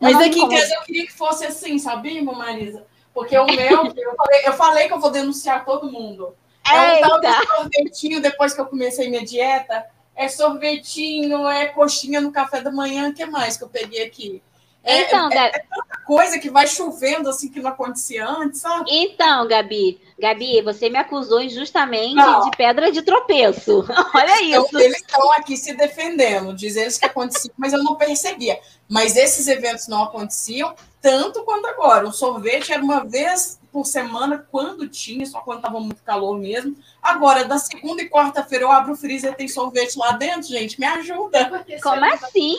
Mas 0.00 0.16
aqui 0.16 0.40
em 0.40 0.48
casa 0.48 0.74
eu 0.74 0.82
queria 0.82 1.06
que 1.06 1.12
fosse 1.12 1.44
assim, 1.44 1.78
sabia, 1.78 2.22
Marisa? 2.22 2.86
Porque 3.12 3.36
o 3.36 3.46
meu, 3.46 3.86
eu 3.86 4.16
falei, 4.16 4.40
eu 4.46 4.52
falei 4.54 4.86
que 4.88 4.94
eu 4.94 5.00
vou 5.00 5.10
denunciar 5.10 5.64
todo 5.64 5.90
mundo. 5.92 6.34
É 6.66 6.96
um 6.96 7.00
tal 7.00 7.20
de 7.20 7.46
sorvetinho 7.46 8.22
depois 8.22 8.54
que 8.54 8.60
eu 8.60 8.66
comecei 8.66 9.08
minha 9.10 9.24
dieta. 9.24 9.84
É 10.14 10.28
sorvetinho, 10.28 11.48
é 11.48 11.66
coxinha 11.66 12.20
no 12.20 12.32
café 12.32 12.60
da 12.60 12.70
manhã, 12.70 13.08
o 13.08 13.14
que 13.14 13.24
mais 13.26 13.56
que 13.56 13.64
eu 13.64 13.68
peguei 13.68 14.02
aqui? 14.02 14.42
É, 14.82 15.02
então, 15.02 15.28
é, 15.30 15.48
é, 15.48 15.50
tanta 15.50 15.98
coisa 16.06 16.38
que 16.38 16.48
vai 16.48 16.66
chovendo 16.66 17.28
assim 17.28 17.50
que 17.50 17.60
não 17.60 17.70
acontecia 17.70 18.26
antes, 18.26 18.60
sabe? 18.60 18.86
Então, 18.88 19.46
Gabi, 19.46 20.00
Gabi, 20.18 20.62
você 20.62 20.88
me 20.88 20.96
acusou 20.96 21.40
injustamente 21.40 22.14
não. 22.14 22.48
de 22.48 22.56
pedra 22.56 22.90
de 22.90 23.02
tropeço. 23.02 23.84
Olha 24.14 24.42
então, 24.42 24.64
isso. 24.64 24.78
Eles 24.78 24.96
estão 24.96 25.32
aqui 25.32 25.56
se 25.56 25.74
defendendo, 25.74 26.54
diz 26.54 26.76
eles 26.76 26.98
que 26.98 27.04
acontecia, 27.04 27.50
mas 27.56 27.72
eu 27.72 27.82
não 27.82 27.96
percebia. 27.96 28.58
Mas 28.88 29.16
esses 29.16 29.46
eventos 29.48 29.86
não 29.86 30.02
aconteciam 30.02 30.74
tanto 31.00 31.42
quanto 31.44 31.66
agora. 31.66 32.08
O 32.08 32.12
sorvete 32.12 32.72
era 32.72 32.82
uma 32.82 33.04
vez 33.04 33.60
por 33.70 33.86
semana, 33.86 34.44
quando 34.50 34.88
tinha, 34.88 35.24
só 35.26 35.40
quando 35.40 35.58
estava 35.58 35.78
muito 35.78 36.02
calor 36.02 36.36
mesmo. 36.38 36.76
Agora, 37.00 37.44
da 37.44 37.58
segunda 37.58 38.02
e 38.02 38.10
quarta-feira, 38.10 38.64
eu 38.64 38.72
abro 38.72 38.92
o 38.92 38.96
freezer 38.96 39.32
e 39.32 39.36
tem 39.36 39.46
sorvete 39.46 39.96
lá 39.96 40.12
dentro, 40.12 40.48
gente. 40.48 40.80
Me 40.80 40.86
ajuda. 40.86 41.50
Como 41.82 42.04
assim? 42.04 42.58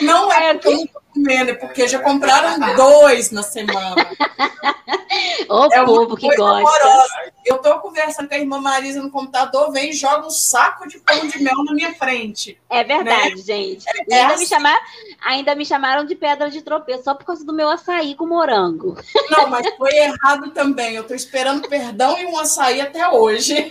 Não 0.00 0.32
é, 0.32 0.50
é 0.50 0.54
porque 0.54 0.68
eu 0.68 0.76
não 0.76 0.86
tô 0.86 1.00
comendo, 1.12 1.50
é 1.50 1.54
porque 1.54 1.88
já 1.88 2.00
compraram 2.00 2.74
dois 2.76 3.30
na 3.30 3.42
semana. 3.42 4.06
O 5.48 5.72
é 5.72 5.84
povo 5.84 6.16
que 6.16 6.26
gosta. 6.36 6.58
Amorosa. 6.58 7.32
Eu 7.44 7.58
tô 7.58 7.78
conversando 7.80 8.28
com 8.28 8.34
a 8.34 8.38
irmã 8.38 8.58
Marisa 8.58 9.02
no 9.02 9.10
computador, 9.10 9.70
vem 9.70 9.90
e 9.90 9.92
joga 9.92 10.26
um 10.26 10.30
saco 10.30 10.88
de 10.88 10.98
pão 10.98 11.26
de 11.26 11.42
mel 11.42 11.62
na 11.64 11.74
minha 11.74 11.94
frente. 11.94 12.58
É 12.70 12.82
verdade, 12.82 13.36
né? 13.36 13.42
gente. 13.42 13.84
É 14.10 14.14
ainda, 14.14 14.34
assim. 14.34 14.44
me 14.44 14.48
chamar, 14.48 14.80
ainda 15.22 15.54
me 15.54 15.64
chamaram 15.66 16.04
de 16.04 16.14
pedra 16.14 16.50
de 16.50 16.62
tropeço 16.62 17.04
só 17.04 17.14
por 17.14 17.26
causa 17.26 17.44
do 17.44 17.52
meu 17.52 17.68
açaí 17.68 18.14
com 18.14 18.26
morango. 18.26 18.96
Não, 19.30 19.46
mas 19.48 19.68
foi 19.76 19.94
errado 19.94 20.50
também. 20.52 20.94
Eu 20.94 21.04
tô 21.04 21.14
esperando 21.14 21.68
perdão 21.68 22.18
e 22.18 22.24
um 22.26 22.38
açaí 22.38 22.80
até 22.80 23.08
hoje. 23.08 23.70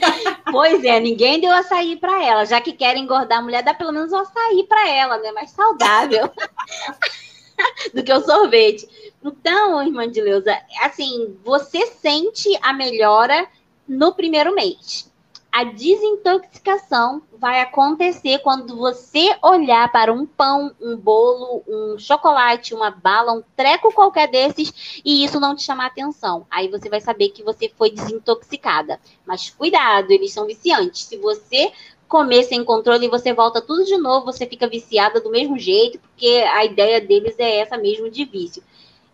Pois 0.51 0.83
é, 0.83 0.99
ninguém 0.99 1.41
deu 1.41 1.51
açaí 1.51 1.95
para 1.95 2.23
ela. 2.23 2.45
Já 2.45 2.61
que 2.61 2.73
quer 2.73 2.95
engordar 2.95 3.39
a 3.39 3.41
mulher, 3.41 3.63
dá 3.63 3.73
pelo 3.73 3.91
menos 3.91 4.11
um 4.11 4.17
açaí 4.17 4.63
para 4.69 4.87
ela, 4.87 5.17
né? 5.17 5.31
Mais 5.31 5.51
saudável 5.63 6.29
do 7.93 8.03
que 8.03 8.13
o 8.13 8.21
sorvete. 8.21 8.87
Então, 9.23 9.81
irmã 9.81 10.09
de 10.09 10.21
Leusa, 10.21 10.57
assim, 10.81 11.37
você 11.43 11.85
sente 11.87 12.49
a 12.61 12.73
melhora 12.73 13.47
no 13.87 14.13
primeiro 14.13 14.53
mês. 14.53 15.11
A 15.49 15.65
desintoxicação 15.65 17.21
vai 17.37 17.61
acontecer 17.61 18.39
quando 18.39 18.75
você 18.75 19.37
olhar 19.39 19.91
para 19.91 20.11
um 20.11 20.25
pão, 20.25 20.73
um 20.81 20.97
bolo, 20.97 21.63
um 21.67 21.95
chocolate, 21.99 22.73
uma 22.73 22.89
bala, 22.89 23.33
um 23.33 23.43
treco 23.55 23.93
qualquer 23.93 24.27
desses 24.31 25.01
e 25.05 25.23
isso 25.23 25.39
não 25.39 25.55
te 25.55 25.61
chamar 25.61 25.85
atenção. 25.85 26.47
Aí 26.49 26.69
você 26.69 26.89
vai 26.89 26.99
saber 26.99 27.29
que 27.29 27.43
você 27.43 27.69
foi 27.77 27.91
desintoxicada. 27.91 28.99
Mas 29.27 29.51
cuidado, 29.51 30.09
eles 30.09 30.33
são 30.33 30.47
viciantes. 30.47 31.03
Se 31.03 31.17
você 31.17 31.71
comer 32.13 32.43
sem 32.43 32.63
controle, 32.63 33.07
você 33.07 33.33
volta 33.33 33.59
tudo 33.59 33.85
de 33.85 33.97
novo, 33.97 34.27
você 34.27 34.45
fica 34.45 34.67
viciada 34.67 35.19
do 35.19 35.31
mesmo 35.31 35.57
jeito, 35.57 35.97
porque 35.97 36.27
a 36.27 36.63
ideia 36.63 37.01
deles 37.01 37.33
é 37.39 37.57
essa 37.57 37.75
mesmo 37.75 38.07
de 38.07 38.23
vício. 38.23 38.61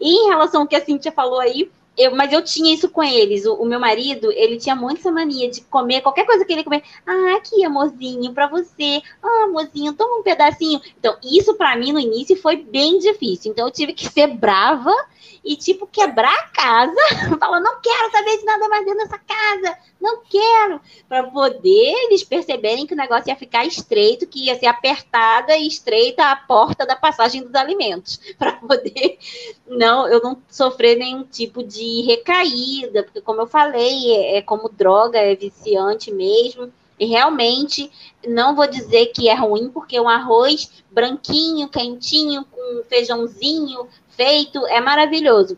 E 0.02 0.26
em 0.26 0.28
relação 0.28 0.64
ao 0.64 0.68
que 0.68 0.76
a 0.76 0.84
Cintia 0.84 1.10
falou 1.10 1.40
aí, 1.40 1.72
eu, 1.98 2.14
mas 2.14 2.34
eu 2.34 2.44
tinha 2.44 2.74
isso 2.74 2.90
com 2.90 3.02
eles. 3.02 3.46
O, 3.46 3.54
o, 3.54 3.66
meu 3.66 3.80
marido, 3.80 4.30
ele 4.34 4.58
tinha 4.58 4.76
muito 4.76 5.00
essa 5.00 5.14
mania 5.14 5.50
de 5.50 5.62
comer 5.62 6.02
qualquer 6.02 6.26
coisa 6.26 6.44
que 6.44 6.52
ele 6.52 6.66
comer. 6.66 6.84
Ah, 7.08 7.38
aqui, 7.38 7.64
amorzinho, 7.64 8.34
para 8.34 8.48
você. 8.48 9.02
Ah, 9.24 9.46
amorzinho, 9.46 9.94
toma 9.94 10.20
um 10.20 10.24
pedacinho. 10.24 10.82
Então, 10.98 11.18
isso 11.24 11.54
para 11.56 11.78
mim 11.78 11.94
no 11.94 12.00
início 12.00 12.36
foi 12.36 12.58
bem 12.58 13.00
difícil. 13.00 13.52
Então, 13.52 13.66
eu 13.66 13.72
tive 13.72 13.94
que 13.94 14.08
ser 14.10 14.28
brava 14.28 14.94
e, 15.44 15.56
tipo, 15.56 15.88
quebrar 15.88 16.34
a 16.34 16.48
casa. 16.50 17.02
Falar, 17.40 17.62
não 17.62 17.80
quero 17.82 18.12
saber 18.12 18.38
de 18.38 18.44
nada 18.44 18.68
mais 18.68 18.86
dentro 18.86 19.00
dessa 19.00 19.20
casa. 19.20 19.78
Não 20.00 20.22
quero. 20.24 20.80
Para 21.08 21.24
poder 21.24 21.94
eles 22.06 22.24
perceberem 22.24 22.88
que 22.88 22.94
o 22.94 22.98
negócio 22.98 23.30
ia 23.30 23.36
ficar 23.36 23.66
estreito, 23.66 24.28
que 24.28 24.46
ia 24.46 24.58
ser 24.58 24.68
apertada 24.68 25.58
e 25.58 25.68
estreita 25.68 26.32
a 26.32 26.36
porta 26.36 26.86
da 26.86 26.96
passagem 26.96 27.44
dos 27.44 27.54
alimentos. 27.54 28.20
Para 28.40 28.54
poder 28.54 29.20
não, 29.68 30.08
eu 30.08 30.22
não 30.22 30.42
sofrer 30.50 30.98
nenhum 30.98 31.24
tipo 31.24 31.64
de 31.64 32.02
recaída. 32.04 33.04
Porque, 33.04 33.22
como 33.22 33.42
eu 33.42 33.48
falei, 33.48 34.12
é, 34.16 34.38
é 34.38 34.42
como 34.42 34.70
droga, 34.70 35.20
é 35.20 35.36
viciante 35.36 36.12
mesmo. 36.12 36.72
E 36.98 37.06
realmente 37.06 37.90
não 38.28 38.56
vou 38.56 38.68
dizer 38.68 39.08
que 39.08 39.30
é 39.30 39.34
ruim, 39.34 39.70
porque 39.70 40.00
um 40.00 40.10
arroz 40.10 40.84
branquinho, 40.92 41.70
quentinho, 41.70 42.46
com 42.46 42.84
feijãozinho, 42.90 43.88
feito, 44.10 44.66
é 44.68 44.82
maravilhoso. 44.82 45.58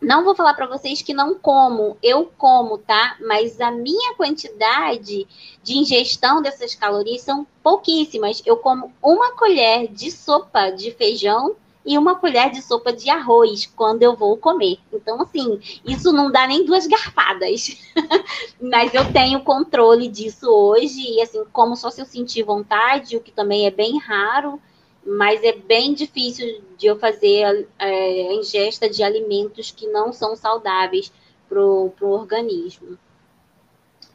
Não 0.00 0.24
vou 0.24 0.34
falar 0.34 0.54
para 0.54 0.66
vocês 0.66 1.02
que 1.02 1.12
não 1.12 1.34
como, 1.34 1.96
eu 2.02 2.30
como, 2.38 2.78
tá? 2.78 3.16
Mas 3.20 3.60
a 3.60 3.70
minha 3.70 4.14
quantidade 4.14 5.26
de 5.62 5.76
ingestão 5.76 6.40
dessas 6.40 6.74
calorias 6.74 7.22
são 7.22 7.46
pouquíssimas. 7.62 8.40
Eu 8.46 8.58
como 8.58 8.92
uma 9.02 9.32
colher 9.32 9.88
de 9.88 10.10
sopa 10.12 10.70
de 10.70 10.92
feijão 10.92 11.56
e 11.84 11.98
uma 11.98 12.14
colher 12.14 12.50
de 12.50 12.62
sopa 12.62 12.92
de 12.92 13.10
arroz 13.10 13.66
quando 13.66 14.02
eu 14.02 14.14
vou 14.14 14.36
comer. 14.36 14.78
Então, 14.92 15.20
assim, 15.22 15.58
isso 15.84 16.12
não 16.12 16.30
dá 16.30 16.46
nem 16.46 16.64
duas 16.64 16.86
garfadas. 16.86 17.76
Mas 18.60 18.92
eu 18.94 19.10
tenho 19.12 19.40
controle 19.40 20.06
disso 20.06 20.48
hoje, 20.48 21.00
e 21.00 21.22
assim, 21.22 21.42
como 21.50 21.74
só 21.74 21.90
se 21.90 22.00
eu 22.00 22.06
sentir 22.06 22.42
vontade, 22.42 23.16
o 23.16 23.20
que 23.20 23.32
também 23.32 23.66
é 23.66 23.70
bem 23.70 23.98
raro 23.98 24.60
mas 25.08 25.42
é 25.42 25.52
bem 25.52 25.94
difícil 25.94 26.62
de 26.76 26.86
eu 26.86 26.98
fazer 26.98 27.66
é, 27.78 28.28
a 28.28 28.34
ingesta 28.34 28.90
de 28.90 29.02
alimentos 29.02 29.70
que 29.70 29.86
não 29.86 30.12
são 30.12 30.36
saudáveis 30.36 31.10
para 31.48 31.64
o 31.64 31.94
organismo. 32.02 32.98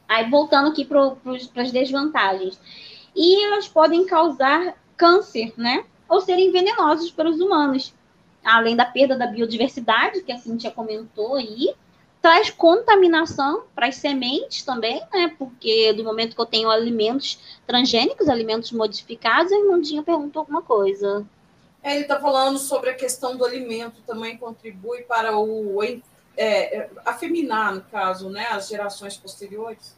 Aí, 0.08 0.30
voltando 0.30 0.68
aqui 0.68 0.84
para 0.84 1.16
as 1.56 1.72
desvantagens. 1.72 2.60
E 3.16 3.44
elas 3.44 3.66
podem 3.66 4.06
causar 4.06 4.76
câncer, 4.96 5.52
né? 5.56 5.84
Ou 6.08 6.20
serem 6.20 6.52
venenosos 6.52 7.10
para 7.10 7.28
os 7.28 7.40
humanos. 7.40 7.92
Além 8.44 8.76
da 8.76 8.84
perda 8.84 9.16
da 9.16 9.26
biodiversidade, 9.26 10.22
que 10.22 10.30
a 10.30 10.38
Cintia 10.38 10.70
comentou 10.70 11.34
aí, 11.34 11.74
traz 12.24 12.48
contaminação 12.48 13.64
para 13.74 13.88
as 13.88 13.96
sementes 13.96 14.62
também, 14.62 14.98
né? 15.12 15.36
Porque 15.38 15.92
do 15.92 16.02
momento 16.02 16.34
que 16.34 16.40
eu 16.40 16.46
tenho 16.46 16.70
alimentos 16.70 17.38
transgênicos, 17.66 18.30
alimentos 18.30 18.72
modificados, 18.72 19.52
a 19.52 19.58
Irmandinha 19.58 20.02
perguntou 20.02 20.40
alguma 20.40 20.62
coisa. 20.62 21.26
É, 21.82 21.92
ele 21.92 22.04
está 22.04 22.18
falando 22.18 22.58
sobre 22.58 22.88
a 22.88 22.94
questão 22.94 23.36
do 23.36 23.44
alimento 23.44 24.00
também 24.06 24.38
contribui 24.38 25.02
para 25.02 25.36
o 25.36 25.82
é, 25.82 25.98
é, 26.34 26.90
afeminar, 27.04 27.74
no 27.74 27.82
caso, 27.82 28.30
né, 28.30 28.46
as 28.46 28.68
gerações 28.68 29.18
posteriores. 29.18 29.94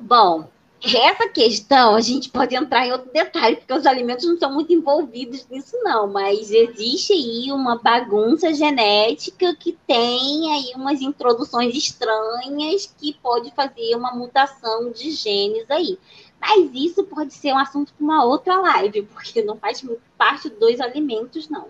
Bom, 0.00 0.48
essa 0.82 1.28
questão, 1.28 1.96
a 1.96 2.00
gente 2.00 2.30
pode 2.30 2.54
entrar 2.54 2.86
em 2.86 2.92
outro 2.92 3.10
detalhe, 3.12 3.56
porque 3.56 3.72
os 3.72 3.84
alimentos 3.84 4.24
não 4.24 4.34
estão 4.34 4.52
muito 4.52 4.72
envolvidos 4.72 5.46
nisso, 5.48 5.76
não, 5.82 6.06
mas 6.06 6.52
existe 6.52 7.12
aí 7.12 7.50
uma 7.50 7.76
bagunça 7.78 8.52
genética 8.54 9.56
que 9.56 9.76
tem 9.86 10.52
aí 10.52 10.72
umas 10.76 11.00
introduções 11.00 11.74
estranhas 11.74 12.94
que 12.96 13.12
pode 13.14 13.50
fazer 13.52 13.96
uma 13.96 14.12
mutação 14.14 14.92
de 14.92 15.10
genes 15.10 15.68
aí. 15.68 15.98
Mas 16.40 16.70
isso 16.72 17.02
pode 17.04 17.34
ser 17.34 17.52
um 17.52 17.58
assunto 17.58 17.92
para 17.92 18.04
uma 18.04 18.24
outra 18.24 18.60
live, 18.60 19.02
porque 19.02 19.42
não 19.42 19.56
faz 19.56 19.84
parte 20.16 20.48
dos 20.48 20.80
alimentos, 20.80 21.48
não. 21.48 21.66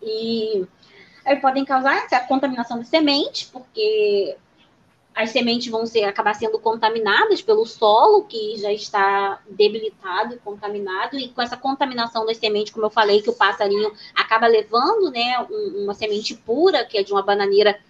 E 0.00 0.64
aí 1.24 1.36
podem 1.36 1.64
causar 1.64 1.96
essa 1.96 2.20
contaminação 2.20 2.78
de 2.78 2.86
semente, 2.86 3.48
porque 3.52 4.36
as 5.18 5.30
sementes 5.30 5.66
vão 5.66 5.84
ser, 5.84 6.04
acabar 6.04 6.32
sendo 6.32 6.60
contaminadas 6.60 7.42
pelo 7.42 7.66
solo, 7.66 8.22
que 8.22 8.56
já 8.56 8.72
está 8.72 9.40
debilitado 9.50 10.34
e 10.34 10.38
contaminado, 10.38 11.18
e 11.18 11.28
com 11.30 11.42
essa 11.42 11.56
contaminação 11.56 12.24
das 12.24 12.36
sementes, 12.36 12.72
como 12.72 12.86
eu 12.86 12.90
falei, 12.90 13.20
que 13.20 13.28
o 13.28 13.34
passarinho 13.34 13.92
acaba 14.14 14.46
levando, 14.46 15.10
né, 15.10 15.44
um, 15.50 15.82
uma 15.82 15.92
semente 15.92 16.36
pura, 16.36 16.84
que 16.84 16.96
é 16.96 17.02
de 17.02 17.10
uma 17.10 17.20
bananeira 17.20 17.80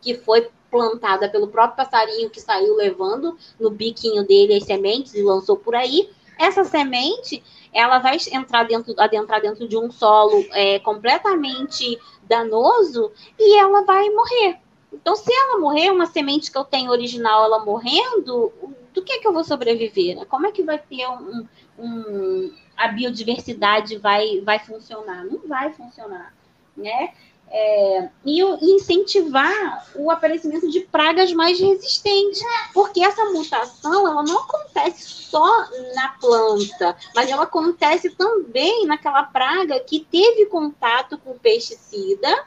que 0.00 0.14
foi 0.16 0.48
plantada 0.68 1.28
pelo 1.28 1.46
próprio 1.46 1.76
passarinho 1.76 2.28
que 2.28 2.40
saiu 2.40 2.74
levando 2.74 3.38
no 3.60 3.70
biquinho 3.70 4.26
dele 4.26 4.56
as 4.56 4.64
sementes 4.64 5.14
e 5.14 5.22
lançou 5.22 5.56
por 5.56 5.76
aí. 5.76 6.10
Essa 6.36 6.64
semente, 6.64 7.40
ela 7.72 8.00
vai 8.00 8.16
entrar 8.32 8.64
dentro, 8.64 8.92
adentrar 8.98 9.40
dentro 9.40 9.68
de 9.68 9.76
um 9.76 9.92
solo 9.92 10.44
é, 10.50 10.80
completamente 10.80 11.96
danoso 12.24 13.12
e 13.38 13.56
ela 13.56 13.82
vai 13.82 14.10
morrer 14.10 14.63
então, 14.94 15.16
se 15.16 15.32
ela 15.32 15.58
morrer, 15.58 15.90
uma 15.90 16.06
semente 16.06 16.50
que 16.50 16.58
eu 16.58 16.64
tenho 16.64 16.90
original, 16.90 17.44
ela 17.44 17.64
morrendo, 17.64 18.52
do 18.92 19.02
que 19.02 19.12
é 19.12 19.18
que 19.18 19.26
eu 19.26 19.32
vou 19.32 19.44
sobreviver? 19.44 20.16
Né? 20.16 20.24
Como 20.24 20.46
é 20.46 20.52
que 20.52 20.62
vai 20.62 20.78
ter 20.78 21.06
um, 21.08 21.46
um, 21.78 22.54
a 22.76 22.88
biodiversidade 22.88 23.98
vai, 23.98 24.40
vai 24.40 24.58
funcionar? 24.58 25.24
Não 25.24 25.40
vai 25.46 25.72
funcionar, 25.72 26.32
né? 26.76 27.12
É, 27.56 28.08
e, 28.24 28.42
incentivar 28.74 29.86
o 29.94 30.10
aparecimento 30.10 30.68
de 30.70 30.80
pragas 30.80 31.32
mais 31.32 31.60
resistentes, 31.60 32.42
porque 32.72 33.04
essa 33.04 33.26
mutação 33.26 34.08
ela 34.08 34.22
não 34.24 34.40
acontece 34.40 35.04
só 35.04 35.46
na 35.94 36.08
planta, 36.20 36.96
mas 37.14 37.30
ela 37.30 37.44
acontece 37.44 38.10
também 38.10 38.86
naquela 38.86 39.22
praga 39.24 39.78
que 39.78 40.00
teve 40.00 40.46
contato 40.46 41.18
com 41.18 41.38
pesticida 41.38 42.44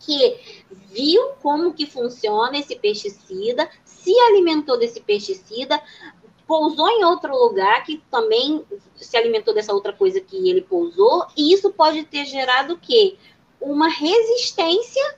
que 0.00 0.64
viu 0.92 1.30
como 1.42 1.72
que 1.72 1.86
funciona 1.86 2.58
esse 2.58 2.76
pesticida, 2.76 3.68
se 3.84 4.12
alimentou 4.20 4.78
desse 4.78 5.00
pesticida, 5.00 5.80
pousou 6.46 6.88
em 6.88 7.04
outro 7.04 7.34
lugar 7.34 7.84
que 7.84 8.02
também 8.10 8.64
se 8.96 9.16
alimentou 9.16 9.54
dessa 9.54 9.72
outra 9.72 9.92
coisa 9.92 10.20
que 10.20 10.48
ele 10.48 10.60
pousou, 10.60 11.26
e 11.36 11.52
isso 11.52 11.72
pode 11.72 12.04
ter 12.04 12.26
gerado 12.26 12.74
o 12.74 12.78
quê? 12.78 13.16
uma 13.64 13.88
resistência 13.88 15.16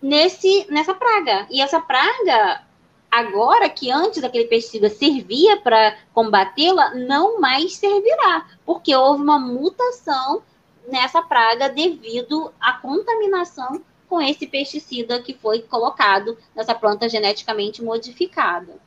nesse, 0.00 0.66
nessa 0.70 0.94
praga. 0.94 1.46
E 1.50 1.60
essa 1.60 1.80
praga, 1.80 2.62
agora 3.10 3.68
que 3.68 3.90
antes 3.90 4.22
aquele 4.22 4.44
pesticida 4.44 4.88
servia 4.88 5.58
para 5.58 5.98
combatê-la, 6.14 6.94
não 6.94 7.40
mais 7.40 7.74
servirá, 7.74 8.46
porque 8.64 8.94
houve 8.94 9.22
uma 9.22 9.38
mutação 9.38 10.42
nessa 10.88 11.22
praga 11.22 11.68
devido 11.68 12.52
à 12.60 12.74
contaminação 12.74 13.82
com 14.08 14.20
esse 14.20 14.46
pesticida 14.46 15.20
que 15.20 15.34
foi 15.34 15.62
colocado 15.62 16.38
nessa 16.54 16.74
planta 16.74 17.08
geneticamente 17.08 17.82
modificada. 17.82 18.78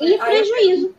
E 0.00 0.14
é, 0.14 0.18
prejuízo. 0.18 0.94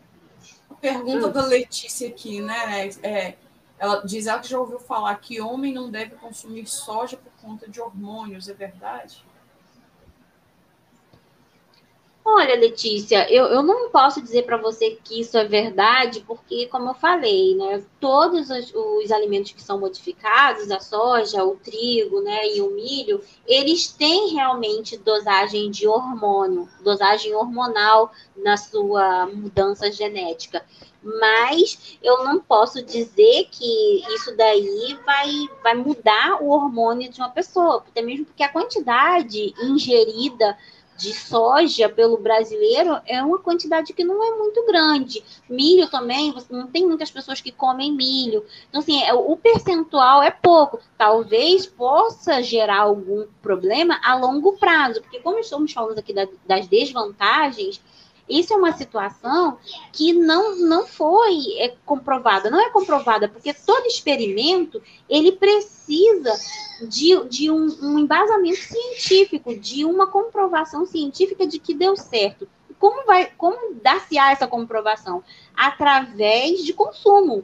A 0.70 0.74
pergunta 0.76 1.28
hum. 1.28 1.32
da 1.32 1.46
Letícia 1.46 2.08
aqui, 2.08 2.42
né? 2.42 2.90
É, 3.04 3.36
ela 3.78 4.02
diz 4.06 4.28
ela 4.28 4.40
que 4.40 4.50
já 4.50 4.60
ouviu 4.60 4.80
falar 4.80 5.16
que 5.16 5.42
homem 5.42 5.74
não 5.74 5.90
deve 5.90 6.16
consumir 6.16 6.66
soja 6.68 7.18
por 7.18 7.32
conta 7.42 7.70
de 7.70 7.80
hormônios, 7.80 8.50
é 8.50 8.54
verdade? 8.54 9.24
Olha, 12.32 12.56
Letícia, 12.56 13.28
eu, 13.30 13.46
eu 13.46 13.64
não 13.64 13.90
posso 13.90 14.22
dizer 14.22 14.44
para 14.44 14.56
você 14.56 14.92
que 15.04 15.20
isso 15.20 15.36
é 15.36 15.46
verdade, 15.46 16.24
porque, 16.28 16.68
como 16.68 16.90
eu 16.90 16.94
falei, 16.94 17.56
né, 17.56 17.84
todos 18.00 18.52
os, 18.52 18.72
os, 18.74 19.12
alimentos 19.12 19.52
que 19.52 19.62
são 19.62 19.80
modificados, 19.80 20.70
a 20.70 20.80
soja, 20.80 21.44
o 21.44 21.56
trigo 21.56 22.22
né, 22.22 22.48
e 22.56 22.62
o 22.62 22.70
milho, 22.70 23.20
eles 23.48 23.88
têm 23.88 24.30
realmente 24.30 24.96
dosagem 24.96 25.72
de 25.72 25.88
hormônio, 25.88 26.70
dosagem 26.82 27.34
hormonal 27.34 28.12
na 28.38 28.56
sua 28.58 29.26
mudança 29.26 29.92
genética. 29.92 30.64
Mas 31.02 31.98
eu 32.04 32.24
não 32.24 32.40
posso 32.40 32.84
dizer 32.84 33.48
que 33.50 34.04
isso 34.14 34.36
daí 34.36 34.98
vai, 35.04 35.32
vai 35.64 35.74
mudar 35.74 36.42
o 36.42 36.50
hormônio 36.50 37.10
de 37.10 37.20
uma 37.20 37.30
pessoa, 37.30 37.84
até 37.88 38.02
mesmo 38.02 38.26
porque 38.26 38.44
a 38.44 38.52
quantidade 38.52 39.54
ingerida 39.62 40.58
de 41.00 41.14
soja 41.14 41.88
pelo 41.88 42.18
brasileiro 42.18 43.00
é 43.08 43.24
uma 43.24 43.40
quantidade 43.40 43.94
que 43.94 44.04
não 44.04 44.22
é 44.22 44.38
muito 44.38 44.66
grande. 44.66 45.24
Milho 45.50 45.90
também, 45.90 46.36
não 46.50 46.68
tem 46.68 46.86
muitas 46.86 47.10
pessoas 47.10 47.40
que 47.40 47.52
comem 47.52 47.94
milho. 47.94 48.46
Então, 48.68 48.82
assim, 48.82 49.02
é, 49.02 49.14
o 49.14 49.36
percentual 49.38 50.22
é 50.22 50.30
pouco. 50.30 50.82
Talvez 50.98 51.66
possa 51.66 52.44
gerar 52.44 52.82
algum 52.82 53.26
problema 53.42 54.00
a 54.04 54.16
longo 54.16 54.58
prazo, 54.58 55.02
porque 55.02 55.22
como 55.22 55.40
estamos 55.40 55.72
falando 55.72 56.00
aqui 56.00 56.14
das 56.46 56.68
desvantagens, 56.68 57.82
isso 58.30 58.54
é 58.54 58.58
uma 58.58 58.72
situação 58.74 59.58
que 59.92 60.14
não, 60.14 60.56
não 60.58 60.86
foi 60.86 61.58
é, 61.58 61.76
comprovada, 61.84 62.52
não 62.52 62.60
é 62.60 62.70
comprovada, 62.70 63.28
porque 63.28 63.54
todo 63.54 63.88
experimento 63.88 64.82
ele 65.10 65.32
precisa 65.32 66.32
de, 66.88 67.28
de 67.28 67.50
um, 67.50 67.68
um 67.82 68.00
embasamento 68.00 68.60
científico, 68.60 69.56
de 69.56 69.84
uma 69.84 70.08
comprovação 70.08 70.86
científica 70.86 71.48
de 71.48 71.58
que 71.58 71.74
deu 71.74 71.96
certo. 71.96 72.48
Como 72.78 73.06
vai, 73.06 73.32
como 73.38 73.74
dar-se-á 73.82 74.32
essa 74.32 74.48
comprovação? 74.48 75.24
Através 75.56 76.64
de 76.64 76.72
consumo. 76.72 77.44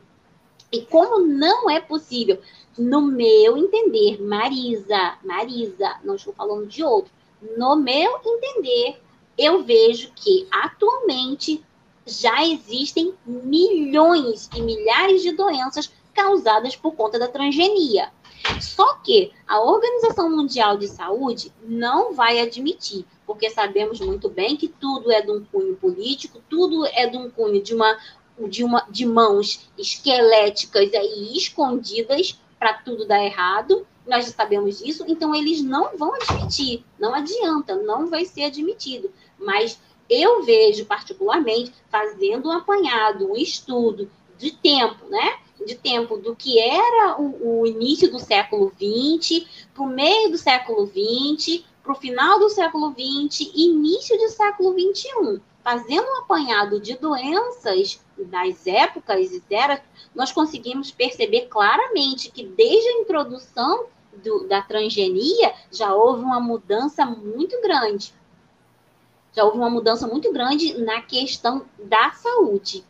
E 0.72 0.82
como 0.82 1.20
não 1.20 1.70
é 1.70 1.82
possível, 1.82 2.40
no 2.78 3.02
meu 3.02 3.58
entender, 3.58 4.22
Marisa, 4.22 5.18
Marisa, 5.24 5.98
não 6.04 6.16
estou 6.16 6.34
falando 6.34 6.68
de 6.68 6.84
outro, 6.84 7.12
no 7.58 7.76
meu 7.76 8.20
entender, 8.24 9.02
eu 9.38 9.64
vejo 9.64 10.12
que 10.16 10.48
atualmente 10.52 11.64
já 12.06 12.46
existem 12.46 13.14
milhões 13.26 14.50
e 14.56 14.62
milhares 14.62 15.22
de 15.22 15.32
doenças 15.32 15.92
causadas 16.14 16.76
por 16.76 16.94
conta 16.96 17.20
da 17.20 17.28
transgenia. 17.28 18.12
Só 18.62 18.96
que 18.98 19.32
a 19.48 19.60
Organização 19.60 20.30
Mundial 20.30 20.78
de 20.78 20.88
Saúde 20.88 21.52
não 21.64 22.14
vai 22.14 22.40
admitir, 22.40 23.06
porque 23.26 23.50
sabemos 23.50 24.00
muito 24.00 24.30
bem 24.30 24.56
que 24.56 24.68
tudo 24.68 25.12
é 25.12 25.22
de 25.22 25.32
um 25.32 25.44
cunho 25.44 25.76
político, 25.76 26.42
tudo 26.48 26.86
é 26.86 27.08
de 27.08 27.18
um 27.18 27.30
cunho 27.30 27.62
de 27.62 27.74
uma 27.74 27.98
de, 28.50 28.66
uma, 28.66 28.86
de 28.90 29.06
mãos 29.06 29.70
esqueléticas 29.78 30.94
aí 30.94 31.38
escondidas 31.38 32.38
para 32.60 32.74
tudo 32.74 33.08
dar 33.08 33.24
errado. 33.24 33.88
Nós 34.06 34.26
já 34.26 34.32
sabemos 34.32 34.80
disso, 34.80 35.04
então 35.08 35.34
eles 35.34 35.62
não 35.62 35.98
vão 35.98 36.14
admitir, 36.14 36.84
não 37.00 37.16
adianta, 37.16 37.76
não 37.76 38.08
vai 38.08 38.26
ser 38.26 38.44
admitido. 38.44 39.10
Mas 39.38 39.80
eu 40.10 40.44
vejo, 40.44 40.86
particularmente, 40.86 41.74
fazendo 41.90 42.50
um 42.50 42.52
apanhado, 42.52 43.32
um 43.32 43.36
estudo 43.36 44.10
de 44.38 44.52
tempo, 44.52 45.06
né? 45.10 45.40
De 45.66 45.76
tempo 45.76 46.18
do 46.18 46.36
que 46.36 46.60
era 46.60 47.20
o, 47.20 47.62
o 47.62 47.68
início 47.68 48.12
do 48.12 48.20
século 48.20 48.72
XX, 48.72 49.46
para 49.74 49.84
o 49.84 49.88
meio 49.88 50.30
do 50.30 50.38
século 50.38 50.86
XX, 50.86 51.64
para 51.82 51.94
o 51.94 51.96
final 51.96 52.40
do 52.40 52.50
século 52.50 52.92
XX 52.92 53.52
início 53.56 54.18
do 54.18 54.30
século 54.30 54.74
XXI. 54.74 55.42
Fazendo 55.64 56.08
um 56.08 56.20
apanhado 56.20 56.80
de 56.80 56.96
doenças 56.96 58.00
das 58.18 58.68
épocas 58.68 59.32
e 59.32 59.44
eras, 59.50 59.82
nós 60.14 60.32
conseguimos 60.32 60.92
perceber 60.92 61.48
claramente 61.48 62.30
que 62.30 62.44
desde 62.44 62.88
a 62.88 63.02
introdução 63.02 63.86
do, 64.24 64.48
da 64.48 64.62
transgenia 64.62 65.54
já 65.72 65.94
houve 65.94 66.22
uma 66.22 66.40
mudança 66.40 67.06
muito 67.06 67.60
grande 67.62 68.14
já 69.36 69.44
houve 69.44 69.58
uma 69.58 69.70
mudança 69.70 70.08
muito 70.08 70.32
grande 70.32 70.78
na 70.80 71.02
questão 71.02 71.66
da 71.78 72.12
saúde. 72.12 72.84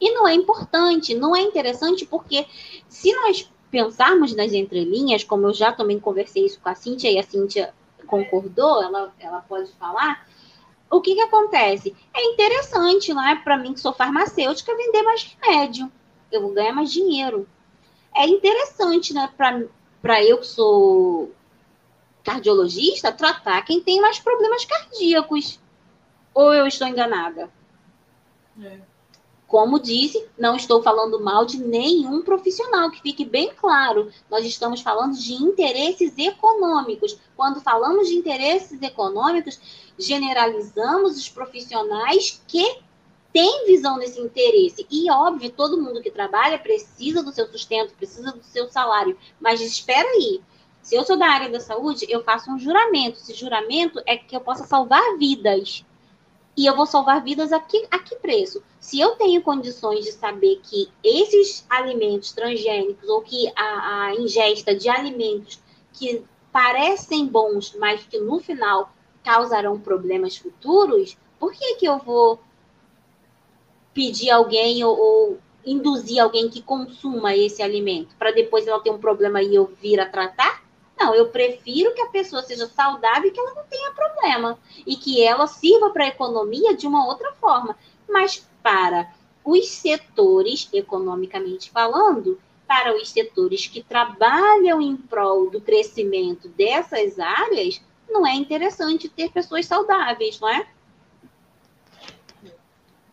E 0.00 0.12
não 0.12 0.28
é 0.28 0.34
importante, 0.34 1.14
não 1.14 1.34
é 1.34 1.40
interessante, 1.40 2.06
porque 2.06 2.46
se 2.88 3.12
nós 3.14 3.50
pensarmos 3.70 4.34
nas 4.34 4.52
entrelinhas, 4.52 5.24
como 5.24 5.46
eu 5.46 5.52
já 5.52 5.72
também 5.72 5.98
conversei 5.98 6.44
isso 6.44 6.60
com 6.60 6.68
a 6.68 6.74
Cíntia, 6.74 7.10
e 7.10 7.18
a 7.18 7.22
Cíntia 7.22 7.74
concordou, 8.06 8.82
ela, 8.82 9.12
ela 9.18 9.40
pode 9.40 9.70
falar, 9.72 10.26
o 10.90 11.00
que, 11.00 11.14
que 11.14 11.20
acontece? 11.20 11.94
É 12.14 12.24
interessante, 12.24 13.12
não 13.12 13.26
é? 13.26 13.36
Para 13.36 13.58
mim, 13.58 13.74
que 13.74 13.80
sou 13.80 13.92
farmacêutica, 13.92 14.76
vender 14.76 15.02
mais 15.02 15.36
remédio. 15.40 15.90
Eu 16.30 16.42
vou 16.42 16.52
ganhar 16.52 16.72
mais 16.72 16.90
dinheiro. 16.90 17.46
É 18.14 18.26
interessante, 18.26 19.12
né? 19.12 19.30
Para 19.36 20.24
eu 20.24 20.38
que 20.38 20.46
sou 20.46 21.32
cardiologista, 22.24 23.12
tratar 23.12 23.62
quem 23.62 23.80
tem 23.80 24.00
mais 24.00 24.18
problemas 24.18 24.64
cardíacos. 24.64 25.60
Ou 26.38 26.54
eu 26.54 26.68
estou 26.68 26.86
enganada? 26.86 27.50
É. 28.62 28.78
Como 29.48 29.80
disse, 29.80 30.24
não 30.38 30.54
estou 30.54 30.80
falando 30.80 31.18
mal 31.18 31.44
de 31.44 31.58
nenhum 31.58 32.22
profissional, 32.22 32.92
que 32.92 33.02
fique 33.02 33.24
bem 33.24 33.52
claro. 33.56 34.08
Nós 34.30 34.46
estamos 34.46 34.80
falando 34.80 35.18
de 35.18 35.34
interesses 35.34 36.16
econômicos. 36.16 37.18
Quando 37.36 37.60
falamos 37.60 38.06
de 38.06 38.14
interesses 38.14 38.80
econômicos, 38.80 39.58
generalizamos 39.98 41.16
os 41.16 41.28
profissionais 41.28 42.40
que 42.46 42.82
têm 43.32 43.66
visão 43.66 43.98
desse 43.98 44.20
interesse. 44.20 44.86
E, 44.88 45.10
óbvio, 45.10 45.50
todo 45.50 45.82
mundo 45.82 46.00
que 46.00 46.10
trabalha 46.12 46.56
precisa 46.56 47.20
do 47.20 47.32
seu 47.32 47.50
sustento, 47.50 47.94
precisa 47.94 48.30
do 48.30 48.44
seu 48.44 48.70
salário. 48.70 49.18
Mas 49.40 49.60
espera 49.60 50.08
aí. 50.08 50.40
Se 50.82 50.94
eu 50.94 51.02
sou 51.02 51.16
da 51.16 51.26
área 51.26 51.50
da 51.50 51.58
saúde, 51.58 52.06
eu 52.08 52.22
faço 52.22 52.48
um 52.48 52.60
juramento. 52.60 53.18
Esse 53.18 53.34
juramento 53.34 54.00
é 54.06 54.16
que 54.16 54.36
eu 54.36 54.40
possa 54.40 54.64
salvar 54.64 55.18
vidas 55.18 55.84
e 56.58 56.66
eu 56.66 56.74
vou 56.74 56.86
salvar 56.86 57.22
vidas 57.22 57.52
a 57.52 57.60
que, 57.60 57.86
a 57.88 58.00
que 58.00 58.16
preço? 58.16 58.60
Se 58.80 58.98
eu 58.98 59.12
tenho 59.12 59.40
condições 59.40 60.04
de 60.04 60.10
saber 60.10 60.60
que 60.64 60.88
esses 61.04 61.64
alimentos 61.70 62.32
transgênicos 62.32 63.08
ou 63.08 63.22
que 63.22 63.46
a, 63.54 64.06
a 64.06 64.14
ingesta 64.16 64.74
de 64.74 64.88
alimentos 64.88 65.60
que 65.92 66.24
parecem 66.52 67.26
bons, 67.26 67.76
mas 67.78 68.04
que 68.04 68.18
no 68.18 68.40
final 68.40 68.92
causarão 69.22 69.78
problemas 69.78 70.36
futuros, 70.36 71.16
por 71.38 71.52
que, 71.52 71.76
que 71.76 71.86
eu 71.86 71.98
vou 71.98 72.40
pedir 73.94 74.30
alguém 74.30 74.82
ou, 74.82 74.98
ou 74.98 75.38
induzir 75.64 76.18
alguém 76.18 76.50
que 76.50 76.60
consuma 76.60 77.36
esse 77.36 77.62
alimento 77.62 78.16
para 78.16 78.32
depois 78.32 78.66
ela 78.66 78.80
ter 78.80 78.90
um 78.90 78.98
problema 78.98 79.40
e 79.40 79.54
eu 79.54 79.72
vir 79.80 80.00
a 80.00 80.06
tratar? 80.06 80.67
Não, 80.98 81.14
eu 81.14 81.28
prefiro 81.28 81.94
que 81.94 82.00
a 82.00 82.08
pessoa 82.08 82.42
seja 82.42 82.66
saudável 82.66 83.28
e 83.28 83.30
que 83.30 83.38
ela 83.38 83.54
não 83.54 83.64
tenha 83.64 83.92
problema. 83.92 84.58
E 84.84 84.96
que 84.96 85.22
ela 85.22 85.46
sirva 85.46 85.90
para 85.90 86.04
a 86.04 86.08
economia 86.08 86.76
de 86.76 86.88
uma 86.88 87.06
outra 87.06 87.32
forma. 87.34 87.78
Mas 88.08 88.44
para 88.62 89.12
os 89.44 89.68
setores, 89.68 90.68
economicamente 90.72 91.70
falando, 91.70 92.40
para 92.66 92.96
os 92.96 93.10
setores 93.10 93.68
que 93.68 93.82
trabalham 93.82 94.82
em 94.82 94.96
prol 94.96 95.48
do 95.48 95.60
crescimento 95.60 96.48
dessas 96.48 97.18
áreas, 97.18 97.80
não 98.10 98.26
é 98.26 98.34
interessante 98.34 99.08
ter 99.08 99.30
pessoas 99.30 99.66
saudáveis, 99.66 100.40
não 100.40 100.48
é? 100.48 100.66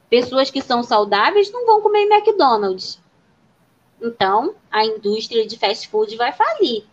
Pessoas 0.09 0.49
que 0.49 0.61
são 0.61 0.81
saudáveis 0.81 1.51
não 1.51 1.65
vão 1.65 1.81
comer 1.81 2.07
McDonald's. 2.11 2.99
Então, 4.01 4.55
a 4.71 4.83
indústria 4.85 5.45
de 5.45 5.57
fast 5.57 5.87
food 5.87 6.15
vai 6.15 6.33
falir 6.33 6.85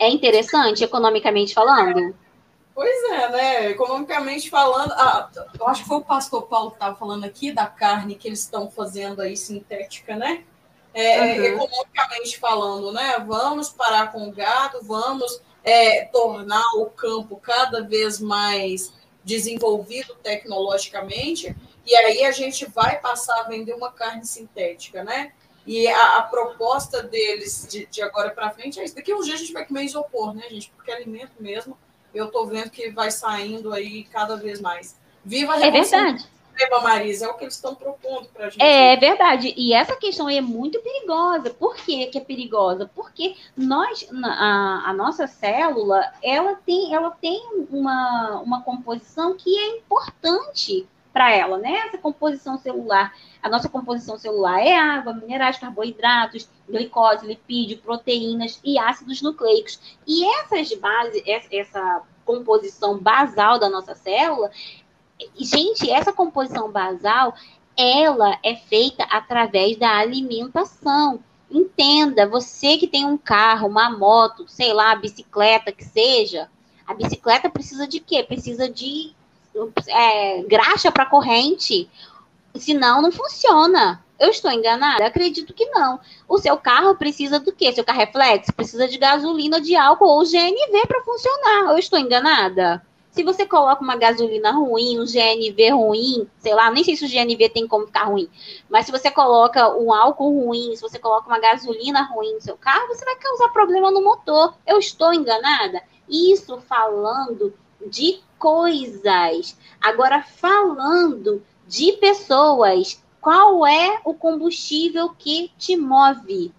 é 0.00 0.08
interessante, 0.08 0.82
economicamente 0.82 1.54
falando? 1.54 2.14
Pois 2.74 3.04
é, 3.12 3.28
né? 3.28 3.70
Economicamente 3.70 4.48
falando, 4.50 4.92
ah, 4.92 5.30
eu 5.58 5.68
acho 5.68 5.82
que 5.82 5.88
foi 5.88 5.98
o 5.98 6.04
pastor 6.04 6.42
Paulo 6.42 6.70
que 6.70 6.76
estava 6.76 6.96
falando 6.96 7.24
aqui 7.24 7.52
da 7.52 7.66
carne 7.66 8.14
que 8.14 8.26
eles 8.26 8.40
estão 8.40 8.70
fazendo 8.70 9.20
aí 9.20 9.36
sintética, 9.36 10.16
né? 10.16 10.44
é, 10.92 11.20
uhum. 11.20 11.44
economicamente 11.44 12.38
falando, 12.38 12.92
né? 12.92 13.24
Vamos 13.26 13.68
parar 13.70 14.12
com 14.12 14.28
o 14.28 14.32
gado, 14.32 14.80
vamos 14.82 15.40
é, 15.62 16.04
tornar 16.06 16.64
o 16.76 16.86
campo 16.86 17.36
cada 17.36 17.82
vez 17.82 18.20
mais 18.20 18.92
desenvolvido 19.22 20.14
tecnologicamente, 20.22 21.54
e 21.86 21.94
aí 21.94 22.24
a 22.24 22.32
gente 22.32 22.66
vai 22.66 22.98
passar 22.98 23.40
a 23.40 23.48
vender 23.48 23.74
uma 23.74 23.92
carne 23.92 24.24
sintética, 24.24 25.04
né? 25.04 25.32
E 25.70 25.86
a, 25.86 26.16
a 26.16 26.22
proposta 26.22 27.00
deles 27.00 27.64
de, 27.70 27.86
de 27.86 28.02
agora 28.02 28.30
para 28.30 28.50
frente 28.50 28.80
é 28.80 28.84
isso. 28.84 28.96
Daqui 28.96 29.12
a 29.12 29.16
um 29.16 29.20
dia 29.20 29.34
a 29.34 29.36
gente 29.36 29.52
vai 29.52 29.64
comer 29.64 29.84
isopor, 29.84 30.34
né, 30.34 30.42
gente? 30.50 30.68
Porque 30.74 30.90
alimento 30.90 31.30
mesmo, 31.38 31.78
eu 32.12 32.26
estou 32.26 32.44
vendo 32.44 32.70
que 32.70 32.90
vai 32.90 33.12
saindo 33.12 33.72
aí 33.72 34.02
cada 34.02 34.34
vez 34.34 34.60
mais. 34.60 34.96
Viva 35.24 35.54
a 35.54 35.64
É 35.64 35.70
verdade. 35.70 36.28
Viva 36.58 36.80
Marisa, 36.80 37.26
é 37.26 37.28
o 37.28 37.34
que 37.34 37.44
eles 37.44 37.54
estão 37.54 37.76
propondo 37.76 38.28
para 38.30 38.46
a 38.46 38.50
gente. 38.50 38.60
É 38.60 38.96
verdade. 38.96 39.54
E 39.56 39.72
essa 39.72 39.94
questão 39.94 40.28
é 40.28 40.40
muito 40.40 40.80
perigosa. 40.80 41.50
Por 41.50 41.76
que, 41.76 42.04
que 42.06 42.18
é 42.18 42.20
perigosa? 42.20 42.90
Porque 42.92 43.36
nós, 43.56 44.08
a, 44.24 44.90
a 44.90 44.92
nossa 44.92 45.28
célula, 45.28 46.02
ela 46.20 46.56
tem, 46.66 46.92
ela 46.92 47.12
tem 47.12 47.40
uma, 47.70 48.40
uma 48.40 48.62
composição 48.62 49.36
que 49.36 49.56
é 49.56 49.76
importante 49.76 50.88
para 51.12 51.34
ela, 51.34 51.58
né? 51.58 51.72
Essa 51.86 51.98
composição 51.98 52.58
celular, 52.58 53.12
a 53.42 53.48
nossa 53.48 53.68
composição 53.68 54.18
celular 54.18 54.60
é 54.60 54.76
água, 54.76 55.12
minerais, 55.12 55.58
carboidratos, 55.58 56.48
glicose, 56.68 57.26
lipídio, 57.26 57.78
proteínas 57.78 58.60
e 58.64 58.78
ácidos 58.78 59.20
nucleicos. 59.20 59.98
E 60.06 60.24
essas 60.36 60.72
bases, 60.74 61.22
essa 61.26 62.02
composição 62.24 62.98
basal 62.98 63.58
da 63.58 63.68
nossa 63.68 63.94
célula, 63.94 64.50
gente, 65.36 65.90
essa 65.90 66.12
composição 66.12 66.70
basal, 66.70 67.34
ela 67.76 68.38
é 68.42 68.54
feita 68.54 69.04
através 69.04 69.76
da 69.76 69.98
alimentação. 69.98 71.22
Entenda, 71.50 72.28
você 72.28 72.76
que 72.78 72.86
tem 72.86 73.04
um 73.04 73.18
carro, 73.18 73.68
uma 73.68 73.90
moto, 73.90 74.46
sei 74.46 74.72
lá, 74.72 74.94
bicicleta 74.94 75.72
que 75.72 75.84
seja, 75.84 76.48
a 76.86 76.94
bicicleta 76.94 77.50
precisa 77.50 77.88
de 77.88 77.98
quê? 77.98 78.22
Precisa 78.22 78.68
de 78.68 79.14
é, 79.88 80.42
graxa 80.42 80.90
para 80.90 81.06
corrente, 81.06 81.88
senão 82.54 83.02
não 83.02 83.12
funciona. 83.12 84.04
Eu 84.18 84.28
estou 84.28 84.52
enganada? 84.52 85.06
Acredito 85.06 85.54
que 85.54 85.64
não. 85.70 85.98
O 86.28 86.36
seu 86.36 86.56
carro 86.58 86.94
precisa 86.94 87.40
do 87.40 87.52
quê? 87.52 87.72
Seu 87.72 87.82
carro 87.82 88.02
é 88.02 88.06
flex? 88.06 88.50
Precisa 88.50 88.86
de 88.86 88.98
gasolina, 88.98 89.60
de 89.60 89.74
álcool 89.74 90.08
ou 90.08 90.24
GNV 90.24 90.86
para 90.86 91.02
funcionar. 91.02 91.72
Eu 91.72 91.78
estou 91.78 91.98
enganada? 91.98 92.84
Se 93.10 93.24
você 93.24 93.44
coloca 93.44 93.82
uma 93.82 93.96
gasolina 93.96 94.52
ruim, 94.52 95.00
um 95.00 95.04
GNV 95.04 95.70
ruim, 95.70 96.28
sei 96.38 96.54
lá, 96.54 96.70
nem 96.70 96.84
sei 96.84 96.94
se 96.94 97.04
o 97.04 97.08
GNV 97.08 97.48
tem 97.48 97.66
como 97.66 97.86
ficar 97.86 98.04
ruim, 98.04 98.30
mas 98.68 98.86
se 98.86 98.92
você 98.92 99.10
coloca 99.10 99.68
um 99.76 99.92
álcool 99.92 100.44
ruim, 100.44 100.76
se 100.76 100.82
você 100.82 100.96
coloca 100.96 101.26
uma 101.26 101.40
gasolina 101.40 102.02
ruim 102.02 102.34
no 102.34 102.40
seu 102.40 102.56
carro, 102.56 102.86
você 102.86 103.04
vai 103.04 103.16
causar 103.16 103.48
problema 103.48 103.90
no 103.90 104.00
motor. 104.00 104.54
Eu 104.64 104.78
estou 104.78 105.12
enganada? 105.12 105.82
Isso 106.08 106.56
falando 106.68 107.52
de 107.84 108.20
coisas. 108.40 109.56
Agora, 109.80 110.22
falando 110.22 111.42
de 111.68 111.92
pessoas, 111.92 113.00
qual 113.20 113.66
é 113.66 114.00
o 114.02 114.14
combustível 114.14 115.10
que 115.10 115.52
te 115.58 115.76
move? 115.76 116.52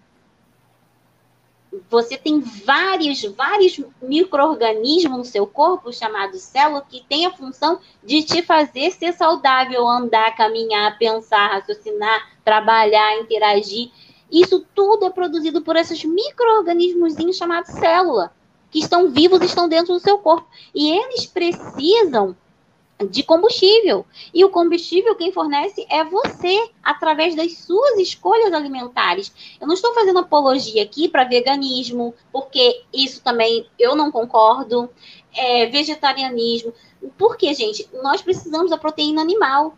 Você 1.90 2.16
tem 2.16 2.38
vários, 2.40 3.24
vários 3.24 3.80
micro-organismos 4.00 5.18
no 5.18 5.24
seu 5.24 5.46
corpo, 5.46 5.92
chamados 5.92 6.42
célula, 6.42 6.86
que 6.88 7.02
tem 7.08 7.26
a 7.26 7.32
função 7.32 7.80
de 8.04 8.22
te 8.22 8.42
fazer 8.42 8.92
ser 8.92 9.12
saudável, 9.14 9.86
andar, 9.88 10.36
caminhar, 10.36 10.98
pensar, 10.98 11.48
raciocinar, 11.48 12.30
trabalhar, 12.44 13.18
interagir. 13.18 13.90
Isso 14.30 14.64
tudo 14.74 15.06
é 15.06 15.10
produzido 15.10 15.62
por 15.62 15.76
esses 15.76 16.04
micro-organismos 16.04 17.14
chamados 17.36 17.72
célula 17.72 18.32
que 18.72 18.78
estão 18.78 19.10
vivos 19.10 19.42
estão 19.42 19.68
dentro 19.68 19.92
do 19.92 20.00
seu 20.00 20.18
corpo. 20.18 20.48
E 20.74 20.90
eles 20.90 21.26
precisam 21.26 22.34
de 23.10 23.22
combustível. 23.22 24.06
E 24.32 24.44
o 24.44 24.50
combustível 24.50 25.14
quem 25.14 25.30
fornece 25.30 25.86
é 25.90 26.02
você, 26.04 26.70
através 26.82 27.34
das 27.34 27.58
suas 27.58 27.98
escolhas 27.98 28.52
alimentares. 28.52 29.32
Eu 29.60 29.66
não 29.66 29.74
estou 29.74 29.92
fazendo 29.92 30.20
apologia 30.20 30.82
aqui 30.82 31.08
para 31.08 31.24
veganismo, 31.24 32.14
porque 32.32 32.82
isso 32.92 33.22
também 33.22 33.66
eu 33.78 33.94
não 33.94 34.10
concordo. 34.10 34.88
É, 35.34 35.66
vegetarianismo. 35.66 36.72
Porque, 37.18 37.52
gente, 37.54 37.88
nós 38.02 38.22
precisamos 38.22 38.70
da 38.70 38.78
proteína 38.78 39.20
animal. 39.20 39.76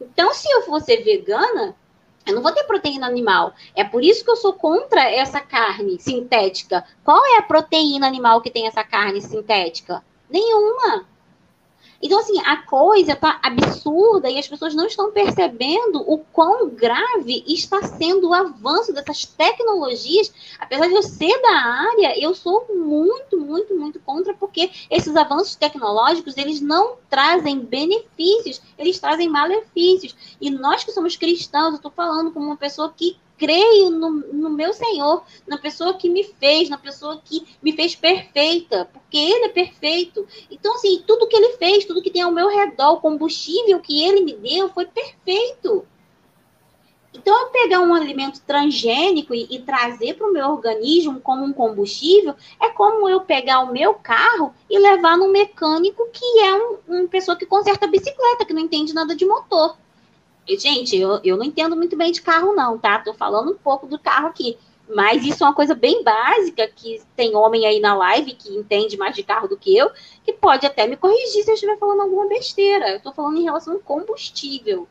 Então, 0.00 0.32
se 0.34 0.50
eu 0.50 0.62
fosse 0.62 0.96
vegana, 0.98 1.76
eu 2.26 2.34
não 2.34 2.42
vou 2.42 2.52
ter 2.52 2.64
proteína 2.64 3.06
animal. 3.06 3.52
É 3.74 3.84
por 3.84 4.02
isso 4.02 4.24
que 4.24 4.30
eu 4.30 4.36
sou 4.36 4.52
contra 4.52 5.02
essa 5.10 5.40
carne 5.40 5.98
sintética. 5.98 6.84
Qual 7.04 7.24
é 7.24 7.38
a 7.38 7.42
proteína 7.42 8.06
animal 8.06 8.40
que 8.40 8.50
tem 8.50 8.66
essa 8.66 8.84
carne 8.84 9.20
sintética? 9.20 10.02
Nenhuma. 10.30 11.06
Então, 12.02 12.18
assim, 12.18 12.38
a 12.40 12.56
coisa 12.56 13.14
tá 13.14 13.38
absurda 13.40 14.28
e 14.28 14.36
as 14.36 14.48
pessoas 14.48 14.74
não 14.74 14.86
estão 14.86 15.12
percebendo 15.12 16.00
o 16.00 16.18
quão 16.18 16.68
grave 16.70 17.44
está 17.46 17.80
sendo 17.82 18.30
o 18.30 18.34
avanço 18.34 18.92
dessas 18.92 19.24
tecnologias. 19.24 20.32
Apesar 20.58 20.88
de 20.88 20.94
eu 20.94 21.02
ser 21.02 21.40
da 21.40 21.52
área, 21.52 22.20
eu 22.20 22.34
sou 22.34 22.66
muito, 22.74 23.38
muito, 23.38 23.74
muito 23.74 24.00
contra, 24.00 24.34
porque 24.34 24.70
esses 24.90 25.14
avanços 25.14 25.54
tecnológicos, 25.54 26.36
eles 26.36 26.60
não 26.60 26.96
trazem 27.08 27.60
benefícios, 27.60 28.60
eles 28.76 28.98
trazem 28.98 29.28
malefícios. 29.28 30.16
E 30.40 30.50
nós 30.50 30.82
que 30.82 30.90
somos 30.90 31.16
cristãos, 31.16 31.68
eu 31.68 31.76
estou 31.76 31.90
falando 31.90 32.32
como 32.32 32.46
uma 32.46 32.56
pessoa 32.56 32.92
que 32.96 33.16
creio 33.42 33.90
no, 33.90 34.10
no, 34.10 34.50
meu 34.50 34.72
Senhor, 34.72 35.24
na 35.48 35.58
pessoa 35.58 35.94
que 35.94 36.08
me 36.08 36.22
fez, 36.22 36.68
na 36.68 36.78
pessoa 36.78 37.20
que 37.24 37.44
me 37.60 37.72
fez 37.72 37.96
perfeita, 37.96 38.88
porque 38.92 39.18
Ele 39.18 39.46
é 39.46 39.48
perfeito. 39.48 40.24
Então, 40.48 40.72
assim, 40.76 41.02
tudo 41.04 41.26
que 41.26 41.34
Ele 41.34 41.56
fez, 41.56 41.84
tudo 41.84 42.00
que 42.00 42.10
tem 42.10 42.22
ao 42.22 42.30
meu 42.30 42.48
redor, 42.48 42.92
o 42.92 43.00
combustível 43.00 43.80
que 43.80 44.00
Ele 44.00 44.20
me 44.20 44.34
deu 44.34 44.68
foi 44.68 44.86
perfeito. 44.86 45.84
Então, 47.12 47.36
eu 47.36 47.48
pegar 47.48 47.80
um 47.80 47.92
alimento 47.92 48.40
transgênico 48.42 49.34
e, 49.34 49.48
e 49.50 49.58
trazer 49.58 50.14
para 50.14 50.28
o 50.28 50.32
meu 50.32 50.48
organismo 50.48 51.20
como 51.20 51.44
um 51.44 51.52
combustível, 51.52 52.36
é 52.62 52.68
como 52.68 53.08
eu 53.08 53.22
pegar 53.22 53.58
o 53.64 53.72
meu 53.72 53.94
carro 53.94 54.54
e 54.70 54.78
levar 54.78 55.18
no 55.18 55.32
mecânico 55.32 56.08
que 56.12 56.40
é 56.40 56.54
um, 56.54 56.78
uma 56.86 57.08
pessoa 57.08 57.36
que 57.36 57.44
conserta 57.44 57.88
bicicleta, 57.88 58.44
que 58.44 58.54
não 58.54 58.62
entende 58.62 58.94
nada 58.94 59.16
de 59.16 59.26
motor. 59.26 59.76
E, 60.46 60.58
gente, 60.58 60.96
eu, 60.96 61.20
eu 61.22 61.36
não 61.36 61.44
entendo 61.44 61.76
muito 61.76 61.96
bem 61.96 62.10
de 62.10 62.20
carro, 62.20 62.52
não, 62.54 62.78
tá? 62.78 62.98
Tô 62.98 63.14
falando 63.14 63.52
um 63.52 63.56
pouco 63.56 63.86
do 63.86 63.98
carro 63.98 64.28
aqui. 64.28 64.58
Mas 64.88 65.24
isso 65.24 65.42
é 65.42 65.46
uma 65.46 65.54
coisa 65.54 65.74
bem 65.74 66.02
básica, 66.02 66.66
que 66.68 67.00
tem 67.16 67.36
homem 67.36 67.64
aí 67.64 67.80
na 67.80 67.94
live 67.94 68.34
que 68.34 68.54
entende 68.54 68.96
mais 68.96 69.14
de 69.14 69.22
carro 69.22 69.48
do 69.48 69.56
que 69.56 69.76
eu, 69.76 69.90
que 70.24 70.32
pode 70.32 70.66
até 70.66 70.86
me 70.86 70.96
corrigir 70.96 71.44
se 71.44 71.50
eu 71.50 71.54
estiver 71.54 71.78
falando 71.78 72.02
alguma 72.02 72.26
besteira. 72.26 72.90
Eu 72.90 72.96
estou 72.96 73.12
falando 73.12 73.38
em 73.38 73.44
relação 73.44 73.74
ao 73.74 73.80
combustível. 73.80 74.88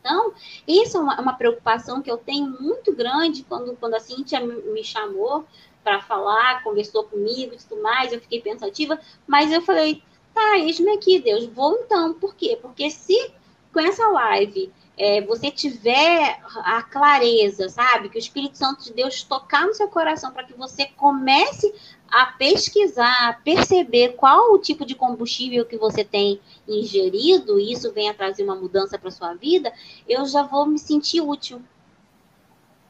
Então, 0.00 0.32
isso 0.66 0.96
é 0.96 1.00
uma, 1.00 1.20
uma, 1.20 1.32
preocupação 1.32 2.02
que 2.02 2.10
eu 2.10 2.16
tenho 2.16 2.46
muito 2.60 2.92
grande 2.94 3.44
quando, 3.44 3.76
quando 3.76 3.94
a 3.94 4.00
Cintia 4.00 4.40
me, 4.40 4.54
me 4.72 4.82
chamou 4.82 5.44
para 5.84 6.00
falar, 6.00 6.62
conversou 6.64 7.04
comigo 7.04 7.54
e 7.54 7.58
tudo 7.58 7.80
mais, 7.80 8.12
eu 8.12 8.20
fiquei 8.20 8.40
pensativa, 8.40 8.98
mas 9.26 9.52
eu 9.52 9.62
falei, 9.62 10.02
tá, 10.34 10.58
eis-me 10.58 10.90
aqui, 10.92 11.20
Deus, 11.20 11.46
vou 11.46 11.76
então. 11.76 12.14
Por 12.14 12.34
quê? 12.34 12.58
Porque 12.60 12.90
se 12.90 13.32
com 13.72 13.80
essa 13.80 14.06
live 14.08 14.70
é, 14.96 15.20
você 15.22 15.50
tiver 15.50 16.38
a 16.56 16.82
clareza, 16.82 17.68
sabe? 17.68 18.08
Que 18.08 18.18
o 18.18 18.20
Espírito 18.20 18.58
Santo 18.58 18.84
de 18.84 18.92
Deus 18.92 19.22
tocar 19.22 19.66
no 19.66 19.74
seu 19.74 19.88
coração 19.88 20.30
para 20.30 20.44
que 20.44 20.52
você 20.52 20.86
comece 20.96 21.72
a 22.08 22.26
pesquisar, 22.26 23.30
a 23.30 23.32
perceber 23.32 24.10
qual 24.10 24.52
o 24.52 24.58
tipo 24.58 24.84
de 24.84 24.94
combustível 24.94 25.64
que 25.64 25.78
você 25.78 26.04
tem 26.04 26.38
ingerido, 26.68 27.58
e 27.58 27.72
isso 27.72 27.90
venha 27.90 28.12
trazer 28.12 28.44
uma 28.44 28.54
mudança 28.54 28.98
para 28.98 29.10
sua 29.10 29.32
vida, 29.32 29.72
eu 30.06 30.26
já 30.26 30.42
vou 30.42 30.66
me 30.66 30.78
sentir 30.78 31.22
útil 31.22 31.62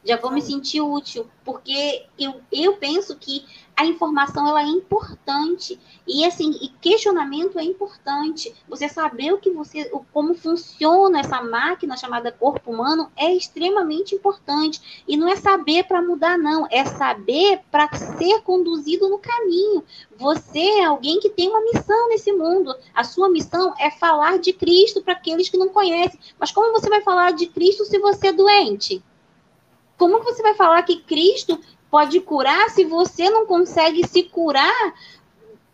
já 0.04 0.16
vou 0.16 0.30
me 0.30 0.42
sentir 0.42 0.80
útil, 0.80 1.26
porque 1.44 2.06
eu, 2.18 2.40
eu 2.50 2.76
penso 2.76 3.16
que 3.16 3.44
a 3.76 3.86
informação 3.86 4.46
ela 4.46 4.62
é 4.62 4.66
importante 4.66 5.80
e 6.06 6.24
assim, 6.24 6.50
e 6.60 6.68
questionamento 6.68 7.58
é 7.58 7.64
importante. 7.64 8.54
Você 8.68 8.88
saber 8.88 9.32
o 9.32 9.38
que 9.38 9.50
você, 9.50 9.88
o, 9.92 10.00
como 10.12 10.34
funciona 10.34 11.20
essa 11.20 11.40
máquina 11.42 11.96
chamada 11.96 12.30
corpo 12.30 12.70
humano 12.70 13.10
é 13.16 13.32
extremamente 13.32 14.14
importante 14.14 15.02
e 15.06 15.16
não 15.16 15.28
é 15.28 15.36
saber 15.36 15.84
para 15.84 16.02
mudar 16.02 16.36
não, 16.36 16.66
é 16.70 16.84
saber 16.84 17.60
para 17.70 17.92
ser 17.94 18.42
conduzido 18.42 19.08
no 19.08 19.18
caminho. 19.18 19.84
Você 20.16 20.60
é 20.60 20.84
alguém 20.84 21.18
que 21.18 21.30
tem 21.30 21.48
uma 21.48 21.62
missão 21.62 22.08
nesse 22.08 22.32
mundo. 22.32 22.74
A 22.94 23.04
sua 23.04 23.28
missão 23.28 23.74
é 23.78 23.90
falar 23.90 24.38
de 24.38 24.52
Cristo 24.52 25.02
para 25.02 25.14
aqueles 25.14 25.48
que 25.48 25.56
não 25.56 25.68
conhecem. 25.68 26.20
Mas 26.38 26.52
como 26.52 26.72
você 26.72 26.88
vai 26.88 27.00
falar 27.00 27.32
de 27.32 27.46
Cristo 27.46 27.84
se 27.84 27.98
você 27.98 28.28
é 28.28 28.32
doente? 28.32 29.02
Como 30.02 30.20
você 30.24 30.42
vai 30.42 30.54
falar 30.54 30.82
que 30.82 30.96
Cristo 30.96 31.60
pode 31.88 32.18
curar 32.18 32.68
se 32.70 32.84
você 32.84 33.30
não 33.30 33.46
consegue 33.46 34.04
se 34.04 34.24
curar 34.24 34.94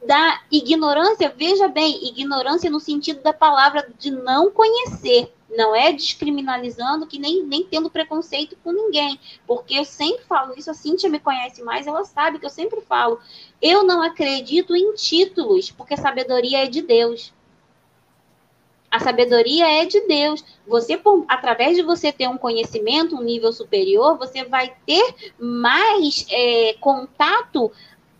da 0.07 0.43
ignorância? 0.53 1.33
Veja 1.35 1.67
bem, 1.67 2.07
ignorância 2.07 2.69
no 2.69 2.79
sentido 2.79 3.23
da 3.23 3.33
palavra 3.33 3.89
de 3.99 4.11
não 4.11 4.51
conhecer. 4.51 5.33
não 5.57 5.75
é 5.75 5.95
descriminalizando, 5.95 7.07
que 7.07 7.19
nem, 7.19 7.43
nem 7.43 7.65
tendo 7.65 7.89
preconceito 7.89 8.55
com 8.63 8.71
ninguém, 8.71 9.19
porque 9.47 9.75
eu 9.79 9.85
sempre 9.87 10.23
falo 10.27 10.53
isso, 10.59 10.71
a 10.71 10.75
Cíntia 10.75 11.09
me 11.09 11.19
conhece 11.19 11.63
mais, 11.63 11.87
ela 11.87 12.05
sabe 12.05 12.39
que 12.39 12.45
eu 12.45 12.51
sempre 12.51 12.83
falo, 12.83 13.19
eu 13.63 13.83
não 13.83 14.03
acredito 14.03 14.77
em 14.77 14.93
títulos, 14.95 15.71
porque 15.71 15.97
sabedoria 15.97 16.65
é 16.65 16.67
de 16.67 16.83
Deus. 16.83 17.33
A 18.91 18.99
sabedoria 18.99 19.83
é 19.83 19.85
de 19.85 20.01
Deus. 20.07 20.45
Você, 20.67 21.01
através 21.29 21.77
de 21.77 21.83
você 21.83 22.11
ter 22.11 22.27
um 22.29 22.39
conhecimento, 22.39 23.17
um 23.17 23.23
nível 23.23 23.53
superior, 23.53 24.17
você 24.17 24.45
vai 24.45 24.75
ter 24.87 25.15
mais 25.39 26.27
é, 26.31 26.75
contato 26.81 27.71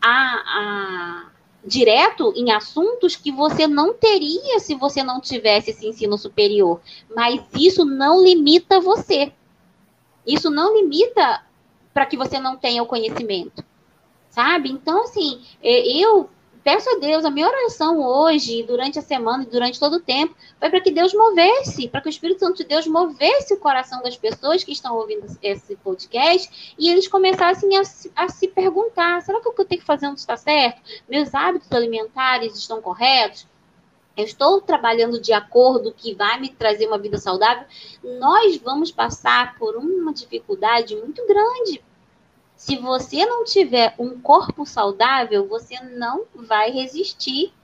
a, 0.01 0.11
a, 0.11 1.31
direto 1.65 2.33
em 2.37 2.53
assuntos 2.53 3.17
que 3.17 3.33
você 3.33 3.67
não 3.67 3.95
teria 3.95 4.59
se 4.61 4.75
você 4.75 5.03
não 5.03 5.21
tivesse 5.21 5.71
esse 5.71 5.87
ensino 5.87 6.19
superior. 6.19 6.81
Mas 7.15 7.41
isso 7.55 7.85
não 7.85 8.23
limita 8.23 8.79
você. 8.79 9.33
Isso 10.27 10.51
não 10.51 10.77
limita 10.77 11.43
para 11.95 12.05
que 12.05 12.17
você 12.17 12.39
não 12.39 12.57
tenha 12.57 12.83
o 12.83 12.87
conhecimento. 12.87 13.65
Sabe? 14.29 14.71
Então, 14.71 15.05
assim, 15.05 15.41
é, 15.63 15.89
eu 15.97 16.29
peço 16.63 16.91
a 16.91 16.99
Deus, 16.99 17.25
a 17.25 17.31
minha 17.31 17.49
oração 17.49 18.01
hoje, 18.01 18.63
durante 18.63 18.99
a 18.99 19.03
semana 19.03 19.45
e 19.45 19.47
durante 19.47 19.79
todo 19.79 19.97
o 19.97 20.01
tempo, 20.01 20.35
foi 20.59 20.71
para 20.71 20.81
que 20.81 20.91
Deus 20.91 21.15
movesse, 21.15 21.89
para 21.89 22.01
que 22.01 22.09
o 22.09 22.11
Espírito 22.11 22.41
Santo 22.41 22.59
de 22.59 22.65
Deus 22.65 22.87
movesse 22.87 23.55
o 23.55 23.59
coração 23.59 24.03
das 24.03 24.17
pessoas 24.17 24.63
que 24.65 24.73
estão 24.73 24.97
ouvindo 24.97 25.27
esse 25.43 25.77
podcast 25.77 26.75
e 26.79 26.91
eles 26.91 27.09
começassem 27.09 27.77
a, 27.77 27.83
a 28.17 28.29
se 28.29 28.49
perguntar: 28.49 29.23
será 29.23 29.41
que 29.41 29.49
o 29.49 29.53
que 29.53 29.61
eu 29.61 29.65
tenho 29.65 29.81
que 29.81 29.87
fazer 29.87 30.07
não 30.07 30.15
está 30.15 30.37
certo? 30.37 30.81
Meus 31.09 31.35
hábitos 31.35 31.71
alimentares 31.73 32.57
estão 32.57 32.81
corretos? 32.81 33.47
eu 34.17 34.25
estou 34.25 34.61
trabalhando 34.61 35.21
de 35.21 35.33
acordo 35.33 35.95
que 35.97 36.13
vai 36.13 36.41
me 36.41 36.49
trazer 36.49 36.89
uma 36.89 36.99
vida 36.99 37.19
saudável, 37.19 37.65
nós 38.19 38.57
vamos 38.57 38.91
passar 38.91 39.57
por 39.57 39.77
uma 39.77 40.13
dificuldade 40.13 40.97
muito 40.97 41.25
grande 41.25 41.81
se 42.59 42.77
você 42.77 43.25
não 43.25 43.45
tiver 43.45 43.95
um 44.01 44.21
corpo 44.21 44.67
saudável, 44.67 45.47
você 45.47 45.81
não 45.81 46.25
vai 46.35 46.73
resistir 46.73 47.55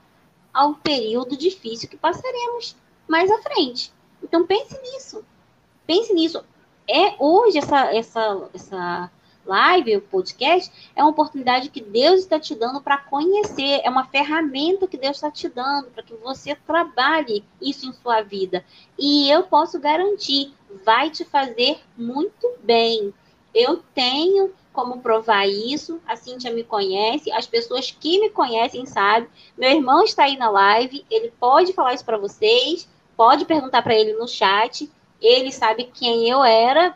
ao 0.53 0.75
período 0.75 1.35
difícil 1.35 1.89
que 1.89 1.97
passaremos 1.97 2.77
mais 3.05 3.29
à 3.29 3.37
frente. 3.41 3.91
Então 4.23 4.47
pense 4.47 4.81
nisso. 4.81 5.25
Pense 5.85 6.13
nisso. 6.13 6.41
É 6.87 7.13
hoje 7.19 7.57
essa 7.57 7.93
essa 7.93 8.49
essa 8.53 9.11
live, 9.45 9.97
o 9.97 10.01
podcast, 10.01 10.71
é 10.95 11.03
uma 11.03 11.11
oportunidade 11.11 11.69
que 11.69 11.81
Deus 11.81 12.21
está 12.21 12.39
te 12.39 12.55
dando 12.55 12.81
para 12.81 12.97
conhecer, 12.97 13.81
é 13.83 13.89
uma 13.89 14.05
ferramenta 14.05 14.87
que 14.87 14.97
Deus 14.97 15.17
está 15.17 15.29
te 15.29 15.49
dando 15.49 15.91
para 15.91 16.03
que 16.03 16.15
você 16.15 16.55
trabalhe 16.55 17.43
isso 17.61 17.85
em 17.85 17.93
sua 17.93 18.21
vida. 18.21 18.63
E 18.97 19.29
eu 19.29 19.43
posso 19.43 19.77
garantir, 19.77 20.53
vai 20.85 21.09
te 21.09 21.25
fazer 21.25 21.81
muito 21.97 22.53
bem. 22.63 23.13
Eu 23.53 23.83
tenho 23.93 24.51
como 24.75 24.99
provar 24.99 25.47
isso. 25.47 25.99
A 26.05 26.15
Cíntia 26.15 26.51
me 26.51 26.63
conhece, 26.63 27.31
as 27.31 27.47
pessoas 27.47 27.89
que 27.89 28.19
me 28.19 28.29
conhecem 28.29 28.85
sabem. 28.85 29.29
Meu 29.57 29.71
irmão 29.71 30.03
está 30.03 30.25
aí 30.25 30.37
na 30.37 30.49
live, 30.49 31.05
ele 31.09 31.31
pode 31.39 31.73
falar 31.73 31.93
isso 31.93 32.05
para 32.05 32.17
vocês, 32.17 32.87
pode 33.15 33.45
perguntar 33.45 33.81
para 33.81 33.95
ele 33.95 34.13
no 34.13 34.27
chat. 34.27 34.91
Ele 35.21 35.51
sabe 35.51 35.89
quem 35.93 36.29
eu 36.29 36.43
era, 36.43 36.95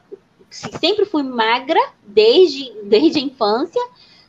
sempre 0.51 1.05
fui 1.05 1.23
magra 1.23 1.79
desde, 2.03 2.71
desde 2.83 3.17
a 3.17 3.23
infância. 3.23 3.81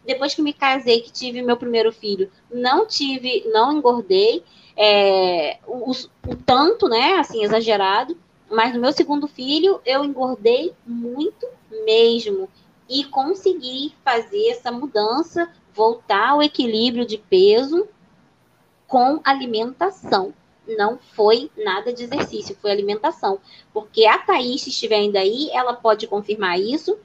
Depois 0.06 0.34
que 0.34 0.40
me 0.40 0.52
casei, 0.52 1.02
que 1.02 1.12
tive 1.12 1.42
meu 1.42 1.56
primeiro 1.56 1.92
filho, 1.92 2.30
não 2.50 2.86
tive, 2.86 3.44
não 3.52 3.72
engordei. 3.72 4.42
É, 4.76 5.58
o, 5.66 5.90
o 5.90 6.36
tanto, 6.46 6.88
né, 6.88 7.14
assim, 7.14 7.42
exagerado. 7.42 8.16
Mas 8.50 8.72
no 8.72 8.80
meu 8.80 8.92
segundo 8.92 9.28
filho, 9.28 9.80
eu 9.84 10.04
engordei 10.04 10.72
muito 10.86 11.46
mesmo 11.84 12.48
e 12.90 13.04
conseguir 13.04 13.94
fazer 14.04 14.48
essa 14.48 14.72
mudança, 14.72 15.48
voltar 15.72 16.30
ao 16.30 16.42
equilíbrio 16.42 17.06
de 17.06 17.16
peso 17.16 17.86
com 18.88 19.20
alimentação. 19.22 20.34
Não 20.66 20.98
foi 20.98 21.50
nada 21.56 21.92
de 21.92 22.02
exercício, 22.02 22.56
foi 22.60 22.72
alimentação. 22.72 23.38
Porque 23.72 24.04
a 24.04 24.18
Thaís, 24.18 24.62
se 24.62 24.70
estiver 24.70 24.96
ainda 24.96 25.20
aí, 25.20 25.48
ela 25.52 25.72
pode 25.72 26.08
confirmar 26.08 26.58
isso. 26.58 26.98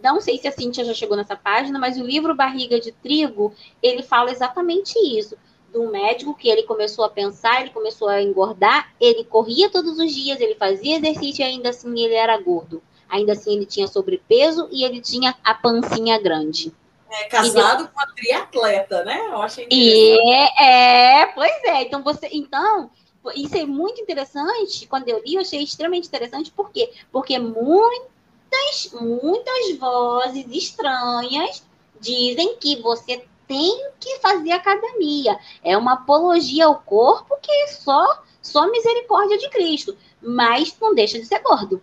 Não 0.00 0.20
sei 0.20 0.38
se 0.38 0.46
a 0.46 0.52
Cintia 0.52 0.84
já 0.84 0.94
chegou 0.94 1.16
nessa 1.16 1.34
página, 1.34 1.78
mas 1.80 1.98
o 1.98 2.04
livro 2.04 2.36
Barriga 2.36 2.78
de 2.78 2.92
Trigo, 2.92 3.52
ele 3.82 4.04
fala 4.04 4.30
exatamente 4.30 4.96
isso. 4.98 5.36
Do 5.72 5.90
médico 5.90 6.34
que 6.34 6.48
ele 6.48 6.62
começou 6.62 7.04
a 7.04 7.10
pensar, 7.10 7.60
ele 7.60 7.70
começou 7.70 8.08
a 8.08 8.22
engordar, 8.22 8.94
ele 9.00 9.24
corria 9.24 9.68
todos 9.68 9.98
os 9.98 10.14
dias, 10.14 10.40
ele 10.40 10.54
fazia 10.54 10.96
exercício 10.96 11.42
e 11.42 11.44
ainda 11.44 11.70
assim 11.70 11.98
ele 12.00 12.14
era 12.14 12.40
gordo. 12.40 12.80
Ainda 13.08 13.32
assim, 13.32 13.54
ele 13.54 13.66
tinha 13.66 13.86
sobrepeso 13.86 14.68
e 14.70 14.84
ele 14.84 15.00
tinha 15.00 15.34
a 15.42 15.54
pancinha 15.54 16.20
grande. 16.20 16.72
É, 17.10 17.24
casado 17.24 17.88
com 17.88 17.94
uma 17.94 18.14
triatleta, 18.14 19.02
né? 19.04 19.28
Eu 19.30 19.40
achei 19.40 19.66
e 19.70 20.18
é, 20.30 21.22
é, 21.22 21.26
pois 21.26 21.64
é. 21.64 21.82
Então, 21.82 22.02
você. 22.02 22.28
Então, 22.30 22.90
isso 23.34 23.56
é 23.56 23.64
muito 23.64 24.00
interessante. 24.00 24.86
Quando 24.86 25.08
eu 25.08 25.22
li, 25.24 25.34
eu 25.34 25.40
achei 25.40 25.62
extremamente 25.62 26.06
interessante. 26.06 26.50
Por 26.50 26.70
quê? 26.70 26.92
Porque 27.10 27.38
muitas, 27.38 28.92
muitas 29.00 29.78
vozes 29.78 30.46
estranhas 30.50 31.62
dizem 31.98 32.56
que 32.56 32.76
você 32.76 33.24
tem 33.46 33.90
que 33.98 34.18
fazer 34.18 34.52
academia. 34.52 35.38
É 35.64 35.76
uma 35.76 35.94
apologia 35.94 36.66
ao 36.66 36.76
corpo 36.80 37.38
que 37.40 37.50
é 37.50 37.66
só, 37.68 38.22
só 38.42 38.70
misericórdia 38.70 39.38
de 39.38 39.48
Cristo. 39.48 39.96
Mas 40.20 40.76
não 40.78 40.94
deixa 40.94 41.18
de 41.18 41.24
ser 41.24 41.40
gordo. 41.40 41.80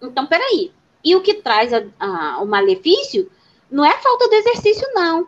Então, 0.00 0.26
peraí. 0.26 0.72
E 1.04 1.14
o 1.14 1.22
que 1.22 1.34
traz 1.34 1.72
a, 1.72 1.84
a, 1.98 2.42
o 2.42 2.46
malefício 2.46 3.30
não 3.70 3.84
é 3.84 3.90
a 3.90 3.98
falta 3.98 4.28
do 4.28 4.34
exercício, 4.34 4.86
não. 4.92 5.26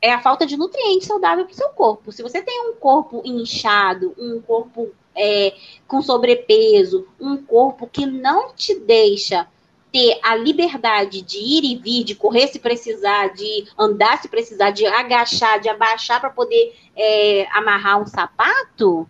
É 0.00 0.12
a 0.12 0.20
falta 0.20 0.46
de 0.46 0.56
nutrientes 0.56 1.08
saudáveis 1.08 1.46
para 1.46 1.54
o 1.54 1.56
seu 1.56 1.68
corpo. 1.70 2.12
Se 2.12 2.22
você 2.22 2.42
tem 2.42 2.68
um 2.68 2.74
corpo 2.74 3.22
inchado, 3.24 4.14
um 4.18 4.40
corpo 4.40 4.92
é, 5.14 5.54
com 5.86 6.02
sobrepeso, 6.02 7.06
um 7.20 7.36
corpo 7.36 7.86
que 7.86 8.04
não 8.04 8.52
te 8.54 8.74
deixa 8.78 9.48
ter 9.92 10.18
a 10.24 10.34
liberdade 10.34 11.22
de 11.22 11.38
ir 11.38 11.64
e 11.64 11.76
vir, 11.76 12.02
de 12.02 12.16
correr 12.16 12.48
se 12.48 12.58
precisar, 12.58 13.28
de 13.28 13.64
andar 13.78 14.20
se 14.20 14.28
precisar, 14.28 14.72
de 14.72 14.84
agachar, 14.84 15.60
de 15.60 15.68
abaixar 15.68 16.20
para 16.20 16.30
poder 16.30 16.74
é, 16.96 17.46
amarrar 17.52 18.02
um 18.02 18.06
sapato, 18.06 19.08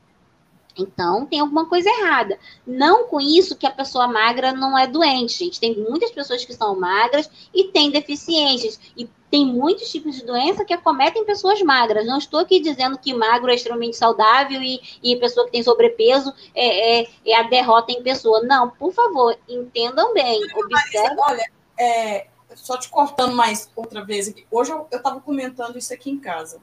então, 0.76 1.24
tem 1.26 1.40
alguma 1.40 1.66
coisa 1.66 1.88
errada. 1.88 2.38
Não 2.66 3.06
com 3.06 3.20
isso 3.20 3.56
que 3.56 3.66
a 3.66 3.70
pessoa 3.70 4.09
magra 4.09 4.52
não 4.52 4.76
é 4.76 4.86
doente, 4.86 5.38
gente. 5.38 5.60
Tem 5.60 5.76
muitas 5.76 6.10
pessoas 6.10 6.44
que 6.44 6.52
são 6.52 6.78
magras 6.78 7.30
e 7.55 7.64
têm 7.64 7.90
deficiências. 7.90 8.80
E 8.96 9.09
tem 9.30 9.46
muitos 9.46 9.90
tipos 9.90 10.16
de 10.16 10.24
doença 10.24 10.64
que 10.64 10.74
acometem 10.74 11.24
pessoas 11.24 11.60
magras. 11.62 12.06
Não 12.06 12.18
estou 12.18 12.40
aqui 12.40 12.60
dizendo 12.60 12.98
que 12.98 13.14
magro 13.14 13.51
é 13.51 13.55
extremamente 13.55 13.96
saudável 13.96 14.60
e, 14.60 14.80
e 15.02 15.16
pessoa 15.16 15.46
que 15.46 15.52
tem 15.52 15.62
sobrepeso 15.62 16.32
é, 16.55 17.02
é, 17.02 17.09
é, 17.24 17.36
a 17.36 17.42
derrota 17.44 17.92
em 17.92 18.02
pessoa. 18.02 18.42
Não, 18.42 18.70
por 18.70 18.92
favor, 18.92 19.36
entendam 19.48 20.12
bem. 20.12 20.40
Observe. 20.55 21.16
Olha, 21.18 21.44
é, 21.78 22.26
só 22.55 22.76
te 22.76 22.88
cortando 22.88 23.34
mais 23.34 23.70
outra 23.76 24.05
vez 24.05 24.28
aqui. 24.28 24.46
Hoje 24.51 24.72
eu 24.72 24.86
estava 24.90 25.20
comentando 25.20 25.76
isso 25.78 25.92
aqui 25.92 26.10
em 26.10 26.18
casa. 26.18 26.60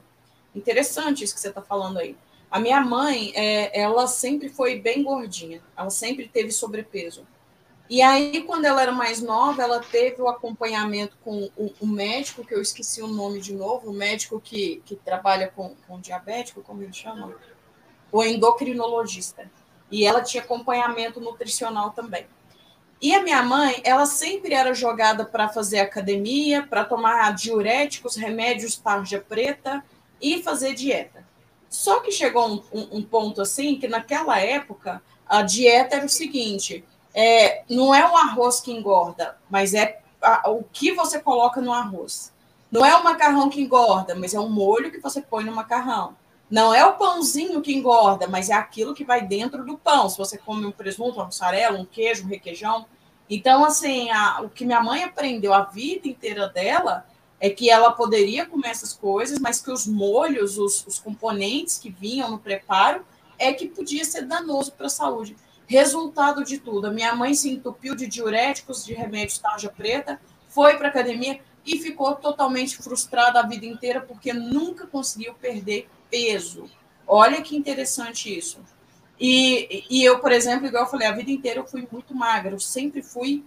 Interessante 0.54 1.24
isso 1.24 1.34
que 1.34 1.40
você 1.40 1.48
está 1.48 1.62
falando 1.62 1.98
aí. 1.98 2.16
A 2.52 2.60
minha 2.60 2.82
mãe, 2.82 3.32
é, 3.34 3.80
ela 3.80 4.06
sempre 4.06 4.50
foi 4.50 4.78
bem 4.78 5.02
gordinha, 5.02 5.62
ela 5.74 5.88
sempre 5.88 6.28
teve 6.28 6.52
sobrepeso. 6.52 7.26
E 7.88 8.02
aí, 8.02 8.42
quando 8.42 8.66
ela 8.66 8.82
era 8.82 8.92
mais 8.92 9.22
nova, 9.22 9.62
ela 9.62 9.80
teve 9.80 10.20
o 10.20 10.28
acompanhamento 10.28 11.16
com 11.24 11.50
o, 11.56 11.72
o 11.80 11.86
médico, 11.86 12.44
que 12.44 12.54
eu 12.54 12.60
esqueci 12.60 13.00
o 13.00 13.06
nome 13.06 13.40
de 13.40 13.54
novo, 13.54 13.88
o 13.88 13.94
médico 13.94 14.38
que, 14.38 14.82
que 14.84 14.96
trabalha 14.96 15.48
com, 15.48 15.74
com 15.88 15.98
diabético, 15.98 16.62
como 16.62 16.82
ele 16.82 16.92
chama? 16.92 17.34
O 18.12 18.22
endocrinologista. 18.22 19.50
E 19.90 20.04
ela 20.04 20.20
tinha 20.20 20.42
acompanhamento 20.42 21.20
nutricional 21.20 21.92
também. 21.92 22.26
E 23.00 23.14
a 23.14 23.22
minha 23.22 23.42
mãe, 23.42 23.80
ela 23.82 24.04
sempre 24.04 24.52
era 24.52 24.74
jogada 24.74 25.24
para 25.24 25.48
fazer 25.48 25.80
academia, 25.80 26.66
para 26.66 26.84
tomar 26.84 27.34
diuréticos, 27.34 28.14
remédios 28.14 28.76
tarja 28.76 29.24
preta 29.26 29.82
e 30.20 30.42
fazer 30.42 30.74
dieta. 30.74 31.21
Só 31.72 32.00
que 32.00 32.12
chegou 32.12 32.46
um, 32.46 32.62
um, 32.70 32.98
um, 32.98 33.02
ponto 33.02 33.40
assim 33.40 33.78
que 33.78 33.88
naquela 33.88 34.38
época 34.38 35.02
a 35.26 35.40
dieta 35.40 35.96
era 35.96 36.04
o 36.04 36.08
seguinte: 36.08 36.84
é, 37.14 37.64
não 37.66 37.94
é 37.94 38.06
o 38.06 38.14
arroz 38.14 38.60
que 38.60 38.70
engorda, 38.70 39.38
mas 39.48 39.72
é 39.72 39.98
a, 40.20 40.50
o 40.50 40.62
que 40.64 40.92
você 40.92 41.18
coloca 41.18 41.62
no 41.62 41.72
arroz. 41.72 42.30
Não 42.70 42.84
é 42.84 42.94
o 42.94 43.02
macarrão 43.02 43.48
que 43.48 43.62
engorda, 43.62 44.14
mas 44.14 44.34
é 44.34 44.38
o 44.38 44.50
molho 44.50 44.90
que 44.90 45.00
você 45.00 45.22
põe 45.22 45.44
no 45.44 45.52
macarrão. 45.52 46.14
Não 46.50 46.74
é 46.74 46.84
o 46.84 46.98
pãozinho 46.98 47.62
que 47.62 47.72
engorda, 47.72 48.28
mas 48.28 48.50
é 48.50 48.54
aquilo 48.54 48.94
que 48.94 49.02
vai 49.02 49.22
dentro 49.22 49.64
do 49.64 49.78
pão. 49.78 50.10
Se 50.10 50.18
você 50.18 50.36
come 50.36 50.66
um 50.66 50.72
presunto, 50.72 51.16
uma 51.16 51.24
mussarela, 51.24 51.78
um 51.78 51.86
queijo, 51.86 52.24
um 52.24 52.28
requeijão. 52.28 52.84
Então, 53.30 53.64
assim, 53.64 54.10
a, 54.10 54.42
o 54.42 54.50
que 54.50 54.66
minha 54.66 54.82
mãe 54.82 55.04
aprendeu 55.04 55.54
a 55.54 55.62
vida 55.62 56.06
inteira 56.06 56.50
dela 56.50 57.06
é 57.42 57.50
que 57.50 57.68
ela 57.68 57.90
poderia 57.90 58.46
comer 58.46 58.68
essas 58.68 58.92
coisas, 58.92 59.40
mas 59.40 59.60
que 59.60 59.72
os 59.72 59.84
molhos, 59.84 60.58
os, 60.58 60.86
os 60.86 61.00
componentes 61.00 61.76
que 61.76 61.90
vinham 61.90 62.30
no 62.30 62.38
preparo, 62.38 63.04
é 63.36 63.52
que 63.52 63.66
podia 63.66 64.04
ser 64.04 64.22
danoso 64.22 64.70
para 64.70 64.86
a 64.86 64.88
saúde. 64.88 65.36
Resultado 65.66 66.44
de 66.44 66.58
tudo, 66.58 66.86
a 66.86 66.92
minha 66.92 67.16
mãe 67.16 67.34
se 67.34 67.50
entupiu 67.50 67.96
de 67.96 68.06
diuréticos, 68.06 68.84
de 68.84 68.94
remédios 68.94 69.38
tarja 69.38 69.68
preta, 69.68 70.20
foi 70.46 70.76
para 70.76 70.86
academia 70.86 71.40
e 71.66 71.80
ficou 71.80 72.14
totalmente 72.14 72.76
frustrada 72.76 73.40
a 73.40 73.46
vida 73.46 73.66
inteira 73.66 74.00
porque 74.00 74.32
nunca 74.32 74.86
conseguiu 74.86 75.34
perder 75.34 75.88
peso. 76.08 76.70
Olha 77.04 77.42
que 77.42 77.56
interessante 77.56 78.38
isso. 78.38 78.60
E, 79.18 79.84
e 79.90 80.04
eu, 80.04 80.20
por 80.20 80.30
exemplo, 80.30 80.68
igual 80.68 80.84
eu 80.84 80.90
falei, 80.90 81.08
a 81.08 81.12
vida 81.12 81.32
inteira 81.32 81.58
eu 81.58 81.66
fui 81.66 81.88
muito 81.90 82.14
magra, 82.14 82.54
eu 82.54 82.60
sempre 82.60 83.02
fui 83.02 83.44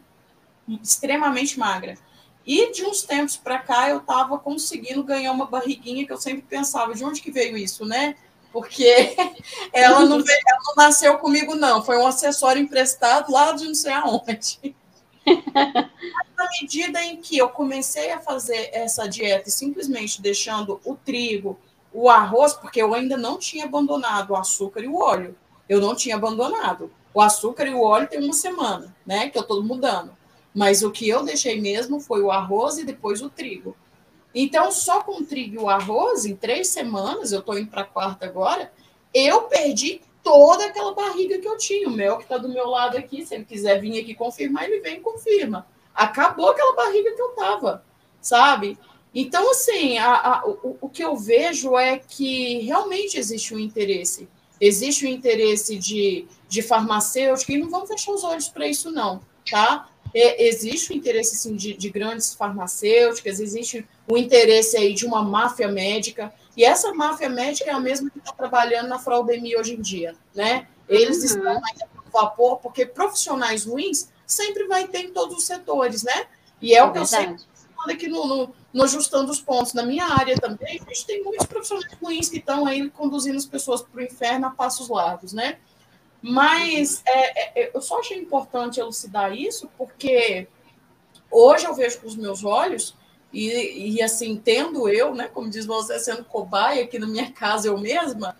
extremamente 0.83 1.57
magra. 1.57 1.97
E 2.45 2.71
de 2.71 2.83
uns 2.85 3.01
tempos 3.01 3.35
para 3.35 3.57
cá 3.57 3.89
eu 3.89 3.97
estava 3.97 4.37
conseguindo 4.37 5.03
ganhar 5.03 5.31
uma 5.31 5.47
barriguinha 5.47 6.05
que 6.05 6.13
eu 6.13 6.17
sempre 6.17 6.43
pensava, 6.43 6.93
de 6.93 7.03
onde 7.03 7.21
que 7.21 7.31
veio 7.31 7.57
isso, 7.57 7.85
né? 7.85 8.15
Porque 8.53 9.15
ela 9.73 10.05
não, 10.05 10.23
veio, 10.23 10.39
ela 10.47 10.59
não 10.67 10.75
nasceu 10.75 11.17
comigo, 11.17 11.55
não. 11.55 11.83
Foi 11.83 11.97
um 11.97 12.05
acessório 12.05 12.61
emprestado 12.61 13.31
lá 13.31 13.51
de 13.51 13.65
não 13.65 13.73
sei 13.73 13.91
aonde. 13.93 14.75
Na 15.55 16.49
medida 16.61 17.03
em 17.03 17.17
que 17.17 17.37
eu 17.37 17.49
comecei 17.49 18.11
a 18.11 18.19
fazer 18.19 18.69
essa 18.71 19.07
dieta, 19.07 19.49
simplesmente 19.49 20.21
deixando 20.21 20.79
o 20.85 20.95
trigo, 20.95 21.59
o 21.91 22.09
arroz, 22.09 22.53
porque 22.53 22.81
eu 22.81 22.93
ainda 22.93 23.17
não 23.17 23.39
tinha 23.39 23.65
abandonado 23.65 24.31
o 24.31 24.35
açúcar 24.35 24.81
e 24.81 24.87
o 24.87 24.97
óleo. 24.97 25.35
Eu 25.67 25.81
não 25.81 25.95
tinha 25.95 26.15
abandonado. 26.15 26.91
O 27.11 27.21
açúcar 27.21 27.65
e 27.65 27.73
o 27.73 27.81
óleo 27.81 28.07
tem 28.07 28.21
uma 28.21 28.33
semana, 28.33 28.95
né? 29.05 29.29
Que 29.29 29.37
eu 29.37 29.41
estou 29.41 29.63
mudando. 29.63 30.15
Mas 30.55 30.81
o 30.81 30.89
que 30.89 31.07
eu 31.07 31.23
deixei 31.23 31.59
mesmo 31.59 31.99
foi 31.99 32.21
o 32.21 32.31
arroz 32.31 32.77
e 32.77 32.85
depois 32.85 33.21
o 33.21 33.29
trigo. 33.29 33.75
Então, 34.33 34.71
só 34.71 35.03
com 35.03 35.19
o 35.19 35.25
trigo 35.25 35.55
e 35.55 35.57
o 35.57 35.69
arroz, 35.69 36.25
em 36.25 36.35
três 36.35 36.69
semanas, 36.69 37.31
eu 37.31 37.41
estou 37.41 37.59
indo 37.59 37.69
para 37.69 37.81
a 37.81 37.85
quarta 37.85 38.25
agora, 38.25 38.71
eu 39.13 39.43
perdi 39.43 40.01
toda 40.23 40.65
aquela 40.65 40.93
barriga 40.93 41.37
que 41.39 41.47
eu 41.47 41.57
tinha. 41.57 41.87
O 41.87 41.91
Mel, 41.91 42.17
que 42.17 42.23
está 42.23 42.37
do 42.37 42.49
meu 42.49 42.67
lado 42.67 42.97
aqui, 42.97 43.25
se 43.25 43.35
ele 43.35 43.43
quiser 43.43 43.79
vir 43.81 43.99
aqui 43.99 44.15
confirmar, 44.15 44.63
ele 44.63 44.79
vem 44.79 44.97
e 44.97 45.01
confirma. 45.01 45.67
Acabou 45.93 46.49
aquela 46.49 46.73
barriga 46.73 47.11
que 47.13 47.21
eu 47.21 47.29
tava, 47.29 47.83
sabe? 48.21 48.77
Então, 49.13 49.51
assim, 49.51 49.97
a, 49.97 50.13
a, 50.13 50.45
o, 50.45 50.77
o 50.81 50.89
que 50.89 51.03
eu 51.03 51.15
vejo 51.17 51.77
é 51.77 51.97
que 51.97 52.59
realmente 52.59 53.17
existe 53.17 53.53
um 53.53 53.59
interesse 53.59 54.27
existe 54.59 55.05
o 55.05 55.09
interesse 55.09 55.77
de, 55.77 56.27
de 56.47 56.61
farmacêutica, 56.61 57.53
e 57.53 57.57
não 57.57 57.69
vamos 57.69 57.89
fechar 57.89 58.11
os 58.11 58.23
olhos 58.23 58.47
para 58.47 58.67
isso, 58.67 58.91
não, 58.91 59.21
tá? 59.49 59.89
É, 60.17 60.47
existe 60.47 60.93
o 60.93 60.95
interesse 60.95 61.35
sim, 61.35 61.57
de, 61.57 61.73
de, 61.73 61.89
grandes 61.89 62.33
farmacêuticas, 62.33 63.41
existe 63.41 63.85
o 64.07 64.17
interesse 64.17 64.77
aí 64.77 64.93
de 64.93 65.05
uma 65.05 65.21
máfia 65.21 65.67
médica, 65.67 66.33
e 66.55 66.63
essa 66.63 66.93
máfia 66.93 67.27
médica 67.27 67.69
é 67.69 67.73
a 67.73 67.79
mesma 67.81 68.09
que 68.09 68.19
está 68.19 68.31
trabalhando 68.31 68.87
na 68.87 68.97
fraudemia 68.97 69.59
hoje 69.59 69.73
em 69.73 69.81
dia, 69.81 70.15
né? 70.33 70.69
Eles 70.87 71.17
uhum. 71.17 71.25
estão 71.25 71.51
ainda 71.51 71.89
no 71.93 72.09
vapor, 72.09 72.59
porque 72.59 72.85
profissionais 72.85 73.65
ruins 73.65 74.09
sempre 74.25 74.65
vai 74.67 74.87
ter 74.87 74.99
em 74.99 75.11
todos 75.11 75.37
os 75.37 75.43
setores, 75.43 76.03
né? 76.03 76.27
E 76.61 76.73
é, 76.73 76.77
é 76.77 76.83
o 76.85 76.93
que 76.93 76.99
verdade. 76.99 77.33
eu 77.33 77.37
sempre 77.39 77.45
falo 77.75 77.91
aqui 77.91 78.07
no, 78.07 78.25
no, 78.25 78.55
no 78.73 78.83
Ajustando 78.83 79.29
os 79.29 79.41
Pontos. 79.41 79.73
Na 79.73 79.83
minha 79.83 80.05
área 80.05 80.37
também, 80.37 80.79
a 80.81 80.93
gente 80.93 81.05
tem 81.05 81.23
muitos 81.23 81.45
profissionais 81.45 81.91
ruins 82.01 82.29
que 82.29 82.37
estão 82.37 82.65
aí 82.65 82.89
conduzindo 82.89 83.37
as 83.37 83.45
pessoas 83.45 83.81
para 83.81 83.99
o 83.99 84.03
inferno 84.03 84.47
a 84.47 84.51
passos 84.51 84.87
largos, 84.87 85.33
né? 85.33 85.57
Mas 86.27 87.03
é, 87.05 87.61
é, 87.61 87.71
eu 87.71 87.79
só 87.79 87.99
achei 87.99 88.17
importante 88.17 88.79
elucidar 88.79 89.31
isso, 89.37 89.69
porque 89.77 90.47
hoje 91.29 91.67
eu 91.67 91.75
vejo 91.75 91.99
com 91.99 92.07
os 92.07 92.15
meus 92.15 92.43
olhos, 92.43 92.95
e, 93.31 93.93
e 93.93 94.01
assim, 94.01 94.35
tendo 94.35 94.89
eu, 94.89 95.13
né, 95.13 95.27
como 95.27 95.51
diz 95.51 95.67
você, 95.67 95.99
sendo 95.99 96.23
cobaia 96.23 96.83
aqui 96.83 96.97
na 96.97 97.05
minha 97.05 97.31
casa 97.31 97.67
eu 97.67 97.77
mesma, 97.77 98.35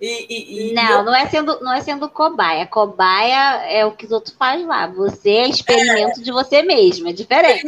e, 0.00 0.26
e, 0.28 0.70
e 0.70 0.72
não, 0.72 0.90
eu... 0.90 1.04
não 1.04 1.14
é 1.14 1.28
sendo 1.28 1.60
não 1.60 1.72
é 1.72 1.80
sendo 1.82 2.08
cobaia. 2.08 2.66
Cobaia 2.66 3.66
é 3.66 3.84
o 3.84 3.92
que 3.92 4.06
os 4.06 4.12
outros 4.12 4.34
fazem 4.34 4.66
lá. 4.66 4.86
Você 4.86 5.30
é 5.30 5.48
experimento 5.48 6.20
é, 6.20 6.22
de 6.22 6.32
você 6.32 6.62
mesmo, 6.62 7.08
é 7.08 7.12
diferente. 7.12 7.66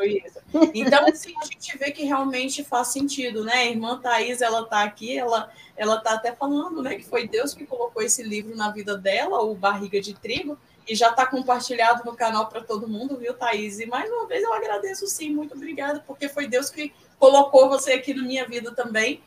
Isso. 0.00 0.42
Então, 0.74 1.06
assim, 1.06 1.34
a 1.40 1.44
gente 1.46 1.78
vê 1.78 1.90
que 1.90 2.04
realmente 2.04 2.62
faz 2.62 2.88
sentido, 2.88 3.42
né? 3.42 3.54
A 3.54 3.64
irmã 3.64 3.98
Thais, 3.98 4.42
ela 4.42 4.64
tá 4.64 4.82
aqui, 4.82 5.18
ela, 5.18 5.50
ela 5.76 5.98
tá 5.98 6.12
até 6.12 6.32
falando, 6.32 6.82
né, 6.82 6.94
que 6.96 7.04
foi 7.04 7.26
Deus 7.26 7.54
que 7.54 7.64
colocou 7.64 8.02
esse 8.02 8.22
livro 8.22 8.54
na 8.54 8.70
vida 8.70 8.96
dela, 8.96 9.42
o 9.42 9.54
Barriga 9.54 10.00
de 10.00 10.12
Trigo, 10.14 10.58
e 10.86 10.94
já 10.94 11.10
está 11.10 11.24
compartilhado 11.24 12.04
no 12.04 12.14
canal 12.14 12.48
para 12.48 12.60
todo 12.60 12.88
mundo, 12.88 13.16
viu, 13.16 13.34
Thaís? 13.34 13.80
E 13.80 13.86
mais 13.86 14.10
uma 14.10 14.26
vez 14.26 14.42
eu 14.42 14.52
agradeço 14.52 15.06
sim, 15.06 15.30
muito 15.30 15.54
obrigada, 15.54 16.02
porque 16.06 16.28
foi 16.28 16.46
Deus 16.46 16.68
que 16.68 16.92
colocou 17.18 17.68
você 17.68 17.92
aqui 17.92 18.12
na 18.12 18.22
minha 18.22 18.46
vida 18.46 18.72
também, 18.72 19.22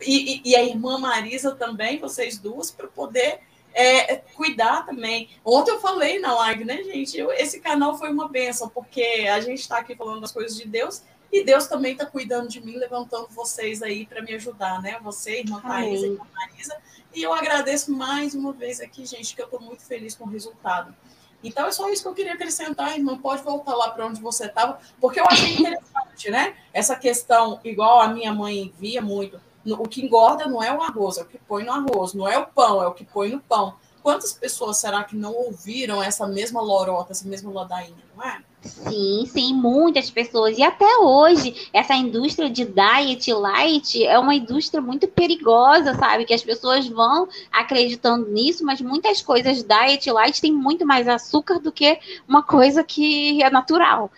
e, 0.00 0.42
e, 0.44 0.56
a 0.56 0.62
irmã 0.62 0.98
Marisa 0.98 1.54
também, 1.54 1.98
vocês 1.98 2.38
duas, 2.38 2.70
para 2.70 2.86
poder 2.86 3.40
é, 3.74 4.16
cuidar 4.16 4.84
também. 4.86 5.28
Ontem 5.44 5.72
eu 5.72 5.80
falei 5.80 6.18
na 6.18 6.34
live, 6.34 6.64
né, 6.64 6.82
gente? 6.82 7.16
Eu, 7.16 7.32
esse 7.32 7.60
canal 7.60 7.98
foi 7.98 8.10
uma 8.10 8.28
benção, 8.28 8.68
porque 8.68 9.26
a 9.30 9.40
gente 9.40 9.60
está 9.60 9.78
aqui 9.78 9.94
falando 9.94 10.20
das 10.20 10.32
coisas 10.32 10.56
de 10.56 10.66
Deus 10.66 11.02
e 11.30 11.44
Deus 11.44 11.66
também 11.66 11.92
está 11.92 12.06
cuidando 12.06 12.48
de 12.48 12.60
mim, 12.64 12.76
levantando 12.76 13.28
vocês 13.28 13.82
aí 13.82 14.06
para 14.06 14.22
me 14.22 14.32
ajudar, 14.34 14.80
né? 14.80 14.98
Você, 15.02 15.40
irmã 15.40 15.60
Thaís, 15.60 16.02
irmã 16.02 16.26
Marisa. 16.34 16.76
E 17.14 17.22
eu 17.22 17.32
agradeço 17.32 17.92
mais 17.92 18.34
uma 18.34 18.52
vez 18.52 18.80
aqui, 18.80 19.04
gente, 19.04 19.34
que 19.34 19.42
eu 19.42 19.46
estou 19.46 19.60
muito 19.60 19.82
feliz 19.82 20.14
com 20.14 20.24
o 20.24 20.28
resultado. 20.28 20.94
Então 21.42 21.66
é 21.66 21.72
só 21.72 21.88
isso 21.90 22.02
que 22.02 22.08
eu 22.08 22.14
queria 22.14 22.32
acrescentar, 22.34 22.96
irmã. 22.96 23.16
Pode 23.18 23.42
voltar 23.42 23.74
lá 23.74 23.90
para 23.90 24.06
onde 24.06 24.20
você 24.20 24.46
estava, 24.46 24.80
porque 25.00 25.20
eu 25.20 25.26
achei 25.26 25.54
interessante, 25.54 26.30
né? 26.30 26.56
Essa 26.72 26.96
questão, 26.96 27.60
igual 27.62 28.00
a 28.00 28.08
minha 28.08 28.32
mãe 28.32 28.72
via 28.78 29.00
muito, 29.00 29.40
o 29.72 29.88
que 29.88 30.04
engorda 30.04 30.46
não 30.46 30.62
é 30.62 30.74
o 30.74 30.82
arroz, 30.82 31.18
é 31.18 31.22
o 31.22 31.26
que 31.26 31.38
põe 31.38 31.64
no 31.64 31.72
arroz, 31.72 32.14
não 32.14 32.28
é 32.28 32.38
o 32.38 32.46
pão, 32.46 32.82
é 32.82 32.86
o 32.86 32.94
que 32.94 33.04
põe 33.04 33.30
no 33.30 33.40
pão. 33.40 33.74
Quantas 34.02 34.32
pessoas 34.32 34.78
será 34.78 35.04
que 35.04 35.16
não 35.16 35.34
ouviram 35.34 36.02
essa 36.02 36.26
mesma 36.26 36.60
lorota, 36.60 37.12
essa 37.12 37.28
mesma 37.28 37.52
ladainha, 37.52 38.04
não 38.16 38.24
é? 38.24 38.40
Sim, 38.62 39.24
sim, 39.26 39.54
muitas 39.54 40.10
pessoas. 40.10 40.58
E 40.58 40.62
até 40.62 40.98
hoje, 40.98 41.68
essa 41.72 41.94
indústria 41.94 42.50
de 42.50 42.64
diet 42.64 43.32
light 43.32 44.04
é 44.04 44.18
uma 44.18 44.34
indústria 44.34 44.80
muito 44.80 45.06
perigosa, 45.06 45.94
sabe? 45.94 46.24
Que 46.24 46.34
as 46.34 46.42
pessoas 46.42 46.88
vão 46.88 47.28
acreditando 47.52 48.28
nisso, 48.30 48.64
mas 48.64 48.80
muitas 48.80 49.22
coisas 49.22 49.62
diet 49.62 50.10
light 50.10 50.40
têm 50.40 50.52
muito 50.52 50.84
mais 50.86 51.06
açúcar 51.06 51.60
do 51.60 51.70
que 51.70 51.98
uma 52.26 52.42
coisa 52.42 52.82
que 52.82 53.42
é 53.42 53.50
natural. 53.50 54.10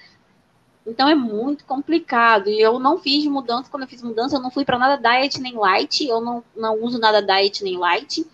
Então 0.90 1.08
é 1.08 1.14
muito 1.14 1.64
complicado. 1.64 2.50
E 2.50 2.60
eu 2.60 2.78
não 2.78 2.98
fiz 2.98 3.24
mudança. 3.26 3.70
Quando 3.70 3.84
eu 3.84 3.88
fiz 3.88 4.02
mudança, 4.02 4.36
eu 4.36 4.40
não 4.40 4.50
fui 4.50 4.64
para 4.64 4.78
nada 4.78 4.96
diet 4.96 5.40
nem 5.40 5.54
light. 5.54 6.06
Eu 6.06 6.20
não, 6.20 6.42
não 6.56 6.82
uso 6.82 6.98
nada 6.98 7.22
diet 7.22 7.62
nem 7.62 7.78
light. 7.78 8.26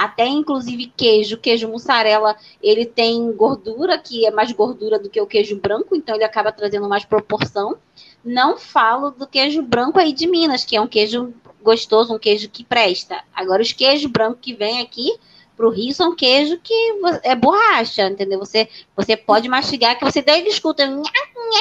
Até 0.00 0.26
inclusive 0.26 0.92
queijo, 0.96 1.36
queijo 1.36 1.68
mussarela, 1.68 2.34
ele 2.62 2.86
tem 2.86 3.30
gordura, 3.32 3.98
que 3.98 4.24
é 4.24 4.30
mais 4.30 4.50
gordura 4.50 4.98
do 4.98 5.10
que 5.10 5.20
o 5.20 5.26
queijo 5.26 5.60
branco, 5.60 5.94
então 5.94 6.14
ele 6.14 6.24
acaba 6.24 6.50
trazendo 6.50 6.88
mais 6.88 7.04
proporção. 7.04 7.76
Não 8.24 8.56
falo 8.56 9.10
do 9.10 9.26
queijo 9.26 9.60
branco 9.60 9.98
aí 9.98 10.14
de 10.14 10.26
Minas, 10.26 10.64
que 10.64 10.74
é 10.74 10.80
um 10.80 10.86
queijo 10.86 11.34
gostoso, 11.62 12.14
um 12.14 12.18
queijo 12.18 12.48
que 12.48 12.64
presta. 12.64 13.22
Agora, 13.34 13.60
os 13.60 13.72
queijos 13.72 14.10
brancos 14.10 14.40
que 14.40 14.54
vem 14.54 14.80
aqui, 14.80 15.18
para 15.60 15.68
o 15.68 15.70
Rio 15.70 15.92
são 15.92 16.16
queijo 16.16 16.58
que 16.62 16.74
é 17.22 17.36
borracha, 17.36 18.08
entendeu? 18.08 18.38
Você, 18.38 18.66
você 18.96 19.14
pode 19.14 19.46
mastigar, 19.46 19.98
que 19.98 20.04
você 20.06 20.22
daí 20.22 20.48
escuta 20.48 20.88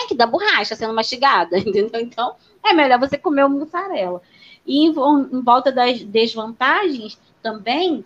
que 0.07 0.15
dá 0.15 0.25
borracha 0.25 0.73
sendo 0.73 0.93
mastigada, 0.93 1.59
entendeu? 1.59 1.99
Então, 1.99 2.33
é 2.63 2.71
melhor 2.71 2.97
você 2.97 3.17
comer 3.17 3.43
o 3.43 3.49
mussarela. 3.49 4.21
E 4.65 4.85
em, 4.85 4.89
em 4.89 5.41
volta 5.41 5.69
das 5.69 6.01
desvantagens, 6.01 7.19
também 7.43 8.05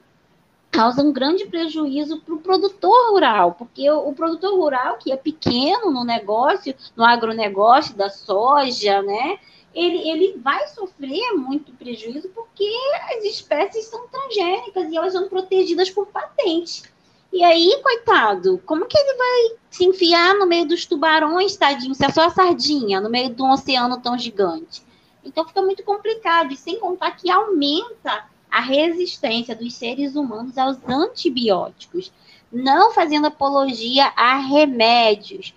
causa 0.72 1.04
um 1.04 1.14
grande 1.14 1.46
prejuízo 1.46 2.20
para 2.22 2.34
o 2.34 2.40
produtor 2.40 3.12
rural, 3.12 3.52
porque 3.52 3.88
o, 3.92 4.10
o, 4.10 4.16
produtor 4.16 4.56
rural, 4.56 4.98
que 4.98 5.12
é 5.12 5.16
pequeno 5.16 5.92
no 5.92 6.04
negócio, 6.04 6.74
no 6.96 7.06
agronegócio 7.06 7.96
da 7.96 8.10
soja, 8.10 9.04
né? 9.04 9.38
Ele, 9.74 10.10
ele 10.10 10.38
vai 10.38 10.68
sofrer 10.68 11.34
muito 11.34 11.72
prejuízo 11.74 12.30
porque 12.30 12.70
as 13.16 13.24
espécies 13.24 13.86
são 13.86 14.08
transgênicas 14.08 14.92
e 14.92 14.98
elas 14.98 15.14
são 15.14 15.28
protegidas 15.28 15.90
por 15.90 16.08
patente. 16.08 16.84
E 17.32 17.44
aí, 17.44 17.80
coitado, 17.82 18.62
como 18.64 18.86
que 18.86 18.98
ele 18.98 19.18
vai 19.18 19.58
se 19.72 19.86
enfiar 19.86 20.36
no 20.36 20.46
meio 20.46 20.68
dos 20.68 20.86
tubarões, 20.86 21.56
tadinho, 21.56 21.96
se 21.96 22.06
é 22.06 22.10
só 22.10 22.28
a 22.28 22.30
sardinha, 22.30 23.02
no 23.02 23.10
meio 23.10 23.34
de 23.34 23.42
um 23.42 23.52
oceano 23.52 24.00
tão 24.00 24.18
gigante? 24.18 24.84
Então 25.26 25.48
fica 25.48 25.62
muito 25.62 25.84
complicado, 25.84 26.54
e 26.54 26.58
sem 26.58 26.80
contar 26.80 27.12
que 27.12 27.32
aumenta 27.32 28.26
a 28.52 28.60
resistência 28.60 29.56
dos 29.56 29.74
seres 29.74 30.16
humanos 30.16 30.60
aos 30.60 30.78
antibióticos, 30.88 32.12
não 32.52 32.92
fazendo 32.94 33.26
apologia 33.26 34.14
a 34.16 34.38
remédios, 34.38 35.56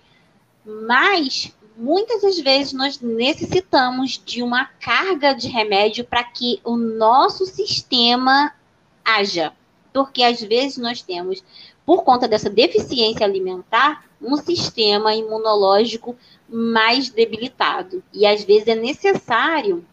mas 0.65 1.55
muitas 1.77 2.21
das 2.23 2.39
vezes 2.39 2.73
nós 2.73 2.99
necessitamos 2.99 4.21
de 4.25 4.41
uma 4.41 4.65
carga 4.65 5.33
de 5.33 5.47
remédio 5.47 6.03
para 6.03 6.23
que 6.23 6.59
o 6.63 6.75
nosso 6.75 7.45
sistema 7.45 8.53
haja. 9.05 9.53
Porque 9.93 10.23
às 10.23 10.41
vezes 10.41 10.77
nós 10.77 11.01
temos, 11.01 11.43
por 11.85 12.03
conta 12.03 12.27
dessa 12.27 12.49
deficiência 12.49 13.25
alimentar, 13.25 14.05
um 14.21 14.35
sistema 14.37 15.13
imunológico 15.13 16.15
mais 16.49 17.09
debilitado. 17.09 18.03
E 18.11 18.25
às 18.25 18.43
vezes 18.43 18.67
é 18.67 18.75
necessário 18.75 19.85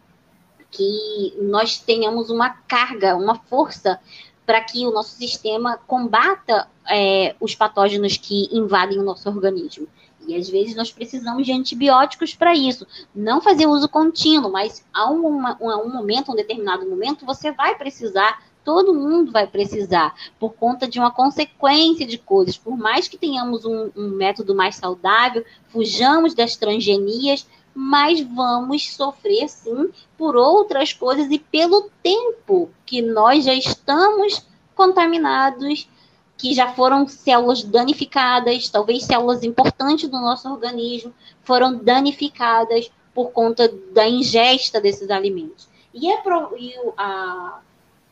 que 0.71 1.33
nós 1.39 1.77
tenhamos 1.77 2.29
uma 2.29 2.49
carga, 2.49 3.15
uma 3.15 3.35
força 3.35 3.99
para 4.45 4.61
que 4.61 4.85
o 4.85 4.91
nosso 4.91 5.15
sistema 5.15 5.77
combata 5.87 6.67
é, 6.87 7.35
os 7.39 7.55
patógenos 7.55 8.17
que 8.17 8.49
invadem 8.51 8.99
o 8.99 9.03
nosso 9.03 9.27
organismo. 9.29 9.87
E 10.27 10.35
às 10.35 10.49
vezes 10.49 10.75
nós 10.75 10.91
precisamos 10.91 11.45
de 11.45 11.51
antibióticos 11.51 12.33
para 12.33 12.53
isso. 12.53 12.85
Não 13.13 13.41
fazer 13.41 13.67
uso 13.67 13.87
contínuo, 13.87 14.51
mas 14.51 14.85
a 14.93 15.09
um, 15.09 15.25
uma, 15.27 15.57
um 15.61 15.89
momento, 15.89 16.31
um 16.31 16.35
determinado 16.35 16.87
momento, 16.87 17.25
você 17.25 17.51
vai 17.51 17.75
precisar 17.77 18.43
todo 18.65 18.95
mundo 18.95 19.31
vai 19.31 19.45
precisar, 19.45 20.15
por 20.39 20.53
conta 20.55 20.87
de 20.87 20.97
uma 20.97 21.11
consequência 21.11 22.05
de 22.05 22.17
coisas. 22.17 22.57
Por 22.57 22.75
mais 22.75 23.07
que 23.07 23.15
tenhamos 23.15 23.63
um, 23.63 23.91
um, 23.95 24.09
método 24.09 24.55
mais 24.55 24.75
saudável, 24.75 25.45
fujamos 25.67 26.33
das 26.33 26.55
transgenias, 26.55 27.47
mas 27.75 28.21
vamos 28.21 28.91
sofrer 28.91 29.47
sim 29.47 29.91
por 30.17 30.35
outras 30.35 30.91
coisas 30.91 31.29
e 31.29 31.37
pelo 31.37 31.91
tempo 32.01 32.71
que 32.85 33.01
nós 33.01 33.45
já 33.45 33.53
estamos 33.53 34.43
contaminados 34.73 35.87
que 36.37 36.53
já 36.53 36.73
foram 36.73 37.07
células 37.07 37.63
danificadas, 37.63 38.69
talvez 38.69 39.03
células 39.03 39.43
importantes 39.43 40.09
do 40.09 40.19
nosso 40.19 40.49
organismo 40.49 41.13
foram 41.43 41.77
danificadas 41.77 42.91
por 43.13 43.31
conta 43.31 43.73
da 43.93 44.07
ingesta 44.07 44.81
desses 44.81 45.09
alimentos. 45.09 45.67
E, 45.93 46.11
a, 46.11 46.21
e 46.57 46.73
a, 46.97 47.59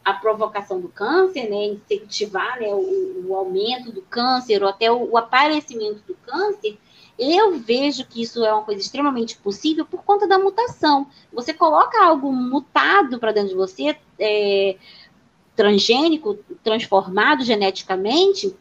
a 0.06 0.14
provocação 0.14 0.80
do 0.80 0.88
câncer, 0.88 1.50
né, 1.50 1.66
incentivar 1.66 2.60
né, 2.60 2.68
o, 2.68 3.26
o, 3.28 3.36
aumento 3.36 3.92
do 3.92 4.02
câncer 4.02 4.64
ou 4.64 4.70
até 4.70 4.90
o, 4.90 5.12
o, 5.12 5.18
aparecimento 5.18 6.02
do 6.08 6.16
câncer, 6.26 6.78
eu 7.20 7.60
vejo 7.60 8.06
que 8.06 8.22
isso 8.22 8.44
é 8.46 8.54
uma 8.54 8.64
coisa 8.64 8.82
extremamente 8.82 9.38
possível 9.38 9.86
por 9.86 10.04
conta 10.04 10.26
da 10.26 10.40
mutação. 10.40 11.08
Você 11.32 11.54
coloca 11.54 12.04
algo 12.04 12.32
mutado 12.32 13.20
para 13.20 13.34
dentro 13.34 13.50
de 13.50 13.56
você, 13.56 13.96
é, 14.18 14.78
transgênico, 15.56 16.38
transformado 16.64 17.44
geneticamente, 17.44 18.56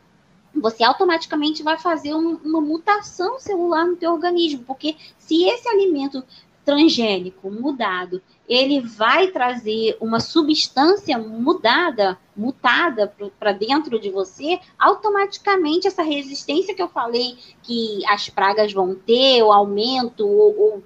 você 0.54 0.84
automaticamente 0.84 1.62
vai 1.62 1.78
fazer 1.78 2.14
um, 2.14 2.36
uma 2.44 2.60
mutação 2.60 3.38
celular 3.38 3.86
no 3.86 3.96
teu 3.96 4.12
organismo, 4.12 4.64
porque 4.64 4.96
se 5.18 5.44
esse 5.44 5.68
alimento 5.68 6.22
transgênico 6.64 7.50
mudado, 7.50 8.22
ele 8.48 8.80
vai 8.80 9.28
trazer 9.28 9.96
uma 10.00 10.20
substância 10.20 11.18
mudada, 11.18 12.18
mutada 12.36 13.12
para 13.38 13.52
dentro 13.52 13.98
de 13.98 14.10
você, 14.10 14.60
automaticamente 14.78 15.88
essa 15.88 16.02
resistência 16.02 16.74
que 16.74 16.82
eu 16.82 16.88
falei 16.88 17.36
que 17.62 18.04
as 18.08 18.28
pragas 18.28 18.72
vão 18.72 18.94
ter, 18.94 19.42
o 19.42 19.52
aumento 19.52 20.26
ou, 20.26 20.60
ou 20.60 20.84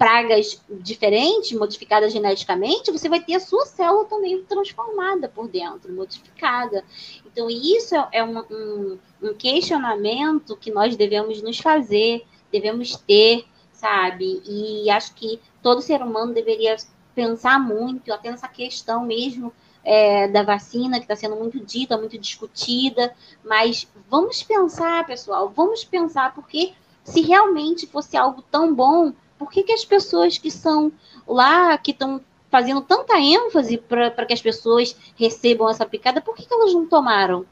pragas 0.00 0.58
diferentes, 0.70 1.52
modificadas 1.52 2.10
geneticamente, 2.10 2.90
você 2.90 3.06
vai 3.06 3.20
ter 3.20 3.34
a 3.34 3.40
sua 3.40 3.66
célula 3.66 4.06
também 4.06 4.42
transformada 4.44 5.28
por 5.28 5.46
dentro, 5.46 5.92
modificada. 5.92 6.82
Então, 7.26 7.50
isso 7.50 7.94
é, 7.94 8.08
é 8.12 8.24
um, 8.24 8.38
um, 8.38 8.98
um 9.22 9.34
questionamento 9.34 10.56
que 10.56 10.70
nós 10.70 10.96
devemos 10.96 11.42
nos 11.42 11.58
fazer, 11.58 12.24
devemos 12.50 12.96
ter, 12.96 13.44
sabe? 13.74 14.40
E 14.46 14.88
acho 14.88 15.14
que 15.14 15.38
todo 15.62 15.82
ser 15.82 16.00
humano 16.00 16.32
deveria 16.32 16.76
pensar 17.14 17.60
muito, 17.60 18.10
até 18.10 18.30
nessa 18.30 18.48
questão 18.48 19.04
mesmo 19.04 19.52
é, 19.84 20.26
da 20.28 20.42
vacina, 20.42 20.96
que 20.96 21.04
está 21.04 21.14
sendo 21.14 21.36
muito 21.36 21.60
dita, 21.60 21.98
muito 21.98 22.16
discutida, 22.16 23.14
mas 23.44 23.86
vamos 24.08 24.42
pensar, 24.42 25.04
pessoal, 25.04 25.52
vamos 25.54 25.84
pensar, 25.84 26.34
porque 26.34 26.72
se 27.04 27.20
realmente 27.20 27.86
fosse 27.86 28.16
algo 28.16 28.42
tão 28.50 28.74
bom, 28.74 29.12
por 29.40 29.50
que, 29.50 29.62
que 29.62 29.72
as 29.72 29.86
pessoas 29.86 30.36
que 30.36 30.50
são 30.50 30.92
lá, 31.26 31.78
que 31.78 31.92
estão 31.92 32.20
fazendo 32.50 32.82
tanta 32.82 33.18
ênfase 33.18 33.78
para 33.78 34.26
que 34.26 34.34
as 34.34 34.42
pessoas 34.42 34.94
recebam 35.16 35.70
essa 35.70 35.86
picada, 35.86 36.20
por 36.20 36.36
que, 36.36 36.44
que 36.44 36.52
elas 36.52 36.74
não 36.74 36.86
tomaram? 36.86 37.46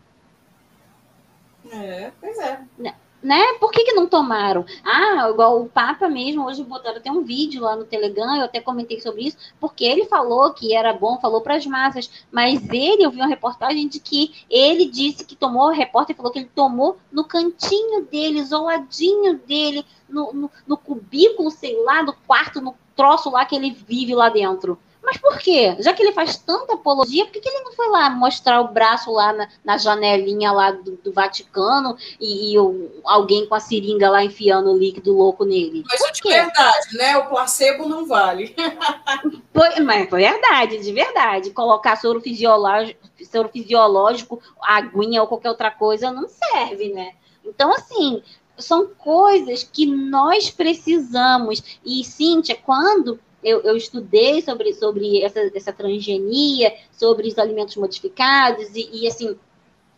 É, 1.73 2.13
pois 2.21 2.39
é. 2.39 2.61
Né? 2.77 2.95
Né? 3.23 3.55
Por 3.61 3.71
que, 3.71 3.85
que 3.85 3.93
não 3.93 4.07
tomaram? 4.07 4.65
Ah, 4.85 5.29
igual 5.31 5.61
o 5.61 5.69
Papa 5.69 6.09
mesmo, 6.09 6.47
hoje 6.47 6.63
botaram 6.63 6.99
até 6.99 7.11
um 7.11 7.23
vídeo 7.23 7.63
lá 7.63 7.75
no 7.75 7.85
Telegram, 7.85 8.37
eu 8.37 8.45
até 8.45 8.61
comentei 8.61 9.01
sobre 9.01 9.23
isso, 9.23 9.37
porque 9.61 9.85
ele 9.85 10.05
falou 10.05 10.53
que 10.53 10.75
era 10.75 10.93
bom, 10.93 11.21
falou 11.21 11.41
para 11.41 11.57
as 11.57 11.67
massas, 11.67 12.11
mas 12.31 12.69
ele, 12.71 13.05
eu 13.05 13.11
vi 13.11 13.19
uma 13.19 13.27
reportagem 13.27 13.89
de 13.89 14.01
que 14.01 14.45
ele 14.49 14.87
disse 14.87 15.25
que 15.25 15.37
tomou, 15.37 15.69
o 15.69 15.73
repórter 15.73 16.17
falou 16.17 16.31
que 16.31 16.39
ele 16.39 16.51
tomou 16.55 16.99
no 17.11 17.25
cantinho 17.25 18.05
dele, 18.05 18.39
isoladinho 18.39 19.39
dele, 19.39 19.85
no, 20.09 20.33
no, 20.33 20.51
no 20.67 20.77
cubículo, 20.77 21.51
sei 21.51 21.83
lá, 21.83 22.03
do 22.03 22.13
quarto, 22.13 22.61
no 22.61 22.75
troço 22.97 23.31
lá 23.31 23.45
que 23.45 23.55
ele 23.55 23.71
vive 23.71 24.15
lá 24.15 24.29
dentro. 24.29 24.79
Mas 25.09 25.17
por 25.17 25.39
quê? 25.39 25.75
Já 25.79 25.95
que 25.95 26.03
ele 26.03 26.13
faz 26.13 26.37
tanta 26.37 26.75
apologia, 26.75 27.25
por 27.25 27.33
que, 27.33 27.41
que 27.41 27.49
ele 27.49 27.65
não 27.65 27.73
foi 27.73 27.89
lá 27.89 28.11
mostrar 28.11 28.61
o 28.61 28.69
braço 28.69 29.11
lá 29.11 29.33
na, 29.33 29.49
na 29.65 29.79
janelinha 29.79 30.53
lá 30.53 30.71
do, 30.71 30.97
do 30.97 31.11
Vaticano 31.11 31.97
e, 32.21 32.53
e 32.53 32.59
o, 32.59 32.91
alguém 33.05 33.47
com 33.47 33.55
a 33.55 33.61
seringa 33.61 34.11
lá 34.11 34.23
enfiando 34.23 34.71
o 34.71 34.77
líquido 34.77 35.17
louco 35.17 35.47
nele? 35.47 35.83
Mas 35.89 35.99
isso 35.99 36.13
de 36.13 36.29
verdade, 36.29 36.99
né? 36.99 37.17
O 37.17 37.27
placebo 37.27 37.89
não 37.89 38.05
vale. 38.05 38.55
foi, 39.51 39.81
mas 39.81 40.11
foi 40.11 40.21
verdade, 40.21 40.77
de 40.77 40.93
verdade. 40.93 41.51
Colocar 41.53 41.97
soro 41.97 42.21
fisiológico, 42.21 43.01
soro 43.33 43.49
fisiológico, 43.49 44.43
aguinha 44.61 45.23
ou 45.23 45.27
qualquer 45.27 45.49
outra 45.49 45.71
coisa 45.71 46.11
não 46.11 46.29
serve, 46.29 46.93
né? 46.93 47.15
Então, 47.43 47.73
assim, 47.73 48.23
são 48.59 48.89
coisas 48.89 49.63
que 49.63 49.87
nós 49.87 50.51
precisamos. 50.51 51.81
E, 51.83 52.05
Cíntia, 52.05 52.59
quando 52.63 53.19
eu, 53.49 53.61
eu, 53.63 53.77
estudei 53.77 54.43
sobre, 54.43 54.73
sobre 54.75 55.23
essa, 55.23 55.41
essa 55.55 55.73
transgenia, 55.73 56.75
sobre 56.93 57.29
os 57.29 57.39
alimentos 57.39 57.77
modificados, 57.77 58.69
e, 58.75 58.89
e, 58.93 59.07
assim, 59.07 59.37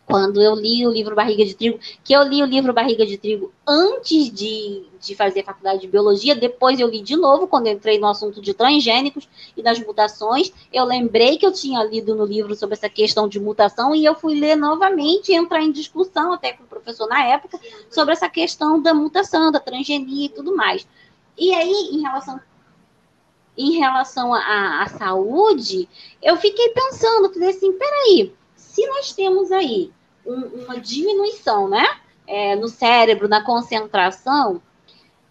quando 0.05 0.41
eu 0.41 0.55
li 0.55 0.85
o 0.85 0.91
livro 0.91 1.15
Barriga 1.15 1.45
de 1.45 1.53
Trigo, 1.53 1.79
que 2.03 2.13
eu 2.13 2.23
li 2.23 2.41
o 2.43 2.45
livro 2.45 2.73
Barriga 2.73 3.05
de 3.05 3.17
Trigo 3.17 3.53
antes 3.65 4.29
de, 4.29 4.83
de 4.99 5.15
fazer 5.15 5.43
faculdade 5.43 5.81
de 5.81 5.87
biologia, 5.87 6.35
depois 6.35 6.79
eu 6.79 6.87
li 6.87 7.01
de 7.01 7.15
novo, 7.15 7.47
quando 7.47 7.67
entrei 7.67 7.97
no 7.97 8.07
assunto 8.07 8.41
de 8.41 8.53
transgênicos 8.53 9.27
e 9.55 9.61
das 9.61 9.79
mutações, 9.79 10.51
eu 10.73 10.83
lembrei 10.83 11.37
que 11.37 11.45
eu 11.45 11.53
tinha 11.53 11.81
lido 11.83 12.13
no 12.13 12.25
livro 12.25 12.53
sobre 12.55 12.75
essa 12.75 12.89
questão 12.89 13.27
de 13.27 13.39
mutação, 13.39 13.95
e 13.95 14.03
eu 14.03 14.13
fui 14.13 14.37
ler 14.37 14.57
novamente 14.57 15.33
entrar 15.33 15.61
em 15.61 15.71
discussão, 15.71 16.33
até 16.33 16.53
com 16.53 16.63
o 16.63 16.67
professor 16.67 17.07
na 17.07 17.25
época, 17.27 17.59
sobre 17.89 18.13
essa 18.13 18.27
questão 18.27 18.81
da 18.81 18.93
mutação, 18.93 19.51
da 19.51 19.59
transgenia 19.59 20.25
e 20.25 20.29
tudo 20.29 20.55
mais. 20.55 20.85
E 21.37 21.53
aí, 21.53 21.89
em 21.93 22.01
relação 22.01 22.39
em 23.57 23.77
relação 23.77 24.33
à 24.33 24.85
saúde, 24.97 25.87
eu 26.21 26.37
fiquei 26.37 26.69
pensando, 26.69 27.33
falei 27.33 27.49
assim, 27.49 27.71
peraí, 27.73 28.33
se 28.55 28.85
nós 28.87 29.11
temos 29.13 29.51
aí 29.51 29.91
um, 30.25 30.63
uma 30.63 30.79
diminuição, 30.79 31.67
né, 31.67 31.85
é, 32.25 32.55
no 32.55 32.67
cérebro, 32.67 33.27
na 33.27 33.43
concentração, 33.43 34.61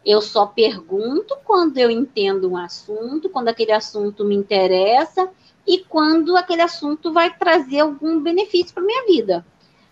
eu 0.05 0.21
só 0.21 0.47
pergunto 0.47 1.37
quando 1.45 1.79
eu 1.79 1.91
entendo 1.91 2.51
um 2.51 2.57
assunto, 2.57 3.29
quando 3.29 3.49
aquele 3.49 3.73
assunto 3.73 4.25
me 4.25 4.35
interessa 4.35 5.29
e 5.67 5.79
quando 5.79 6.37
aquele 6.37 6.63
assunto 6.63 7.13
vai 7.13 7.35
trazer 7.37 7.81
algum 7.81 8.21
benefício 8.21 8.75
para 8.75 8.83
minha 8.83 9.07
vida. 9.07 9.45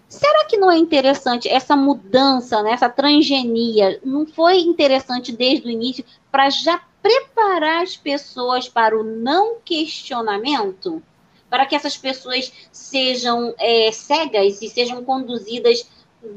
Será 0.09 0.47
que 0.47 0.57
não 0.57 0.71
é 0.71 0.79
interessante 0.79 1.49
essa 1.49 1.77
mudança, 1.77 2.63
né, 2.63 2.73
essa 2.73 2.89
transgenia? 2.89 4.01
Não 4.03 4.27
foi 4.27 4.61
interessante 4.61 5.33
desde 5.33 5.69
o 5.69 5.71
início 5.71 6.05
para 6.33 6.49
já 6.49 6.81
preparar 7.03 7.83
as 7.83 7.97
pessoas 7.97 8.69
para 8.69 8.99
o 8.99 9.03
não 9.03 9.57
questionamento, 9.65 11.03
para 11.49 11.67
que 11.67 11.75
essas 11.75 11.97
pessoas 11.97 12.53
sejam 12.73 13.55
é, 13.59 13.91
cegas 13.93 14.61
e 14.61 14.69
sejam 14.69 15.05
conduzidas 15.05 15.89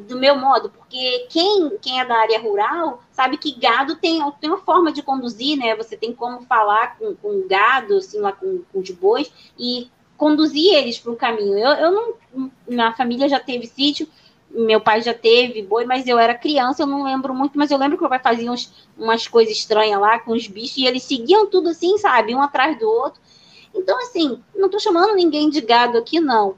do 0.07 0.17
meu 0.17 0.35
modo, 0.35 0.69
porque 0.69 1.25
quem, 1.29 1.77
quem 1.81 1.99
é 1.99 2.05
da 2.05 2.15
área 2.15 2.39
rural 2.39 3.03
sabe 3.11 3.37
que 3.37 3.59
gado 3.59 3.95
tem, 3.95 4.21
tem 4.39 4.49
uma 4.49 4.59
forma 4.59 4.91
de 4.91 5.01
conduzir, 5.01 5.57
né? 5.57 5.75
Você 5.75 5.97
tem 5.97 6.13
como 6.13 6.41
falar 6.43 6.97
com, 6.97 7.15
com 7.15 7.47
gado, 7.47 7.97
assim, 7.97 8.19
lá 8.19 8.31
com, 8.31 8.61
com 8.71 8.81
de 8.81 8.93
bois, 8.93 9.31
e 9.57 9.89
conduzir 10.17 10.75
eles 10.75 10.99
para 10.99 11.11
o 11.11 11.15
caminho. 11.15 11.57
Eu, 11.57 11.71
eu 11.71 11.91
não. 11.91 12.49
Minha 12.67 12.93
família 12.93 13.27
já 13.27 13.39
teve 13.39 13.65
sítio, 13.65 14.07
meu 14.53 14.81
pai 14.81 15.01
já 15.01 15.13
teve 15.13 15.61
boi, 15.61 15.85
mas 15.85 16.07
eu 16.07 16.19
era 16.19 16.35
criança, 16.35 16.83
eu 16.83 16.87
não 16.87 17.03
lembro 17.03 17.33
muito, 17.33 17.57
mas 17.57 17.71
eu 17.71 17.77
lembro 17.77 17.97
que 17.97 18.03
meu 18.03 18.09
pai 18.09 18.19
fazia 18.19 18.51
uns, 18.51 18.71
umas 18.97 19.27
coisas 19.27 19.55
estranhas 19.55 19.99
lá 19.99 20.19
com 20.19 20.33
os 20.33 20.47
bichos 20.47 20.77
e 20.77 20.85
eles 20.85 21.03
seguiam 21.03 21.47
tudo 21.47 21.69
assim, 21.69 21.97
sabe? 21.97 22.35
Um 22.35 22.41
atrás 22.41 22.77
do 22.77 22.87
outro. 22.87 23.19
Então, 23.73 23.97
assim, 23.99 24.41
não 24.55 24.65
estou 24.65 24.79
chamando 24.79 25.15
ninguém 25.15 25.49
de 25.49 25.61
gado 25.61 25.97
aqui, 25.97 26.19
não. 26.19 26.55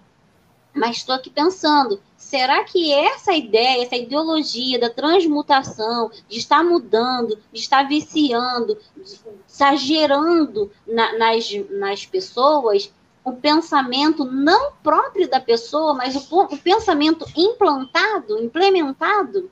Mas 0.74 0.98
estou 0.98 1.14
aqui 1.14 1.30
pensando, 1.30 2.02
será 2.18 2.64
que 2.64 2.91
essa 2.91 3.32
ideia, 3.32 3.84
essa 3.84 3.95
ideologia 3.95 4.80
da 4.80 4.90
transmutação, 4.90 6.10
de 6.28 6.40
estar 6.40 6.64
mudando, 6.64 7.38
de 7.52 7.60
estar 7.60 7.88
viciando, 7.88 8.76
de 8.98 9.20
estar 9.48 9.76
gerando 9.76 10.72
na, 10.88 11.15
nas, 11.15 11.48
nas 11.70 12.06
pessoas, 12.07 12.91
o 13.24 13.34
pensamento 13.34 14.26
não 14.26 14.74
próprio 14.84 15.30
da 15.30 15.40
pessoa, 15.40 15.94
mas 15.94 16.16
o, 16.16 16.41
o 16.44 16.58
pensamento 16.58 17.26
implantado, 17.36 18.38
implementado? 18.40 19.50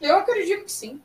Eu 0.00 0.16
acredito 0.16 0.64
que 0.64 0.72
sim. 0.72 1.00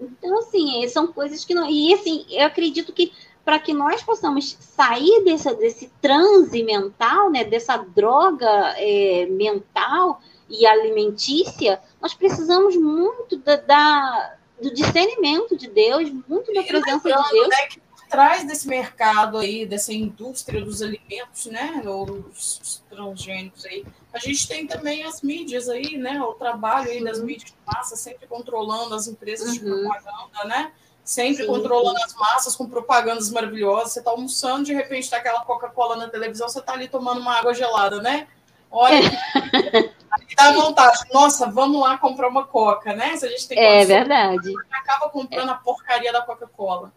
Então, 0.00 0.38
assim, 0.38 0.86
são 0.88 1.08
coisas 1.08 1.44
que 1.44 1.54
não. 1.54 1.68
E 1.68 1.92
assim, 1.92 2.24
eu 2.30 2.46
acredito 2.46 2.92
que 2.92 3.12
para 3.44 3.58
que 3.58 3.72
nós 3.72 4.02
possamos 4.02 4.56
sair 4.60 5.24
desse, 5.24 5.52
desse 5.54 5.90
transe 6.00 6.62
mental, 6.62 7.30
né, 7.30 7.44
dessa 7.44 7.76
droga 7.78 8.74
é, 8.76 9.26
mental 9.26 10.20
e 10.48 10.66
alimentícia, 10.66 11.80
nós 12.00 12.14
precisamos 12.14 12.76
muito 12.76 13.38
da, 13.38 13.56
da 13.56 14.34
do 14.60 14.74
discernimento 14.74 15.56
de 15.56 15.68
Deus, 15.68 16.10
muito 16.28 16.52
da 16.52 16.62
presença 16.62 17.08
de 17.08 17.30
Deus. 17.30 17.48
Né, 17.48 17.66
que 17.70 17.80
trás 18.08 18.46
desse 18.46 18.66
mercado 18.66 19.38
aí, 19.38 19.66
dessa 19.66 19.92
indústria 19.92 20.64
dos 20.64 20.82
alimentos, 20.82 21.46
né, 21.46 21.82
os 21.84 22.82
transgênicos 22.88 23.64
aí, 23.64 23.84
a 24.12 24.18
gente 24.18 24.48
tem 24.48 24.66
também 24.66 25.04
as 25.04 25.22
mídias 25.22 25.68
aí, 25.68 25.96
né, 25.96 26.20
o 26.20 26.32
trabalho 26.32 26.90
aí 26.90 27.02
das 27.02 27.20
mídias 27.20 27.50
de 27.50 27.56
massa, 27.66 27.96
sempre 27.96 28.26
controlando 28.26 28.94
as 28.94 29.06
empresas 29.06 29.48
uhum. 29.48 29.54
de 29.54 29.60
propaganda, 29.60 30.44
né, 30.46 30.72
sempre 31.04 31.44
sim, 31.44 31.46
controlando 31.46 31.98
as 32.04 32.14
massas 32.14 32.54
com 32.54 32.68
propagandas 32.68 33.30
maravilhosas. 33.30 33.92
Você 33.92 33.98
está 34.00 34.10
almoçando, 34.10 34.64
de 34.64 34.74
repente 34.74 35.04
está 35.04 35.16
aquela 35.16 35.40
Coca-Cola 35.40 35.96
na 35.96 36.08
televisão, 36.08 36.48
você 36.48 36.58
está 36.58 36.74
ali 36.74 36.86
tomando 36.86 37.20
uma 37.20 37.34
água 37.34 37.54
gelada, 37.54 38.02
né? 38.02 38.28
Olha, 38.70 39.00
dá 40.36 40.52
vontade. 40.52 40.98
Nossa, 41.10 41.50
vamos 41.50 41.80
lá 41.80 41.96
comprar 41.96 42.28
uma 42.28 42.44
Coca, 42.44 42.94
né? 42.94 43.16
Se 43.16 43.24
a 43.24 43.28
gente 43.30 43.48
tem 43.48 43.58
É 43.58 43.84
verdade. 43.86 44.52
Acaba 44.70 45.08
comprando 45.08 45.48
é. 45.48 45.52
a 45.52 45.54
porcaria 45.54 46.12
da 46.12 46.20
Coca-Cola. 46.20 46.92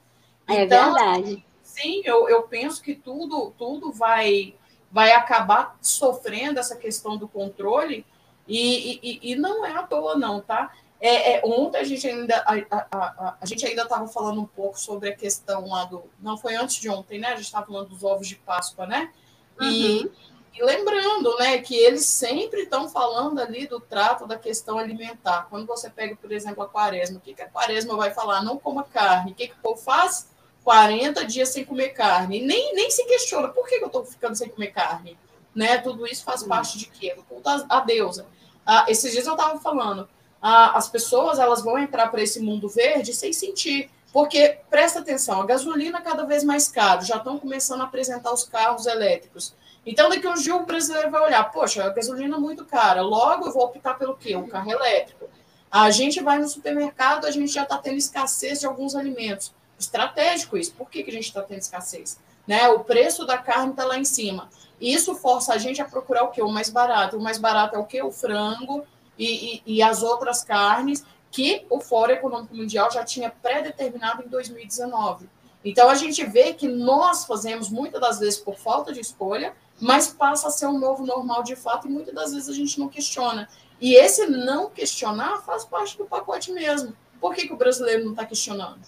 É 0.47 0.63
então, 0.63 0.93
verdade. 0.93 1.45
Sim, 1.63 2.01
eu, 2.03 2.27
eu 2.27 2.43
penso 2.43 2.81
que 2.81 2.93
tudo, 2.95 3.53
tudo 3.57 3.91
vai, 3.91 4.55
vai 4.91 5.13
acabar 5.13 5.77
sofrendo 5.81 6.59
essa 6.59 6.75
questão 6.75 7.17
do 7.17 7.27
controle, 7.27 8.05
e, 8.47 8.99
e, 9.01 9.31
e 9.31 9.35
não 9.35 9.65
é 9.65 9.71
à 9.71 9.83
toa, 9.83 10.17
não, 10.17 10.41
tá? 10.41 10.71
É, 10.99 11.37
é, 11.37 11.41
ontem 11.43 11.79
a 11.79 11.83
gente 11.83 12.07
ainda 12.07 12.43
a, 12.45 12.53
a, 12.69 12.87
a, 12.91 13.37
a 13.41 13.45
gente 13.45 13.65
ainda 13.65 13.81
estava 13.81 14.07
falando 14.07 14.39
um 14.39 14.45
pouco 14.45 14.79
sobre 14.79 15.09
a 15.09 15.15
questão 15.15 15.67
lá 15.67 15.85
do. 15.85 16.03
Não 16.19 16.37
foi 16.37 16.55
antes 16.55 16.75
de 16.75 16.89
ontem, 16.89 17.19
né? 17.19 17.29
A 17.29 17.35
gente 17.35 17.45
estava 17.45 17.65
falando 17.65 17.89
dos 17.89 18.03
ovos 18.03 18.27
de 18.27 18.35
Páscoa, 18.35 18.85
né? 18.85 19.11
E, 19.59 20.01
uhum. 20.03 20.11
e 20.53 20.63
lembrando, 20.63 21.35
né, 21.37 21.57
que 21.59 21.75
eles 21.75 22.05
sempre 22.05 22.61
estão 22.61 22.87
falando 22.87 23.39
ali 23.39 23.65
do 23.67 23.79
trato 23.79 24.27
da 24.27 24.37
questão 24.37 24.77
alimentar. 24.77 25.47
Quando 25.49 25.65
você 25.65 25.89
pega, 25.89 26.15
por 26.15 26.31
exemplo, 26.31 26.63
a 26.63 26.67
quaresma, 26.67 27.17
o 27.17 27.21
que, 27.21 27.33
que 27.33 27.41
a 27.41 27.49
quaresma 27.49 27.95
vai 27.95 28.11
falar? 28.11 28.43
Não 28.43 28.59
coma 28.59 28.83
carne. 28.83 29.31
O 29.31 29.35
que, 29.35 29.47
que 29.47 29.55
o 29.55 29.61
povo 29.61 29.81
faz? 29.81 30.29
40 30.63 31.25
dias 31.25 31.49
sem 31.49 31.65
comer 31.65 31.89
carne. 31.89 32.41
Nem, 32.41 32.73
nem 32.75 32.89
se 32.91 33.05
questiona 33.05 33.49
por 33.49 33.67
que, 33.67 33.77
que 33.77 33.83
eu 33.83 33.87
estou 33.87 34.05
ficando 34.05 34.35
sem 34.35 34.49
comer 34.49 34.67
carne. 34.67 35.17
Né? 35.53 35.77
Tudo 35.79 36.05
isso 36.05 36.23
faz 36.23 36.43
parte 36.43 36.77
de 36.77 36.85
quê? 36.87 37.13
Do 37.15 37.23
culto 37.23 37.49
à 37.69 37.79
deusa. 37.81 38.25
Ah, 38.65 38.85
esses 38.87 39.11
dias 39.11 39.25
eu 39.25 39.33
estava 39.33 39.59
falando 39.59 40.07
as 40.41 40.89
pessoas 40.89 41.37
elas 41.37 41.61
vão 41.61 41.77
entrar 41.77 42.07
para 42.07 42.21
esse 42.21 42.39
mundo 42.39 42.67
verde 42.67 43.13
sem 43.13 43.31
sentir. 43.31 43.89
Porque, 44.11 44.57
presta 44.69 44.99
atenção, 44.99 45.39
a 45.39 45.45
gasolina 45.45 46.01
cada 46.01 46.25
vez 46.25 46.43
mais 46.43 46.67
caro, 46.67 47.01
já 47.01 47.15
estão 47.15 47.39
começando 47.39 47.79
a 47.79 47.85
apresentar 47.85 48.33
os 48.33 48.43
carros 48.43 48.85
elétricos. 48.85 49.55
Então, 49.85 50.09
daqui 50.09 50.27
a 50.27 50.31
uns 50.31 50.43
dias 50.43 50.55
o 50.55 50.65
brasileiro 50.65 51.09
vai 51.09 51.21
olhar, 51.21 51.49
poxa, 51.49 51.85
a 51.85 51.89
gasolina 51.89 52.35
é 52.35 52.39
muito 52.39 52.65
cara, 52.65 53.01
logo 53.01 53.45
eu 53.45 53.53
vou 53.53 53.63
optar 53.63 53.93
pelo 53.93 54.17
quê? 54.17 54.35
O 54.35 54.47
carro 54.47 54.69
elétrico. 54.69 55.29
A 55.71 55.89
gente 55.91 56.21
vai 56.21 56.39
no 56.39 56.47
supermercado, 56.47 57.25
a 57.25 57.31
gente 57.31 57.53
já 57.53 57.63
está 57.63 57.77
tendo 57.77 57.95
escassez 57.95 58.59
de 58.59 58.65
alguns 58.65 58.95
alimentos. 58.95 59.53
Estratégico 59.81 60.57
isso. 60.57 60.73
Por 60.73 60.89
que, 60.89 61.03
que 61.03 61.09
a 61.09 61.13
gente 61.13 61.25
está 61.25 61.41
tendo 61.41 61.59
escassez? 61.59 62.19
Né? 62.47 62.69
O 62.69 62.81
preço 62.83 63.25
da 63.25 63.37
carne 63.37 63.71
está 63.71 63.83
lá 63.83 63.97
em 63.97 64.05
cima. 64.05 64.49
E 64.79 64.93
isso 64.93 65.15
força 65.15 65.53
a 65.53 65.57
gente 65.57 65.81
a 65.81 65.85
procurar 65.85 66.23
o 66.23 66.29
quê? 66.29 66.41
O 66.41 66.49
mais 66.49 66.69
barato. 66.69 67.17
O 67.17 67.21
mais 67.21 67.37
barato 67.37 67.75
é 67.75 67.79
o 67.79 67.85
quê? 67.85 68.01
O 68.01 68.11
frango, 68.11 68.85
e, 69.17 69.55
e, 69.65 69.77
e 69.77 69.83
as 69.83 70.03
outras 70.03 70.43
carnes 70.43 71.03
que 71.31 71.65
o 71.69 71.79
Fórum 71.79 72.13
Econômico 72.13 72.55
Mundial 72.55 72.91
já 72.91 73.03
tinha 73.03 73.29
pré-determinado 73.29 74.23
em 74.23 74.27
2019. 74.27 75.29
Então 75.63 75.89
a 75.89 75.95
gente 75.95 76.23
vê 76.25 76.53
que 76.53 76.67
nós 76.67 77.25
fazemos 77.25 77.69
muitas 77.69 78.01
das 78.01 78.19
vezes 78.19 78.39
por 78.39 78.57
falta 78.57 78.91
de 78.91 78.99
escolha, 78.99 79.53
mas 79.79 80.07
passa 80.07 80.47
a 80.47 80.51
ser 80.51 80.67
um 80.67 80.77
novo 80.77 81.05
normal 81.05 81.43
de 81.43 81.55
fato 81.55 81.87
e 81.87 81.91
muitas 81.91 82.13
das 82.13 82.33
vezes 82.33 82.49
a 82.49 82.53
gente 82.53 82.79
não 82.79 82.87
questiona. 82.87 83.47
E 83.79 83.95
esse 83.95 84.27
não 84.27 84.69
questionar 84.69 85.41
faz 85.41 85.63
parte 85.63 85.97
do 85.97 86.05
pacote 86.05 86.51
mesmo. 86.51 86.93
Por 87.19 87.33
que, 87.33 87.47
que 87.47 87.53
o 87.53 87.57
brasileiro 87.57 88.03
não 88.03 88.11
está 88.11 88.25
questionando? 88.25 88.81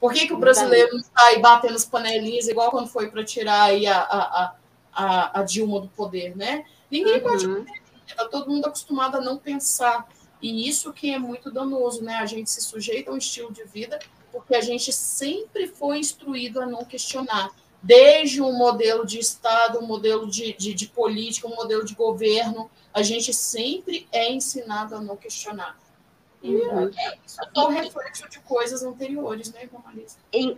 Por 0.00 0.12
que, 0.12 0.26
que 0.26 0.32
o 0.32 0.38
brasileiro 0.38 0.92
não 0.92 1.00
está 1.00 1.26
aí 1.26 1.40
batendo 1.40 1.74
as 1.74 1.84
panelinhas, 1.84 2.48
igual 2.48 2.70
quando 2.70 2.88
foi 2.88 3.10
para 3.10 3.24
tirar 3.24 3.62
aí 3.62 3.86
a, 3.86 3.98
a, 3.98 4.54
a, 4.92 5.40
a, 5.40 5.42
Dilma 5.42 5.80
do 5.80 5.88
poder, 5.88 6.36
né? 6.36 6.64
Ninguém 6.90 7.16
uhum. 7.16 7.22
pode 7.22 7.46
Está 8.06 8.26
todo 8.26 8.48
mundo 8.48 8.66
acostumado 8.66 9.16
a 9.16 9.20
não 9.20 9.36
pensar. 9.36 10.08
E 10.40 10.68
isso 10.68 10.92
que 10.92 11.10
é 11.10 11.18
muito 11.18 11.50
danoso, 11.50 12.02
né? 12.02 12.16
A 12.16 12.26
gente 12.26 12.50
se 12.50 12.60
sujeita 12.60 13.10
a 13.10 13.14
um 13.14 13.18
estilo 13.18 13.52
de 13.52 13.64
vida 13.64 13.98
porque 14.30 14.54
a 14.54 14.60
gente 14.60 14.92
sempre 14.92 15.66
foi 15.66 15.98
instruído 15.98 16.60
a 16.60 16.66
não 16.66 16.84
questionar. 16.84 17.50
Desde 17.82 18.42
um 18.42 18.52
modelo 18.52 19.06
de 19.06 19.18
Estado, 19.18 19.78
um 19.78 19.86
modelo 19.86 20.28
de, 20.28 20.52
de, 20.52 20.74
de 20.74 20.86
política, 20.88 21.48
um 21.48 21.54
modelo 21.54 21.84
de 21.84 21.94
governo, 21.94 22.70
a 22.92 23.02
gente 23.02 23.32
sempre 23.32 24.06
é 24.12 24.30
ensinado 24.30 24.94
a 24.94 25.00
não 25.00 25.16
questionar. 25.16 25.78
Uhum. 26.46 26.90
Isso 27.26 27.40
é 27.40 27.60
um 27.60 27.68
reflexo 27.68 28.28
de 28.28 28.38
coisas 28.40 28.82
anteriores, 28.82 29.52
né? 29.52 29.68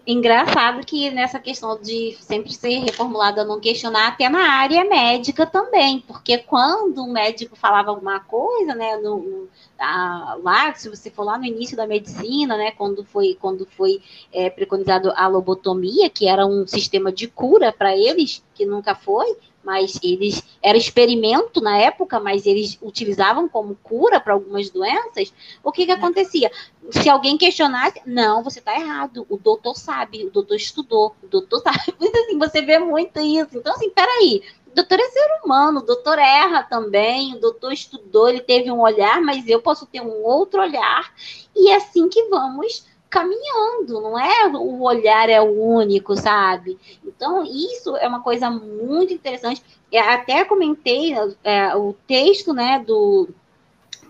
Engraçado 0.07 0.85
que 0.85 1.11
nessa 1.11 1.39
questão 1.39 1.81
de 1.81 2.17
sempre 2.21 2.53
ser 2.53 2.81
reformulada, 2.81 3.45
não 3.45 3.61
questionar, 3.61 4.09
até 4.09 4.29
na 4.29 4.51
área 4.51 4.85
médica 4.85 5.47
também, 5.47 6.01
porque 6.01 6.39
quando 6.39 7.03
um 7.03 7.13
médico 7.13 7.57
falava 7.57 7.91
alguma 7.91 8.21
coisa, 8.21 8.75
né, 8.75 8.97
no, 8.97 9.49
a, 9.79 10.39
lá, 10.43 10.75
se 10.75 10.89
você 10.89 11.11
for 11.11 11.25
lá 11.25 11.39
no 11.39 11.45
início 11.45 11.77
da 11.77 11.87
medicina, 11.87 12.57
né, 12.57 12.73
quando 12.73 13.05
foi, 13.05 13.37
quando 13.41 13.67
foi 13.67 14.03
é, 14.33 14.51
preconizado 14.51 15.13
a 15.15 15.27
lobotomia, 15.27 16.11
que 16.11 16.29
era 16.29 16.47
um 16.47 16.67
sistema 16.67 17.13
de 17.13 17.29
cura 17.29 17.73
para 17.73 17.97
eles, 17.97 18.45
que 18.55 18.67
nunca 18.67 18.95
foi, 18.95 19.37
mas 19.63 19.99
eles 20.03 20.43
era 20.63 20.79
experimento 20.79 21.61
na 21.61 21.79
época, 21.79 22.19
mas 22.19 22.47
eles 22.47 22.79
utilizavam 22.81 23.49
como 23.49 23.77
cura 23.83 24.21
para 24.21 24.33
algumas 24.33 24.71
doenças. 24.71 25.33
O 25.63 25.73
que 25.73 25.87
que 25.87 25.93
acontecia? 25.93 26.51
Se 26.91 27.09
alguém 27.09 27.37
questionasse, 27.37 28.01
não, 28.07 28.43
você 28.43 28.61
está 28.61 28.79
errado. 28.79 29.27
O 29.29 29.37
doutor 29.37 29.77
sabe, 29.77 30.25
o 30.25 30.31
doutor 30.31 30.57
estudou, 30.57 31.15
o 31.23 31.27
doutor 31.27 31.61
sabe. 31.63 31.95
Assim, 32.01 32.39
você 32.39 32.63
vê 32.63 32.79
muito 32.79 33.21
isso. 33.21 33.59
Então, 33.59 33.75
assim, 33.75 33.91
peraí, 33.91 34.43
o 34.71 34.75
doutor 34.75 35.01
é 35.01 35.09
ser 35.11 35.41
humano, 35.45 35.81
o 35.81 35.85
doutor 35.85 36.19
erra 36.19 36.63
também, 36.63 37.35
o 37.35 37.41
doutor 37.41 37.73
estudou, 37.73 38.29
ele 38.29 38.41
teve 38.41 38.71
um 38.71 38.81
olhar, 38.81 39.21
mas 39.21 39.47
eu 39.49 39.61
posso 39.61 39.87
ter 39.87 40.01
um 40.01 40.23
outro 40.25 40.61
olhar, 40.61 41.13
e 41.57 41.71
é 41.71 41.77
assim 41.77 42.09
que 42.09 42.25
vamos 42.29 42.87
caminhando, 43.11 44.01
não 44.01 44.19
é 44.19 44.47
o 44.47 44.83
olhar 44.83 45.29
é 45.29 45.41
o 45.41 45.51
único, 45.51 46.15
sabe? 46.17 46.79
Então, 47.05 47.45
isso 47.45 47.97
é 47.97 48.07
uma 48.07 48.23
coisa 48.23 48.51
muito 48.51 49.13
interessante. 49.13 49.63
Eu 49.91 50.05
até 50.05 50.45
comentei 50.45 51.15
é, 51.43 51.75
o 51.75 51.95
texto 52.07 52.53
né, 52.53 52.83
do, 52.87 53.29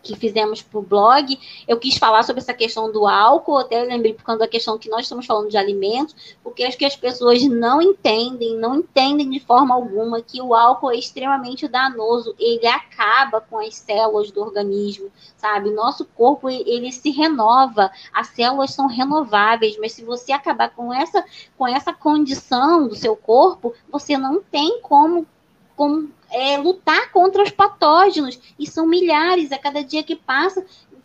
que 0.02 0.16
fizemos 0.16 0.62
para 0.62 0.78
o 0.78 0.82
blog, 0.82 1.38
eu 1.66 1.78
quis 1.78 1.96
falar 1.98 2.22
sobre 2.22 2.40
essa 2.40 2.54
questão 2.54 2.90
do 2.90 3.06
álcool, 3.06 3.58
até 3.58 3.82
lembrei 3.82 4.14
por 4.14 4.22
causa 4.22 4.40
da 4.40 4.48
questão 4.48 4.78
que 4.78 4.88
nós 4.88 5.02
estamos 5.02 5.26
falando 5.26 5.50
de 5.50 5.56
alimentos, 5.56 6.14
porque 6.42 6.64
acho 6.64 6.78
que 6.78 6.84
as 6.84 6.96
pessoas 6.96 7.42
não 7.44 7.80
entendem, 7.80 8.56
não 8.56 8.76
entendem 8.76 9.28
de 9.30 9.40
forma 9.40 9.74
alguma 9.74 10.22
que 10.22 10.40
o 10.40 10.54
álcool 10.54 10.90
é 10.90 10.96
extremamente 10.96 11.68
danoso, 11.68 12.34
ele 12.38 12.66
acaba 12.66 13.40
com 13.40 13.58
as 13.58 13.76
células 13.76 14.30
do 14.30 14.40
organismo, 14.40 15.10
sabe? 15.36 15.70
Nosso 15.70 16.04
corpo, 16.04 16.48
ele 16.48 16.92
se 16.92 17.10
renova, 17.10 17.90
as 18.12 18.28
células 18.28 18.72
são 18.72 18.86
renováveis, 18.86 19.76
mas 19.78 19.92
se 19.92 20.04
você 20.04 20.32
acabar 20.32 20.70
com 20.70 20.92
essa, 20.92 21.24
com 21.56 21.66
essa 21.66 21.92
condição 21.92 22.88
do 22.88 22.94
seu 22.94 23.16
corpo, 23.16 23.74
você 23.90 24.16
não 24.16 24.40
tem 24.40 24.80
como 24.80 25.26
como 25.78 26.10
é, 26.30 26.59
lutar 26.59 27.10
contra 27.10 27.42
os 27.42 27.50
patógenos, 27.50 28.38
e 28.59 28.66
são 28.66 28.86
milhares, 28.86 29.52
a 29.52 29.59
cada 29.59 29.82
dia 29.82 30.02
que 30.02 30.16
passa, 30.16 30.64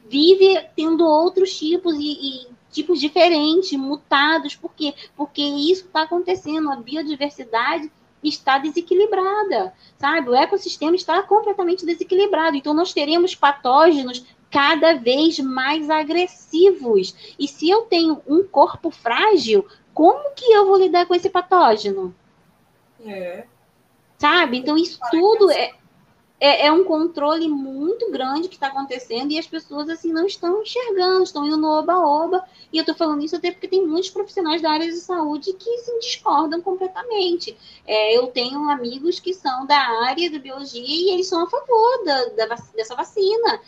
vive 0.09 0.63
tendo 0.75 1.05
outros 1.05 1.57
tipos 1.57 1.95
e, 1.95 2.11
e 2.11 2.47
tipos 2.71 2.99
diferentes, 2.99 3.71
mutados, 3.73 4.55
por 4.55 4.73
quê? 4.73 4.93
Porque 5.15 5.41
isso 5.41 5.85
está 5.85 6.03
acontecendo, 6.03 6.71
a 6.71 6.75
biodiversidade 6.75 7.91
está 8.23 8.57
desequilibrada, 8.57 9.73
sabe? 9.97 10.29
O 10.29 10.35
ecossistema 10.35 10.95
está 10.95 11.21
completamente 11.23 11.85
desequilibrado, 11.85 12.55
então 12.55 12.73
nós 12.73 12.93
teremos 12.93 13.35
patógenos 13.35 14.25
cada 14.49 14.93
vez 14.93 15.39
mais 15.39 15.89
agressivos. 15.89 17.35
E 17.39 17.47
se 17.47 17.69
eu 17.69 17.81
tenho 17.83 18.21
um 18.27 18.43
corpo 18.43 18.91
frágil, 18.91 19.67
como 19.93 20.33
que 20.35 20.45
eu 20.51 20.67
vou 20.67 20.77
lidar 20.77 21.05
com 21.05 21.15
esse 21.15 21.29
patógeno? 21.29 22.15
É, 23.05 23.45
sabe? 24.23 24.57
Então, 24.57 24.77
isso 24.77 24.97
tudo 25.11 25.51
é, 25.51 25.73
é, 26.39 26.67
é 26.67 26.71
um 26.71 26.85
controle 26.85 27.49
muito 27.49 28.09
grande 28.09 28.47
que 28.47 28.55
está 28.55 28.67
acontecendo 28.67 29.33
e 29.33 29.37
as 29.37 29.45
pessoas, 29.45 29.89
assim, 29.89 30.13
não 30.13 30.25
estão 30.25 30.61
enxergando, 30.61 31.23
estão 31.23 31.45
indo 31.45 31.57
no 31.57 31.67
oba-oba. 31.67 32.41
E 32.71 32.77
eu 32.77 32.83
estou 32.83 32.95
falando 32.95 33.21
isso 33.21 33.35
até 33.35 33.51
porque 33.51 33.67
tem 33.67 33.85
muitos 33.85 34.09
profissionais 34.09 34.61
da 34.61 34.71
área 34.71 34.87
de 34.87 34.95
saúde 34.95 35.51
que 35.51 35.77
se 35.79 35.99
discordam 35.99 36.61
completamente. 36.61 37.57
É, 37.85 38.17
eu 38.17 38.27
tenho 38.27 38.69
amigos 38.69 39.19
que 39.19 39.33
são 39.33 39.65
da 39.65 39.77
área 40.05 40.31
da 40.31 40.39
biologia 40.39 40.81
e 40.81 41.09
eles 41.09 41.27
são 41.27 41.43
a 41.43 41.49
favor 41.49 42.05
da, 42.05 42.45
da 42.45 42.55
dessa 42.73 42.95
vacina. 42.95 43.59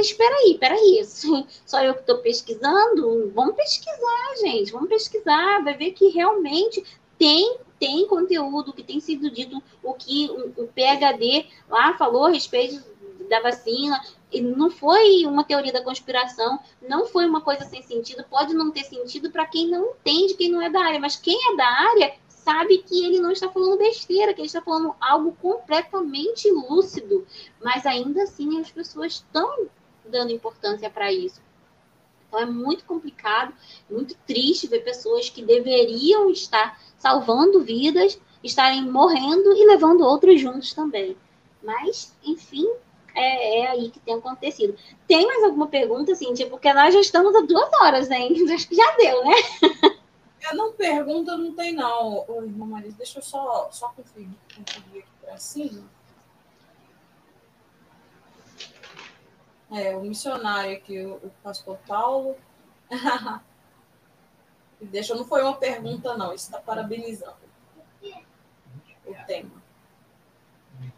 Espera 0.00 0.34
aí, 0.36 0.52
espera 0.52 0.74
aí, 0.74 1.04
só 1.66 1.84
eu 1.84 1.92
que 1.92 2.00
estou 2.00 2.16
pesquisando? 2.18 3.30
Vamos 3.34 3.56
pesquisar, 3.56 4.36
gente, 4.40 4.72
vamos 4.72 4.88
pesquisar, 4.88 5.62
vai 5.62 5.76
ver 5.76 5.92
que 5.92 6.08
realmente 6.08 6.82
tem 7.18 7.58
tem 7.78 8.06
conteúdo 8.06 8.72
que 8.72 8.82
tem 8.82 9.00
sido 9.00 9.30
dito, 9.30 9.62
o 9.82 9.94
que 9.94 10.30
o, 10.56 10.66
PHD 10.66 11.46
lá 11.68 11.94
falou 11.96 12.26
a 12.26 12.30
respeito 12.30 12.82
da 13.28 13.40
vacina, 13.40 14.00
e 14.32 14.40
não 14.40 14.70
foi 14.70 15.24
uma 15.26 15.44
teoria 15.44 15.72
da 15.72 15.82
conspiração, 15.82 16.58
não 16.86 17.06
foi 17.06 17.26
uma 17.26 17.40
coisa 17.40 17.64
sem 17.64 17.82
sentido, 17.82 18.24
pode 18.28 18.54
não 18.54 18.70
ter 18.70 18.84
sentido 18.84 19.30
para 19.30 19.46
quem 19.46 19.68
não 19.68 19.90
entende, 19.90 20.34
quem 20.34 20.50
não 20.50 20.62
é 20.62 20.70
da 20.70 20.80
área, 20.80 21.00
mas 21.00 21.16
quem 21.16 21.38
é 21.52 21.56
da 21.56 21.66
área 21.66 22.14
sabe 22.28 22.78
que 22.78 23.04
ele 23.04 23.20
não 23.20 23.30
está 23.30 23.48
falando 23.48 23.76
besteira, 23.76 24.32
que 24.32 24.40
ele 24.40 24.46
está 24.46 24.62
falando 24.62 24.94
algo 25.00 25.36
completamente 25.40 26.50
lúcido, 26.50 27.26
mas 27.62 27.84
ainda 27.84 28.22
assim 28.22 28.60
as 28.60 28.70
pessoas 28.70 29.14
estão 29.14 29.68
dando 30.04 30.32
importância 30.32 30.88
para 30.88 31.12
isso. 31.12 31.40
Então 32.28 32.40
é 32.40 32.46
muito 32.46 32.84
complicado, 32.84 33.52
muito 33.90 34.14
triste 34.26 34.68
ver 34.68 34.80
pessoas 34.80 35.30
que 35.30 35.42
deveriam 35.42 36.30
estar 36.30 36.78
salvando 36.98 37.62
vidas, 37.62 38.20
estarem 38.44 38.84
morrendo 38.84 39.52
e 39.54 39.66
levando 39.66 40.02
outros 40.02 40.40
juntos 40.40 40.74
também. 40.74 41.16
Mas, 41.62 42.14
enfim, 42.22 42.66
é, 43.14 43.60
é, 43.60 43.68
aí 43.68 43.90
que 43.90 43.98
tem 43.98 44.14
acontecido. 44.14 44.76
Tem 45.06 45.26
mais 45.26 45.42
alguma 45.42 45.66
pergunta, 45.66 46.14
tipo, 46.14 46.50
porque 46.50 46.72
nós 46.72 46.94
já 46.94 47.00
estamos 47.00 47.34
há 47.34 47.40
duas 47.40 47.68
horas, 47.80 48.08
né? 48.08 48.28
Acho 48.54 48.68
que 48.68 48.76
já 48.76 48.96
deu, 48.96 49.24
né? 49.24 49.34
É, 50.40 50.54
não 50.54 50.72
pergunta, 50.72 51.36
não 51.36 51.52
tem, 51.52 51.72
não. 51.72 52.24
Irmã 52.42 52.66
Marisa, 52.66 52.96
deixa 52.96 53.18
eu 53.18 53.22
só, 53.22 53.68
só 53.72 53.88
conferir, 53.88 54.28
conferir 54.54 55.02
aqui 55.02 55.10
para 55.20 55.36
cima. 55.36 55.97
É, 59.70 59.96
o 59.96 60.00
missionário 60.00 60.76
aqui, 60.76 61.00
o, 61.00 61.14
o 61.16 61.30
pastor 61.42 61.78
Paulo. 61.86 62.36
deixa, 64.80 65.14
não 65.14 65.24
foi 65.24 65.42
uma 65.42 65.56
pergunta, 65.56 66.16
não. 66.16 66.32
Está 66.32 66.58
parabenizando 66.58 67.48
o 69.06 69.14
tema. 69.26 69.50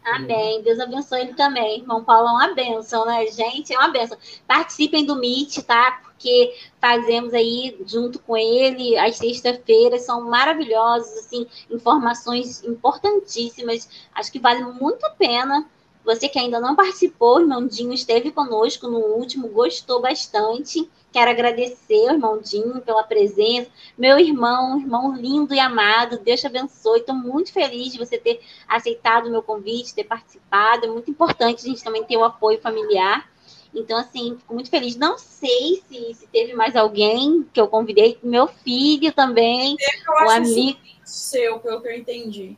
Amém. 0.03 0.61
Deus 0.61 0.79
abençoe 0.79 1.21
ele 1.21 1.33
também. 1.33 1.79
Irmão 1.79 2.03
Paulo 2.03 2.27
é 2.27 2.31
uma 2.31 2.53
benção, 2.53 3.05
né, 3.05 3.25
gente? 3.27 3.73
É 3.73 3.77
uma 3.77 3.89
benção. 3.89 4.17
Participem 4.47 5.05
do 5.05 5.15
Meet, 5.15 5.59
tá? 5.63 6.01
Porque 6.03 6.55
fazemos 6.79 7.33
aí 7.33 7.79
junto 7.85 8.19
com 8.19 8.37
ele 8.37 8.97
as 8.97 9.17
sexta-feiras, 9.17 10.03
são 10.03 10.21
maravilhosos, 10.29 11.11
assim, 11.19 11.47
informações 11.69 12.63
importantíssimas. 12.63 13.89
Acho 14.13 14.31
que 14.31 14.39
vale 14.39 14.63
muito 14.63 15.05
a 15.05 15.11
pena. 15.11 15.67
Você 16.03 16.27
que 16.27 16.39
ainda 16.39 16.59
não 16.59 16.75
participou, 16.75 17.37
o 17.37 17.41
irmão 17.41 17.67
Dinho 17.67 17.93
esteve 17.93 18.31
conosco 18.31 18.87
no 18.87 18.99
último, 18.99 19.47
gostou 19.49 20.01
bastante. 20.01 20.89
Quero 21.11 21.29
agradecer, 21.29 22.09
irmão 22.09 22.39
Dinho, 22.39 22.81
pela 22.81 23.03
presença. 23.03 23.69
Meu 23.97 24.17
irmão, 24.17 24.79
irmão 24.79 25.13
lindo 25.13 25.53
e 25.53 25.59
amado, 25.59 26.17
Deus 26.17 26.39
te 26.39 26.47
abençoe. 26.47 26.99
Estou 26.99 27.13
muito 27.13 27.51
feliz 27.51 27.91
de 27.91 27.99
você 27.99 28.17
ter 28.17 28.41
aceitado 28.67 29.27
o 29.27 29.31
meu 29.31 29.43
convite, 29.43 29.93
ter 29.93 30.05
participado. 30.05 30.85
É 30.85 30.89
muito 30.89 31.11
importante 31.11 31.65
a 31.65 31.69
gente 31.69 31.83
também 31.83 32.03
ter 32.03 32.17
o 32.17 32.23
apoio 32.23 32.59
familiar. 32.61 33.29
Então, 33.73 33.97
assim, 33.97 34.35
fico 34.37 34.53
muito 34.53 34.69
feliz. 34.69 34.95
Não 34.95 35.17
sei 35.17 35.83
se, 35.87 36.13
se 36.13 36.27
teve 36.27 36.53
mais 36.53 36.75
alguém 36.75 37.47
que 37.53 37.61
eu 37.61 37.67
convidei. 37.67 38.17
Meu 38.23 38.47
filho 38.47 39.11
também. 39.13 39.77
Eu 39.79 40.13
o 40.13 40.17
acho 40.17 40.37
amigo. 40.37 40.79
seu, 41.05 41.59
pelo 41.59 41.81
que 41.81 41.87
eu 41.87 41.95
entendi. 41.95 42.57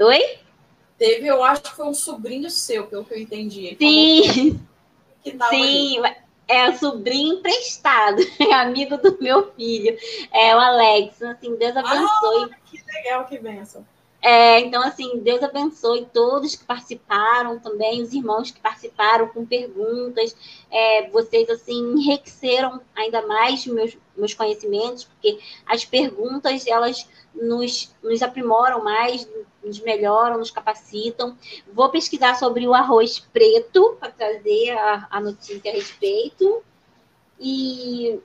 Oi? 0.00 0.43
Teve, 1.04 1.26
eu 1.26 1.44
acho 1.44 1.64
que 1.64 1.76
foi 1.76 1.86
um 1.86 1.92
sobrinho 1.92 2.48
seu, 2.48 2.86
pelo 2.86 3.04
que 3.04 3.12
eu 3.12 3.18
entendi. 3.18 3.76
Sim. 3.78 4.58
Sim, 5.50 6.02
é 6.48 6.70
o 6.70 6.78
sobrinho 6.78 7.34
emprestado, 7.34 8.22
é 8.40 8.54
amigo 8.54 8.96
do 8.96 9.18
meu 9.20 9.52
filho, 9.52 9.98
é 10.32 10.56
o 10.56 10.58
Alex. 10.58 11.20
Assim, 11.20 11.56
Deus 11.56 11.76
abençoe. 11.76 12.50
Ah, 12.50 12.56
que 12.64 12.82
legal, 12.90 13.26
que 13.26 13.38
benção. 13.38 13.86
É, 14.22 14.60
então, 14.60 14.82
assim, 14.82 15.18
Deus 15.18 15.42
abençoe 15.42 16.08
todos 16.10 16.56
que 16.56 16.64
participaram 16.64 17.58
também, 17.58 18.00
os 18.00 18.14
irmãos 18.14 18.50
que 18.50 18.58
participaram 18.58 19.28
com 19.28 19.44
perguntas. 19.44 20.34
É, 20.70 21.10
vocês, 21.10 21.50
assim, 21.50 21.92
enriqueceram 21.92 22.80
ainda 22.96 23.26
mais 23.26 23.66
meus, 23.66 23.94
meus 24.16 24.32
conhecimentos, 24.32 25.04
porque 25.04 25.38
as 25.66 25.84
perguntas, 25.84 26.66
elas 26.66 27.06
nos, 27.34 27.94
nos 28.02 28.22
aprimoram 28.22 28.82
mais, 28.82 29.28
nos 29.64 29.80
melhoram, 29.80 30.38
nos 30.38 30.50
capacitam. 30.50 31.36
Vou 31.72 31.88
pesquisar 31.88 32.34
sobre 32.34 32.66
o 32.66 32.74
arroz 32.74 33.18
preto 33.18 33.96
para 33.98 34.10
trazer 34.10 34.70
a, 34.72 35.06
a 35.10 35.20
notícia 35.20 35.70
a 35.70 35.74
respeito. 35.74 36.62
E 37.40 38.20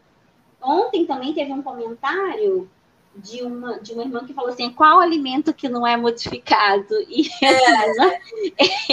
ontem 0.62 1.06
também 1.06 1.34
teve 1.34 1.52
um 1.52 1.62
comentário 1.62 2.70
de 3.16 3.42
uma, 3.42 3.80
de 3.80 3.94
uma 3.94 4.04
irmã 4.04 4.26
que 4.26 4.34
falou 4.34 4.52
assim: 4.52 4.72
qual 4.72 5.00
alimento 5.00 5.54
que 5.54 5.68
não 5.68 5.86
é 5.86 5.98
modificado? 5.98 6.96
E 7.10 7.30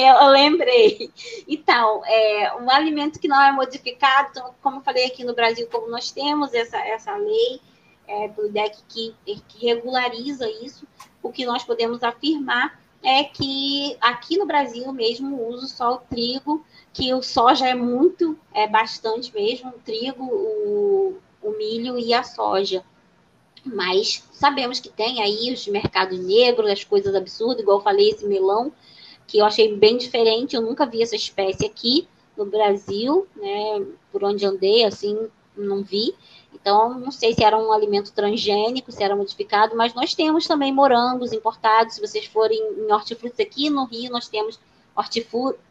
é. 0.01 0.11
eu 0.11 0.29
lembrei. 0.29 1.11
Então, 1.47 2.03
é, 2.05 2.55
um 2.61 2.71
alimento 2.71 3.19
que 3.19 3.29
não 3.29 3.41
é 3.41 3.53
modificado, 3.53 4.29
então, 4.31 4.55
como 4.63 4.79
eu 4.79 4.83
falei 4.83 5.07
aqui 5.07 5.25
no 5.25 5.35
Brasil, 5.35 5.69
como 5.71 5.89
nós 5.89 6.11
temos 6.11 6.53
essa, 6.55 6.79
essa 6.79 7.17
lei 7.17 7.61
é, 8.07 8.29
do 8.29 8.47
IDEC 8.47 8.77
que, 8.89 9.15
que 9.49 9.67
regulariza 9.67 10.49
isso, 10.63 10.87
o 11.27 11.33
que 11.33 11.45
nós 11.45 11.65
podemos 11.65 12.03
afirmar 12.03 12.81
é 13.03 13.25
que 13.25 13.97
aqui 14.01 14.37
no 14.37 14.47
Brasil 14.47 14.93
mesmo 14.93 15.49
uso 15.49 15.69
só 15.69 15.95
o 15.95 15.99
trigo, 15.99 16.65
que 16.93 17.13
o 17.13 17.23
soja 17.23 17.67
é 17.67 17.75
muito, 17.75 18.39
é 18.55 18.67
bastante 18.67 19.33
mesmo, 19.35 19.71
o 19.71 19.81
trigo, 19.85 20.25
o, 20.25 21.17
o 21.43 21.51
milho 21.53 21.99
e 21.99 22.15
a 22.15 22.23
soja. 22.23 22.83
Mas 23.65 24.25
sabemos 24.33 24.81
que 24.81 24.89
tem 24.89 25.21
aí 25.23 25.53
os 25.53 25.67
mercados 25.67 26.19
negros, 26.19 26.71
as 26.71 26.85
coisas 26.85 27.15
absurdas, 27.15 27.61
igual 27.63 27.79
eu 27.79 27.85
falei, 27.85 28.11
esse 28.11 28.27
melão, 28.27 28.73
que 29.27 29.39
eu 29.39 29.45
achei 29.45 29.77
bem 29.77 29.97
diferente, 29.97 30.55
eu 30.55 30.63
nunca 30.63 30.87
vi 30.87 31.03
essa 31.03 31.17
espécie 31.17 31.67
aqui 31.67 32.09
no 32.37 32.47
Brasil, 32.47 33.27
né? 33.35 33.85
Por 34.13 34.23
onde 34.23 34.47
andei, 34.47 34.85
assim, 34.85 35.29
não 35.57 35.83
vi. 35.83 36.15
Então, 36.67 36.99
não 36.99 37.13
sei 37.13 37.33
se 37.33 37.45
era 37.45 37.57
um 37.57 37.71
alimento 37.71 38.13
transgênico, 38.13 38.91
se 38.91 39.01
era 39.01 39.15
modificado, 39.15 39.77
mas 39.77 39.95
nós 39.95 40.17
temos 40.17 40.49
também 40.49 40.73
morangos 40.73 41.33
importados. 41.33 41.95
Se 41.95 42.01
vocês 42.01 42.27
forem 42.27 42.59
em 42.59 42.93
hortifrutis 42.93 43.39
aqui 43.39 43.71
no 43.71 43.85
Rio, 43.85 44.11
nós 44.11 44.27
temos 44.27 44.59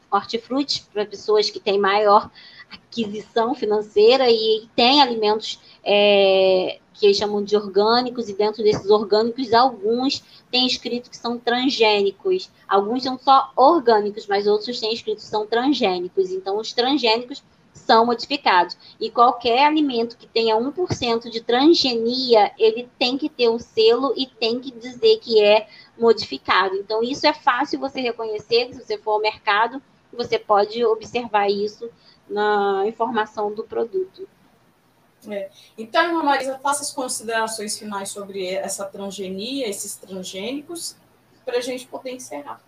hortifrutis 0.09 0.80
para 0.93 1.05
pessoas 1.05 1.49
que 1.49 1.59
têm 1.59 1.77
maior 1.77 2.31
aquisição 2.72 3.53
financeira 3.53 4.31
e 4.31 4.69
tem 4.73 5.01
alimentos 5.01 5.59
é, 5.84 6.80
que 6.93 7.07
eles 7.07 7.17
chamam 7.17 7.43
de 7.43 7.57
orgânicos, 7.57 8.30
e 8.30 8.34
dentro 8.34 8.63
desses 8.63 8.89
orgânicos, 8.89 9.51
alguns 9.51 10.23
têm 10.49 10.65
escrito 10.65 11.09
que 11.09 11.17
são 11.17 11.38
transgênicos. 11.38 12.49
Alguns 12.65 13.03
são 13.03 13.19
só 13.19 13.51
orgânicos, 13.53 14.27
mas 14.27 14.47
outros 14.47 14.80
têm 14.80 14.93
escrito 14.93 15.17
que 15.17 15.26
são 15.26 15.45
transgênicos. 15.45 16.31
Então, 16.31 16.57
os 16.57 16.72
transgênicos 16.72 17.43
são 17.76 18.06
modificados. 18.06 18.77
E 18.99 19.11
qualquer 19.11 19.65
alimento 19.65 20.18
que 20.18 20.26
tenha 20.26 20.56
1% 20.56 21.30
de 21.30 21.41
transgenia, 21.41 22.52
ele 22.57 22.89
tem 22.97 23.18
que 23.18 23.30
ter 23.30 23.49
o 23.49 23.56
um 23.56 23.60
selo 23.60 24.14
e 24.15 24.26
tem 24.26 24.60
que 24.60 24.72
dizer 24.72 25.19
que 25.19 25.43
é 25.43 25.68
modificado. 25.97 26.76
Então, 26.76 27.03
isso 27.03 27.27
é 27.27 27.34
fácil 27.34 27.80
você 27.80 27.99
reconhecer, 28.02 28.73
se 28.73 28.81
você 28.81 28.97
for 28.97 29.11
ao 29.11 29.22
mercado, 29.22 29.81
você 30.11 30.39
pode 30.39 30.84
observar 30.85 31.49
isso 31.49 31.89
na 32.27 32.84
informação 32.88 33.53
do 33.53 33.64
produto. 33.64 34.27
É. 35.27 35.49
Então, 35.77 36.03
irmã 36.03 36.23
Marisa, 36.23 36.57
faça 36.60 36.81
as 36.81 36.91
considerações 36.91 37.77
finais 37.77 38.10
sobre 38.10 38.47
essa 38.47 38.85
transgenia, 38.85 39.68
esses 39.68 39.95
transgênicos, 39.95 40.95
para 41.43 41.57
a 41.57 41.61
gente 41.61 41.88
poder 41.88 42.11
encerrar. 42.11 42.61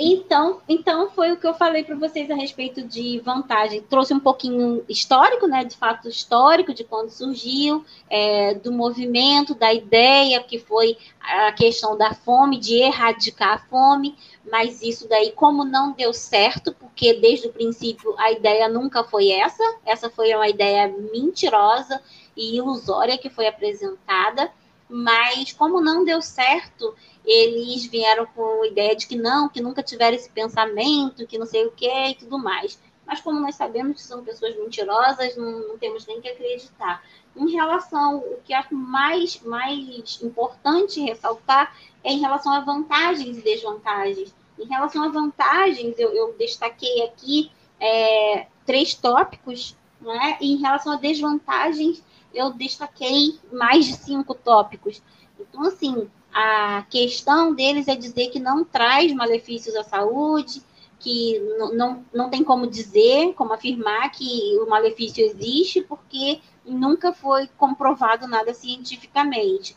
Então, 0.00 0.60
então 0.68 1.10
foi 1.10 1.32
o 1.32 1.36
que 1.36 1.44
eu 1.44 1.54
falei 1.54 1.82
para 1.82 1.96
vocês 1.96 2.30
a 2.30 2.34
respeito 2.36 2.84
de 2.84 3.18
vantagem. 3.18 3.82
Trouxe 3.82 4.14
um 4.14 4.20
pouquinho 4.20 4.84
histórico, 4.88 5.48
né, 5.48 5.64
de 5.64 5.76
fato 5.76 6.08
histórico, 6.08 6.72
de 6.72 6.84
quando 6.84 7.10
surgiu, 7.10 7.84
é, 8.08 8.54
do 8.54 8.70
movimento, 8.70 9.56
da 9.56 9.74
ideia, 9.74 10.40
que 10.40 10.56
foi 10.56 10.96
a 11.20 11.50
questão 11.50 11.98
da 11.98 12.14
fome, 12.14 12.60
de 12.60 12.76
erradicar 12.76 13.54
a 13.54 13.58
fome, 13.58 14.16
mas 14.48 14.82
isso 14.82 15.08
daí, 15.08 15.32
como 15.32 15.64
não 15.64 15.90
deu 15.90 16.12
certo, 16.12 16.72
porque 16.74 17.14
desde 17.14 17.48
o 17.48 17.52
princípio 17.52 18.14
a 18.18 18.30
ideia 18.30 18.68
nunca 18.68 19.02
foi 19.02 19.32
essa, 19.32 19.64
essa 19.84 20.08
foi 20.08 20.32
uma 20.32 20.48
ideia 20.48 20.86
mentirosa 21.12 22.00
e 22.36 22.56
ilusória 22.56 23.18
que 23.18 23.28
foi 23.28 23.48
apresentada, 23.48 24.48
mas 24.88 25.52
como 25.52 25.80
não 25.80 26.04
deu 26.04 26.22
certo, 26.22 26.94
eles 27.24 27.86
vieram 27.86 28.26
com 28.26 28.62
a 28.62 28.66
ideia 28.66 28.96
de 28.96 29.06
que 29.06 29.16
não, 29.16 29.48
que 29.48 29.60
nunca 29.60 29.82
tiveram 29.82 30.16
esse 30.16 30.30
pensamento, 30.30 31.26
que 31.26 31.38
não 31.38 31.46
sei 31.46 31.66
o 31.66 31.72
que 31.72 32.08
e 32.08 32.14
tudo 32.14 32.38
mais. 32.38 32.80
Mas 33.06 33.20
como 33.20 33.40
nós 33.40 33.54
sabemos 33.54 33.96
que 33.96 34.02
são 34.02 34.24
pessoas 34.24 34.56
mentirosas, 34.56 35.36
não, 35.36 35.68
não 35.68 35.78
temos 35.78 36.06
nem 36.06 36.20
que 36.20 36.28
acreditar. 36.28 37.02
Em 37.36 37.50
relação, 37.50 38.18
o 38.18 38.38
que 38.44 38.52
acho 38.52 38.74
mais, 38.74 39.40
mais 39.42 40.20
importante 40.22 41.00
ressaltar 41.00 41.74
é 42.02 42.12
em 42.12 42.20
relação 42.20 42.52
a 42.52 42.60
vantagens 42.60 43.38
e 43.38 43.42
desvantagens. 43.42 44.34
Em 44.58 44.66
relação 44.66 45.04
a 45.04 45.08
vantagens, 45.08 45.98
eu, 45.98 46.12
eu 46.12 46.34
destaquei 46.38 47.02
aqui 47.04 47.50
é, 47.80 48.46
três 48.66 48.94
tópicos, 48.94 49.76
né? 50.00 50.36
e 50.40 50.52
em 50.52 50.56
relação 50.56 50.92
a 50.92 50.96
desvantagens, 50.96 52.02
eu 52.38 52.52
destaquei 52.52 53.38
mais 53.52 53.86
de 53.86 53.94
cinco 53.94 54.34
tópicos. 54.34 55.02
Então, 55.38 55.62
assim, 55.62 56.08
a 56.32 56.84
questão 56.88 57.54
deles 57.54 57.88
é 57.88 57.96
dizer 57.96 58.28
que 58.28 58.38
não 58.38 58.64
traz 58.64 59.12
malefícios 59.12 59.74
à 59.74 59.82
saúde, 59.82 60.62
que 60.98 61.38
não, 61.58 61.72
não, 61.74 62.04
não 62.12 62.30
tem 62.30 62.42
como 62.42 62.66
dizer, 62.66 63.34
como 63.34 63.52
afirmar 63.52 64.10
que 64.10 64.58
o 64.58 64.68
malefício 64.68 65.24
existe, 65.24 65.80
porque 65.82 66.40
nunca 66.64 67.12
foi 67.12 67.48
comprovado 67.56 68.26
nada 68.26 68.52
cientificamente. 68.52 69.76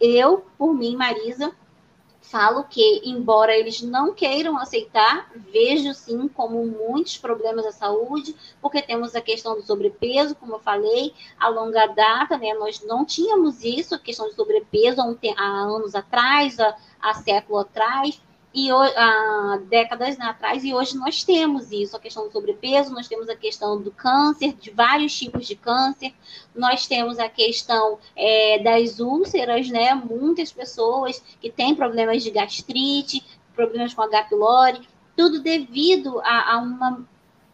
Eu, 0.00 0.44
por 0.56 0.74
mim, 0.74 0.96
Marisa, 0.96 1.54
falo 2.22 2.64
que, 2.64 3.02
embora 3.04 3.54
eles 3.54 3.82
não 3.82 4.14
queiram 4.14 4.56
aceitar, 4.56 5.30
vejo 5.52 5.92
sim 5.92 6.28
como 6.28 6.64
muitos 6.64 7.18
problemas 7.18 7.64
da 7.64 7.72
saúde, 7.72 8.34
porque 8.60 8.80
temos 8.80 9.14
a 9.14 9.20
questão 9.20 9.54
do 9.54 9.62
sobrepeso, 9.62 10.34
como 10.36 10.54
eu 10.54 10.60
falei, 10.60 11.12
a 11.38 11.48
longa 11.48 11.86
data, 11.86 12.38
né? 12.38 12.54
Nós 12.54 12.82
não 12.82 13.04
tínhamos 13.04 13.62
isso, 13.64 13.94
a 13.94 13.98
questão 13.98 14.28
do 14.28 14.34
sobrepeso 14.34 15.00
há, 15.36 15.42
anos 15.42 15.94
atrás, 15.94 16.58
há, 16.58 16.76
há 17.00 17.14
século 17.14 17.58
atrás 17.58 18.20
e 18.54 18.70
há 18.70 19.60
décadas 19.68 20.20
atrás, 20.20 20.62
e 20.62 20.74
hoje 20.74 20.96
nós 20.96 21.24
temos 21.24 21.72
isso, 21.72 21.96
a 21.96 22.00
questão 22.00 22.26
do 22.26 22.32
sobrepeso, 22.32 22.92
nós 22.92 23.08
temos 23.08 23.28
a 23.28 23.36
questão 23.36 23.80
do 23.80 23.90
câncer, 23.90 24.52
de 24.54 24.70
vários 24.70 25.16
tipos 25.16 25.46
de 25.46 25.56
câncer, 25.56 26.12
nós 26.54 26.86
temos 26.86 27.18
a 27.18 27.28
questão 27.28 27.98
é, 28.14 28.58
das 28.58 29.00
úlceras, 29.00 29.70
né? 29.70 29.94
Muitas 29.94 30.52
pessoas 30.52 31.22
que 31.40 31.50
têm 31.50 31.74
problemas 31.74 32.22
de 32.22 32.30
gastrite, 32.30 33.24
problemas 33.54 33.94
com 33.94 34.02
H. 34.02 34.24
pylori, 34.24 34.86
tudo 35.16 35.40
devido 35.40 36.20
a, 36.20 36.54
a 36.54 36.58
uma 36.58 37.06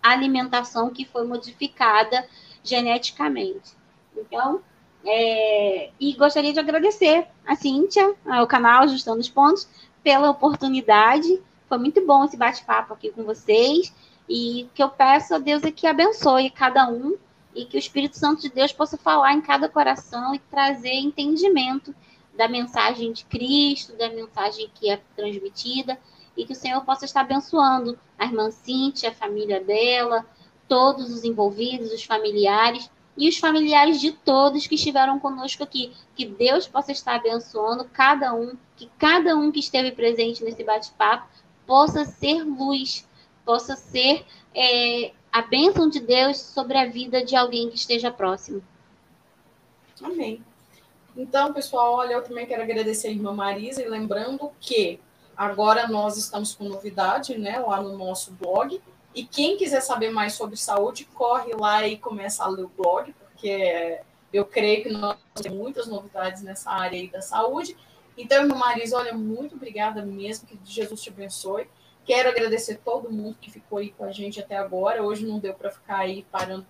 alimentação 0.03 0.91
que 0.91 1.05
foi 1.05 1.27
modificada 1.27 2.27
geneticamente. 2.65 3.73
Então, 4.16 4.61
é, 5.05 5.91
e 5.99 6.12
gostaria 6.15 6.53
de 6.53 6.59
agradecer 6.59 7.27
a 7.47 7.55
Cíntia, 7.55 8.15
ao 8.27 8.47
canal 8.47 8.83
Ajustando 8.83 9.20
os 9.20 9.29
Pontos, 9.29 9.69
pela 10.09 10.30
oportunidade. 10.30 11.39
Foi 11.68 11.76
muito 11.76 12.01
bom 12.06 12.24
esse 12.24 12.35
bate-papo 12.35 12.94
aqui 12.94 13.10
com 13.10 13.24
vocês. 13.24 13.93
E 14.26 14.66
que 14.74 14.82
eu 14.82 14.89
peço 14.89 15.35
a 15.35 15.39
Deus 15.39 15.62
é 15.64 15.70
que 15.70 15.86
abençoe 15.86 16.48
cada 16.48 16.89
um 16.89 17.14
e 17.55 17.66
que 17.66 17.76
o 17.76 17.78
Espírito 17.78 18.16
Santo 18.16 18.40
de 18.40 18.48
Deus 18.48 18.72
possa 18.72 18.97
falar 18.97 19.35
em 19.35 19.43
cada 19.43 19.68
coração 19.68 20.35
e 20.35 20.39
trazer 20.39 20.94
entendimento 20.94 21.94
da 22.35 22.48
mensagem 22.48 23.12
de 23.12 23.26
Cristo, 23.26 23.98
da 23.98 24.09
mensagem 24.09 24.70
que 24.74 24.89
é 24.89 24.98
transmitida, 25.14 25.98
e 26.35 26.47
que 26.47 26.55
o 26.55 26.56
Senhor 26.56 26.82
possa 26.86 27.05
estar 27.05 27.20
abençoando 27.20 27.98
a 28.18 28.24
irmã 28.24 28.51
Cíntia, 28.51 29.10
a 29.10 29.14
família 29.14 29.60
dela, 29.60 30.24
todos 30.66 31.12
os 31.12 31.22
envolvidos, 31.22 31.93
os 31.93 32.05
familiares, 32.05 32.90
e 33.19 33.28
os 33.28 33.36
familiares 33.36 34.01
de 34.01 34.12
todos 34.12 34.66
que 34.66 34.77
estiveram 34.77 35.19
conosco 35.19 35.65
aqui. 35.65 35.93
Que 36.15 36.24
Deus 36.24 36.69
possa 36.69 36.93
estar 36.93 37.16
abençoando 37.16 37.85
cada 37.93 38.32
um, 38.32 38.57
que 38.77 38.89
cada 38.97 39.36
um 39.36 39.51
que 39.51 39.59
esteve 39.59 39.90
presente 39.90 40.45
nesse 40.45 40.62
bate-papo 40.62 41.28
possa 41.66 42.05
ser 42.05 42.45
luz, 42.45 43.07
possa 43.45 43.74
ser 43.74 44.24
é, 44.55 45.12
a 45.32 45.43
bênção 45.43 45.89
de 45.89 45.99
Deus 45.99 46.39
sobre 46.39 46.78
a 46.78 46.86
vida 46.86 47.24
de 47.24 47.35
alguém 47.35 47.69
que 47.69 47.77
esteja 47.77 48.11
próximo. 48.11 48.62
Amém. 50.01 50.40
Então, 51.16 51.53
pessoal, 51.53 51.95
olha, 51.95 52.12
eu 52.12 52.23
também 52.23 52.47
quero 52.47 52.62
agradecer 52.62 53.09
a 53.09 53.11
irmã 53.11 53.32
Marisa 53.32 53.82
e 53.82 53.89
lembrando 53.89 54.53
que 54.61 55.01
agora 55.36 55.89
nós 55.89 56.16
estamos 56.16 56.55
com 56.55 56.69
novidade, 56.69 57.36
né, 57.36 57.59
lá 57.59 57.82
no 57.82 57.99
nosso 57.99 58.31
blog, 58.32 58.81
e 59.14 59.24
quem 59.24 59.56
quiser 59.56 59.80
saber 59.80 60.10
mais 60.10 60.35
sobre 60.35 60.56
saúde, 60.56 61.05
corre 61.06 61.55
lá 61.55 61.86
e 61.86 61.97
começa 61.97 62.44
a 62.44 62.48
ler 62.48 62.64
o 62.64 62.68
blog, 62.68 63.12
porque 63.12 64.01
eu 64.32 64.44
creio 64.44 64.82
que 64.82 64.90
nós 64.90 65.16
temos 65.35 65.59
muitas 65.59 65.86
novidades 65.86 66.43
nessa 66.43 66.70
área 66.70 66.98
aí 66.98 67.09
da 67.09 67.22
saúde. 67.22 67.76
Então, 68.16 68.43
irmã 68.43 68.56
Marisa, 68.56 68.97
olha, 68.97 69.14
muito 69.14 69.55
obrigada 69.55 70.05
mesmo, 70.05 70.47
que 70.47 70.59
Jesus 70.64 71.02
te 71.02 71.09
abençoe. 71.09 71.68
Quero 72.05 72.28
agradecer 72.28 72.80
todo 72.85 73.10
mundo 73.10 73.36
que 73.40 73.51
ficou 73.51 73.78
aí 73.78 73.90
com 73.90 74.05
a 74.05 74.12
gente 74.12 74.40
até 74.40 74.56
agora. 74.56 75.02
Hoje 75.02 75.26
não 75.26 75.39
deu 75.39 75.55
para 75.55 75.70
ficar 75.70 75.98
aí 75.98 76.26
parando 76.30 76.66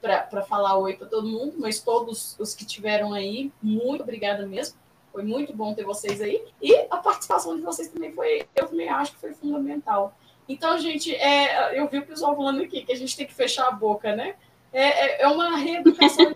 para 0.00 0.42
falar 0.42 0.76
oi 0.78 0.96
para 0.96 1.06
todo 1.06 1.28
mundo, 1.28 1.54
mas 1.58 1.80
todos 1.80 2.36
os 2.38 2.54
que 2.54 2.64
tiveram 2.64 3.12
aí, 3.12 3.52
muito 3.62 4.02
obrigada 4.02 4.46
mesmo. 4.46 4.76
Foi 5.12 5.22
muito 5.22 5.54
bom 5.54 5.74
ter 5.74 5.84
vocês 5.84 6.20
aí. 6.20 6.42
E 6.60 6.74
a 6.90 6.96
participação 6.96 7.54
de 7.54 7.62
vocês 7.62 7.88
também 7.88 8.12
foi, 8.12 8.46
eu 8.56 8.66
também 8.66 8.88
acho 8.88 9.12
que 9.12 9.20
foi 9.20 9.34
fundamental. 9.34 10.16
Então, 10.48 10.78
gente, 10.78 11.14
é, 11.14 11.78
eu 11.78 11.88
vi 11.88 11.98
o 11.98 12.06
pessoal 12.06 12.36
falando 12.36 12.62
aqui 12.62 12.84
que 12.84 12.92
a 12.92 12.96
gente 12.96 13.16
tem 13.16 13.26
que 13.26 13.34
fechar 13.34 13.68
a 13.68 13.72
boca, 13.72 14.14
né? 14.14 14.34
É, 14.72 14.82
é, 14.82 15.22
é 15.22 15.28
uma 15.28 15.56
reeducação, 15.56 16.34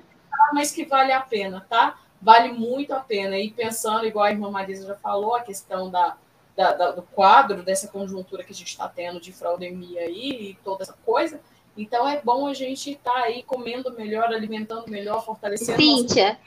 mas 0.52 0.70
que 0.70 0.84
vale 0.84 1.12
a 1.12 1.20
pena, 1.20 1.66
tá? 1.68 1.98
Vale 2.20 2.52
muito 2.52 2.92
a 2.92 3.00
pena. 3.00 3.38
E 3.38 3.50
pensando, 3.50 4.06
igual 4.06 4.24
a 4.24 4.30
irmã 4.30 4.50
Marisa 4.50 4.86
já 4.86 4.94
falou, 4.94 5.34
a 5.34 5.42
questão 5.42 5.90
da, 5.90 6.16
da, 6.56 6.72
da 6.72 6.90
do 6.92 7.02
quadro, 7.02 7.62
dessa 7.62 7.88
conjuntura 7.88 8.44
que 8.44 8.52
a 8.52 8.54
gente 8.54 8.68
está 8.68 8.88
tendo 8.88 9.20
de 9.20 9.32
fraudemia 9.32 10.02
aí 10.02 10.50
e 10.50 10.58
toda 10.64 10.82
essa 10.82 10.96
coisa. 11.04 11.40
Então, 11.76 12.08
é 12.08 12.20
bom 12.22 12.46
a 12.46 12.54
gente 12.54 12.92
estar 12.92 13.12
tá 13.12 13.22
aí 13.24 13.42
comendo 13.42 13.92
melhor, 13.92 14.32
alimentando 14.32 14.88
melhor, 14.88 15.24
fortalecendo. 15.24 15.78
Cíntia, 15.78 16.38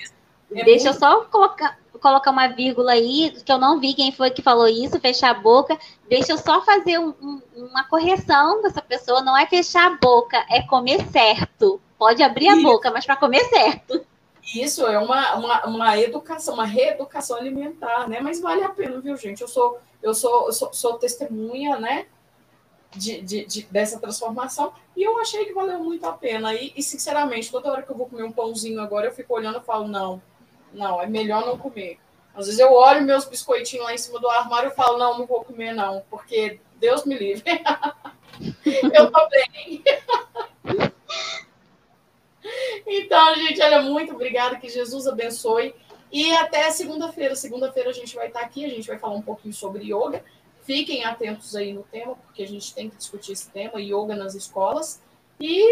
é 0.51 0.63
deixa 0.63 0.91
muito... 0.91 1.03
eu 1.03 1.09
só 1.09 1.25
colocar 1.25 1.77
colocar 1.99 2.31
uma 2.31 2.47
vírgula 2.47 2.93
aí, 2.93 3.31
que 3.45 3.51
eu 3.51 3.57
não 3.57 3.79
vi 3.79 3.93
quem 3.93 4.11
foi 4.11 4.31
que 4.31 4.41
falou 4.41 4.67
isso, 4.67 4.99
fechar 4.99 5.31
a 5.31 5.39
boca. 5.39 5.77
Deixa 6.07 6.31
eu 6.31 6.37
só 6.37 6.61
fazer 6.61 6.97
um, 6.97 7.13
um, 7.21 7.41
uma 7.55 7.83
correção 7.83 8.61
dessa 8.61 8.81
pessoa. 8.81 9.21
Não 9.21 9.37
é 9.37 9.45
fechar 9.45 9.91
a 9.91 9.97
boca, 9.97 10.37
é 10.49 10.61
comer 10.61 11.05
certo. 11.11 11.79
Pode 11.97 12.23
abrir 12.23 12.47
a 12.47 12.55
boca, 12.55 12.89
mas 12.89 13.05
para 13.05 13.17
comer 13.17 13.43
certo. 13.45 14.05
Isso 14.55 14.87
é 14.87 14.97
uma, 14.97 15.35
uma, 15.35 15.65
uma, 15.65 15.97
educação, 15.97 16.55
uma 16.55 16.65
reeducação 16.65 17.37
alimentar, 17.37 18.07
né? 18.07 18.19
Mas 18.19 18.39
vale 18.39 18.63
a 18.63 18.69
pena, 18.69 18.99
viu, 18.99 19.15
gente? 19.15 19.41
Eu 19.41 19.47
sou, 19.47 19.77
eu 20.01 20.13
sou, 20.13 20.47
eu 20.47 20.53
sou, 20.53 20.73
sou 20.73 20.93
testemunha, 20.97 21.77
né? 21.77 22.07
De, 22.95 23.21
de, 23.21 23.45
de, 23.45 23.61
dessa 23.69 23.99
transformação 23.99 24.73
e 24.97 25.03
eu 25.03 25.19
achei 25.19 25.45
que 25.45 25.53
valeu 25.53 25.77
muito 25.79 26.03
a 26.07 26.11
pena. 26.11 26.55
E, 26.55 26.73
e, 26.75 26.81
sinceramente, 26.81 27.51
toda 27.51 27.71
hora 27.71 27.83
que 27.83 27.91
eu 27.91 27.95
vou 27.95 28.07
comer 28.07 28.23
um 28.23 28.31
pãozinho 28.31 28.81
agora, 28.81 29.05
eu 29.05 29.13
fico 29.13 29.35
olhando 29.35 29.59
e 29.59 29.63
falo: 29.63 29.87
não, 29.87 30.19
não, 30.73 31.01
é 31.01 31.07
melhor 31.07 31.45
não 31.45 31.57
comer. 31.57 31.99
Às 32.33 32.45
vezes 32.45 32.59
eu 32.59 32.71
olho 32.73 33.01
meus 33.01 33.25
biscoitinhos 33.25 33.85
lá 33.85 33.93
em 33.93 33.97
cima 33.97 34.19
do 34.19 34.29
armário 34.29 34.69
e 34.69 34.75
falo, 34.75 34.97
não, 34.97 35.17
não 35.17 35.25
vou 35.25 35.43
comer, 35.43 35.73
não, 35.73 36.03
porque 36.09 36.59
Deus 36.79 37.05
me 37.05 37.17
livre. 37.17 37.43
eu 38.93 39.11
tô 39.11 39.29
bem. 39.29 39.83
então, 42.87 43.35
gente, 43.35 43.61
olha, 43.61 43.81
muito 43.81 44.13
obrigada, 44.13 44.55
que 44.55 44.69
Jesus 44.69 45.07
abençoe. 45.07 45.75
E 46.11 46.33
até 46.35 46.71
segunda-feira. 46.71 47.35
Segunda-feira 47.35 47.89
a 47.89 47.93
gente 47.93 48.15
vai 48.15 48.27
estar 48.27 48.41
aqui, 48.41 48.65
a 48.65 48.69
gente 48.69 48.87
vai 48.87 48.97
falar 48.97 49.15
um 49.15 49.21
pouquinho 49.21 49.53
sobre 49.53 49.83
yoga. 49.83 50.23
Fiquem 50.63 51.03
atentos 51.03 51.55
aí 51.55 51.73
no 51.73 51.83
tema, 51.83 52.15
porque 52.15 52.43
a 52.43 52.47
gente 52.47 52.73
tem 52.73 52.89
que 52.89 52.95
discutir 52.95 53.33
esse 53.33 53.49
tema, 53.49 53.81
yoga 53.81 54.15
nas 54.15 54.33
escolas. 54.33 55.01
E 55.39 55.63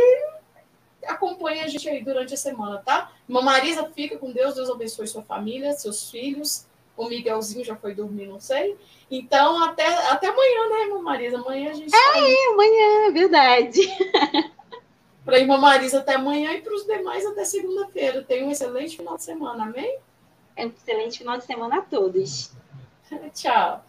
acompanhe 1.07 1.61
a 1.61 1.67
gente 1.67 1.87
aí 1.89 2.03
durante 2.03 2.33
a 2.33 2.37
semana, 2.37 2.77
tá? 2.85 3.11
Uma 3.27 3.41
Marisa, 3.41 3.89
fica 3.95 4.17
com 4.17 4.31
Deus, 4.31 4.55
Deus 4.55 4.69
abençoe 4.69 5.07
sua 5.07 5.23
família, 5.23 5.73
seus 5.73 6.09
filhos. 6.09 6.65
O 6.95 7.07
Miguelzinho 7.07 7.63
já 7.63 7.75
foi 7.75 7.93
dormir, 7.93 8.27
não 8.27 8.39
sei. 8.39 8.75
Então, 9.09 9.63
até, 9.63 9.85
até 10.09 10.27
amanhã, 10.27 10.69
né, 10.69 10.81
irmã 10.85 11.01
Marisa? 11.01 11.37
Amanhã 11.37 11.71
a 11.71 11.73
gente. 11.73 11.95
É, 11.95 12.13
tá 12.13 12.53
amanhã, 12.53 13.07
é 13.07 13.11
verdade. 13.11 13.81
para 15.23 15.35
a 15.35 15.39
irmã 15.39 15.57
Marisa 15.57 15.99
até 15.99 16.15
amanhã 16.15 16.53
e 16.53 16.61
para 16.61 16.73
os 16.73 16.85
demais 16.85 17.25
até 17.25 17.45
segunda-feira. 17.45 18.23
Tenha 18.23 18.45
um 18.45 18.51
excelente 18.51 18.97
final 18.97 19.17
de 19.17 19.23
semana, 19.23 19.65
amém? 19.65 19.99
É 20.55 20.65
um 20.65 20.69
excelente 20.69 21.19
final 21.19 21.37
de 21.37 21.45
semana 21.45 21.77
a 21.77 21.81
todos. 21.81 22.51
Tchau. 23.33 23.86